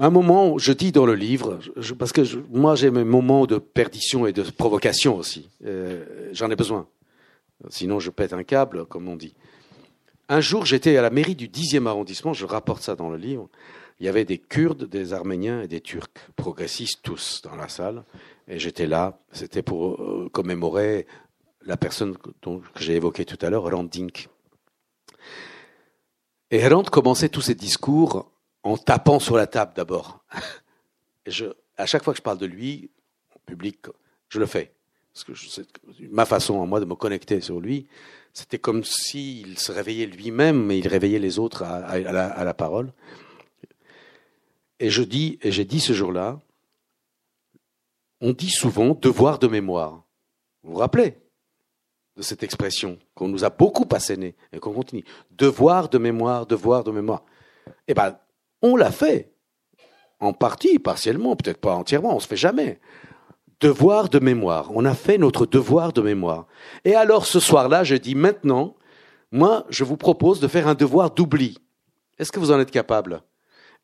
un 0.01 0.11
moment, 0.11 0.59
je 0.59 0.73
dis 0.73 0.93
dans 0.93 1.07
le 1.07 1.15
livre, 1.15 1.59
parce 1.99 2.13
que 2.13 2.23
moi 2.51 2.77
j'ai 2.77 2.91
mes 2.91 3.05
moments 3.05 3.47
de 3.47 3.59
perdition 3.59 4.27
et 4.27 4.33
de 4.33 4.43
provocation 4.43 5.17
aussi. 5.17 5.49
Euh, 5.67 6.05
J'en 6.33 6.51
ai 6.51 6.57
besoin. 6.57 6.87
Sinon, 7.71 7.99
je 7.99 8.11
pète 8.11 8.33
un 8.33 8.45
câble, 8.45 8.87
comme 8.87 9.09
on 9.09 9.17
dit. 9.17 9.35
Un 10.29 10.41
jour, 10.41 10.67
j'étais 10.67 10.97
à 10.97 11.03
la 11.03 11.11
mairie 11.11 11.35
du 11.35 11.49
10e 11.49 11.87
arrondissement, 11.87 12.33
je 12.33 12.45
rapporte 12.45 12.83
ça 12.83 12.95
dans 12.95 13.11
le 13.11 13.17
livre. 13.17 13.49
Il 14.01 14.07
y 14.07 14.09
avait 14.09 14.25
des 14.25 14.39
Kurdes, 14.39 14.85
des 14.85 15.13
Arméniens 15.13 15.63
et 15.63 15.69
des 15.69 15.81
Turcs, 15.81 16.11
progressistes 16.37 17.01
tous 17.03 17.43
dans 17.43 17.57
la 17.57 17.69
salle. 17.69 18.05
Et 18.47 18.59
j'étais 18.59 18.87
là, 18.87 19.19
c'était 19.33 19.63
pour 19.63 20.01
euh, 20.01 20.29
commémorer 20.33 21.07
la 21.63 21.77
personne 21.77 22.17
dont, 22.43 22.61
que 22.61 22.83
j'ai 22.83 22.95
évoquée 22.95 23.25
tout 23.25 23.39
à 23.45 23.51
l'heure, 23.51 23.65
Hrant 23.65 23.85
Dink. 23.85 24.29
Et 26.51 26.67
Hrant 26.67 26.85
commençait 26.85 27.29
tous 27.29 27.43
ses 27.43 27.55
discours 27.55 28.31
en 28.63 28.77
tapant 28.77 29.19
sur 29.19 29.37
la 29.37 29.47
table 29.47 29.73
d'abord. 29.75 30.25
À 31.77 31.87
chaque 31.87 32.03
fois 32.03 32.15
que 32.15 32.19
je 32.19 32.23
parle 32.23 32.39
de 32.39 32.47
lui, 32.47 32.91
en 33.37 33.39
public, 33.45 33.87
je 34.31 34.41
le 34.41 34.47
fais. 34.47 34.73
Parce 35.25 35.39
que 35.39 35.63
ma 36.11 36.25
façon 36.25 36.63
à 36.63 36.67
moi 36.67 36.81
de 36.81 36.85
me 36.85 36.95
connecter 36.95 37.41
sur 37.41 37.61
lui, 37.61 37.87
c'était 38.33 38.59
comme 38.59 38.85
s'il 38.85 39.59
se 39.59 39.73
réveillait 39.73 40.07
lui-même, 40.07 40.65
mais 40.65 40.79
il 40.79 40.87
réveillait 40.87 41.19
les 41.19 41.39
autres 41.39 41.63
à, 41.65 41.99
la, 41.99 42.55
parole. 42.55 42.93
Et 44.79 44.91
je 44.91 45.03
dis, 45.03 45.39
et 45.43 45.51
j'ai 45.51 45.65
dit 45.65 45.81
ce 45.81 45.93
jour-là, 45.93 46.39
on 48.21 48.33
dit 48.33 48.51
souvent 48.51 48.95
devoir 48.95 49.39
de 49.39 49.49
mémoire. 49.49 50.05
Vous 50.63 50.73
vous 50.73 50.79
rappelez 50.79 51.17
de 52.17 52.23
cette 52.23 52.43
expression 52.43 52.99
qu'on 53.15 53.29
nous 53.29 53.45
a 53.45 53.51
beaucoup 53.51 53.89
assénée 53.93 54.37
et 54.53 54.59
qu'on 54.59 54.73
continue. 54.73 55.05
Devoir 55.33 55.89
de 55.89 55.99
mémoire, 55.99 56.47
devoir 56.47 56.85
de 56.85 56.91
mémoire. 56.91 57.25
Eh 57.87 57.95
ben, 57.95 58.17
on 58.63 58.77
l'a 58.77 58.93
fait. 58.93 59.33
En 60.21 60.33
partie, 60.33 60.79
partiellement, 60.79 61.37
peut-être 61.37 61.61
pas 61.61 61.75
entièrement, 61.75 62.15
on 62.17 62.21
se 62.21 62.27
fait 62.27 62.37
jamais. 62.37 62.81
Devoir 63.61 64.09
de 64.09 64.19
mémoire. 64.19 64.71
On 64.75 64.85
a 64.85 64.95
fait 64.95 65.19
notre 65.19 65.45
devoir 65.47 65.93
de 65.93 66.01
mémoire. 66.01 66.47
Et 66.85 66.95
alors, 66.95 67.27
ce 67.27 67.41
soir-là, 67.41 67.83
je 67.83 67.97
dis 67.97 68.15
maintenant, 68.15 68.77
moi, 69.33 69.67
je 69.69 69.85
vous 69.85 69.97
propose 69.97 70.41
de 70.41 70.49
faire 70.49 70.69
un 70.69 70.75
devoir 70.75 71.11
d'oubli. 71.11 71.59
Est-ce 72.19 72.33
que 72.33 72.41
vous 72.41 72.53
en 72.53 72.61
êtes 72.61 72.71
capable? 72.71 73.23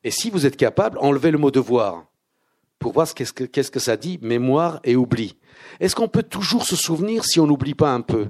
Et 0.03 0.11
si 0.11 0.29
vous 0.29 0.45
êtes 0.45 0.57
capable, 0.57 0.97
enlevez 1.01 1.31
le 1.31 1.37
mot 1.37 1.51
devoir 1.51 2.05
pour 2.79 2.93
voir 2.93 3.13
qu'est-ce 3.13 3.33
que, 3.33 3.43
qu'est-ce 3.43 3.71
que 3.71 3.79
ça 3.79 3.97
dit, 3.97 4.19
mémoire 4.21 4.79
et 4.83 4.95
oubli. 4.95 5.35
Est-ce 5.79 5.95
qu'on 5.95 6.07
peut 6.07 6.23
toujours 6.23 6.65
se 6.65 6.75
souvenir 6.75 7.25
si 7.25 7.39
on 7.39 7.47
n'oublie 7.47 7.73
pas 7.73 7.91
un 7.91 8.01
peu? 8.01 8.29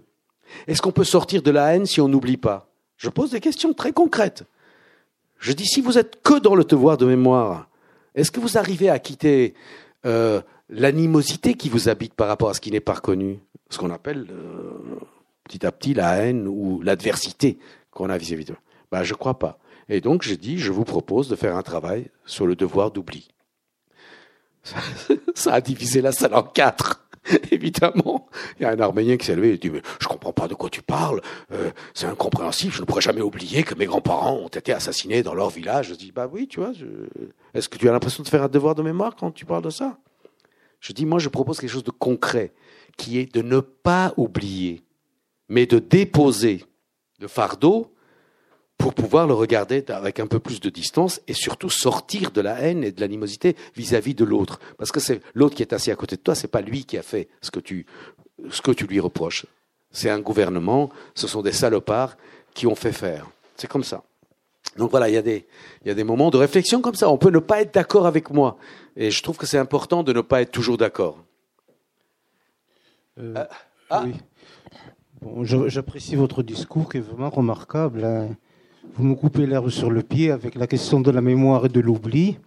Est-ce 0.67 0.81
qu'on 0.81 0.91
peut 0.91 1.03
sortir 1.03 1.41
de 1.41 1.51
la 1.51 1.75
haine 1.75 1.85
si 1.85 1.99
on 1.99 2.07
n'oublie 2.07 2.37
pas? 2.37 2.69
Je 2.97 3.09
pose 3.09 3.31
des 3.31 3.39
questions 3.39 3.73
très 3.73 3.91
concrètes. 3.91 4.43
Je 5.39 5.51
dis, 5.51 5.65
si 5.65 5.81
vous 5.81 5.97
êtes 5.97 6.21
que 6.23 6.39
dans 6.39 6.55
le 6.55 6.63
devoir 6.63 6.97
de 6.97 7.05
mémoire, 7.05 7.67
est-ce 8.13 8.31
que 8.31 8.39
vous 8.39 8.57
arrivez 8.57 8.89
à 8.89 8.99
quitter 8.99 9.53
euh, 10.05 10.41
l'animosité 10.69 11.55
qui 11.55 11.69
vous 11.69 11.89
habite 11.89 12.13
par 12.13 12.27
rapport 12.27 12.49
à 12.49 12.53
ce 12.53 12.61
qui 12.61 12.71
n'est 12.71 12.79
pas 12.79 12.95
reconnu 12.95 13.39
Ce 13.69 13.77
qu'on 13.77 13.91
appelle 13.91 14.27
euh, 14.31 14.99
petit 15.43 15.65
à 15.65 15.71
petit 15.71 15.93
la 15.93 16.15
haine 16.17 16.47
ou 16.47 16.81
l'adversité 16.81 17.59
qu'on 17.91 18.09
a 18.09 18.17
vis-à-vis 18.17 18.47
ben, 18.91 19.03
Je 19.03 19.13
ne 19.13 19.17
crois 19.17 19.39
pas. 19.39 19.59
Et 19.87 20.01
donc, 20.01 20.23
je 20.23 20.33
dis, 20.33 20.57
je 20.57 20.71
vous 20.71 20.83
propose 20.83 21.29
de 21.29 21.35
faire 21.35 21.55
un 21.55 21.61
travail 21.61 22.09
sur 22.25 22.47
le 22.47 22.55
devoir 22.55 22.91
d'oubli. 22.91 23.29
Ça 25.35 25.53
a 25.53 25.61
divisé 25.61 26.01
la 26.01 26.11
salle 26.11 26.33
en 26.33 26.43
quatre. 26.43 27.05
Évidemment, 27.51 28.27
il 28.59 28.63
y 28.63 28.65
a 28.65 28.71
un 28.71 28.79
Arménien 28.79 29.17
qui 29.17 29.25
s'est 29.25 29.35
levé 29.35 29.53
et 29.53 29.57
dit 29.57 29.71
mais 29.71 29.81
je 29.99 30.07
comprends 30.07 30.33
pas 30.33 30.47
de 30.47 30.53
quoi 30.53 30.69
tu 30.69 30.83
parles, 30.83 31.21
euh, 31.51 31.71
c'est 31.95 32.05
incompréhensible, 32.05 32.71
je 32.71 32.81
ne 32.81 32.85
pourrais 32.85 33.01
jamais 33.01 33.21
oublier 33.21 33.63
que 33.63 33.73
mes 33.73 33.85
grands-parents 33.85 34.35
ont 34.35 34.47
été 34.47 34.71
assassinés 34.71 35.23
dans 35.23 35.33
leur 35.33 35.49
village. 35.49 35.89
Je 35.89 35.95
dis 35.95 36.11
bah 36.11 36.29
oui, 36.31 36.47
tu 36.47 36.59
vois, 36.59 36.71
est-ce 37.55 37.67
que 37.67 37.77
tu 37.77 37.89
as 37.89 37.91
l'impression 37.91 38.21
de 38.21 38.27
faire 38.27 38.43
un 38.43 38.47
devoir 38.47 38.75
de 38.75 38.83
mémoire 38.83 39.15
quand 39.15 39.31
tu 39.31 39.45
parles 39.45 39.63
de 39.63 39.71
ça? 39.71 39.97
Je 40.85 40.93
dis 40.93 41.07
moi 41.07 41.17
je 41.17 41.29
propose 41.29 41.59
quelque 41.59 41.71
chose 41.71 41.83
de 41.83 41.89
concret, 41.89 42.53
qui 42.95 43.17
est 43.17 43.33
de 43.33 43.41
ne 43.41 43.59
pas 43.59 44.13
oublier, 44.17 44.83
mais 45.49 45.65
de 45.65 45.79
déposer 45.79 46.63
le 47.19 47.27
fardeau 47.27 47.91
pour 48.77 48.93
pouvoir 48.93 49.25
le 49.25 49.33
regarder 49.33 49.83
avec 49.87 50.19
un 50.19 50.27
peu 50.27 50.37
plus 50.37 50.59
de 50.59 50.69
distance 50.69 51.21
et 51.27 51.33
surtout 51.33 51.71
sortir 51.71 52.29
de 52.29 52.39
la 52.39 52.59
haine 52.59 52.83
et 52.83 52.91
de 52.91 53.01
l'animosité 53.01 53.55
vis-à-vis 53.75 54.13
de 54.13 54.25
l'autre. 54.25 54.59
Parce 54.77 54.91
que 54.91 54.99
c'est 54.99 55.21
l'autre 55.33 55.55
qui 55.55 55.63
est 55.63 55.73
assis 55.73 55.89
à 55.89 55.95
côté 55.95 56.17
de 56.17 56.21
toi, 56.21 56.35
c'est 56.35 56.49
pas 56.49 56.61
lui 56.61 56.85
qui 56.85 56.99
a 56.99 57.01
fait 57.01 57.29
ce 57.41 57.49
que 57.49 57.59
tu, 57.59 57.87
ce 58.51 58.61
que 58.61 58.69
tu 58.69 58.85
lui 58.85 58.99
reproches. 58.99 59.47
C'est 59.89 60.11
un 60.11 60.19
gouvernement, 60.19 60.91
ce 61.15 61.27
sont 61.27 61.41
des 61.41 61.51
salopards 61.51 62.15
qui 62.53 62.67
ont 62.67 62.75
fait 62.75 62.91
faire. 62.91 63.27
C'est 63.57 63.67
comme 63.67 63.83
ça. 63.83 64.03
Donc 64.77 64.91
voilà, 64.91 65.09
il 65.09 65.13
y, 65.13 65.17
a 65.17 65.21
des, 65.21 65.45
il 65.83 65.87
y 65.87 65.91
a 65.91 65.93
des 65.93 66.03
moments 66.03 66.29
de 66.29 66.37
réflexion 66.37 66.81
comme 66.81 66.95
ça. 66.95 67.09
On 67.09 67.17
peut 67.17 67.29
ne 67.29 67.39
pas 67.39 67.61
être 67.61 67.73
d'accord 67.73 68.05
avec 68.05 68.29
moi. 68.29 68.57
Et 68.97 69.09
je 69.09 69.23
trouve 69.23 69.37
que 69.37 69.45
c'est 69.45 69.57
important 69.57 70.03
de 70.03 70.11
ne 70.11 70.21
pas 70.21 70.41
être 70.41 70.51
toujours 70.51 70.77
d'accord. 70.77 71.23
Euh, 73.17 73.33
ah, 73.37 73.47
ah. 73.89 74.03
Oui. 74.05 74.13
Bon, 75.21 75.43
J'apprécie 75.43 76.15
votre 76.15 76.43
discours 76.43 76.89
qui 76.89 76.97
est 76.97 77.01
vraiment 77.01 77.29
remarquable. 77.29 78.03
Hein. 78.03 78.35
Vous 78.95 79.05
me 79.05 79.15
coupez 79.15 79.45
l'herbe 79.45 79.69
sur 79.69 79.89
le 79.89 80.03
pied 80.03 80.31
avec 80.31 80.55
la 80.55 80.67
question 80.67 80.99
de 80.99 81.09
la 81.09 81.21
mémoire 81.21 81.65
et 81.65 81.69
de 81.69 81.79
l'oubli. 81.79 82.37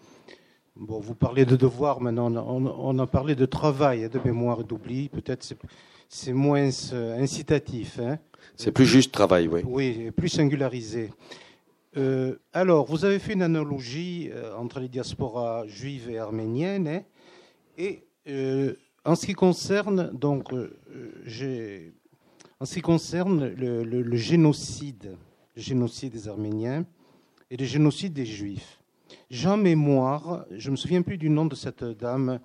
Bon, 0.76 1.00
vous 1.00 1.14
parlez 1.14 1.44
de 1.44 1.56
devoir 1.56 2.00
maintenant, 2.00 2.30
on, 2.30 2.98
a 2.98 3.06
parlé 3.06 3.34
de 3.34 3.46
travail, 3.46 4.08
de 4.08 4.20
mémoire 4.24 4.60
et 4.60 4.64
d'oubli. 4.64 5.08
Peut-être 5.08 5.44
c'est 6.08 6.32
moins 6.32 6.70
euh, 6.92 7.20
incitatif. 7.20 7.98
Hein. 7.98 8.18
C'est 8.54 8.70
plus 8.70 8.86
juste 8.86 9.12
travail, 9.12 9.48
oui. 9.48 9.62
Oui, 9.66 10.10
plus 10.12 10.28
singularisé. 10.28 11.10
Euh, 11.98 12.36
alors, 12.52 12.86
vous 12.86 13.04
avez 13.04 13.18
fait 13.18 13.32
une 13.32 13.42
analogie 13.42 14.30
euh, 14.32 14.56
entre 14.56 14.78
les 14.78 14.88
diasporas 14.88 15.66
juives 15.66 16.08
et 16.08 16.18
arméniennes. 16.18 16.86
Hein. 16.86 17.02
et 17.76 18.04
en 19.04 19.14
ce 19.14 19.26
qui 19.26 19.32
concerne, 19.32 20.10
donc, 20.12 20.52
en 20.52 22.64
ce 22.64 22.74
qui 22.74 22.82
concerne 22.82 23.48
le 23.48 24.16
génocide, 24.16 25.16
le 25.56 25.62
génocide 25.62 26.12
des 26.12 26.28
Arméniens 26.28 26.84
et 27.50 27.56
le 27.56 27.64
génocide 27.64 28.12
des 28.12 28.26
Juifs. 28.26 28.80
Jean 29.30 29.56
Mémoire, 29.56 30.44
je 30.50 30.68
ne 30.68 30.72
me 30.72 30.76
souviens 30.76 31.02
plus 31.02 31.16
du 31.16 31.30
nom 31.30 31.46
de 31.46 31.54
cette 31.54 31.82
dame, 31.82 32.38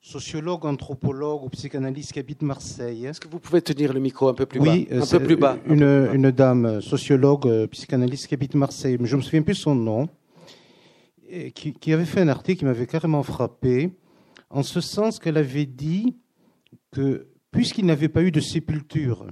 sociologue, 0.00 0.64
anthropologue 0.64 1.44
ou 1.44 1.48
psychanalyste 1.50 2.12
qui 2.12 2.18
habite 2.18 2.42
Marseille. 2.42 3.06
Est-ce 3.06 3.20
que 3.20 3.28
vous 3.28 3.38
pouvez 3.38 3.60
tenir 3.60 3.92
le 3.92 4.00
micro 4.00 4.28
un 4.28 4.34
peu 4.34 4.46
plus 4.46 4.58
bas 4.58 4.72
Oui, 4.72 4.88
un 4.90 5.06
peu 5.06 5.20
plus 5.20 5.36
bas. 5.36 5.58
Une, 5.66 6.08
une 6.12 6.30
dame, 6.30 6.80
sociologue, 6.80 7.66
psychanalyste 7.66 8.26
qui 8.26 8.34
habite 8.34 8.54
Marseille, 8.54 8.96
mais 8.98 9.06
je 9.06 9.16
ne 9.16 9.20
me 9.20 9.24
souviens 9.24 9.42
plus 9.42 9.54
son 9.54 9.74
nom, 9.74 10.08
qui, 11.54 11.72
qui 11.74 11.92
avait 11.92 12.06
fait 12.06 12.20
un 12.20 12.28
article 12.28 12.60
qui 12.60 12.64
m'avait 12.64 12.86
carrément 12.86 13.22
frappé, 13.22 13.90
en 14.48 14.62
ce 14.62 14.80
sens 14.80 15.18
qu'elle 15.18 15.36
avait 15.36 15.66
dit 15.66 16.16
que 16.90 17.26
puisqu'il 17.52 17.86
n'avait 17.86 18.08
pas 18.08 18.22
eu 18.22 18.30
de 18.30 18.40
sépulture 18.40 19.26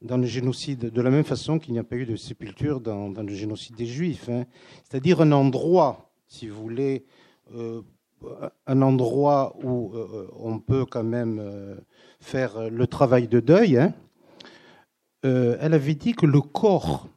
dans 0.00 0.18
le 0.18 0.26
génocide, 0.26 0.90
de 0.90 1.00
la 1.02 1.10
même 1.10 1.24
façon 1.24 1.58
qu'il 1.58 1.72
n'y 1.72 1.78
a 1.78 1.84
pas 1.84 1.96
eu 1.96 2.06
de 2.06 2.16
sépulture 2.16 2.80
dans, 2.80 3.08
le 3.08 3.34
génocide 3.34 3.76
des 3.76 3.86
Juifs. 3.86 4.28
Hein. 4.28 4.44
C'est-à-dire 4.82 5.20
un 5.20 5.32
endroit, 5.32 6.12
si 6.26 6.48
vous 6.48 6.60
voulez, 6.60 7.04
euh, 7.54 7.82
un 8.66 8.82
endroit 8.82 9.56
où 9.62 9.94
euh, 9.94 10.28
on 10.38 10.58
peut 10.58 10.84
quand 10.84 11.04
même 11.04 11.38
euh, 11.40 11.76
faire 12.20 12.70
le 12.70 12.86
travail 12.86 13.28
de 13.28 13.40
deuil. 13.40 13.78
Hein. 13.78 13.94
elle 15.22 15.74
avait 15.74 15.94
dit 15.94 16.12
que 16.12 16.26
le 16.26 16.40
corps, 16.40 17.08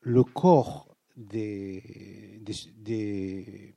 le 0.00 0.22
corps 0.24 0.88
des, 1.16 2.40
des, 2.78 3.74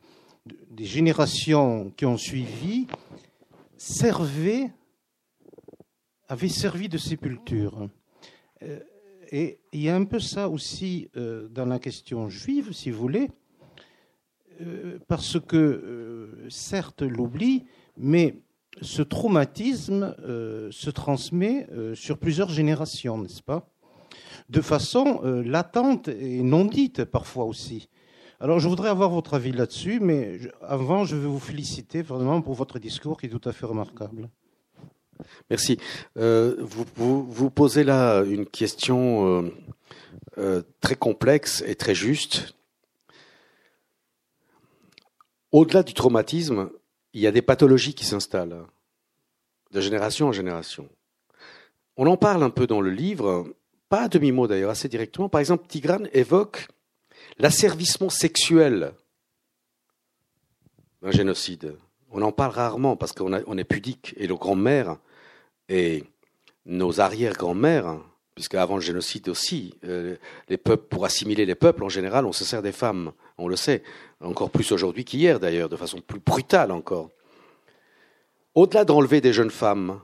des 0.69 0.85
générations 0.85 1.91
qui 1.95 2.05
ont 2.05 2.17
suivi 2.17 2.87
servait, 3.77 4.71
avait 6.27 6.49
servi 6.49 6.89
de 6.89 6.97
sépulture. 6.97 7.89
Euh, 8.63 8.79
et 9.31 9.59
il 9.73 9.81
y 9.81 9.89
a 9.89 9.95
un 9.95 10.05
peu 10.05 10.19
ça 10.19 10.49
aussi 10.49 11.09
euh, 11.17 11.47
dans 11.49 11.65
la 11.65 11.79
question 11.79 12.29
juive, 12.29 12.71
si 12.73 12.91
vous 12.91 12.99
voulez, 12.99 13.29
euh, 13.29 13.29
parce 15.07 15.39
que, 15.39 16.29
certes, 16.49 17.01
l'oubli, 17.01 17.65
mais 17.97 18.35
ce 18.81 19.01
traumatisme 19.01 20.15
se 20.71 20.89
transmet 20.89 21.67
sur 21.93 22.17
plusieurs 22.17 22.49
générations, 22.49 23.17
n'est-ce 23.17 23.41
pas? 23.41 23.67
De 24.49 24.61
façon 24.61 25.21
latente 25.23 26.07
et 26.07 26.41
non 26.43 26.65
dite 26.65 27.05
parfois 27.05 27.45
aussi. 27.45 27.89
Alors 28.39 28.59
je 28.59 28.67
voudrais 28.67 28.89
avoir 28.89 29.09
votre 29.09 29.33
avis 29.33 29.53
là-dessus, 29.53 29.99
mais 30.01 30.39
avant, 30.61 31.05
je 31.05 31.15
veux 31.15 31.27
vous 31.27 31.39
féliciter 31.39 32.01
vraiment 32.01 32.41
pour 32.41 32.53
votre 32.53 32.79
discours 32.79 33.19
qui 33.19 33.27
est 33.27 33.29
tout 33.29 33.47
à 33.47 33.53
fait 33.53 33.65
remarquable. 33.65 34.29
Merci. 35.49 35.77
Euh, 36.17 36.55
vous, 36.59 37.23
vous, 37.23 37.49
posez 37.49 37.83
là 37.83 38.23
une 38.23 38.45
question 38.45 39.25
euh, 39.25 39.53
euh, 40.37 40.61
très 40.81 40.95
complexe 40.95 41.63
et 41.65 41.75
très 41.75 41.95
juste. 41.95 42.55
Au-delà 45.55 45.83
du 45.83 45.93
traumatisme, 45.93 46.69
il 47.13 47.21
y 47.21 47.27
a 47.27 47.31
des 47.31 47.41
pathologies 47.41 47.93
qui 47.93 48.03
s'installent 48.03 48.65
de 49.71 49.79
génération 49.79 50.27
en 50.27 50.33
génération. 50.33 50.89
On 51.95 52.07
en 52.07 52.17
parle 52.17 52.43
un 52.43 52.49
peu 52.49 52.67
dans 52.67 52.81
le 52.81 52.89
livre, 52.89 53.47
pas 53.87 54.01
à 54.01 54.07
demi-mot 54.09 54.47
d'ailleurs, 54.47 54.71
assez 54.71 54.89
directement. 54.89 55.29
Par 55.29 55.39
exemple, 55.39 55.65
Tigrane 55.65 56.09
évoque 56.11 56.67
l'asservissement 57.37 58.09
sexuel 58.09 58.95
d'un 61.01 61.11
génocide. 61.11 61.77
On 62.11 62.21
en 62.21 62.33
parle 62.33 62.51
rarement 62.51 62.97
parce 62.97 63.13
qu'on 63.13 63.57
est 63.57 63.63
pudique 63.63 64.13
et 64.17 64.27
nos 64.27 64.37
grands-mères 64.37 64.97
et 65.69 66.03
nos 66.65 66.99
arrière-grands-mères, 66.99 68.01
puisque 68.35 68.55
avant 68.55 68.75
le 68.75 68.81
génocide 68.81 69.29
aussi, 69.29 69.73
euh, 69.85 70.17
pour 70.89 71.05
assimiler 71.05 71.45
les 71.45 71.55
peuples, 71.55 71.83
en 71.83 71.89
général, 71.89 72.25
on 72.25 72.33
se 72.33 72.43
sert 72.43 72.61
des 72.61 72.73
femmes, 72.73 73.13
on 73.37 73.47
le 73.47 73.55
sait, 73.55 73.81
encore 74.19 74.51
plus 74.51 74.73
aujourd'hui 74.73 75.05
qu'hier 75.05 75.39
d'ailleurs, 75.39 75.69
de 75.69 75.77
façon 75.77 76.01
plus 76.01 76.19
brutale 76.19 76.71
encore. 76.71 77.09
Au-delà 78.53 78.83
d'enlever 78.83 79.21
des 79.21 79.33
jeunes 79.33 79.51
femmes, 79.51 80.01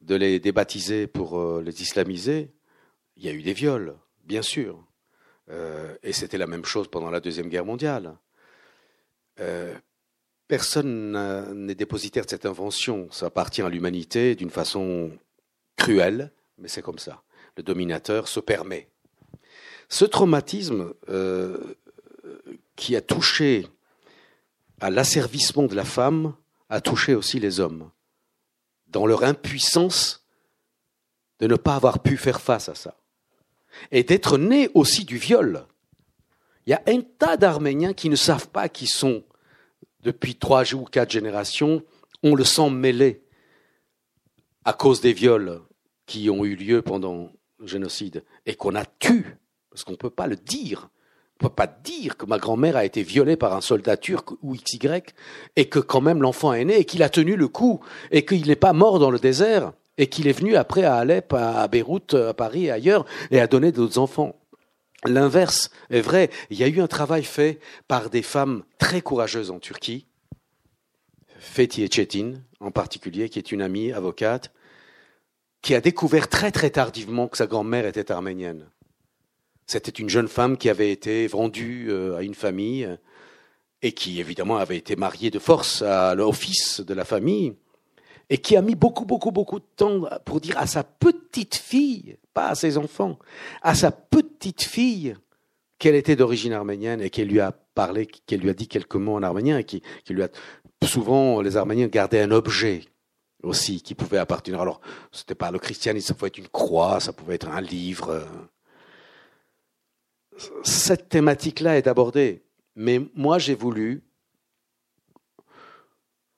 de 0.00 0.14
les 0.14 0.38
débaptiser 0.38 1.08
pour 1.08 1.38
euh, 1.38 1.60
les 1.60 1.82
islamiser, 1.82 2.52
il 3.16 3.24
y 3.24 3.28
a 3.28 3.32
eu 3.32 3.42
des 3.42 3.52
viols, 3.52 3.94
bien 4.24 4.42
sûr. 4.42 4.82
Euh, 5.50 5.94
et 6.04 6.12
c'était 6.12 6.38
la 6.38 6.46
même 6.46 6.64
chose 6.64 6.88
pendant 6.88 7.10
la 7.10 7.20
Deuxième 7.20 7.48
Guerre 7.48 7.66
mondiale. 7.66 8.16
Personne 10.46 11.56
n'est 11.66 11.74
dépositaire 11.74 12.24
de 12.24 12.30
cette 12.30 12.46
invention. 12.46 13.08
Ça 13.10 13.26
appartient 13.26 13.62
à 13.62 13.68
l'humanité 13.68 14.36
d'une 14.36 14.50
façon 14.50 15.10
cruelle, 15.76 16.30
mais 16.58 16.68
c'est 16.68 16.82
comme 16.82 17.00
ça. 17.00 17.24
Le 17.56 17.62
dominateur 17.62 18.28
se 18.28 18.40
permet. 18.40 18.88
Ce 19.88 20.04
traumatisme 20.04 20.94
euh, 21.08 21.76
qui 22.76 22.96
a 22.96 23.00
touché 23.00 23.66
à 24.80 24.90
l'asservissement 24.90 25.64
de 25.64 25.74
la 25.74 25.84
femme 25.84 26.34
a 26.70 26.80
touché 26.80 27.14
aussi 27.14 27.38
les 27.38 27.60
hommes, 27.60 27.90
dans 28.88 29.06
leur 29.06 29.24
impuissance 29.24 30.26
de 31.38 31.46
ne 31.46 31.56
pas 31.56 31.76
avoir 31.76 32.02
pu 32.02 32.16
faire 32.16 32.40
face 32.40 32.68
à 32.68 32.74
ça. 32.74 32.96
Et 33.90 34.02
d'être 34.04 34.38
nés 34.38 34.70
aussi 34.74 35.04
du 35.04 35.18
viol. 35.18 35.66
Il 36.66 36.70
y 36.70 36.74
a 36.74 36.82
un 36.86 37.00
tas 37.00 37.36
d'Arméniens 37.36 37.94
qui 37.94 38.08
ne 38.08 38.16
savent 38.16 38.48
pas 38.48 38.68
qu'ils 38.68 38.88
sont 38.88 39.24
depuis 40.02 40.34
trois 40.36 40.74
ou 40.74 40.84
quatre 40.84 41.10
générations, 41.10 41.82
on 42.22 42.34
le 42.34 42.44
sent 42.44 42.70
mêlé 42.70 43.24
à 44.64 44.72
cause 44.72 45.00
des 45.00 45.12
viols 45.12 45.60
qui 46.06 46.30
ont 46.30 46.44
eu 46.44 46.56
lieu 46.56 46.82
pendant 46.82 47.30
génocide 47.66 48.24
et 48.46 48.54
qu'on 48.54 48.74
a 48.74 48.84
tué, 48.84 49.24
parce 49.70 49.84
qu'on 49.84 49.92
ne 49.92 49.96
peut 49.96 50.10
pas 50.10 50.26
le 50.26 50.36
dire. 50.36 50.90
On 51.40 51.46
ne 51.46 51.48
peut 51.48 51.54
pas 51.54 51.66
dire 51.66 52.16
que 52.16 52.26
ma 52.26 52.38
grand-mère 52.38 52.76
a 52.76 52.84
été 52.84 53.02
violée 53.02 53.36
par 53.36 53.54
un 53.54 53.60
soldat 53.60 53.96
turc 53.96 54.30
ou 54.42 54.54
XY 54.54 55.02
et 55.56 55.68
que 55.68 55.80
quand 55.80 56.00
même 56.00 56.22
l'enfant 56.22 56.52
est 56.52 56.64
né 56.64 56.78
et 56.78 56.84
qu'il 56.84 57.02
a 57.02 57.08
tenu 57.08 57.34
le 57.34 57.48
coup 57.48 57.80
et 58.12 58.24
qu'il 58.24 58.46
n'est 58.46 58.54
pas 58.54 58.72
mort 58.72 59.00
dans 59.00 59.10
le 59.10 59.18
désert 59.18 59.72
et 59.98 60.06
qu'il 60.06 60.28
est 60.28 60.38
venu 60.38 60.54
après 60.54 60.84
à 60.84 60.96
Alep, 60.96 61.32
à 61.32 61.66
Beyrouth, 61.66 62.14
à 62.14 62.32
Paris 62.32 62.66
et 62.66 62.70
ailleurs 62.70 63.04
et 63.32 63.40
a 63.40 63.48
donné 63.48 63.72
d'autres 63.72 63.98
enfants. 63.98 64.38
L'inverse 65.04 65.70
est 65.90 66.00
vrai. 66.00 66.30
Il 66.50 66.58
y 66.58 66.62
a 66.62 66.68
eu 66.68 66.80
un 66.80 66.86
travail 66.86 67.24
fait 67.24 67.58
par 67.88 68.08
des 68.08 68.22
femmes 68.22 68.62
très 68.78 69.00
courageuses 69.00 69.50
en 69.50 69.58
Turquie, 69.58 70.06
Fethi 71.40 71.88
Çetin 71.88 72.34
en 72.60 72.70
particulier, 72.70 73.28
qui 73.28 73.40
est 73.40 73.50
une 73.50 73.62
amie 73.62 73.92
avocate, 73.92 74.52
qui 75.62 75.74
a 75.74 75.80
découvert 75.80 76.28
très 76.28 76.50
très 76.50 76.70
tardivement 76.70 77.28
que 77.28 77.36
sa 77.36 77.46
grand-mère 77.46 77.86
était 77.86 78.10
arménienne. 78.10 78.68
C'était 79.66 79.92
une 79.92 80.08
jeune 80.08 80.28
femme 80.28 80.56
qui 80.58 80.68
avait 80.68 80.90
été 80.90 81.26
vendue 81.28 81.86
euh, 81.88 82.16
à 82.16 82.22
une 82.22 82.34
famille 82.34 82.88
et 83.80 83.92
qui 83.92 84.20
évidemment 84.20 84.58
avait 84.58 84.76
été 84.76 84.96
mariée 84.96 85.30
de 85.30 85.38
force 85.38 85.82
à 85.82 86.14
l'office 86.14 86.80
de 86.80 86.94
la 86.94 87.04
famille 87.04 87.54
et 88.28 88.38
qui 88.38 88.56
a 88.56 88.62
mis 88.62 88.74
beaucoup, 88.74 89.04
beaucoup, 89.04 89.30
beaucoup 89.30 89.60
de 89.60 89.64
temps 89.76 90.02
pour 90.24 90.40
dire 90.40 90.58
à 90.58 90.66
sa 90.66 90.84
petite 90.84 91.54
fille, 91.54 92.16
pas 92.34 92.48
à 92.48 92.54
ses 92.54 92.76
enfants, 92.78 93.18
à 93.62 93.74
sa 93.74 93.90
petite 93.90 94.62
fille 94.62 95.14
qu'elle 95.78 95.94
était 95.94 96.16
d'origine 96.16 96.52
arménienne 96.52 97.00
et 97.00 97.10
qu'elle 97.10 97.28
lui 97.28 97.40
a 97.40 97.52
parlé, 97.52 98.06
qu'elle 98.06 98.40
lui 98.40 98.50
a 98.50 98.54
dit 98.54 98.68
quelques 98.68 98.96
mots 98.96 99.14
en 99.14 99.22
arménien 99.22 99.58
et 99.58 99.64
qui, 99.64 99.82
lui 100.08 100.22
a 100.22 100.28
souvent 100.84 101.40
les 101.40 101.56
Arméniens 101.56 101.86
gardaient 101.86 102.20
un 102.20 102.30
objet 102.30 102.82
aussi 103.42 103.82
qui 103.82 103.94
pouvait 103.94 104.18
appartenir. 104.18 104.60
Alors, 104.60 104.80
c'était 105.10 105.34
pas 105.34 105.50
le 105.50 105.58
christianisme, 105.58 106.08
ça 106.08 106.14
pouvait 106.14 106.28
être 106.28 106.38
une 106.38 106.48
croix, 106.48 107.00
ça 107.00 107.12
pouvait 107.12 107.34
être 107.34 107.48
un 107.48 107.60
livre. 107.60 108.26
cette 110.64 111.08
thématique-là 111.08 111.76
est 111.78 111.86
abordée. 111.86 112.42
Mais 112.74 113.00
moi, 113.14 113.38
j'ai 113.38 113.54
voulu, 113.54 114.02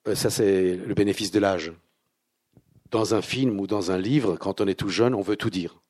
euh, 0.09 0.14
ça 0.14 0.31
c'est 0.31 0.76
le 0.76 0.94
bénéfice 0.94 1.31
de 1.31 1.39
l'âge, 1.39 1.72
dans 2.90 3.14
un 3.14 3.22
film 3.22 3.60
ou 3.60 3.66
dans 3.66 3.90
un 3.90 3.98
livre, 3.98 4.36
quand 4.36 4.60
on 4.60 4.66
est 4.66 4.74
tout 4.74 4.89
jeune, 4.89 5.14
on 5.14 5.22
veut 5.22 5.36
tout 5.36 5.51
dire. 5.51 5.81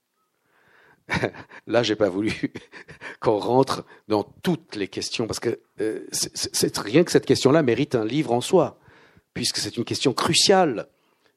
Là, 1.67 1.83
j'ai 1.83 1.97
pas 1.97 2.09
voulu 2.09 2.33
qu'on 3.21 3.39
rentre 3.39 3.85
dans 4.09 4.23
toutes 4.23 4.77
les 4.77 4.89
questions, 4.89 5.27
parce 5.27 5.41
que 5.41 5.61
euh, 5.81 6.07
rien 6.77 7.05
que 7.05 7.11
cette 7.11 7.27
question-là 7.27 7.63
mérite 7.63 7.95
un 7.95 8.05
livre 8.05 8.33
en 8.33 8.41
soi, 8.41 8.79
puisque 9.33 9.59
c'est 9.59 9.77
une 9.77 9.85
question 9.85 10.13
cruciale 10.13 10.89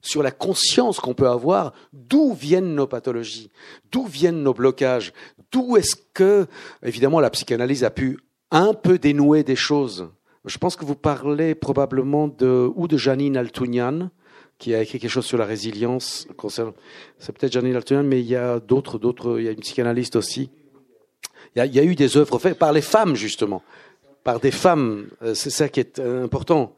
sur 0.02 0.24
la 0.24 0.32
conscience 0.32 0.99
qu'on 0.99 1.14
peut 1.14 1.28
avoir 1.28 1.74
d'où 1.94 2.34
viennent 2.34 2.76
nos 2.76 2.88
pathologies, 2.88 3.49
d'où 3.91 4.06
viennent 4.06 4.44
nos 4.44 4.53
blocages, 4.53 5.14
d'où 5.52 5.78
est-ce 5.78 5.95
que, 6.14 6.48
évidemment, 6.84 7.19
la 7.19 7.30
psychanalyse 7.30 7.84
a 7.84 7.90
pu 7.90 8.19
un 8.52 8.74
peu 8.74 8.98
dénouer 8.98 9.44
des 9.44 9.56
choses. 9.56 10.10
Je 10.45 10.57
pense 10.57 10.76
que 10.76 10.86
vous 10.86 10.95
parlez 10.95 11.56
probablement 11.56 12.28
de, 12.28 12.69
ou 12.76 12.88
de 12.88 12.95
Janine 12.95 13.36
Altounian, 13.36 14.10
qui 14.57 14.74
a 14.74 14.82
écrit 14.82 14.99
quelque 14.99 15.11
chose 15.11 15.26
sur 15.26 15.38
la 15.38 15.45
résilience. 15.45 16.28
C'est 17.19 17.32
peut-être 17.34 17.52
Janine 17.52 17.76
Altounian, 17.76 18.03
mais 18.03 18.22
il 18.22 18.28
y 18.28 18.36
a 18.36 18.60
d'autres, 18.60 18.98
d'autres, 18.98 19.40
il 19.40 19.45
y 19.45 19.48
a 19.49 19.52
une 19.52 19.60
psychanalyste 19.60 20.15
aussi. 20.15 20.49
Il 21.56 21.60
y 21.60 21.61
a, 21.61 21.65
il 21.65 21.76
y 21.76 21.80
a 21.80 21.84
eu 21.84 21.95
des 21.95 22.18
œuvres 22.18 22.40
faites 22.40 22.57
par 22.57 22.72
les 22.72 22.82
femmes, 22.82 23.15
justement. 23.15 23.61
Par 24.24 24.40
des 24.40 24.52
femmes. 24.52 25.07
Euh, 25.22 25.34
c'est 25.34 25.49
ça 25.49 25.69
qui 25.69 25.80
est 25.80 25.99
important. 25.99 26.76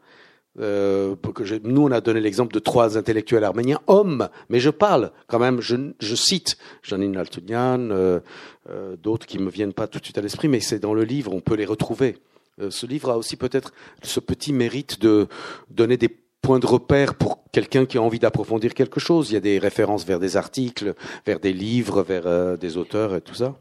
Euh, 0.58 1.14
que 1.16 1.58
nous, 1.66 1.82
on 1.82 1.92
a 1.92 2.00
donné 2.00 2.20
l'exemple 2.20 2.52
de 2.52 2.58
trois 2.58 2.98
intellectuels 2.98 3.44
arméniens, 3.44 3.80
hommes, 3.86 4.28
mais 4.48 4.58
je 4.58 4.70
parle 4.70 5.12
quand 5.28 5.38
même, 5.38 5.60
je, 5.60 5.76
je 6.00 6.14
cite 6.14 6.58
Janine 6.82 7.16
Altounian, 7.16 7.90
euh, 7.90 8.20
euh, 8.68 8.96
d'autres 8.96 9.26
qui 9.26 9.38
me 9.38 9.48
viennent 9.48 9.72
pas 9.72 9.86
tout 9.86 10.00
de 10.00 10.04
suite 10.04 10.18
à 10.18 10.22
l'esprit, 10.22 10.48
mais 10.48 10.60
c'est 10.60 10.80
dans 10.80 10.94
le 10.94 11.04
livre, 11.04 11.32
on 11.32 11.40
peut 11.40 11.54
les 11.54 11.64
retrouver. 11.66 12.16
Euh, 12.60 12.70
ce 12.70 12.86
livre 12.86 13.10
a 13.10 13.16
aussi 13.16 13.36
peut-être 13.36 13.72
ce 14.02 14.20
petit 14.20 14.52
mérite 14.52 15.00
de 15.00 15.28
donner 15.70 15.96
des 15.96 16.08
points 16.42 16.58
de 16.58 16.66
repère 16.66 17.14
pour 17.14 17.44
quelqu'un 17.52 17.86
qui 17.86 17.98
a 17.98 18.02
envie 18.02 18.18
d'approfondir 18.18 18.74
quelque 18.74 19.00
chose. 19.00 19.30
Il 19.30 19.34
y 19.34 19.36
a 19.36 19.40
des 19.40 19.58
références 19.58 20.04
vers 20.04 20.18
des 20.18 20.36
articles, 20.36 20.94
vers 21.26 21.40
des 21.40 21.52
livres, 21.52 22.02
vers 22.02 22.26
euh, 22.26 22.56
des 22.56 22.76
auteurs 22.76 23.14
et 23.14 23.20
tout 23.20 23.34
ça. 23.34 23.58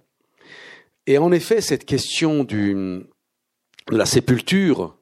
Et 1.07 1.17
en 1.17 1.31
effet, 1.31 1.61
cette 1.61 1.85
question 1.85 2.43
du, 2.43 2.73
de 2.73 3.97
la 3.97 4.05
sépulture, 4.05 4.95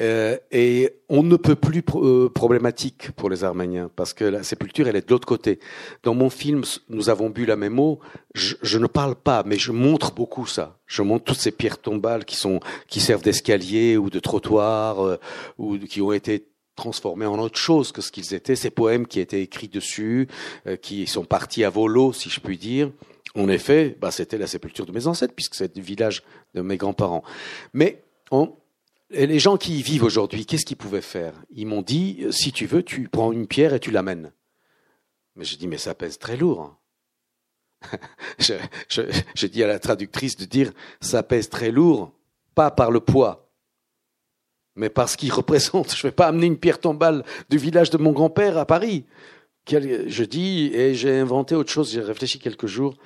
euh, 0.00 0.36
et 0.50 0.90
on 1.08 1.22
ne 1.22 1.36
peut 1.36 1.56
plus 1.56 1.82
euh, 1.94 2.28
problématique 2.28 3.10
pour 3.12 3.30
les 3.30 3.44
Arméniens 3.44 3.90
parce 3.94 4.12
que 4.12 4.24
la 4.24 4.42
sépulture, 4.42 4.88
elle 4.88 4.96
est 4.96 5.06
de 5.06 5.12
l'autre 5.12 5.26
côté. 5.26 5.58
Dans 6.02 6.14
mon 6.14 6.30
film, 6.30 6.62
nous 6.88 7.10
avons 7.10 7.30
bu 7.30 7.46
la 7.46 7.56
même 7.56 7.78
eau. 7.78 8.00
Je, 8.34 8.54
je, 8.62 8.78
ne 8.78 8.86
parle 8.86 9.14
pas, 9.14 9.42
mais 9.44 9.58
je 9.58 9.72
montre 9.72 10.12
beaucoup 10.12 10.46
ça. 10.46 10.78
Je 10.86 11.02
montre 11.02 11.24
toutes 11.24 11.38
ces 11.38 11.52
pierres 11.52 11.78
tombales 11.78 12.24
qui 12.24 12.36
sont 12.36 12.60
qui 12.88 13.00
servent 13.00 13.22
d'escalier 13.22 13.96
ou 13.96 14.10
de 14.10 14.18
trottoir 14.18 15.04
euh, 15.04 15.18
ou 15.58 15.78
qui 15.78 16.00
ont 16.00 16.12
été 16.12 16.50
transformés 16.80 17.26
en 17.26 17.38
autre 17.38 17.58
chose 17.58 17.92
que 17.92 18.00
ce 18.00 18.10
qu'ils 18.10 18.34
étaient. 18.34 18.56
Ces 18.56 18.70
poèmes 18.70 19.06
qui 19.06 19.20
étaient 19.20 19.42
écrits 19.42 19.68
dessus, 19.68 20.28
euh, 20.66 20.76
qui 20.76 21.06
sont 21.06 21.24
partis 21.24 21.62
à 21.62 21.70
volo, 21.70 22.12
si 22.12 22.30
je 22.30 22.40
puis 22.40 22.56
dire. 22.56 22.90
En 23.36 23.48
effet, 23.48 23.96
bah, 24.00 24.10
c'était 24.10 24.38
la 24.38 24.46
sépulture 24.46 24.86
de 24.86 24.92
mes 24.92 25.06
ancêtres 25.06 25.34
puisque 25.34 25.54
c'est 25.54 25.76
le 25.76 25.82
village 25.82 26.22
de 26.54 26.62
mes 26.62 26.76
grands-parents. 26.76 27.22
Mais 27.74 28.02
on, 28.30 28.52
les 29.10 29.38
gens 29.38 29.56
qui 29.56 29.78
y 29.78 29.82
vivent 29.82 30.04
aujourd'hui, 30.04 30.46
qu'est-ce 30.46 30.64
qu'ils 30.64 30.76
pouvaient 30.76 31.00
faire? 31.00 31.34
Ils 31.50 31.66
m'ont 31.66 31.82
dit, 31.82 32.24
si 32.30 32.52
tu 32.52 32.66
veux, 32.66 32.82
tu 32.82 33.08
prends 33.08 33.32
une 33.32 33.46
pierre 33.46 33.74
et 33.74 33.80
tu 33.80 33.90
l'amènes. 33.90 34.32
Mais 35.36 35.44
je 35.44 35.56
dis, 35.56 35.66
mais 35.66 35.78
ça 35.78 35.94
pèse 35.94 36.18
très 36.18 36.36
lourd. 36.36 36.76
J'ai 38.38 38.58
je, 38.88 39.02
je, 39.34 39.46
dit 39.46 39.64
à 39.64 39.66
la 39.66 39.78
traductrice 39.78 40.36
de 40.36 40.44
dire, 40.44 40.72
ça 41.00 41.22
pèse 41.22 41.48
très 41.48 41.70
lourd, 41.70 42.12
pas 42.54 42.70
par 42.70 42.90
le 42.90 43.00
poids, 43.00 43.50
mais 44.76 44.90
par 44.90 45.08
ce 45.08 45.16
qu'il 45.16 45.32
représente. 45.32 45.94
Je 45.94 46.06
ne 46.06 46.10
vais 46.10 46.14
pas 46.14 46.28
amener 46.28 46.46
une 46.46 46.58
pierre 46.58 46.80
tombale 46.80 47.24
du 47.48 47.58
village 47.58 47.90
de 47.90 47.98
mon 47.98 48.12
grand-père 48.12 48.58
à 48.58 48.66
Paris. 48.66 49.06
Je 49.68 50.24
dis, 50.24 50.70
et 50.74 50.94
j'ai 50.94 51.18
inventé 51.18 51.54
autre 51.54 51.70
chose, 51.70 51.92
j'ai 51.92 52.00
réfléchi 52.00 52.38
quelques 52.38 52.66
jours. 52.66 52.96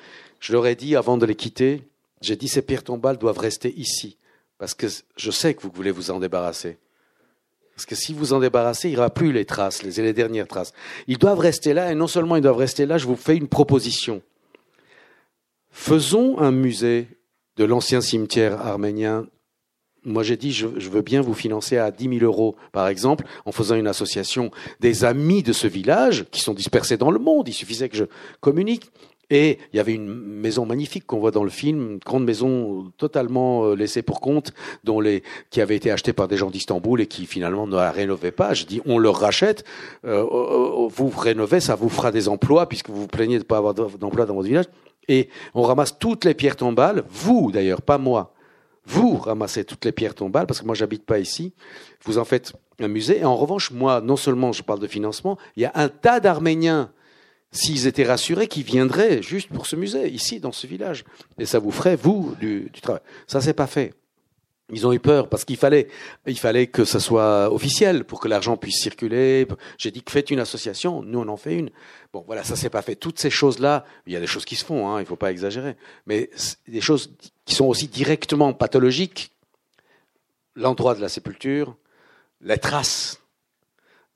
Je 0.40 0.52
leur 0.52 0.66
ai 0.66 0.74
dit, 0.74 0.96
avant 0.96 1.16
de 1.16 1.26
les 1.26 1.34
quitter, 1.34 1.82
j'ai 2.20 2.36
dit, 2.36 2.48
ces 2.48 2.62
pierres 2.62 2.84
tombales 2.84 3.18
doivent 3.18 3.38
rester 3.38 3.72
ici 3.78 4.18
parce 4.58 4.74
que 4.74 4.86
je 5.16 5.30
sais 5.30 5.54
que 5.54 5.62
vous 5.62 5.70
voulez 5.74 5.90
vous 5.90 6.10
en 6.10 6.20
débarrasser. 6.20 6.78
Parce 7.74 7.86
que 7.86 7.94
si 7.94 8.14
vous 8.14 8.32
en 8.32 8.40
débarrassez, 8.40 8.88
il 8.88 8.92
n'y 8.92 8.98
aura 8.98 9.10
plus 9.10 9.32
les 9.32 9.44
traces, 9.44 9.82
les, 9.82 10.12
dernières 10.12 10.46
traces. 10.46 10.72
Ils 11.08 11.18
doivent 11.18 11.40
rester 11.40 11.74
là, 11.74 11.90
et 11.90 11.94
non 11.94 12.06
seulement 12.06 12.36
ils 12.36 12.42
doivent 12.42 12.56
rester 12.56 12.86
là, 12.86 12.98
je 12.98 13.06
vous 13.06 13.16
fais 13.16 13.36
une 13.36 13.48
proposition. 13.48 14.22
Faisons 15.72 16.38
un 16.38 16.52
musée 16.52 17.08
de 17.56 17.64
l'ancien 17.64 18.00
cimetière 18.00 18.60
arménien. 18.60 19.26
Moi, 20.04 20.22
j'ai 20.22 20.36
dit, 20.36 20.52
je, 20.52 20.68
je, 20.76 20.88
veux 20.88 21.02
bien 21.02 21.20
vous 21.20 21.34
financer 21.34 21.78
à 21.78 21.90
10 21.90 22.18
000 22.18 22.24
euros, 22.24 22.56
par 22.72 22.86
exemple, 22.86 23.24
en 23.44 23.52
faisant 23.52 23.74
une 23.74 23.88
association 23.88 24.52
des 24.78 25.04
amis 25.04 25.42
de 25.42 25.52
ce 25.52 25.66
village, 25.66 26.26
qui 26.30 26.40
sont 26.40 26.54
dispersés 26.54 26.96
dans 26.96 27.10
le 27.10 27.18
monde. 27.18 27.48
Il 27.48 27.54
suffisait 27.54 27.88
que 27.88 27.96
je 27.96 28.04
communique. 28.40 28.92
Et 29.30 29.58
il 29.72 29.76
y 29.76 29.80
avait 29.80 29.94
une 29.94 30.12
maison 30.12 30.66
magnifique 30.66 31.06
qu'on 31.06 31.18
voit 31.18 31.30
dans 31.30 31.44
le 31.44 31.50
film, 31.50 31.92
une 31.92 31.98
grande 31.98 32.24
maison 32.24 32.92
totalement 32.98 33.64
euh, 33.64 33.74
laissée 33.74 34.02
pour 34.02 34.20
compte, 34.20 34.52
dont 34.84 35.00
les, 35.00 35.22
qui 35.50 35.60
avait 35.60 35.76
été 35.76 35.90
achetée 35.90 36.12
par 36.12 36.28
des 36.28 36.36
gens 36.36 36.50
d'Istanbul 36.50 37.00
et 37.00 37.06
qui 37.06 37.26
finalement 37.26 37.66
ne 37.66 37.76
la 37.76 37.90
rénovaient 37.90 38.32
pas. 38.32 38.54
Je 38.54 38.66
dis, 38.66 38.80
on 38.86 38.98
leur 38.98 39.16
rachète, 39.16 39.64
euh, 40.04 40.24
euh, 40.24 40.88
vous 40.88 41.08
rénovez, 41.08 41.60
ça 41.60 41.74
vous 41.74 41.88
fera 41.88 42.10
des 42.10 42.28
emplois 42.28 42.68
puisque 42.68 42.90
vous 42.90 43.02
vous 43.02 43.06
plaignez 43.06 43.36
de 43.36 43.44
ne 43.44 43.48
pas 43.48 43.58
avoir 43.58 43.74
d'emploi 43.74 44.26
dans 44.26 44.34
votre 44.34 44.48
village. 44.48 44.66
Et 45.08 45.28
on 45.54 45.62
ramasse 45.62 45.98
toutes 45.98 46.24
les 46.24 46.34
pierres 46.34 46.56
tombales, 46.56 47.04
vous 47.10 47.52
d'ailleurs, 47.52 47.82
pas 47.82 47.98
moi. 47.98 48.32
Vous 48.86 49.16
ramassez 49.16 49.64
toutes 49.64 49.84
les 49.86 49.92
pierres 49.92 50.14
tombales, 50.14 50.46
parce 50.46 50.60
que 50.60 50.66
moi 50.66 50.74
j'habite 50.74 51.06
pas 51.06 51.18
ici. 51.18 51.54
Vous 52.04 52.18
en 52.18 52.24
faites 52.24 52.52
un 52.80 52.88
musée. 52.88 53.20
Et 53.20 53.24
en 53.24 53.36
revanche, 53.36 53.70
moi, 53.70 54.00
non 54.00 54.16
seulement 54.16 54.52
je 54.52 54.62
parle 54.62 54.80
de 54.80 54.86
financement, 54.86 55.38
il 55.56 55.62
y 55.62 55.66
a 55.66 55.72
un 55.74 55.88
tas 55.88 56.20
d'Arméniens 56.20 56.90
s'ils 57.54 57.86
étaient 57.86 58.04
rassurés 58.04 58.48
qu'ils 58.48 58.64
viendraient 58.64 59.22
juste 59.22 59.48
pour 59.48 59.66
ce 59.66 59.76
musée, 59.76 60.10
ici, 60.10 60.40
dans 60.40 60.52
ce 60.52 60.66
village. 60.66 61.04
Et 61.38 61.46
ça 61.46 61.60
vous 61.60 61.70
ferait, 61.70 61.96
vous, 61.96 62.34
du, 62.40 62.70
travail. 62.82 63.00
Ça, 63.26 63.40
c'est 63.40 63.54
pas 63.54 63.68
fait. 63.68 63.94
Ils 64.72 64.86
ont 64.86 64.92
eu 64.92 64.98
peur 64.98 65.28
parce 65.28 65.44
qu'il 65.44 65.56
fallait, 65.56 65.86
que 66.66 66.84
ça 66.84 66.98
soit 66.98 67.52
officiel 67.52 68.04
pour 68.04 68.18
que 68.18 68.28
l'argent 68.28 68.56
puisse 68.56 68.80
circuler. 68.80 69.46
J'ai 69.78 69.90
dit 69.90 70.02
que 70.02 70.10
faites 70.10 70.30
une 70.30 70.40
association, 70.40 71.02
nous 71.02 71.20
on 71.20 71.28
en 71.28 71.36
fait 71.36 71.54
une. 71.54 71.70
Bon, 72.12 72.24
voilà, 72.26 72.42
ça 72.44 72.56
s'est 72.56 72.70
pas 72.70 72.82
fait. 72.82 72.96
Toutes 72.96 73.18
ces 73.18 73.30
choses-là, 73.30 73.84
il 74.06 74.14
y 74.14 74.16
a 74.16 74.20
des 74.20 74.26
choses 74.26 74.46
qui 74.46 74.56
se 74.56 74.64
font, 74.64 74.88
hein, 74.88 75.00
il 75.00 75.06
faut 75.06 75.16
pas 75.16 75.30
exagérer, 75.30 75.76
mais 76.06 76.30
des 76.66 76.80
choses 76.80 77.14
qui 77.44 77.54
sont 77.54 77.66
aussi 77.66 77.88
directement 77.88 78.52
pathologiques. 78.54 79.32
L'endroit 80.56 80.94
de 80.94 81.00
la 81.02 81.08
sépulture, 81.08 81.76
les 82.40 82.58
traces 82.58 83.20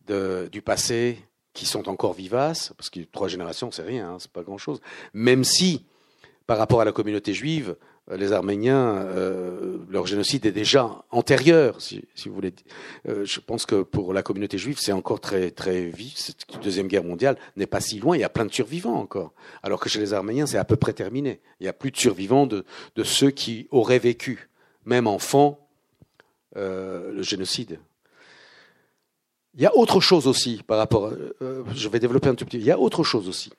du 0.09 0.63
passé, 0.63 1.19
qui 1.53 1.67
sont 1.67 1.89
encore 1.89 2.13
vivaces, 2.13 2.73
parce 2.77 2.91
que 2.91 3.01
trois 3.01 3.29
générations, 3.29 3.71
c'est 3.71 3.83
rien, 3.83 4.11
hein, 4.11 4.17
c'est 4.19 4.31
pas 4.31 4.43
grand-chose. 4.43 4.81
Même 5.13 5.45
si, 5.45 5.85
par 6.47 6.59
rapport 6.59 6.81
à 6.81 6.85
la 6.85 6.93
communauté 6.93 7.35
juive, 7.35 7.77
euh, 8.11 8.17
les 8.17 8.33
Arméniens, 8.33 8.97
euh, 8.97 9.79
leur 9.89 10.07
génocide 10.07 10.47
est 10.47 10.53
déjà 10.53 11.05
antérieur, 11.11 11.81
si, 11.81 12.07
vous 12.27 12.35
voulez. 12.35 12.55
Euh, 13.09 13.25
je 13.25 13.41
pense 13.41 13.67
que 13.67 13.83
pour 13.83 14.13
la 14.13 14.23
communauté 14.23 14.59
juive, 14.59 14.79
c'est 14.79 14.93
encore 14.93 15.21
très 15.21 15.51
très 15.51 15.87
vif. 15.87 16.17
Cette 16.17 16.47
deuxième 16.63 16.89
guerre 16.89 17.05
mondiale 17.05 17.37
n'est 17.57 17.67
pas 17.67 17.81
si 17.81 17.99
loin. 17.99 18.17
Il 18.17 18.21
y 18.21 18.25
a 18.25 18.29
plein 18.29 18.47
de 18.47 18.53
survivants 18.53 18.99
encore, 18.99 19.33
alors 19.63 19.81
que 19.81 19.89
chez 19.89 20.01
les 20.01 20.15
Arméniens, 20.15 20.47
c'est 20.47 20.59
à 20.59 20.65
peu 20.65 20.77
près 20.77 20.93
terminé. 20.93 21.41
Il 21.61 21.65
n'y 21.65 21.69
a 21.69 21.73
plus 21.73 21.91
de 21.91 21.97
survivants 21.97 22.47
de, 22.47 22.65
ceux 23.03 23.31
qui 23.31 23.69
auraient 23.71 23.99
vécu, 23.99 24.49
même 24.85 25.07
enfants, 25.07 25.67
le 26.57 27.23
génocide. 27.23 27.79
Il 29.55 29.63
y 29.63 29.67
a 29.67 29.77
autre 29.77 30.01
chose 30.01 30.27
aussi 30.27 30.63
par 30.67 30.79
rapport. 30.79 31.13
Euh, 31.43 31.65
je 31.75 31.89
vais 31.89 31.99
développer 31.99 32.29
un 32.29 32.35
tout 32.35 32.45
petit. 32.45 32.59
Il 32.59 32.65
y 32.65 32.71
a 32.71 32.79
autre 32.79 33.03
chose 33.03 33.29
aussi. 33.29 33.51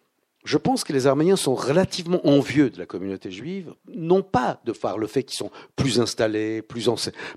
Je 0.45 0.57
pense 0.57 0.84
que 0.84 0.94
les 0.94 1.06
Arméniens 1.06 1.36
sont 1.36 1.56
relativement 1.56 2.26
envieux 2.26 2.70
de 2.70 2.80
la 2.80 2.86
communauté 2.86 3.30
juive, 3.30 3.74
non 3.88 4.24
pas 4.24 4.61
de 4.64 4.72
par 4.72 4.98
le 4.98 5.07
fait 5.07 5.24
qu'ils 5.24 5.38
sont 5.38 5.52
plus 5.76 5.99
installés, 5.99 6.61
plus, 6.61 6.90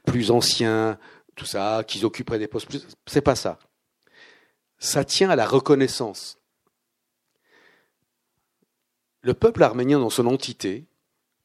plus 0.07 0.31
anciens, 0.31 0.99
tout 1.35 1.45
ça, 1.45 1.83
qu'ils 1.87 2.05
occuperaient 2.05 2.39
des 2.39 2.47
postes 2.47 2.69
plus. 2.69 2.87
C'est 3.07 3.21
pas 3.21 3.35
ça. 3.35 3.59
Ça 4.79 5.05
tient 5.05 5.31
à 5.31 5.37
la 5.37 5.47
reconnaissance. 5.47 6.39
Le 9.21 9.35
peuple 9.35 9.63
arménien 9.63 9.99
dans 9.99 10.11
son 10.11 10.27
entité 10.27 10.87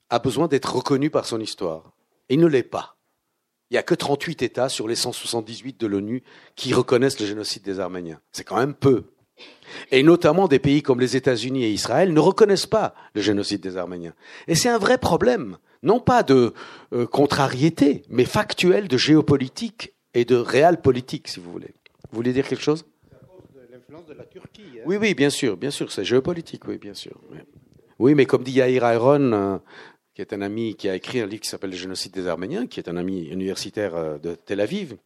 a 0.10 0.20
besoin 0.20 0.48
d'être 0.48 0.76
reconnu 0.76 1.10
par 1.10 1.26
son 1.26 1.40
histoire. 1.40 1.92
Il 2.30 2.40
ne 2.40 2.48
l'est 2.48 2.64
pas. 2.64 2.97
Il 3.69 3.73
n'y 3.73 3.77
a 3.77 3.84
que 3.84 3.95
38 3.95 4.44
États 4.44 4.69
sur 4.69 4.88
les 4.88 4.95
178 4.95 5.80
de 5.80 5.88
l'ONU 5.88 6.23
qui 6.56 6.73
reconnaissent 6.73 7.19
le 7.19 7.26
génocide 7.26 7.64
des 7.64 7.80
Arméniens. 7.80 8.19
C'est 8.31 8.45
quand 8.45 8.57
même 8.57 8.73
peu. 8.73 9.03
Et 9.91 10.03
notamment 10.03 10.48
des 10.48 10.60
pays 10.60 10.81
comme 10.81 10.99
les 10.99 11.15
États-Unis 11.15 11.65
et 11.65 11.72
Israël 11.72 12.14
ne 12.14 12.19
reconnaissent 12.19 12.65
pas 12.65 12.95
le 13.14 13.22
génocide 13.22 13.61
des 13.61 13.77
Arméniens. 13.77 14.14
Et 14.48 14.56
c'est 14.56 14.69
un 14.69 14.77
vrai 14.77 14.98
problème, 14.98 15.57
non 15.84 15.99
pas 15.99 16.23
de 16.23 16.53
euh, 16.94 17.06
contrariété, 17.06 18.03
mais 18.10 18.26
factuel 18.26 18.88
de 18.88 18.98
géopolitique 18.98 19.94
et 20.14 20.26
de 20.26 20.35
réel 20.35 20.81
politique, 20.81 21.27
si 21.27 21.39
vous 21.39 21.52
voulez. 21.52 21.76
Vous 22.10 22.15
voulez 22.15 22.34
dire 22.34 22.48
quelque 22.48 22.64
chose? 22.64 22.85
L'influence 23.69 24.06
de 24.06 24.14
la 24.14 24.23
Turquie. 24.23 24.64
Hein. 24.77 24.84
Oui, 24.85 24.95
oui, 24.95 25.14
bien 25.14 25.30
sûr, 25.30 25.57
bien 25.57 25.72
sûr, 25.72 25.91
c'est 25.91 26.06
géopolitique, 26.06 26.68
oui, 26.68 26.77
bien 26.77 26.94
sûr. 26.94 27.19
Oui, 27.99 28.15
mais 28.15 28.26
comme 28.26 28.44
dit 28.44 28.53
Yair 28.53 28.85
Ayron, 28.85 29.34
euh, 29.34 29.57
qui 30.18 30.22
est 30.23 30.34
un 30.34 30.41
ami 30.41 30.73
qui 30.73 30.89
a 30.89 30.95
écrit 30.95 31.22
un 31.22 31.27
livre 31.27 31.44
qui 31.44 31.49
s'appelle 31.49 31.69
Le 31.69 31.76
génocide 31.76 32.11
des 32.11 32.27
Arméniens, 32.27 32.65
qui 32.65 32.80
est 32.80 32.89
un 32.89 32.98
ami 32.98 33.27
universitaire 33.27 33.94
euh, 33.94 34.18
de 34.18 34.34
Tel 34.34 34.61
Aviv, 34.61 34.98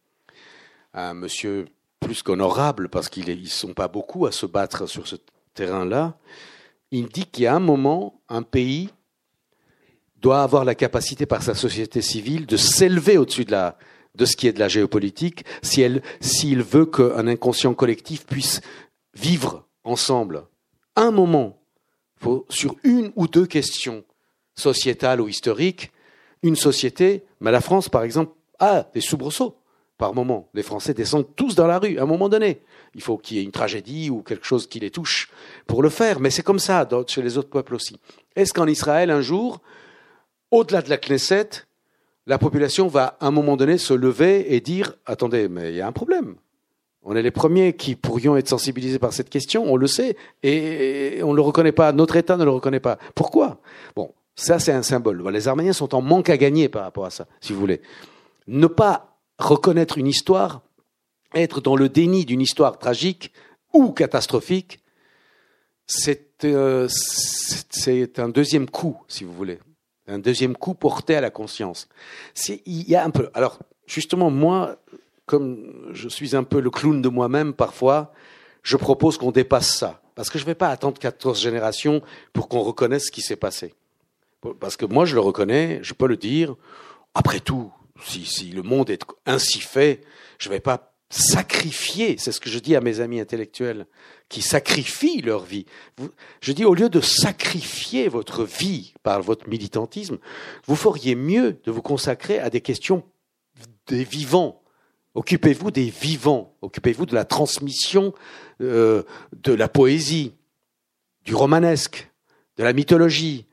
un 0.94 1.12
monsieur 1.12 1.66
plus 2.00 2.22
qu'honorable 2.22 2.88
parce 2.88 3.10
qu'ils 3.10 3.42
ne 3.42 3.46
sont 3.46 3.74
pas 3.74 3.88
beaucoup 3.88 4.24
à 4.24 4.32
se 4.32 4.46
battre 4.46 4.86
sur 4.86 5.06
ce 5.06 5.16
terrain-là. 5.52 6.16
Il 6.92 7.08
dit 7.08 7.26
qu'il 7.26 7.44
y 7.44 7.46
a 7.46 7.54
un 7.54 7.60
moment, 7.60 8.22
un 8.30 8.40
pays 8.40 8.88
doit 10.16 10.42
avoir 10.42 10.64
la 10.64 10.74
capacité 10.74 11.26
par 11.26 11.42
sa 11.42 11.54
société 11.54 12.00
civile 12.00 12.46
de 12.46 12.56
s'élever 12.56 13.18
au-dessus 13.18 13.44
de, 13.44 13.54
de 14.14 14.24
ce 14.24 14.34
qui 14.34 14.46
est 14.46 14.54
de 14.54 14.60
la 14.60 14.68
géopolitique 14.68 15.44
si 15.60 15.84
s'il 16.22 16.62
veut 16.62 16.86
qu'un 16.86 17.26
inconscient 17.26 17.74
collectif 17.74 18.24
puisse 18.24 18.62
vivre 19.12 19.68
ensemble. 19.84 20.46
Un 20.96 21.10
moment, 21.10 21.62
faut, 22.16 22.46
sur 22.48 22.76
une 22.82 23.12
ou 23.14 23.28
deux 23.28 23.46
questions, 23.46 24.04
sociétale 24.54 25.20
ou 25.20 25.28
historique, 25.28 25.92
une 26.42 26.56
société, 26.56 27.24
mais 27.40 27.52
la 27.52 27.60
France, 27.60 27.88
par 27.88 28.02
exemple, 28.02 28.32
a 28.58 28.86
des 28.94 29.00
soubresauts 29.00 29.56
par 29.98 30.14
moment. 30.14 30.48
Les 30.54 30.62
Français 30.62 30.94
descendent 30.94 31.34
tous 31.36 31.54
dans 31.54 31.66
la 31.66 31.78
rue 31.78 31.98
à 31.98 32.02
un 32.02 32.06
moment 32.06 32.28
donné. 32.28 32.62
Il 32.94 33.02
faut 33.02 33.16
qu'il 33.16 33.36
y 33.36 33.40
ait 33.40 33.44
une 33.44 33.52
tragédie 33.52 34.10
ou 34.10 34.22
quelque 34.22 34.46
chose 34.46 34.66
qui 34.66 34.80
les 34.80 34.90
touche 34.90 35.30
pour 35.66 35.82
le 35.82 35.88
faire, 35.88 36.20
mais 36.20 36.30
c'est 36.30 36.42
comme 36.42 36.58
ça 36.58 36.88
chez 37.06 37.22
les 37.22 37.38
autres 37.38 37.50
peuples 37.50 37.74
aussi. 37.74 38.00
Est-ce 38.34 38.52
qu'en 38.52 38.66
Israël, 38.66 39.10
un 39.10 39.20
jour, 39.20 39.60
au-delà 40.50 40.82
de 40.82 40.90
la 40.90 40.98
Knesset, 40.98 41.48
la 42.26 42.38
population 42.38 42.88
va 42.88 43.16
à 43.20 43.26
un 43.26 43.30
moment 43.30 43.56
donné 43.56 43.78
se 43.78 43.94
lever 43.94 44.54
et 44.54 44.60
dire 44.60 44.94
Attendez, 45.06 45.48
mais 45.48 45.70
il 45.70 45.76
y 45.76 45.80
a 45.80 45.86
un 45.86 45.92
problème. 45.92 46.36
On 47.04 47.16
est 47.16 47.22
les 47.22 47.32
premiers 47.32 47.74
qui 47.74 47.96
pourrions 47.96 48.36
être 48.36 48.48
sensibilisés 48.48 49.00
par 49.00 49.12
cette 49.12 49.28
question, 49.28 49.64
on 49.66 49.76
le 49.76 49.88
sait, 49.88 50.16
et 50.44 51.20
on 51.24 51.32
ne 51.32 51.36
le 51.36 51.42
reconnaît 51.42 51.72
pas, 51.72 51.92
notre 51.92 52.14
État 52.14 52.36
ne 52.36 52.44
le 52.44 52.50
reconnaît 52.50 52.80
pas. 52.80 52.98
Pourquoi? 53.16 53.60
Bon, 53.96 54.12
ça, 54.34 54.58
c'est 54.58 54.72
un 54.72 54.82
symbole. 54.82 55.26
Les 55.30 55.48
Arméniens 55.48 55.72
sont 55.72 55.94
en 55.94 56.00
manque 56.00 56.30
à 56.30 56.36
gagner 56.36 56.68
par 56.68 56.82
rapport 56.82 57.04
à 57.04 57.10
ça, 57.10 57.26
si 57.40 57.52
vous 57.52 57.60
voulez. 57.60 57.82
Ne 58.46 58.66
pas 58.66 59.18
reconnaître 59.38 59.98
une 59.98 60.06
histoire, 60.06 60.62
être 61.34 61.60
dans 61.60 61.76
le 61.76 61.88
déni 61.88 62.24
d'une 62.24 62.40
histoire 62.40 62.78
tragique 62.78 63.32
ou 63.72 63.92
catastrophique, 63.92 64.80
c'est 65.86 66.44
euh, 66.44 66.88
un 68.16 68.28
deuxième 68.28 68.68
coup, 68.68 69.00
si 69.08 69.24
vous 69.24 69.32
voulez. 69.32 69.58
Un 70.08 70.18
deuxième 70.18 70.56
coup 70.56 70.74
porté 70.74 71.14
à 71.14 71.20
la 71.20 71.30
conscience. 71.30 71.88
Il 72.48 72.88
y 72.88 72.96
a 72.96 73.04
un 73.04 73.10
peu. 73.10 73.30
Alors, 73.34 73.58
justement, 73.86 74.30
moi, 74.30 74.76
comme 75.26 75.90
je 75.92 76.08
suis 76.08 76.34
un 76.34 76.44
peu 76.44 76.60
le 76.60 76.70
clown 76.70 77.00
de 77.00 77.08
moi-même 77.08 77.52
parfois, 77.52 78.12
je 78.62 78.76
propose 78.76 79.16
qu'on 79.18 79.30
dépasse 79.30 79.76
ça. 79.76 80.02
Parce 80.14 80.28
que 80.28 80.38
je 80.38 80.44
ne 80.44 80.48
vais 80.48 80.54
pas 80.54 80.68
attendre 80.68 80.98
14 80.98 81.40
générations 81.40 82.02
pour 82.32 82.48
qu'on 82.48 82.60
reconnaisse 82.60 83.06
ce 83.06 83.12
qui 83.12 83.22
s'est 83.22 83.36
passé. 83.36 83.74
Parce 84.60 84.76
que 84.76 84.86
moi, 84.86 85.04
je 85.04 85.14
le 85.14 85.20
reconnais, 85.20 85.80
je 85.82 85.94
peux 85.94 86.06
le 86.06 86.16
dire. 86.16 86.56
Après 87.14 87.40
tout, 87.40 87.72
si, 88.04 88.24
si 88.24 88.50
le 88.50 88.62
monde 88.62 88.90
est 88.90 89.04
ainsi 89.26 89.60
fait, 89.60 90.02
je 90.38 90.48
ne 90.48 90.54
vais 90.54 90.60
pas 90.60 90.92
sacrifier, 91.12 92.16
c'est 92.18 92.32
ce 92.32 92.40
que 92.40 92.48
je 92.48 92.58
dis 92.58 92.74
à 92.74 92.80
mes 92.80 93.00
amis 93.00 93.20
intellectuels, 93.20 93.86
qui 94.28 94.40
sacrifient 94.40 95.20
leur 95.20 95.44
vie. 95.44 95.66
Je 96.40 96.52
dis, 96.52 96.64
au 96.64 96.74
lieu 96.74 96.88
de 96.88 97.00
sacrifier 97.00 98.08
votre 98.08 98.44
vie 98.44 98.94
par 99.02 99.20
votre 99.20 99.46
militantisme, 99.48 100.18
vous 100.66 100.76
feriez 100.76 101.14
mieux 101.14 101.60
de 101.64 101.70
vous 101.70 101.82
consacrer 101.82 102.38
à 102.38 102.48
des 102.48 102.62
questions 102.62 103.04
des 103.86 104.04
vivants. 104.04 104.62
Occupez-vous 105.14 105.70
des 105.70 105.90
vivants, 105.90 106.56
occupez-vous 106.62 107.04
de 107.04 107.14
la 107.14 107.26
transmission 107.26 108.14
euh, 108.62 109.02
de 109.42 109.52
la 109.52 109.68
poésie, 109.68 110.32
du 111.26 111.34
romanesque, 111.34 112.10
de 112.56 112.64
la 112.64 112.72
mythologie, 112.72 113.46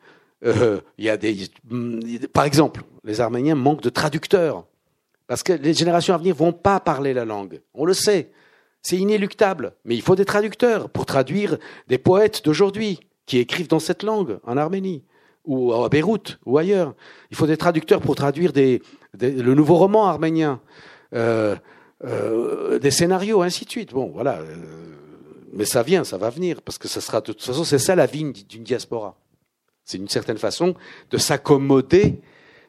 euh, 0.45 0.79
y 0.97 1.09
a 1.09 1.17
des, 1.17 1.35
par 2.33 2.45
exemple, 2.45 2.81
les 3.03 3.21
Arméniens 3.21 3.55
manquent 3.55 3.81
de 3.81 3.89
traducteurs 3.89 4.65
parce 5.27 5.43
que 5.43 5.53
les 5.53 5.73
générations 5.73 6.13
à 6.13 6.17
venir 6.17 6.35
vont 6.35 6.53
pas 6.53 6.79
parler 6.79 7.13
la 7.13 7.25
langue. 7.25 7.61
On 7.73 7.85
le 7.85 7.93
sait, 7.93 8.31
c'est 8.81 8.97
inéluctable. 8.97 9.73
Mais 9.85 9.95
il 9.95 10.01
faut 10.01 10.15
des 10.15 10.25
traducteurs 10.25 10.89
pour 10.89 11.05
traduire 11.05 11.57
des 11.87 11.97
poètes 11.97 12.43
d'aujourd'hui 12.43 12.99
qui 13.25 13.37
écrivent 13.37 13.67
dans 13.67 13.79
cette 13.79 14.03
langue 14.03 14.39
en 14.43 14.57
Arménie 14.57 15.03
ou 15.45 15.73
à 15.73 15.89
Beyrouth 15.89 16.39
ou 16.45 16.57
ailleurs. 16.57 16.95
Il 17.31 17.37
faut 17.37 17.47
des 17.47 17.57
traducteurs 17.57 18.01
pour 18.01 18.15
traduire 18.15 18.53
des, 18.53 18.81
le 19.19 19.53
nouveau 19.53 19.75
roman 19.75 20.07
arménien, 20.07 20.61
euh, 21.13 21.55
euh, 22.03 22.79
des 22.79 22.91
scénarios, 22.91 23.41
ainsi 23.41 23.65
de 23.65 23.69
suite. 23.69 23.91
Bon, 23.93 24.11
voilà. 24.13 24.39
Euh, 24.39 24.55
mais 25.53 25.65
ça 25.65 25.83
vient, 25.83 26.03
ça 26.03 26.17
va 26.17 26.29
venir, 26.29 26.61
parce 26.61 26.77
que 26.77 26.87
ça 26.87 27.01
sera 27.01 27.21
de 27.21 27.27
toute 27.27 27.43
façon, 27.43 27.63
c'est 27.63 27.79
ça 27.79 27.95
la 27.95 28.05
vie 28.05 28.31
d'une 28.47 28.63
diaspora. 28.63 29.17
C'est 29.89 29.97
une 29.97 30.07
certaine 30.07 30.37
façon 30.37 30.75
de 31.09 31.17
s'accommoder 31.17 32.21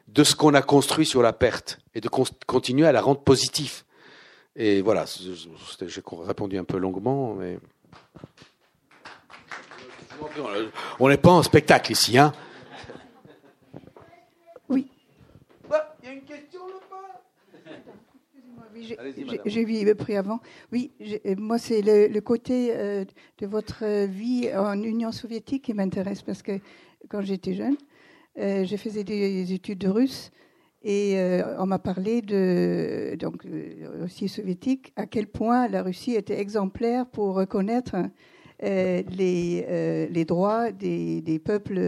de 0.07 0.23
ce 0.23 0.35
qu'on 0.35 0.55
a 0.55 0.63
construit 0.63 1.05
sur 1.05 1.21
la 1.21 1.33
perte 1.33 1.77
et 1.93 2.01
de 2.01 2.09
continuer 2.09 2.87
à 2.87 2.91
la 2.91 2.99
rendre 2.99 3.19
positive. 3.19 3.83
Et 4.55 4.81
voilà, 4.81 5.05
j'ai 5.05 6.01
répondu 6.25 6.57
un 6.57 6.63
peu 6.63 6.79
longuement, 6.79 7.35
mais 7.35 7.59
on 10.99 11.09
n'est 11.09 11.17
pas 11.17 11.29
en 11.29 11.43
spectacle 11.43 11.91
ici, 11.91 12.17
hein 12.17 12.33
Oui. 14.67 14.87
Il 16.01 16.07
y 16.07 16.09
a 16.09 16.13
une 16.13 16.23
question 16.23 16.61
là-bas. 16.69 17.21
J'ai 19.45 19.63
vu 19.63 19.95
pris 19.95 20.17
avant. 20.17 20.39
Oui, 20.71 20.89
moi, 21.37 21.59
c'est 21.59 21.83
le, 21.83 22.19
côté 22.19 22.71
euh, 22.75 23.05
de 23.37 23.45
votre 23.45 24.05
vie 24.05 24.49
en 24.55 24.81
Union 24.81 25.11
soviétique 25.11 25.65
qui 25.65 25.75
m'intéresse 25.75 26.23
parce 26.23 26.41
que 26.41 26.59
quand 27.09 27.21
j'étais 27.21 27.53
jeune. 27.53 27.75
Euh, 28.39 28.63
je 28.63 28.75
faisais 28.77 29.03
des 29.03 29.51
études 29.53 29.79
de 29.79 29.89
russe 29.89 30.31
et 30.83 31.19
euh, 31.19 31.57
on 31.59 31.65
m'a 31.65 31.79
parlé 31.79 32.21
de, 32.21 33.15
donc 33.19 33.45
euh, 33.45 34.05
aussi 34.05 34.29
soviétique, 34.29 34.93
à 34.95 35.05
quel 35.05 35.27
point 35.27 35.67
la 35.67 35.83
Russie 35.83 36.15
était 36.15 36.39
exemplaire 36.39 37.05
pour 37.05 37.35
reconnaître 37.35 37.97
les, 38.61 40.25
droits 40.25 40.71
des, 40.71 41.41
peuples 41.43 41.79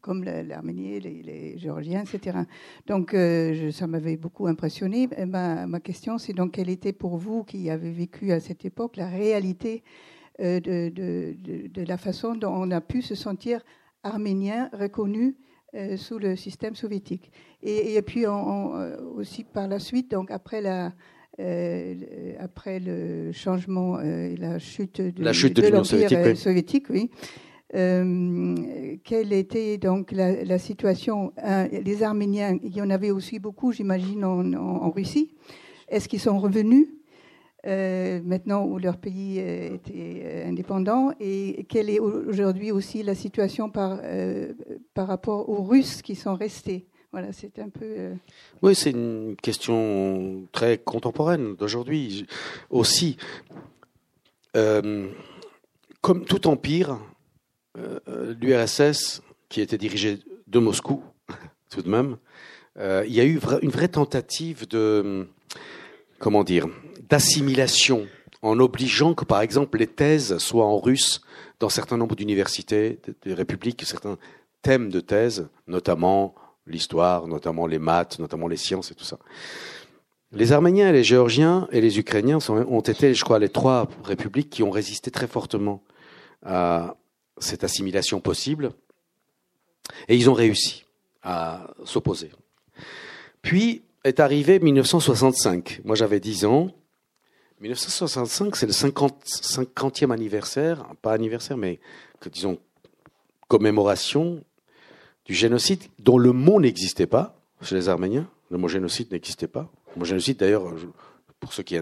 comme 0.00 0.22
l'Arménie, 0.22 1.00
les, 1.00 1.22
les, 1.22 1.58
Géorgiens, 1.58 2.04
etc. 2.04 2.38
Donc 2.86 3.16
ça 3.72 3.86
m'avait 3.86 4.16
beaucoup 4.16 4.46
impressionné. 4.46 5.08
Ma, 5.26 5.66
ma 5.66 5.80
question, 5.80 6.18
c'est 6.18 6.34
donc 6.34 6.52
quelle 6.52 6.68
était 6.68 6.92
pour 6.92 7.16
vous 7.16 7.42
qui 7.42 7.68
avez 7.68 7.90
vécu 7.90 8.32
à 8.32 8.40
cette 8.40 8.64
époque 8.64 8.96
la 8.96 9.08
réalité 9.08 9.82
de, 10.38 10.88
de, 10.88 11.34
de, 11.68 11.82
la 11.82 11.96
façon 11.96 12.34
dont 12.34 12.52
on 12.52 12.70
a 12.70 12.80
pu 12.80 13.02
se 13.02 13.14
sentir 13.14 13.60
arménien 14.02 14.70
reconnu 14.72 15.36
euh, 15.74 15.98
sous 15.98 16.18
le 16.18 16.34
système 16.34 16.74
soviétique. 16.74 17.30
Et, 17.62 18.00
puis 18.00 18.24
euh, 18.24 18.96
aussi 19.16 19.44
par 19.44 19.68
la 19.68 19.78
suite, 19.78 20.10
donc 20.10 20.30
après 20.30 20.62
la, 20.62 20.94
euh, 21.40 21.94
après 22.38 22.80
le 22.80 23.32
changement 23.32 24.00
et 24.00 24.34
la 24.36 24.58
chute 24.58 25.02
de, 25.02 25.22
la 25.22 25.34
chute 25.34 25.56
de, 25.56 25.62
l'Empire 25.62 25.84
soviétique, 25.84 26.36
soviétique, 26.36 26.86
oui. 26.88 27.10
quelle 27.70 29.32
était 29.34 29.76
donc 29.76 30.10
la, 30.12 30.58
situation 30.58 31.34
Les 31.70 32.02
Arméniens, 32.02 32.58
il 32.62 32.74
y 32.74 32.80
en 32.80 32.88
avait 32.88 33.10
aussi 33.10 33.38
beaucoup, 33.38 33.70
j'imagine, 33.70 34.24
en 34.24 34.90
Russie. 34.90 35.34
Est-ce 35.88 36.08
qu'ils 36.08 36.20
sont 36.20 36.38
revenus? 36.38 36.86
Euh, 37.66 38.20
maintenant 38.24 38.64
où 38.64 38.78
leur 38.78 38.98
pays 38.98 39.40
euh, 39.40 39.74
était 39.74 40.22
euh, 40.24 40.48
indépendant 40.48 41.10
et 41.18 41.66
quelle 41.68 41.90
est 41.90 41.98
aujourd'hui 41.98 42.70
aussi 42.70 43.02
la 43.02 43.16
situation 43.16 43.68
par, 43.68 44.00
par 44.94 45.08
rapport 45.08 45.48
aux 45.48 45.64
Russes 45.64 46.02
qui 46.02 46.14
sont 46.14 46.34
restés 46.34 46.86
voilà, 47.10 47.32
c'est 47.32 47.58
un 47.58 47.70
peu. 47.70 48.10
Oui, 48.60 48.74
c'est 48.74 48.90
une 48.90 49.34
question 49.42 50.46
très 50.52 50.76
contemporaine 50.76 51.56
d'aujourd'hui 51.56 52.26
aussi. 52.68 53.16
comme 54.52 55.14
tout 56.26 56.46
empire, 56.48 57.00
l'URSS, 58.06 59.22
qui 59.48 59.62
était 59.62 59.78
dirigé 59.78 60.18
de 60.48 60.58
Moscou, 60.58 61.02
tout 61.70 61.80
de 61.80 61.88
même, 61.88 62.18
il 62.76 63.14
y 63.14 63.20
a 63.20 63.24
eu 63.24 63.40
une 63.62 63.70
vraie 63.70 63.88
tentative 63.88 64.68
de, 64.68 65.26
comment 66.18 66.44
dire, 66.44 66.68
d'assimilation 67.08 68.06
en 68.42 68.58
obligeant 68.60 69.14
que, 69.14 69.24
par 69.24 69.40
exemple, 69.40 69.78
les 69.78 69.86
thèses 69.86 70.38
soient 70.38 70.66
en 70.66 70.78
russe 70.78 71.20
dans 71.60 71.68
certains 71.68 71.96
nombres 71.96 72.14
d'universités, 72.14 73.00
des 73.22 73.34
républiques, 73.34 73.82
certains 73.84 74.18
thèmes 74.62 74.90
de 74.90 75.00
thèses, 75.00 75.48
notamment 75.66 76.34
l'histoire, 76.66 77.26
notamment 77.26 77.66
les 77.66 77.78
maths, 77.78 78.18
notamment 78.18 78.46
les 78.46 78.56
sciences 78.56 78.90
et 78.90 78.94
tout 78.94 79.04
ça. 79.04 79.18
Les 80.32 80.52
Arméniens, 80.52 80.92
les 80.92 81.04
Géorgiens 81.04 81.68
et 81.72 81.80
les 81.80 81.98
Ukrainiens 81.98 82.38
ont 82.48 82.80
été, 82.80 83.14
je 83.14 83.24
crois, 83.24 83.38
les 83.38 83.48
trois 83.48 83.88
républiques 84.04 84.50
qui 84.50 84.62
ont 84.62 84.70
résisté 84.70 85.10
très 85.10 85.26
fortement 85.26 85.82
à 86.44 86.96
cette 87.38 87.64
assimilation 87.64 88.20
possible. 88.20 88.72
Et 90.06 90.16
ils 90.16 90.28
ont 90.28 90.34
réussi 90.34 90.84
à 91.22 91.70
s'opposer. 91.84 92.30
Puis 93.40 93.82
est 94.04 94.20
arrivé 94.20 94.58
1965. 94.58 95.80
Moi, 95.84 95.96
j'avais 95.96 96.20
10 96.20 96.44
ans. 96.44 96.70
1965, 97.60 98.54
c'est 98.54 98.66
le 98.66 98.72
50, 98.72 99.24
50e 99.24 100.12
anniversaire, 100.12 100.86
pas 101.02 101.12
anniversaire, 101.12 101.56
mais 101.56 101.80
que 102.20 102.28
disons 102.28 102.58
commémoration 103.48 104.44
du 105.24 105.34
génocide 105.34 105.82
dont 105.98 106.18
le 106.18 106.32
mot 106.32 106.60
n'existait 106.60 107.06
pas 107.06 107.40
chez 107.62 107.74
les 107.74 107.88
Arméniens. 107.88 108.28
Le 108.50 108.58
mot 108.58 108.68
génocide 108.68 109.10
n'existait 109.10 109.48
pas. 109.48 109.70
Le 109.94 110.00
mot 110.00 110.04
génocide, 110.04 110.38
d'ailleurs, 110.38 110.72
pour 111.40 111.52
ceux 111.52 111.62
qui 111.62 111.76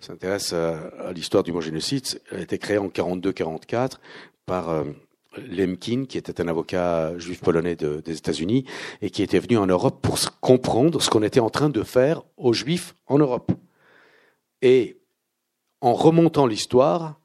s'intéressent 0.00 0.54
à, 0.54 1.12
l'histoire 1.12 1.42
du 1.42 1.52
mot 1.52 1.60
génocide, 1.60 2.04
a 2.32 2.40
été 2.40 2.58
créé 2.58 2.78
en 2.78 2.88
42-44 2.88 3.94
par 4.46 4.70
euh, 4.70 4.84
Lemkin, 5.36 6.06
qui 6.06 6.16
était 6.16 6.40
un 6.40 6.48
avocat 6.48 7.18
juif 7.18 7.40
polonais 7.40 7.76
des 7.76 8.16
États-Unis, 8.16 8.64
et 9.02 9.10
qui 9.10 9.22
était 9.22 9.38
venu 9.38 9.58
en 9.58 9.66
Europe 9.66 10.00
pour 10.00 10.18
comprendre 10.40 11.02
ce 11.02 11.10
qu'on 11.10 11.22
était 11.22 11.40
en 11.40 11.50
train 11.50 11.68
de 11.68 11.82
faire 11.82 12.22
aux 12.36 12.52
juifs 12.52 12.94
en 13.06 13.18
Europe. 13.18 13.52
Et 14.62 14.98
en 15.80 15.94
remontant 15.94 16.46
l'histoire, 16.46 17.20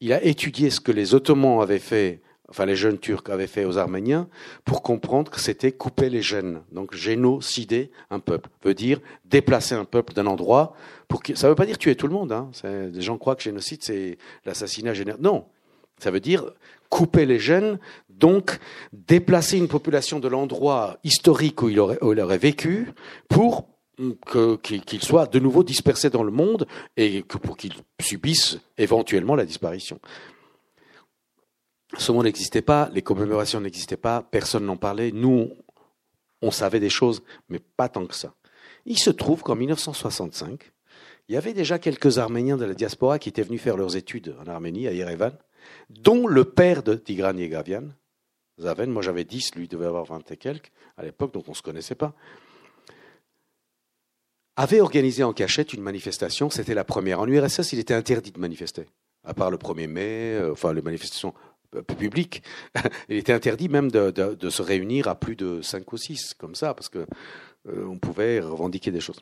il 0.00 0.12
a 0.12 0.22
étudié 0.22 0.70
ce 0.70 0.80
que 0.80 0.92
les 0.92 1.14
Ottomans 1.14 1.60
avaient 1.60 1.78
fait, 1.78 2.20
enfin 2.48 2.66
les 2.66 2.76
jeunes 2.76 2.98
Turcs 2.98 3.28
avaient 3.28 3.46
fait 3.46 3.64
aux 3.64 3.78
Arméniens, 3.78 4.28
pour 4.64 4.82
comprendre 4.82 5.30
que 5.30 5.40
c'était 5.40 5.72
couper 5.72 6.10
les 6.10 6.22
gènes. 6.22 6.62
Donc 6.72 6.94
génocider 6.94 7.90
un 8.10 8.20
peuple 8.20 8.50
veut 8.62 8.74
dire 8.74 9.00
déplacer 9.24 9.74
un 9.74 9.84
peuple 9.84 10.12
d'un 10.12 10.26
endroit. 10.26 10.74
Pour 11.08 11.22
Ça 11.34 11.46
ne 11.46 11.52
veut 11.52 11.56
pas 11.56 11.66
dire 11.66 11.78
tuer 11.78 11.96
tout 11.96 12.06
le 12.06 12.12
monde. 12.12 12.32
Hein. 12.32 12.50
Les 12.64 13.02
gens 13.02 13.18
croient 13.18 13.36
que 13.36 13.42
génocide 13.42 13.82
c'est 13.82 14.18
l'assassinat 14.44 14.94
général. 14.94 15.20
Non, 15.22 15.46
ça 15.98 16.10
veut 16.10 16.20
dire 16.20 16.52
couper 16.90 17.26
les 17.26 17.40
gènes, 17.40 17.78
donc 18.08 18.58
déplacer 18.92 19.58
une 19.58 19.68
population 19.68 20.20
de 20.20 20.28
l'endroit 20.28 20.98
historique 21.02 21.62
où 21.62 21.68
il 21.68 21.80
aurait, 21.80 21.98
aurait 22.00 22.38
vécu 22.38 22.92
pour 23.28 23.73
qu'il 24.62 25.02
soit 25.02 25.26
de 25.26 25.38
nouveau 25.38 25.62
dispersé 25.62 26.10
dans 26.10 26.22
le 26.22 26.32
monde 26.32 26.66
et 26.96 27.22
que 27.22 27.38
pour 27.38 27.56
qu'il 27.56 27.74
subisse 28.00 28.58
éventuellement 28.76 29.34
la 29.34 29.44
disparition. 29.44 30.00
Ce 31.96 32.10
monde 32.10 32.24
n'existait 32.24 32.62
pas, 32.62 32.90
les 32.92 33.02
commémorations 33.02 33.60
n'existaient 33.60 33.96
pas, 33.96 34.22
personne 34.22 34.66
n'en 34.66 34.76
parlait. 34.76 35.12
Nous, 35.12 35.50
on 36.42 36.50
savait 36.50 36.80
des 36.80 36.90
choses, 36.90 37.22
mais 37.48 37.60
pas 37.60 37.88
tant 37.88 38.06
que 38.06 38.14
ça. 38.14 38.34
Il 38.84 38.98
se 38.98 39.10
trouve 39.10 39.42
qu'en 39.42 39.54
1965, 39.54 40.72
il 41.28 41.34
y 41.34 41.38
avait 41.38 41.54
déjà 41.54 41.78
quelques 41.78 42.18
Arméniens 42.18 42.56
de 42.56 42.64
la 42.64 42.74
diaspora 42.74 43.18
qui 43.18 43.28
étaient 43.28 43.42
venus 43.42 43.60
faire 43.60 43.76
leurs 43.76 43.96
études 43.96 44.34
en 44.40 44.48
Arménie, 44.48 44.88
à 44.88 44.92
Yerevan, 44.92 45.32
dont 45.88 46.26
le 46.26 46.44
père 46.44 46.82
de 46.82 46.94
Tigran 46.94 47.36
Yegavian, 47.36 47.84
Zaven. 48.60 48.90
Moi 48.90 49.02
j'avais 49.02 49.24
10, 49.24 49.54
lui 49.54 49.68
devait 49.68 49.86
avoir 49.86 50.04
20 50.04 50.30
et 50.32 50.36
quelques 50.36 50.70
à 50.96 51.02
l'époque, 51.02 51.32
donc 51.32 51.44
on 51.46 51.52
ne 51.52 51.56
se 51.56 51.62
connaissait 51.62 51.94
pas 51.94 52.14
avait 54.56 54.80
organisé 54.80 55.22
en 55.22 55.32
cachette 55.32 55.72
une 55.72 55.82
manifestation. 55.82 56.50
C'était 56.50 56.74
la 56.74 56.84
première. 56.84 57.20
En 57.20 57.26
URSS, 57.26 57.72
il 57.72 57.78
était 57.78 57.94
interdit 57.94 58.32
de 58.32 58.38
manifester, 58.38 58.86
à 59.24 59.34
part 59.34 59.50
le 59.50 59.56
1er 59.56 59.88
mai, 59.88 60.34
euh, 60.34 60.52
enfin 60.52 60.72
les 60.72 60.82
manifestations 60.82 61.34
euh, 61.74 61.82
publiques. 61.82 62.42
il 63.08 63.16
était 63.16 63.32
interdit 63.32 63.68
même 63.68 63.90
de, 63.90 64.50
se 64.50 64.62
réunir 64.62 65.08
à 65.08 65.14
plus 65.14 65.36
de 65.36 65.60
5 65.62 65.92
ou 65.92 65.96
6, 65.96 66.34
comme 66.34 66.54
ça, 66.54 66.74
parce 66.74 66.88
qu'on 66.88 67.06
euh, 67.68 67.98
pouvait 68.00 68.40
revendiquer 68.40 68.90
des 68.90 69.00
choses. 69.00 69.20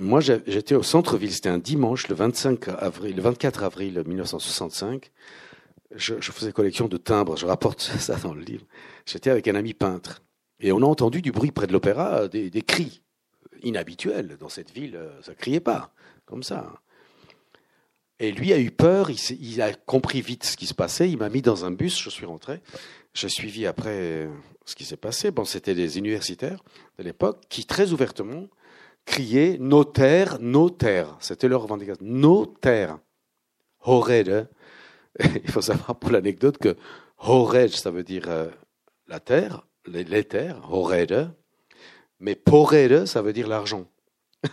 Moi, 0.00 0.20
j'étais 0.20 0.76
au 0.76 0.84
centre-ville, 0.84 1.32
c'était 1.32 1.48
un 1.48 1.58
dimanche, 1.58 2.06
le, 2.06 2.14
25 2.14 2.68
avril, 2.68 3.16
le 3.16 3.22
24 3.22 3.64
avril 3.64 4.04
1965. 4.06 5.10
Je, 5.96 6.14
faisais 6.20 6.52
collection 6.52 6.86
de 6.86 6.96
timbres, 6.98 7.36
je 7.36 7.46
rapporte 7.46 7.80
ça 7.98 8.14
dans 8.16 8.32
le 8.32 8.42
livre. 8.42 8.64
J'étais 9.06 9.30
avec 9.30 9.48
un 9.48 9.56
ami 9.56 9.74
peintre. 9.74 10.22
Et 10.60 10.70
on 10.70 10.78
a 10.78 10.86
entendu 10.86 11.20
du 11.20 11.32
bruit 11.32 11.50
près 11.50 11.66
de 11.66 11.72
l'opéra, 11.72 12.28
des 12.28 12.62
cris 12.62 13.02
inhabituel. 13.62 14.36
Dans 14.38 14.48
cette 14.48 14.70
ville, 14.70 14.96
euh, 14.96 15.22
ça 15.22 15.34
criait 15.34 15.60
pas, 15.60 15.92
comme 16.26 16.42
ça. 16.42 16.80
Et 18.20 18.32
lui 18.32 18.52
a 18.52 18.58
eu 18.58 18.70
peur, 18.70 19.10
il, 19.10 19.62
a 19.62 19.72
compris 19.72 20.20
vite 20.20 20.44
ce 20.44 20.56
qui 20.56 20.66
se 20.66 20.74
passait, 20.74 21.08
il 21.08 21.18
m'a 21.18 21.28
mis 21.28 21.42
dans 21.42 21.64
un 21.64 21.70
bus, 21.70 22.02
je 22.02 22.10
suis 22.10 22.26
rentré. 22.26 22.60
J'ai 23.14 23.28
suivi 23.28 23.66
après 23.66 24.24
euh, 24.26 24.28
ce 24.64 24.74
qui 24.74 24.84
s'est 24.84 24.96
passé. 24.96 25.30
Bon, 25.30 25.44
c'était 25.44 25.74
des 25.74 25.98
universitaires 25.98 26.62
de 26.98 27.04
l'époque 27.04 27.42
qui, 27.48 27.64
très 27.64 27.92
ouvertement, 27.92 28.48
criaient 29.04 29.56
notaire, 29.58 30.38
notaire. 30.40 31.16
C'était 31.20 31.48
leur 31.48 31.62
revendication. 31.62 32.04
Notaire. 32.04 32.98
Hored. 33.80 34.48
Il 35.20 35.50
faut 35.50 35.62
savoir 35.62 35.98
pour 35.98 36.10
l'anecdote 36.10 36.58
que 36.58 36.76
Hored, 37.18 37.70
ça 37.70 37.90
veut 37.90 38.04
dire 38.04 38.24
euh, 38.28 38.48
la 39.06 39.20
terre, 39.20 39.66
les, 39.86 40.24
terres, 40.24 40.60
Hored. 40.70 41.32
Mais 42.20 42.34
porere, 42.34 43.06
ça 43.06 43.22
veut 43.22 43.32
dire 43.32 43.48
l'argent. 43.48 43.86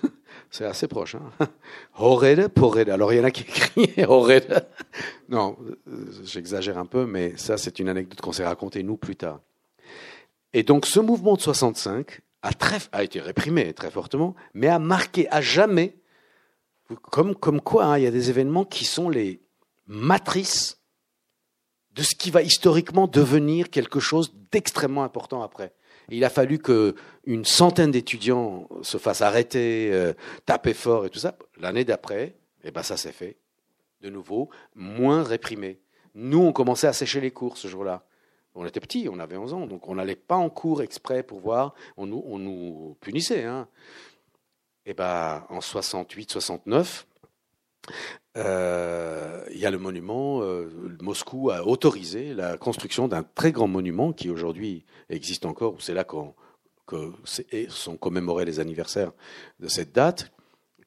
C'est 0.51 0.65
assez 0.65 0.87
proche. 0.87 1.15
Hein 1.15 1.31
horede, 1.97 2.47
porede. 2.47 2.89
Alors 2.89 3.11
il 3.11 3.17
y 3.17 3.19
en 3.19 3.25
a 3.25 3.31
qui 3.31 3.43
crient 3.43 4.03
horede. 4.07 4.67
Non, 5.29 5.57
j'exagère 6.23 6.77
un 6.77 6.85
peu, 6.85 7.05
mais 7.05 7.35
ça 7.37 7.57
c'est 7.57 7.79
une 7.79 7.89
anecdote 7.89 8.21
qu'on 8.21 8.31
s'est 8.31 8.45
racontée 8.45 8.83
nous 8.83 8.97
plus 8.97 9.15
tard. 9.15 9.39
Et 10.53 10.63
donc 10.63 10.85
ce 10.85 10.99
mouvement 10.99 11.35
de 11.35 11.41
65 11.41 12.21
a, 12.41 12.53
très, 12.53 12.77
a 12.91 13.03
été 13.03 13.19
réprimé 13.19 13.73
très 13.73 13.91
fortement, 13.91 14.35
mais 14.53 14.67
a 14.67 14.79
marqué 14.79 15.27
à 15.31 15.41
jamais, 15.41 15.97
comme, 17.11 17.35
comme 17.35 17.59
quoi 17.59 17.85
hein, 17.85 17.97
il 17.97 18.03
y 18.03 18.07
a 18.07 18.11
des 18.11 18.29
événements 18.29 18.65
qui 18.65 18.85
sont 18.85 19.09
les 19.09 19.41
matrices 19.87 20.79
de 21.95 22.03
ce 22.03 22.15
qui 22.15 22.29
va 22.29 22.41
historiquement 22.41 23.07
devenir 23.07 23.69
quelque 23.69 23.99
chose 23.99 24.33
d'extrêmement 24.51 25.03
important 25.03 25.41
après. 25.41 25.73
Il 26.09 26.23
a 26.23 26.29
fallu 26.29 26.59
qu'une 27.25 27.45
centaine 27.45 27.91
d'étudiants 27.91 28.67
se 28.81 28.97
fassent 28.97 29.21
arrêter, 29.21 29.89
euh, 29.91 30.13
taper 30.45 30.73
fort 30.73 31.05
et 31.05 31.09
tout 31.09 31.19
ça. 31.19 31.37
L'année 31.57 31.83
d'après, 31.83 32.35
eh 32.63 32.71
ben 32.71 32.83
ça 32.83 32.97
s'est 32.97 33.11
fait. 33.11 33.37
De 34.01 34.09
nouveau, 34.09 34.49
moins 34.75 35.23
réprimé. 35.23 35.79
Nous, 36.13 36.39
on 36.39 36.53
commençait 36.53 36.87
à 36.87 36.93
sécher 36.93 37.21
les 37.21 37.31
cours 37.31 37.57
ce 37.57 37.67
jour-là. 37.67 38.05
On 38.53 38.65
était 38.65 38.79
petits, 38.79 39.09
on 39.11 39.19
avait 39.19 39.35
11 39.35 39.53
ans, 39.53 39.67
donc 39.67 39.87
on 39.89 39.95
n'allait 39.95 40.15
pas 40.15 40.35
en 40.35 40.49
cours 40.49 40.81
exprès 40.81 41.23
pour 41.23 41.39
voir. 41.39 41.73
On 41.97 42.05
nous, 42.05 42.97
punissait. 43.01 43.43
Hein. 43.43 43.67
Et 44.85 44.91
eh 44.91 44.93
ben, 44.93 45.45
en 45.49 45.61
68, 45.61 46.31
69, 46.31 47.07
euh, 48.37 49.43
il 49.51 49.57
y 49.57 49.65
a 49.65 49.71
le 49.71 49.79
monument, 49.79 50.41
euh, 50.41 50.69
Moscou 51.01 51.49
a 51.49 51.65
autorisé 51.65 52.33
la 52.33 52.57
construction 52.57 53.07
d'un 53.07 53.23
très 53.23 53.51
grand 53.51 53.67
monument 53.67 54.13
qui 54.13 54.29
aujourd'hui 54.29 54.85
existe 55.09 55.45
encore, 55.45 55.81
c'est 55.81 55.93
là 55.93 56.03
qu'on 56.03 56.35
que 56.85 57.11
sont 57.69 57.97
commémorés 57.97 58.45
les 58.45 58.59
anniversaires 58.59 59.11
de 59.59 59.67
cette 59.67 59.93
date, 59.93 60.31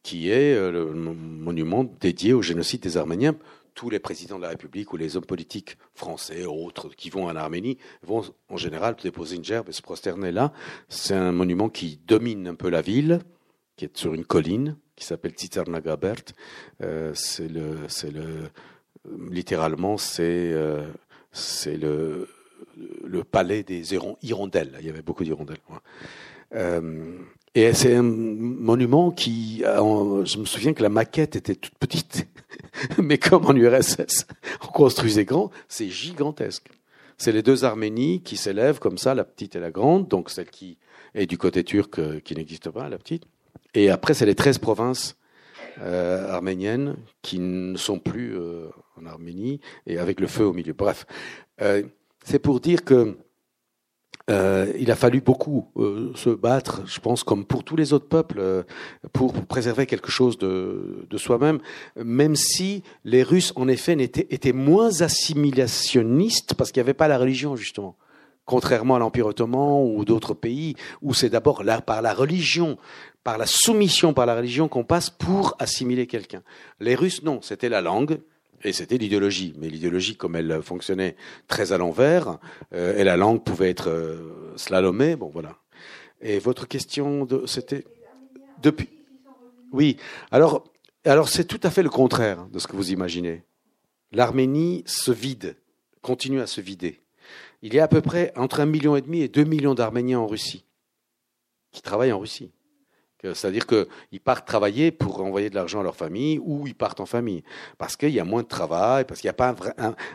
qui 0.03 0.31
est 0.31 0.55
euh, 0.55 0.71
le 0.71 0.93
monument 0.93 1.85
dédié 1.85 2.33
au 2.33 2.43
génocide 2.43 2.83
des 2.83 2.97
Arméniens. 2.97 3.37
Tous 3.75 3.91
les 3.91 3.99
présidents 3.99 4.39
de 4.39 4.43
la 4.43 4.49
République 4.49 4.93
ou 4.93 4.97
les 4.97 5.17
hommes 5.17 5.25
politiques 5.25 5.77
français 5.95 6.47
ou 6.47 6.67
autres 6.67 6.89
qui 6.89 7.11
vont 7.11 7.27
en 7.27 7.37
Arménie 7.37 7.79
vont 8.03 8.23
en 8.49 8.57
général 8.57 8.97
déposer 9.01 9.37
une 9.37 9.45
gerbe 9.45 9.69
et 9.69 9.73
se 9.73 9.83
prosterner 9.83 10.33
là. 10.33 10.53
C'est 10.89 11.15
un 11.15 11.31
monument 11.31 11.69
qui 11.69 12.01
domine 12.07 12.49
un 12.49 12.55
peu 12.55 12.71
la 12.71 12.81
ville, 12.81 13.21
qui 13.77 13.85
est 13.85 13.97
sur 13.97 14.15
une 14.15 14.25
colline, 14.25 14.77
qui 14.97 15.05
s'appelle 15.05 15.33
Tsitsarnagabert. 15.33 16.25
Euh, 16.83 17.13
c'est 17.15 17.49
le, 17.49 17.77
c'est 17.87 18.11
le, 18.11 18.51
littéralement, 19.31 19.97
c'est, 19.97 20.53
euh, 20.53 20.89
c'est 21.31 21.77
le, 21.77 22.29
le 23.05 23.25
palais 23.25 23.63
des 23.63 23.95
hirondelles. 23.95 24.77
Il 24.81 24.87
y 24.87 24.91
avait 24.91 25.03
beaucoup 25.03 25.25
d'hirondelles. 25.25 25.59
Euh, 26.55 27.19
et 27.55 27.73
c'est 27.73 27.95
un 27.95 28.03
monument 28.03 29.11
qui, 29.11 29.63
je 29.65 30.39
me 30.39 30.45
souviens 30.45 30.73
que 30.73 30.83
la 30.83 30.89
maquette 30.89 31.37
était 31.37 31.55
toute 31.55 31.75
petite, 31.75 32.27
mais 32.99 33.19
comme 33.19 33.47
en 33.47 33.55
URSS, 33.55 34.27
on 34.63 34.69
construisait 34.69 35.25
grand, 35.25 35.51
c'est 35.69 35.89
gigantesque. 35.89 36.69
C'est 37.17 37.33
les 37.33 37.43
deux 37.43 37.65
Arménies 37.65 38.23
qui 38.23 38.37
s'élèvent 38.37 38.79
comme 38.79 38.97
ça, 38.97 39.15
la 39.15 39.25
petite 39.25 39.57
et 39.57 39.61
la 39.61 39.73
grande, 39.73 40.07
donc 40.07 40.31
celle 40.31 40.51
qui 40.51 40.79
est 41.15 41.27
du 41.27 41.37
côté 41.37 41.65
turc 41.65 42.23
qui 42.23 42.35
n'existe 42.37 42.71
pas, 42.71 42.89
la 42.89 42.99
petite. 42.99 43.25
Et 43.75 43.91
après, 43.91 44.15
c'est 44.15 44.27
les 44.27 44.37
13 44.37 44.59
provinces 44.59 45.17
euh, 45.81 46.29
arméniennes 46.29 46.97
qui 47.23 47.39
ne 47.39 47.77
sont 47.77 48.01
plus 48.01 48.37
euh, 48.37 48.69
en 49.01 49.07
Arménie 49.07 49.61
et 49.87 49.99
avec 49.99 50.19
le 50.19 50.27
feu 50.27 50.45
au 50.45 50.53
milieu. 50.53 50.73
Bref, 50.73 51.07
euh, 51.61 51.85
c'est 52.29 52.39
pour 52.39 52.61
dire 52.61 52.85
que 52.85 53.17
il 54.79 54.91
a 54.91 54.95
fallu 54.95 55.23
beaucoup 55.23 55.73
se 56.15 56.29
battre, 56.29 56.83
je 56.85 57.01
pense, 57.01 57.25
comme 57.25 57.47
pour 57.47 57.65
tous 57.65 57.77
les 57.77 57.95
autres 57.95 58.09
peuples, 58.09 58.67
pour 59.15 59.33
préserver 59.47 59.87
quelque 59.87 60.11
chose 60.11 60.37
de, 60.37 61.07
de 61.09 61.17
soi-même, 61.17 61.61
même 61.97 62.37
si 62.37 62.83
les 63.05 63.23
Russes, 63.23 63.55
en 63.57 63.69
effet, 63.69 63.95
étaient, 63.95 64.27
étaient 64.29 64.53
moins 64.53 65.01
assimilationnistes 65.01 66.53
parce 66.53 66.73
qu'il 66.73 66.83
n'y 66.83 66.85
avait 66.85 66.93
pas 66.93 67.09
la 67.09 67.17
religion, 67.17 67.57
justement 67.57 67.97
contrairement 68.45 68.97
à 68.97 68.99
l'Empire 68.99 69.27
ottoman 69.27 69.85
ou 69.95 70.07
d'autres 70.07 70.33
pays, 70.33 70.75
où 71.03 71.13
c'est 71.13 71.29
d'abord 71.29 71.63
par 71.87 72.01
la 72.01 72.15
religion, 72.15 72.79
par 73.23 73.37
la 73.37 73.45
soumission 73.45 74.15
par 74.15 74.25
la 74.25 74.35
religion 74.35 74.69
qu'on 74.69 74.85
passe 74.85 75.11
pour 75.11 75.55
assimiler 75.59 76.07
quelqu'un. 76.07 76.43
Les 76.81 76.95
Russes, 76.95 77.23
non, 77.23 77.41
c'était 77.43 77.69
la 77.69 77.83
langue. 77.83 78.21
Et 78.65 78.73
c'était 78.73 78.99
l'idéologie, 78.99 79.55
mais 79.59 79.69
l'idéologie, 79.69 80.17
comme 80.17 80.37
elle 80.37 80.63
fonctionnait 80.63 81.17
très 81.47 81.73
à 81.73 81.79
l'envers, 81.79 82.39
euh, 82.73 82.97
et 82.97 83.05
la 83.05 83.17
langue 83.17 83.43
pouvait 83.45 83.71
être 83.71 83.89
euh, 83.89 84.55
slalomée, 84.57 85.17
bon 85.17 85.29
voilà. 85.29 85.57
Et 86.21 86.39
votre 86.39 86.67
question, 86.67 87.27
c'était 87.47 87.85
depuis. 88.61 88.89
Oui. 89.73 89.97
Alors, 90.33 90.65
alors 91.05 91.29
c'est 91.29 91.45
tout 91.45 91.61
à 91.63 91.71
fait 91.71 91.83
le 91.83 91.91
contraire 91.91 92.47
de 92.53 92.59
ce 92.59 92.67
que 92.67 92.75
vous 92.75 92.91
imaginez. 92.91 93.45
L'Arménie 94.11 94.83
se 94.87 95.13
vide, 95.13 95.57
continue 96.03 96.41
à 96.41 96.47
se 96.47 96.61
vider. 96.61 97.01
Il 97.63 97.75
y 97.75 97.81
a 97.81 97.85
à 97.85 97.89
peu 97.89 98.01
près 98.01 98.33
entre 98.37 98.61
un 98.61 98.67
million 98.67 98.97
et 98.97 99.03
demi 99.03 99.21
et 99.21 99.29
deux 99.29 99.45
millions 99.45 99.75
d'Arméniens 99.75 100.21
en 100.21 100.27
Russie 100.27 100.65
qui 101.71 101.83
travaillent 101.83 102.13
en 102.13 102.19
Russie. 102.19 102.51
C'est-à-dire 103.23 103.67
qu'ils 103.67 104.21
partent 104.21 104.47
travailler 104.47 104.91
pour 104.91 105.21
envoyer 105.21 105.51
de 105.51 105.55
l'argent 105.55 105.81
à 105.81 105.83
leur 105.83 105.97
famille 105.97 106.39
ou 106.39 106.67
ils 106.67 106.75
partent 106.75 107.01
en 107.01 107.07
famille. 107.07 107.43
Parce 107.77 107.97
qu'il 107.97 108.11
y 108.11 108.21
a 108.21 108.25
moins 108.25 108.43
de 108.43 108.49
travail, 108.49 109.05
parce 109.05 109.21
qu'il 109.21 109.27
n'y 109.29 109.31
a 109.31 109.35
pas 109.35 109.55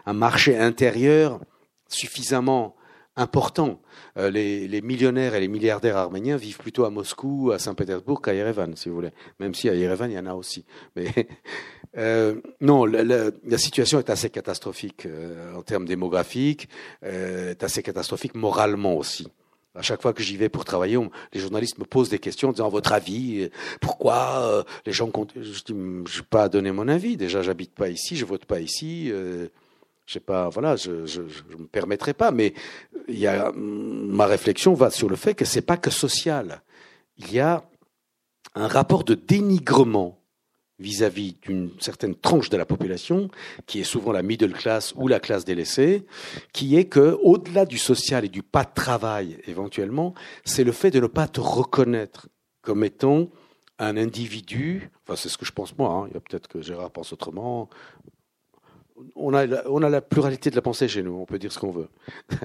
un, 0.05 0.13
marché 0.13 0.57
intérieur 0.57 1.39
suffisamment 1.89 2.75
important. 3.15 3.81
Euh, 4.17 4.31
les, 4.31 4.81
millionnaires 4.81 5.35
et 5.35 5.39
les 5.39 5.47
milliardaires 5.47 5.97
arméniens 5.97 6.37
vivent 6.37 6.57
plutôt 6.57 6.85
à 6.85 6.89
Moscou, 6.89 7.51
à 7.53 7.59
Saint-Pétersbourg 7.59 8.21
qu'à 8.21 8.33
Yerevan, 8.33 8.75
si 8.75 8.89
vous 8.89 8.95
voulez. 8.95 9.11
Même 9.39 9.53
si 9.53 9.69
à 9.69 9.75
Yerevan, 9.75 10.09
il 10.09 10.15
y 10.15 10.19
en 10.19 10.25
a 10.25 10.33
aussi. 10.33 10.65
Mais 10.95 11.07
euh, 11.97 12.35
non, 12.61 12.85
la, 12.85 13.57
situation 13.57 13.99
est 13.99 14.09
assez 14.09 14.29
catastrophique 14.29 15.05
euh, 15.05 15.53
en 15.55 15.61
termes 15.61 15.85
démographiques, 15.85 16.69
est 17.03 17.61
assez 17.61 17.83
catastrophique 17.83 18.33
moralement 18.33 18.95
aussi. 18.95 19.27
À 19.75 19.81
chaque 19.81 20.01
fois 20.01 20.13
que 20.13 20.21
j'y 20.21 20.37
vais 20.37 20.49
pour 20.49 20.65
travailler, 20.65 20.99
les 21.33 21.39
journalistes 21.39 21.79
me 21.79 21.85
posent 21.85 22.09
des 22.09 22.19
questions 22.19 22.49
en 22.49 22.51
disant 22.51 22.69
votre 22.69 22.93
avis, 22.93 23.49
pourquoi 23.81 24.63
les 24.85 24.91
gens 24.91 25.09
comptent. 25.09 25.33
Je 25.35 25.41
dis, 25.41 25.73
je 26.07 26.19
n'ai 26.19 26.25
pas 26.29 26.47
donner 26.47 26.71
mon 26.71 26.87
avis. 26.87 27.17
Déjà, 27.17 27.41
j'habite 27.41 27.73
pas 27.73 27.89
ici, 27.89 28.15
je 28.15 28.25
vote 28.25 28.45
pas 28.45 28.59
ici. 28.59 29.11
Je 30.05 30.13
sais 30.13 30.19
pas, 30.19 30.49
voilà, 30.49 30.75
je 30.75 30.91
ne 30.91 31.57
me 31.57 31.65
permettrai 31.65 32.13
pas, 32.13 32.31
mais 32.31 32.53
il 33.07 33.17
y 33.17 33.27
a, 33.27 33.51
ma 33.55 34.25
réflexion 34.25 34.73
va 34.73 34.89
sur 34.89 35.09
le 35.09 35.15
fait 35.15 35.33
que 35.33 35.45
c'est 35.45 35.61
pas 35.61 35.77
que 35.77 35.89
social. 35.89 36.61
Il 37.17 37.31
y 37.33 37.39
a 37.39 37.63
un 38.55 38.67
rapport 38.67 39.03
de 39.03 39.15
dénigrement 39.15 40.22
vis-à-vis 40.79 41.35
d'une 41.41 41.71
certaine 41.79 42.15
tranche 42.15 42.49
de 42.49 42.57
la 42.57 42.65
population, 42.65 43.29
qui 43.65 43.79
est 43.79 43.85
souvent 43.85 44.11
la 44.11 44.23
middle 44.23 44.53
class 44.53 44.93
ou 44.95 45.07
la 45.07 45.19
classe 45.19 45.45
délaissée, 45.45 46.05
qui 46.51 46.75
est 46.77 46.85
que, 46.85 47.17
au-delà 47.21 47.65
du 47.65 47.77
social 47.77 48.25
et 48.25 48.29
du 48.29 48.43
pas 48.43 48.63
de 48.63 48.73
travail 48.73 49.37
éventuellement, 49.45 50.13
c'est 50.43 50.63
le 50.63 50.71
fait 50.71 50.91
de 50.91 50.99
ne 50.99 51.07
pas 51.07 51.27
te 51.27 51.39
reconnaître 51.39 52.27
comme 52.61 52.83
étant 52.83 53.29
un 53.79 53.97
individu. 53.97 54.89
Enfin, 55.03 55.15
c'est 55.15 55.29
ce 55.29 55.37
que 55.37 55.45
je 55.45 55.51
pense 55.51 55.77
moi. 55.77 55.89
Hein. 55.89 56.07
Il 56.09 56.13
y 56.13 56.17
a 56.17 56.19
peut-être 56.19 56.47
que 56.47 56.61
Gérard 56.61 56.91
pense 56.91 57.13
autrement, 57.13 57.69
on 59.15 59.33
a, 59.33 59.45
la, 59.45 60.01
pluralité 60.01 60.49
de 60.49 60.55
la 60.55 60.61
pensée 60.61 60.87
chez 60.87 61.03
nous, 61.03 61.13
on 61.13 61.25
peut 61.25 61.39
dire 61.39 61.51
ce 61.51 61.59
qu'on 61.59 61.71
veut. 61.71 61.89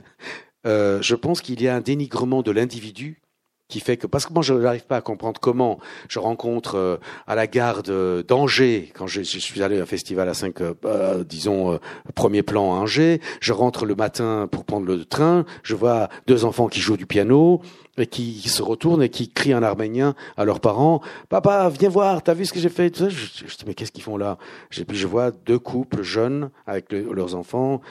Euh, 0.67 1.01
je 1.03 1.15
pense 1.15 1.41
qu'il 1.41 1.63
y 1.63 1.69
a 1.69 1.77
un 1.77 1.81
dénigrement 1.81 2.43
de 2.43 2.51
l'individu 2.51 3.23
qui 3.69 3.81
fait 3.81 3.99
que 3.99 4.07
parce 4.07 4.25
que 4.25 4.33
moi 4.33 4.43
je 4.43 4.55
n'arrive 4.55 4.87
pas 4.87 4.97
à 4.97 5.01
comprendre 5.03 5.39
comment 5.41 5.79
je 6.09 6.19
rencontre 6.19 6.77
euh, 6.77 6.97
à 7.27 7.35
la 7.35 7.47
gare 7.47 7.83
d'Angers 7.83 8.91
quand 8.95 9.07
je, 9.07 9.21
suis 9.21 9.63
allé 9.63 9.79
à 9.79 9.83
un 9.83 9.87
festival 9.87 10.27
à 10.29 10.35
5 10.35 10.61
euh, 10.63 10.75
euh, 10.87 11.23
disons 11.23 11.79
premier 12.15 12.43
plan 12.43 12.75
à 12.75 12.79
Angers 12.79 13.21
je 13.41 13.53
rentre 13.53 13.85
le 13.85 13.95
matin 13.95 14.49
pour 14.51 14.65
prendre 14.65 14.87
le 14.87 15.05
train 15.05 15.45
je 15.63 15.75
vois 15.75 16.09
deux 16.27 16.47
enfants 16.47 16.69
qui 16.69 16.81
jouent 16.81 16.97
du 16.97 17.05
piano 17.05 17.61
et 17.99 18.07
qui, 18.07 18.49
se 18.49 18.63
retournent 18.63 19.03
et 19.03 19.11
qui 19.11 19.29
crient 19.29 19.55
en 19.55 19.63
arménien 19.63 20.15
à 20.39 20.47
leurs 20.47 20.61
parents 20.61 21.03
papa 21.29 21.69
viens 21.69 21.91
voir 21.91 22.23
t'as 22.23 22.33
vu 22.33 22.47
ce 22.47 22.55
que 22.55 22.61
j'ai 22.61 22.71
fait? 22.71 22.97
Je, 22.97 23.09
je, 23.11 23.57
dis 23.57 23.65
mais 23.67 23.75
qu'est-ce 23.75 23.93
qu'ils 23.93 24.03
font 24.03 24.17
là? 24.17 24.39
Et 24.79 24.85
puis 24.87 24.97
je 24.97 25.07
vois 25.07 25.31
deux 25.31 25.59
couples 25.59 26.03
jeunes 26.03 26.51
avec 26.67 26.91
leurs 26.93 27.35
enfants 27.35 27.83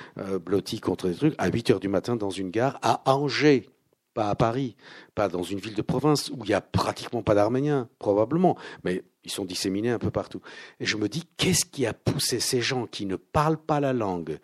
blottis 0.43 0.79
contre 0.79 1.07
des 1.07 1.13
trucs 1.15 1.35
à 1.37 1.49
8 1.49 1.69
heures 1.69 1.79
du 1.79 1.87
matin 1.87 2.15
dans 2.15 2.31
une 2.31 2.49
gare 2.49 2.79
à 2.81 3.01
Angers 3.05 3.69
pas 4.17 4.31
à 4.31 4.35
Paris, 4.35 4.75
pas 5.13 5.29
dans 5.29 5.43
une 5.43 5.59
ville 5.59 5.75
de 5.75 5.83
province 5.83 6.31
où 6.31 6.39
il 6.43 6.49
y 6.49 6.53
a 6.55 6.59
pratiquement 6.59 7.21
pas 7.21 7.35
d'Arméniens, 7.35 7.87
probablement, 7.99 8.57
mais 8.83 9.03
ils 9.23 9.29
sont 9.29 9.45
disséminés 9.45 9.91
un 9.91 9.99
peu 9.99 10.09
partout. 10.09 10.41
Et 10.79 10.87
je 10.87 10.97
me 10.97 11.07
dis, 11.07 11.25
qu'est-ce 11.37 11.65
qui 11.65 11.85
a 11.85 11.93
poussé 11.93 12.39
ces 12.39 12.59
gens 12.59 12.87
qui 12.87 13.05
ne 13.05 13.15
parlent 13.15 13.63
pas 13.63 13.79
la 13.79 13.93
langue, 13.93 14.39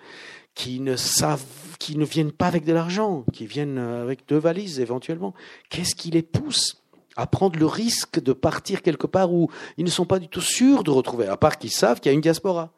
qui 0.53 0.79
ne 0.79 0.95
savent, 0.95 1.43
qui 1.79 1.97
ne 1.97 2.05
viennent 2.05 2.31
pas 2.31 2.45
avec 2.45 2.65
de 2.65 2.71
l'argent, 2.71 3.25
qui 3.33 3.47
viennent 3.47 3.79
avec 3.79 4.27
deux 4.27 4.37
valises 4.37 4.79
éventuellement, 4.79 5.33
qu'est-ce 5.71 5.95
qui 5.95 6.11
les 6.11 6.21
pousse 6.21 6.83
à 7.15 7.25
prendre 7.25 7.57
le 7.57 7.65
risque 7.65 8.21
de 8.21 8.31
partir 8.31 8.83
quelque 8.83 9.07
part 9.07 9.33
où 9.33 9.49
ils 9.77 9.85
ne 9.85 9.89
sont 9.89 10.05
pas 10.05 10.19
du 10.19 10.27
tout 10.27 10.39
sûrs 10.39 10.83
de 10.83 10.91
retrouver, 10.91 11.25
à 11.25 11.35
part 11.35 11.57
qu'ils 11.57 11.71
savent 11.71 11.99
qu'il 11.99 12.11
y 12.11 12.13
a 12.13 12.15
une 12.15 12.21
diaspora, 12.21 12.71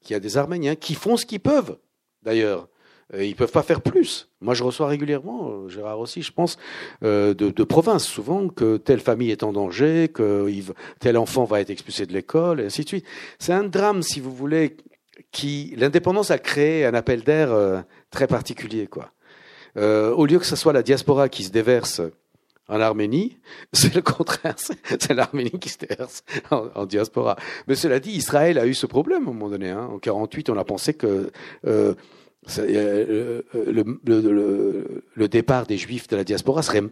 qu'il 0.00 0.12
y 0.12 0.16
a 0.16 0.20
des 0.20 0.36
Arméniens 0.36 0.76
qui 0.76 0.94
font 0.94 1.16
ce 1.16 1.26
qu'ils 1.26 1.40
peuvent, 1.40 1.76
d'ailleurs. 2.22 2.68
Euh, 3.12 3.24
ils 3.24 3.36
peuvent 3.36 3.52
pas 3.52 3.62
faire 3.62 3.82
plus. 3.82 4.28
Moi, 4.40 4.54
je 4.54 4.62
reçois 4.62 4.86
régulièrement, 4.86 5.48
euh, 5.48 5.68
Gérard 5.68 6.00
aussi, 6.00 6.22
je 6.22 6.32
pense, 6.32 6.56
euh, 7.02 7.34
de, 7.34 7.50
de 7.50 7.64
province, 7.64 8.04
souvent, 8.04 8.48
que 8.48 8.76
telle 8.76 9.00
famille 9.00 9.30
est 9.30 9.42
en 9.42 9.52
danger, 9.52 10.08
que 10.08 10.48
tel 11.00 11.16
enfant 11.16 11.44
va 11.44 11.60
être 11.60 11.70
expulsé 11.70 12.06
de 12.06 12.12
l'école, 12.12 12.60
et 12.60 12.66
ainsi 12.66 12.82
de 12.82 12.88
suite. 12.88 13.06
C'est 13.38 13.52
un 13.52 13.64
drame, 13.64 14.02
si 14.02 14.20
vous 14.20 14.32
voulez, 14.34 14.76
qui 15.32 15.74
l'indépendance 15.76 16.30
a 16.30 16.38
créé 16.38 16.86
un 16.86 16.94
appel 16.94 17.22
d'air 17.22 17.84
très 18.10 18.26
particulier, 18.26 18.86
quoi. 18.86 19.12
au 19.76 20.26
lieu 20.26 20.38
que 20.38 20.46
ce 20.46 20.56
soit 20.56 20.72
la 20.72 20.82
diaspora 20.82 21.28
qui 21.28 21.44
se 21.44 21.50
déverse 21.50 22.00
en 22.68 22.80
Arménie, 22.80 23.38
c'est 23.72 23.94
le 23.94 24.02
contraire, 24.02 24.56
c'est 24.58 25.12
l'Arménie 25.12 25.58
qui 25.58 25.68
se 25.68 25.78
déverse 25.78 26.24
en, 26.50 26.86
diaspora. 26.86 27.36
Mais 27.68 27.74
cela 27.74 28.00
dit, 28.00 28.10
Israël 28.10 28.58
a 28.58 28.66
eu 28.66 28.74
ce 28.74 28.86
problème 28.86 29.26
à 29.26 29.30
un 29.30 29.32
moment 29.32 29.50
donné. 29.50 29.70
Hein. 29.70 29.88
En 29.92 29.98
48, 29.98 30.50
on 30.50 30.58
a 30.58 30.64
pensé 30.64 30.94
que 30.94 31.30
euh, 32.58 33.42
le, 33.54 35.02
le, 35.14 35.28
départ 35.28 35.66
des 35.66 35.78
juifs 35.78 36.08
de 36.08 36.16
la 36.16 36.24
diaspora 36.24 36.62
serait 36.62 36.82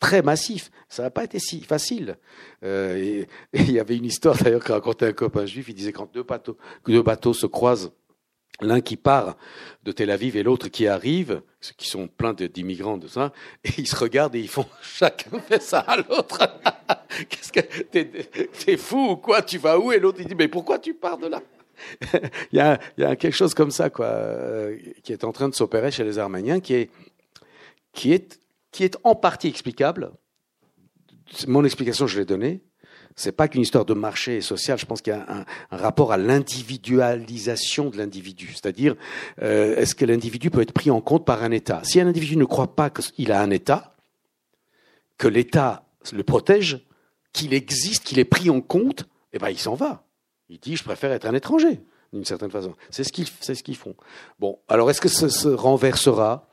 très 0.00 0.22
massif. 0.22 0.70
Ça 0.88 1.02
n'a 1.02 1.10
pas 1.10 1.24
été 1.24 1.38
si 1.38 1.60
facile. 1.60 2.16
Euh, 2.64 3.24
il 3.52 3.70
y 3.70 3.78
avait 3.78 3.96
une 3.96 4.04
histoire 4.04 4.36
d'ailleurs 4.36 4.64
que 4.64 4.72
racontait 4.72 5.06
un 5.06 5.12
copain 5.12 5.46
juif. 5.46 5.68
Il 5.68 5.74
disait 5.74 5.92
quand 5.92 6.12
deux 6.12 6.22
bateaux, 6.22 6.56
deux 6.86 7.02
bateaux 7.02 7.34
se 7.34 7.46
croisent, 7.46 7.92
l'un 8.60 8.80
qui 8.80 8.96
part 8.96 9.36
de 9.84 9.92
Tel 9.92 10.10
Aviv 10.10 10.36
et 10.36 10.42
l'autre 10.42 10.68
qui 10.68 10.86
arrive, 10.86 11.42
qui 11.76 11.88
sont 11.88 12.08
pleins 12.08 12.34
d'immigrants 12.34 12.98
de 12.98 13.08
ça, 13.08 13.32
et 13.64 13.70
ils 13.78 13.86
se 13.86 13.96
regardent 13.96 14.34
et 14.34 14.40
ils 14.40 14.48
font 14.48 14.66
chacun 14.82 15.38
fait 15.40 15.62
ça 15.62 15.80
à 15.80 15.96
l'autre. 15.96 16.38
Qu'est-ce 17.28 17.52
que 17.52 17.60
t'es, 17.60 18.76
fou 18.76 19.10
ou 19.10 19.16
quoi? 19.16 19.42
Tu 19.42 19.58
vas 19.58 19.78
où? 19.78 19.92
Et 19.92 19.98
l'autre 19.98 20.18
il 20.20 20.26
dit 20.26 20.34
mais 20.34 20.48
pourquoi 20.48 20.78
tu 20.78 20.94
pars 20.94 21.18
de 21.18 21.28
là? 21.28 21.42
il, 22.52 22.58
y 22.58 22.60
a, 22.60 23.16
quelque 23.16 23.32
chose 23.32 23.54
comme 23.54 23.70
ça, 23.70 23.90
quoi, 23.90 24.06
euh, 24.06 24.76
qui 25.02 25.12
est 25.12 25.24
en 25.24 25.32
train 25.32 25.48
de 25.48 25.54
s'opérer 25.54 25.90
chez 25.90 26.04
les 26.04 26.18
Arméniens, 26.18 26.60
qui 26.60 26.74
est, 26.74 26.90
qui 27.92 28.12
est, 28.12 28.40
qui 28.70 28.84
est 28.84 28.96
en 29.04 29.14
partie 29.14 29.48
explicable. 29.48 30.12
Mon 31.46 31.64
explication, 31.64 32.06
je 32.06 32.18
l'ai 32.18 32.24
donnée. 32.24 32.62
C'est 33.16 33.32
pas 33.32 33.48
qu'une 33.48 33.62
histoire 33.62 33.84
de 33.84 33.94
marché 33.94 34.40
social. 34.40 34.78
Je 34.78 34.86
pense 34.86 35.02
qu'il 35.02 35.12
y 35.12 35.16
a 35.16 35.26
un, 35.28 35.44
rapport 35.76 36.12
à 36.12 36.16
l'individualisation 36.16 37.90
de 37.90 37.96
l'individu. 37.96 38.52
C'est-à-dire, 38.52 38.94
euh, 39.42 39.76
est-ce 39.76 39.94
que 39.94 40.04
l'individu 40.04 40.50
peut 40.50 40.60
être 40.60 40.72
pris 40.72 40.90
en 40.90 41.00
compte 41.00 41.24
par 41.24 41.42
un 41.42 41.50
État? 41.50 41.80
Si 41.82 42.00
un 42.00 42.06
individu 42.06 42.36
ne 42.36 42.44
croit 42.44 42.76
pas 42.76 42.90
qu'il 42.90 43.32
a 43.32 43.40
un 43.40 43.50
État, 43.50 43.96
que 45.16 45.26
l'État 45.26 45.84
le 46.12 46.22
protège, 46.22 46.86
qu'il 47.32 47.54
existe, 47.54 48.04
qu'il 48.04 48.18
est 48.18 48.24
pris 48.24 48.50
en 48.50 48.60
compte, 48.60 49.06
eh 49.32 49.38
ben, 49.38 49.50
il 49.50 49.58
s'en 49.58 49.74
va. 49.74 50.04
Il 50.48 50.58
dit, 50.58 50.76
je 50.76 50.84
préfère 50.84 51.12
être 51.12 51.26
un 51.26 51.34
étranger, 51.34 51.80
d'une 52.12 52.24
certaine 52.24 52.50
façon. 52.50 52.74
C'est 52.90 53.04
ce 53.04 53.12
qu'ils, 53.12 53.26
ce 53.26 53.52
qu'ils 53.62 53.76
font. 53.76 53.94
Bon, 54.38 54.58
alors 54.68 54.90
est-ce 54.90 55.00
que 55.00 55.08
ça 55.08 55.28
se 55.28 55.48
renversera 55.48 56.48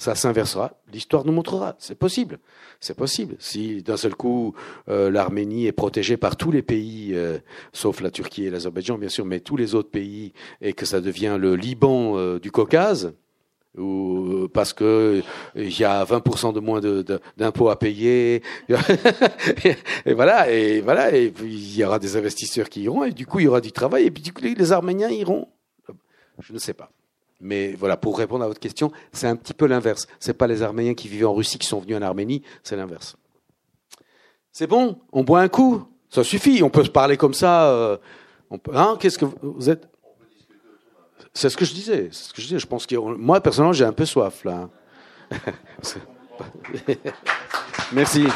ça 0.00 0.14
s'inversera? 0.14 0.72
L'histoire 0.90 1.26
nous 1.26 1.32
montrera. 1.32 1.76
C'est 1.78 1.94
possible. 1.94 2.38
C'est 2.80 2.96
possible. 2.96 3.36
Si 3.38 3.82
d'un 3.82 3.98
seul 3.98 4.14
coup 4.14 4.54
euh, 4.88 5.10
l'Arménie 5.10 5.66
est 5.66 5.72
protégée 5.72 6.16
par 6.16 6.36
tous 6.36 6.50
les 6.50 6.62
pays, 6.62 7.10
euh, 7.12 7.38
sauf 7.74 8.00
la 8.00 8.10
Turquie 8.10 8.46
et 8.46 8.50
l'Azerbaïdjan 8.50 8.96
bien 8.96 9.10
sûr, 9.10 9.26
mais 9.26 9.40
tous 9.40 9.58
les 9.58 9.74
autres 9.74 9.90
pays, 9.90 10.32
et 10.62 10.72
que 10.72 10.86
ça 10.86 11.02
devient 11.02 11.36
le 11.38 11.54
Liban 11.54 12.16
euh, 12.16 12.40
du 12.40 12.50
Caucase, 12.50 13.12
ou 13.78 14.48
parce 14.52 14.72
que 14.72 15.22
il 15.54 15.78
y 15.78 15.84
a 15.84 16.04
20% 16.04 16.52
de 16.52 16.60
moins 16.60 16.80
d'impôts 17.36 17.70
à 17.70 17.78
payer. 17.78 18.42
Et 20.06 20.14
voilà 20.14 20.50
et 20.50 20.80
voilà 20.80 21.12
et 21.14 21.30
puis 21.30 21.52
il 21.52 21.76
y 21.76 21.84
aura 21.84 21.98
des 21.98 22.16
investisseurs 22.16 22.68
qui 22.68 22.82
iront 22.82 23.04
et 23.04 23.12
du 23.12 23.26
coup 23.26 23.40
il 23.40 23.44
y 23.44 23.48
aura 23.48 23.60
du 23.60 23.72
travail 23.72 24.06
et 24.06 24.10
puis 24.10 24.22
du 24.22 24.32
coup 24.32 24.42
les 24.42 24.72
Arméniens 24.72 25.10
iront. 25.10 25.48
Je 26.40 26.52
ne 26.52 26.58
sais 26.58 26.72
pas. 26.72 26.90
Mais 27.40 27.72
voilà 27.72 27.96
pour 27.96 28.18
répondre 28.18 28.44
à 28.44 28.48
votre 28.48 28.60
question 28.60 28.90
c'est 29.12 29.26
un 29.26 29.36
petit 29.36 29.54
peu 29.54 29.66
l'inverse. 29.66 30.08
C'est 30.18 30.34
pas 30.34 30.46
les 30.46 30.62
Arméniens 30.62 30.94
qui 30.94 31.08
vivaient 31.08 31.24
en 31.24 31.34
Russie 31.34 31.58
qui 31.58 31.66
sont 31.66 31.80
venus 31.80 31.96
en 31.96 32.02
Arménie 32.02 32.42
c'est 32.62 32.76
l'inverse. 32.76 33.16
C'est 34.52 34.66
bon? 34.66 34.98
On 35.12 35.22
boit 35.22 35.40
un 35.40 35.48
coup? 35.48 35.84
Ça 36.08 36.24
suffit 36.24 36.62
on 36.62 36.70
peut 36.70 36.84
se 36.84 36.90
parler 36.90 37.16
comme 37.16 37.34
ça 37.34 37.70
euh, 37.70 37.98
hein? 38.72 38.96
Qu'est-ce 38.98 39.18
que 39.18 39.26
vous 39.42 39.70
êtes 39.70 39.89
c'est 41.40 41.48
ce 41.48 41.56
que 41.56 41.64
je 41.64 41.72
disais. 41.72 42.08
ce 42.12 42.34
que 42.34 42.42
je 42.42 42.48
disais. 42.48 42.58
Je 42.58 42.66
pense 42.66 42.86
que 42.86 42.96
moi, 42.96 43.40
personnellement, 43.40 43.72
j'ai 43.72 43.86
un 43.86 43.92
peu 43.92 44.04
soif 44.04 44.44
là. 44.44 44.68
Merci. 47.92 48.26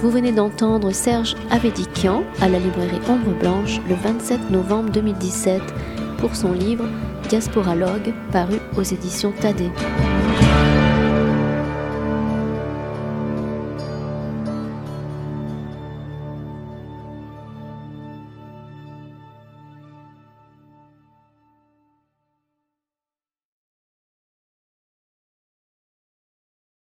Vous 0.00 0.10
venez 0.10 0.32
d'entendre 0.32 0.92
Serge 0.92 1.34
Avedikian 1.50 2.22
à 2.42 2.50
la 2.50 2.58
librairie 2.58 3.00
Ombre 3.08 3.32
Blanche 3.40 3.80
le 3.88 3.94
27 3.94 4.50
novembre 4.50 4.90
2017 4.90 5.62
pour 6.18 6.36
son 6.36 6.52
livre 6.52 6.84
Diasporalogue 7.30 8.12
paru 8.30 8.58
aux 8.76 8.82
éditions 8.82 9.32
Tadé. 9.40 9.70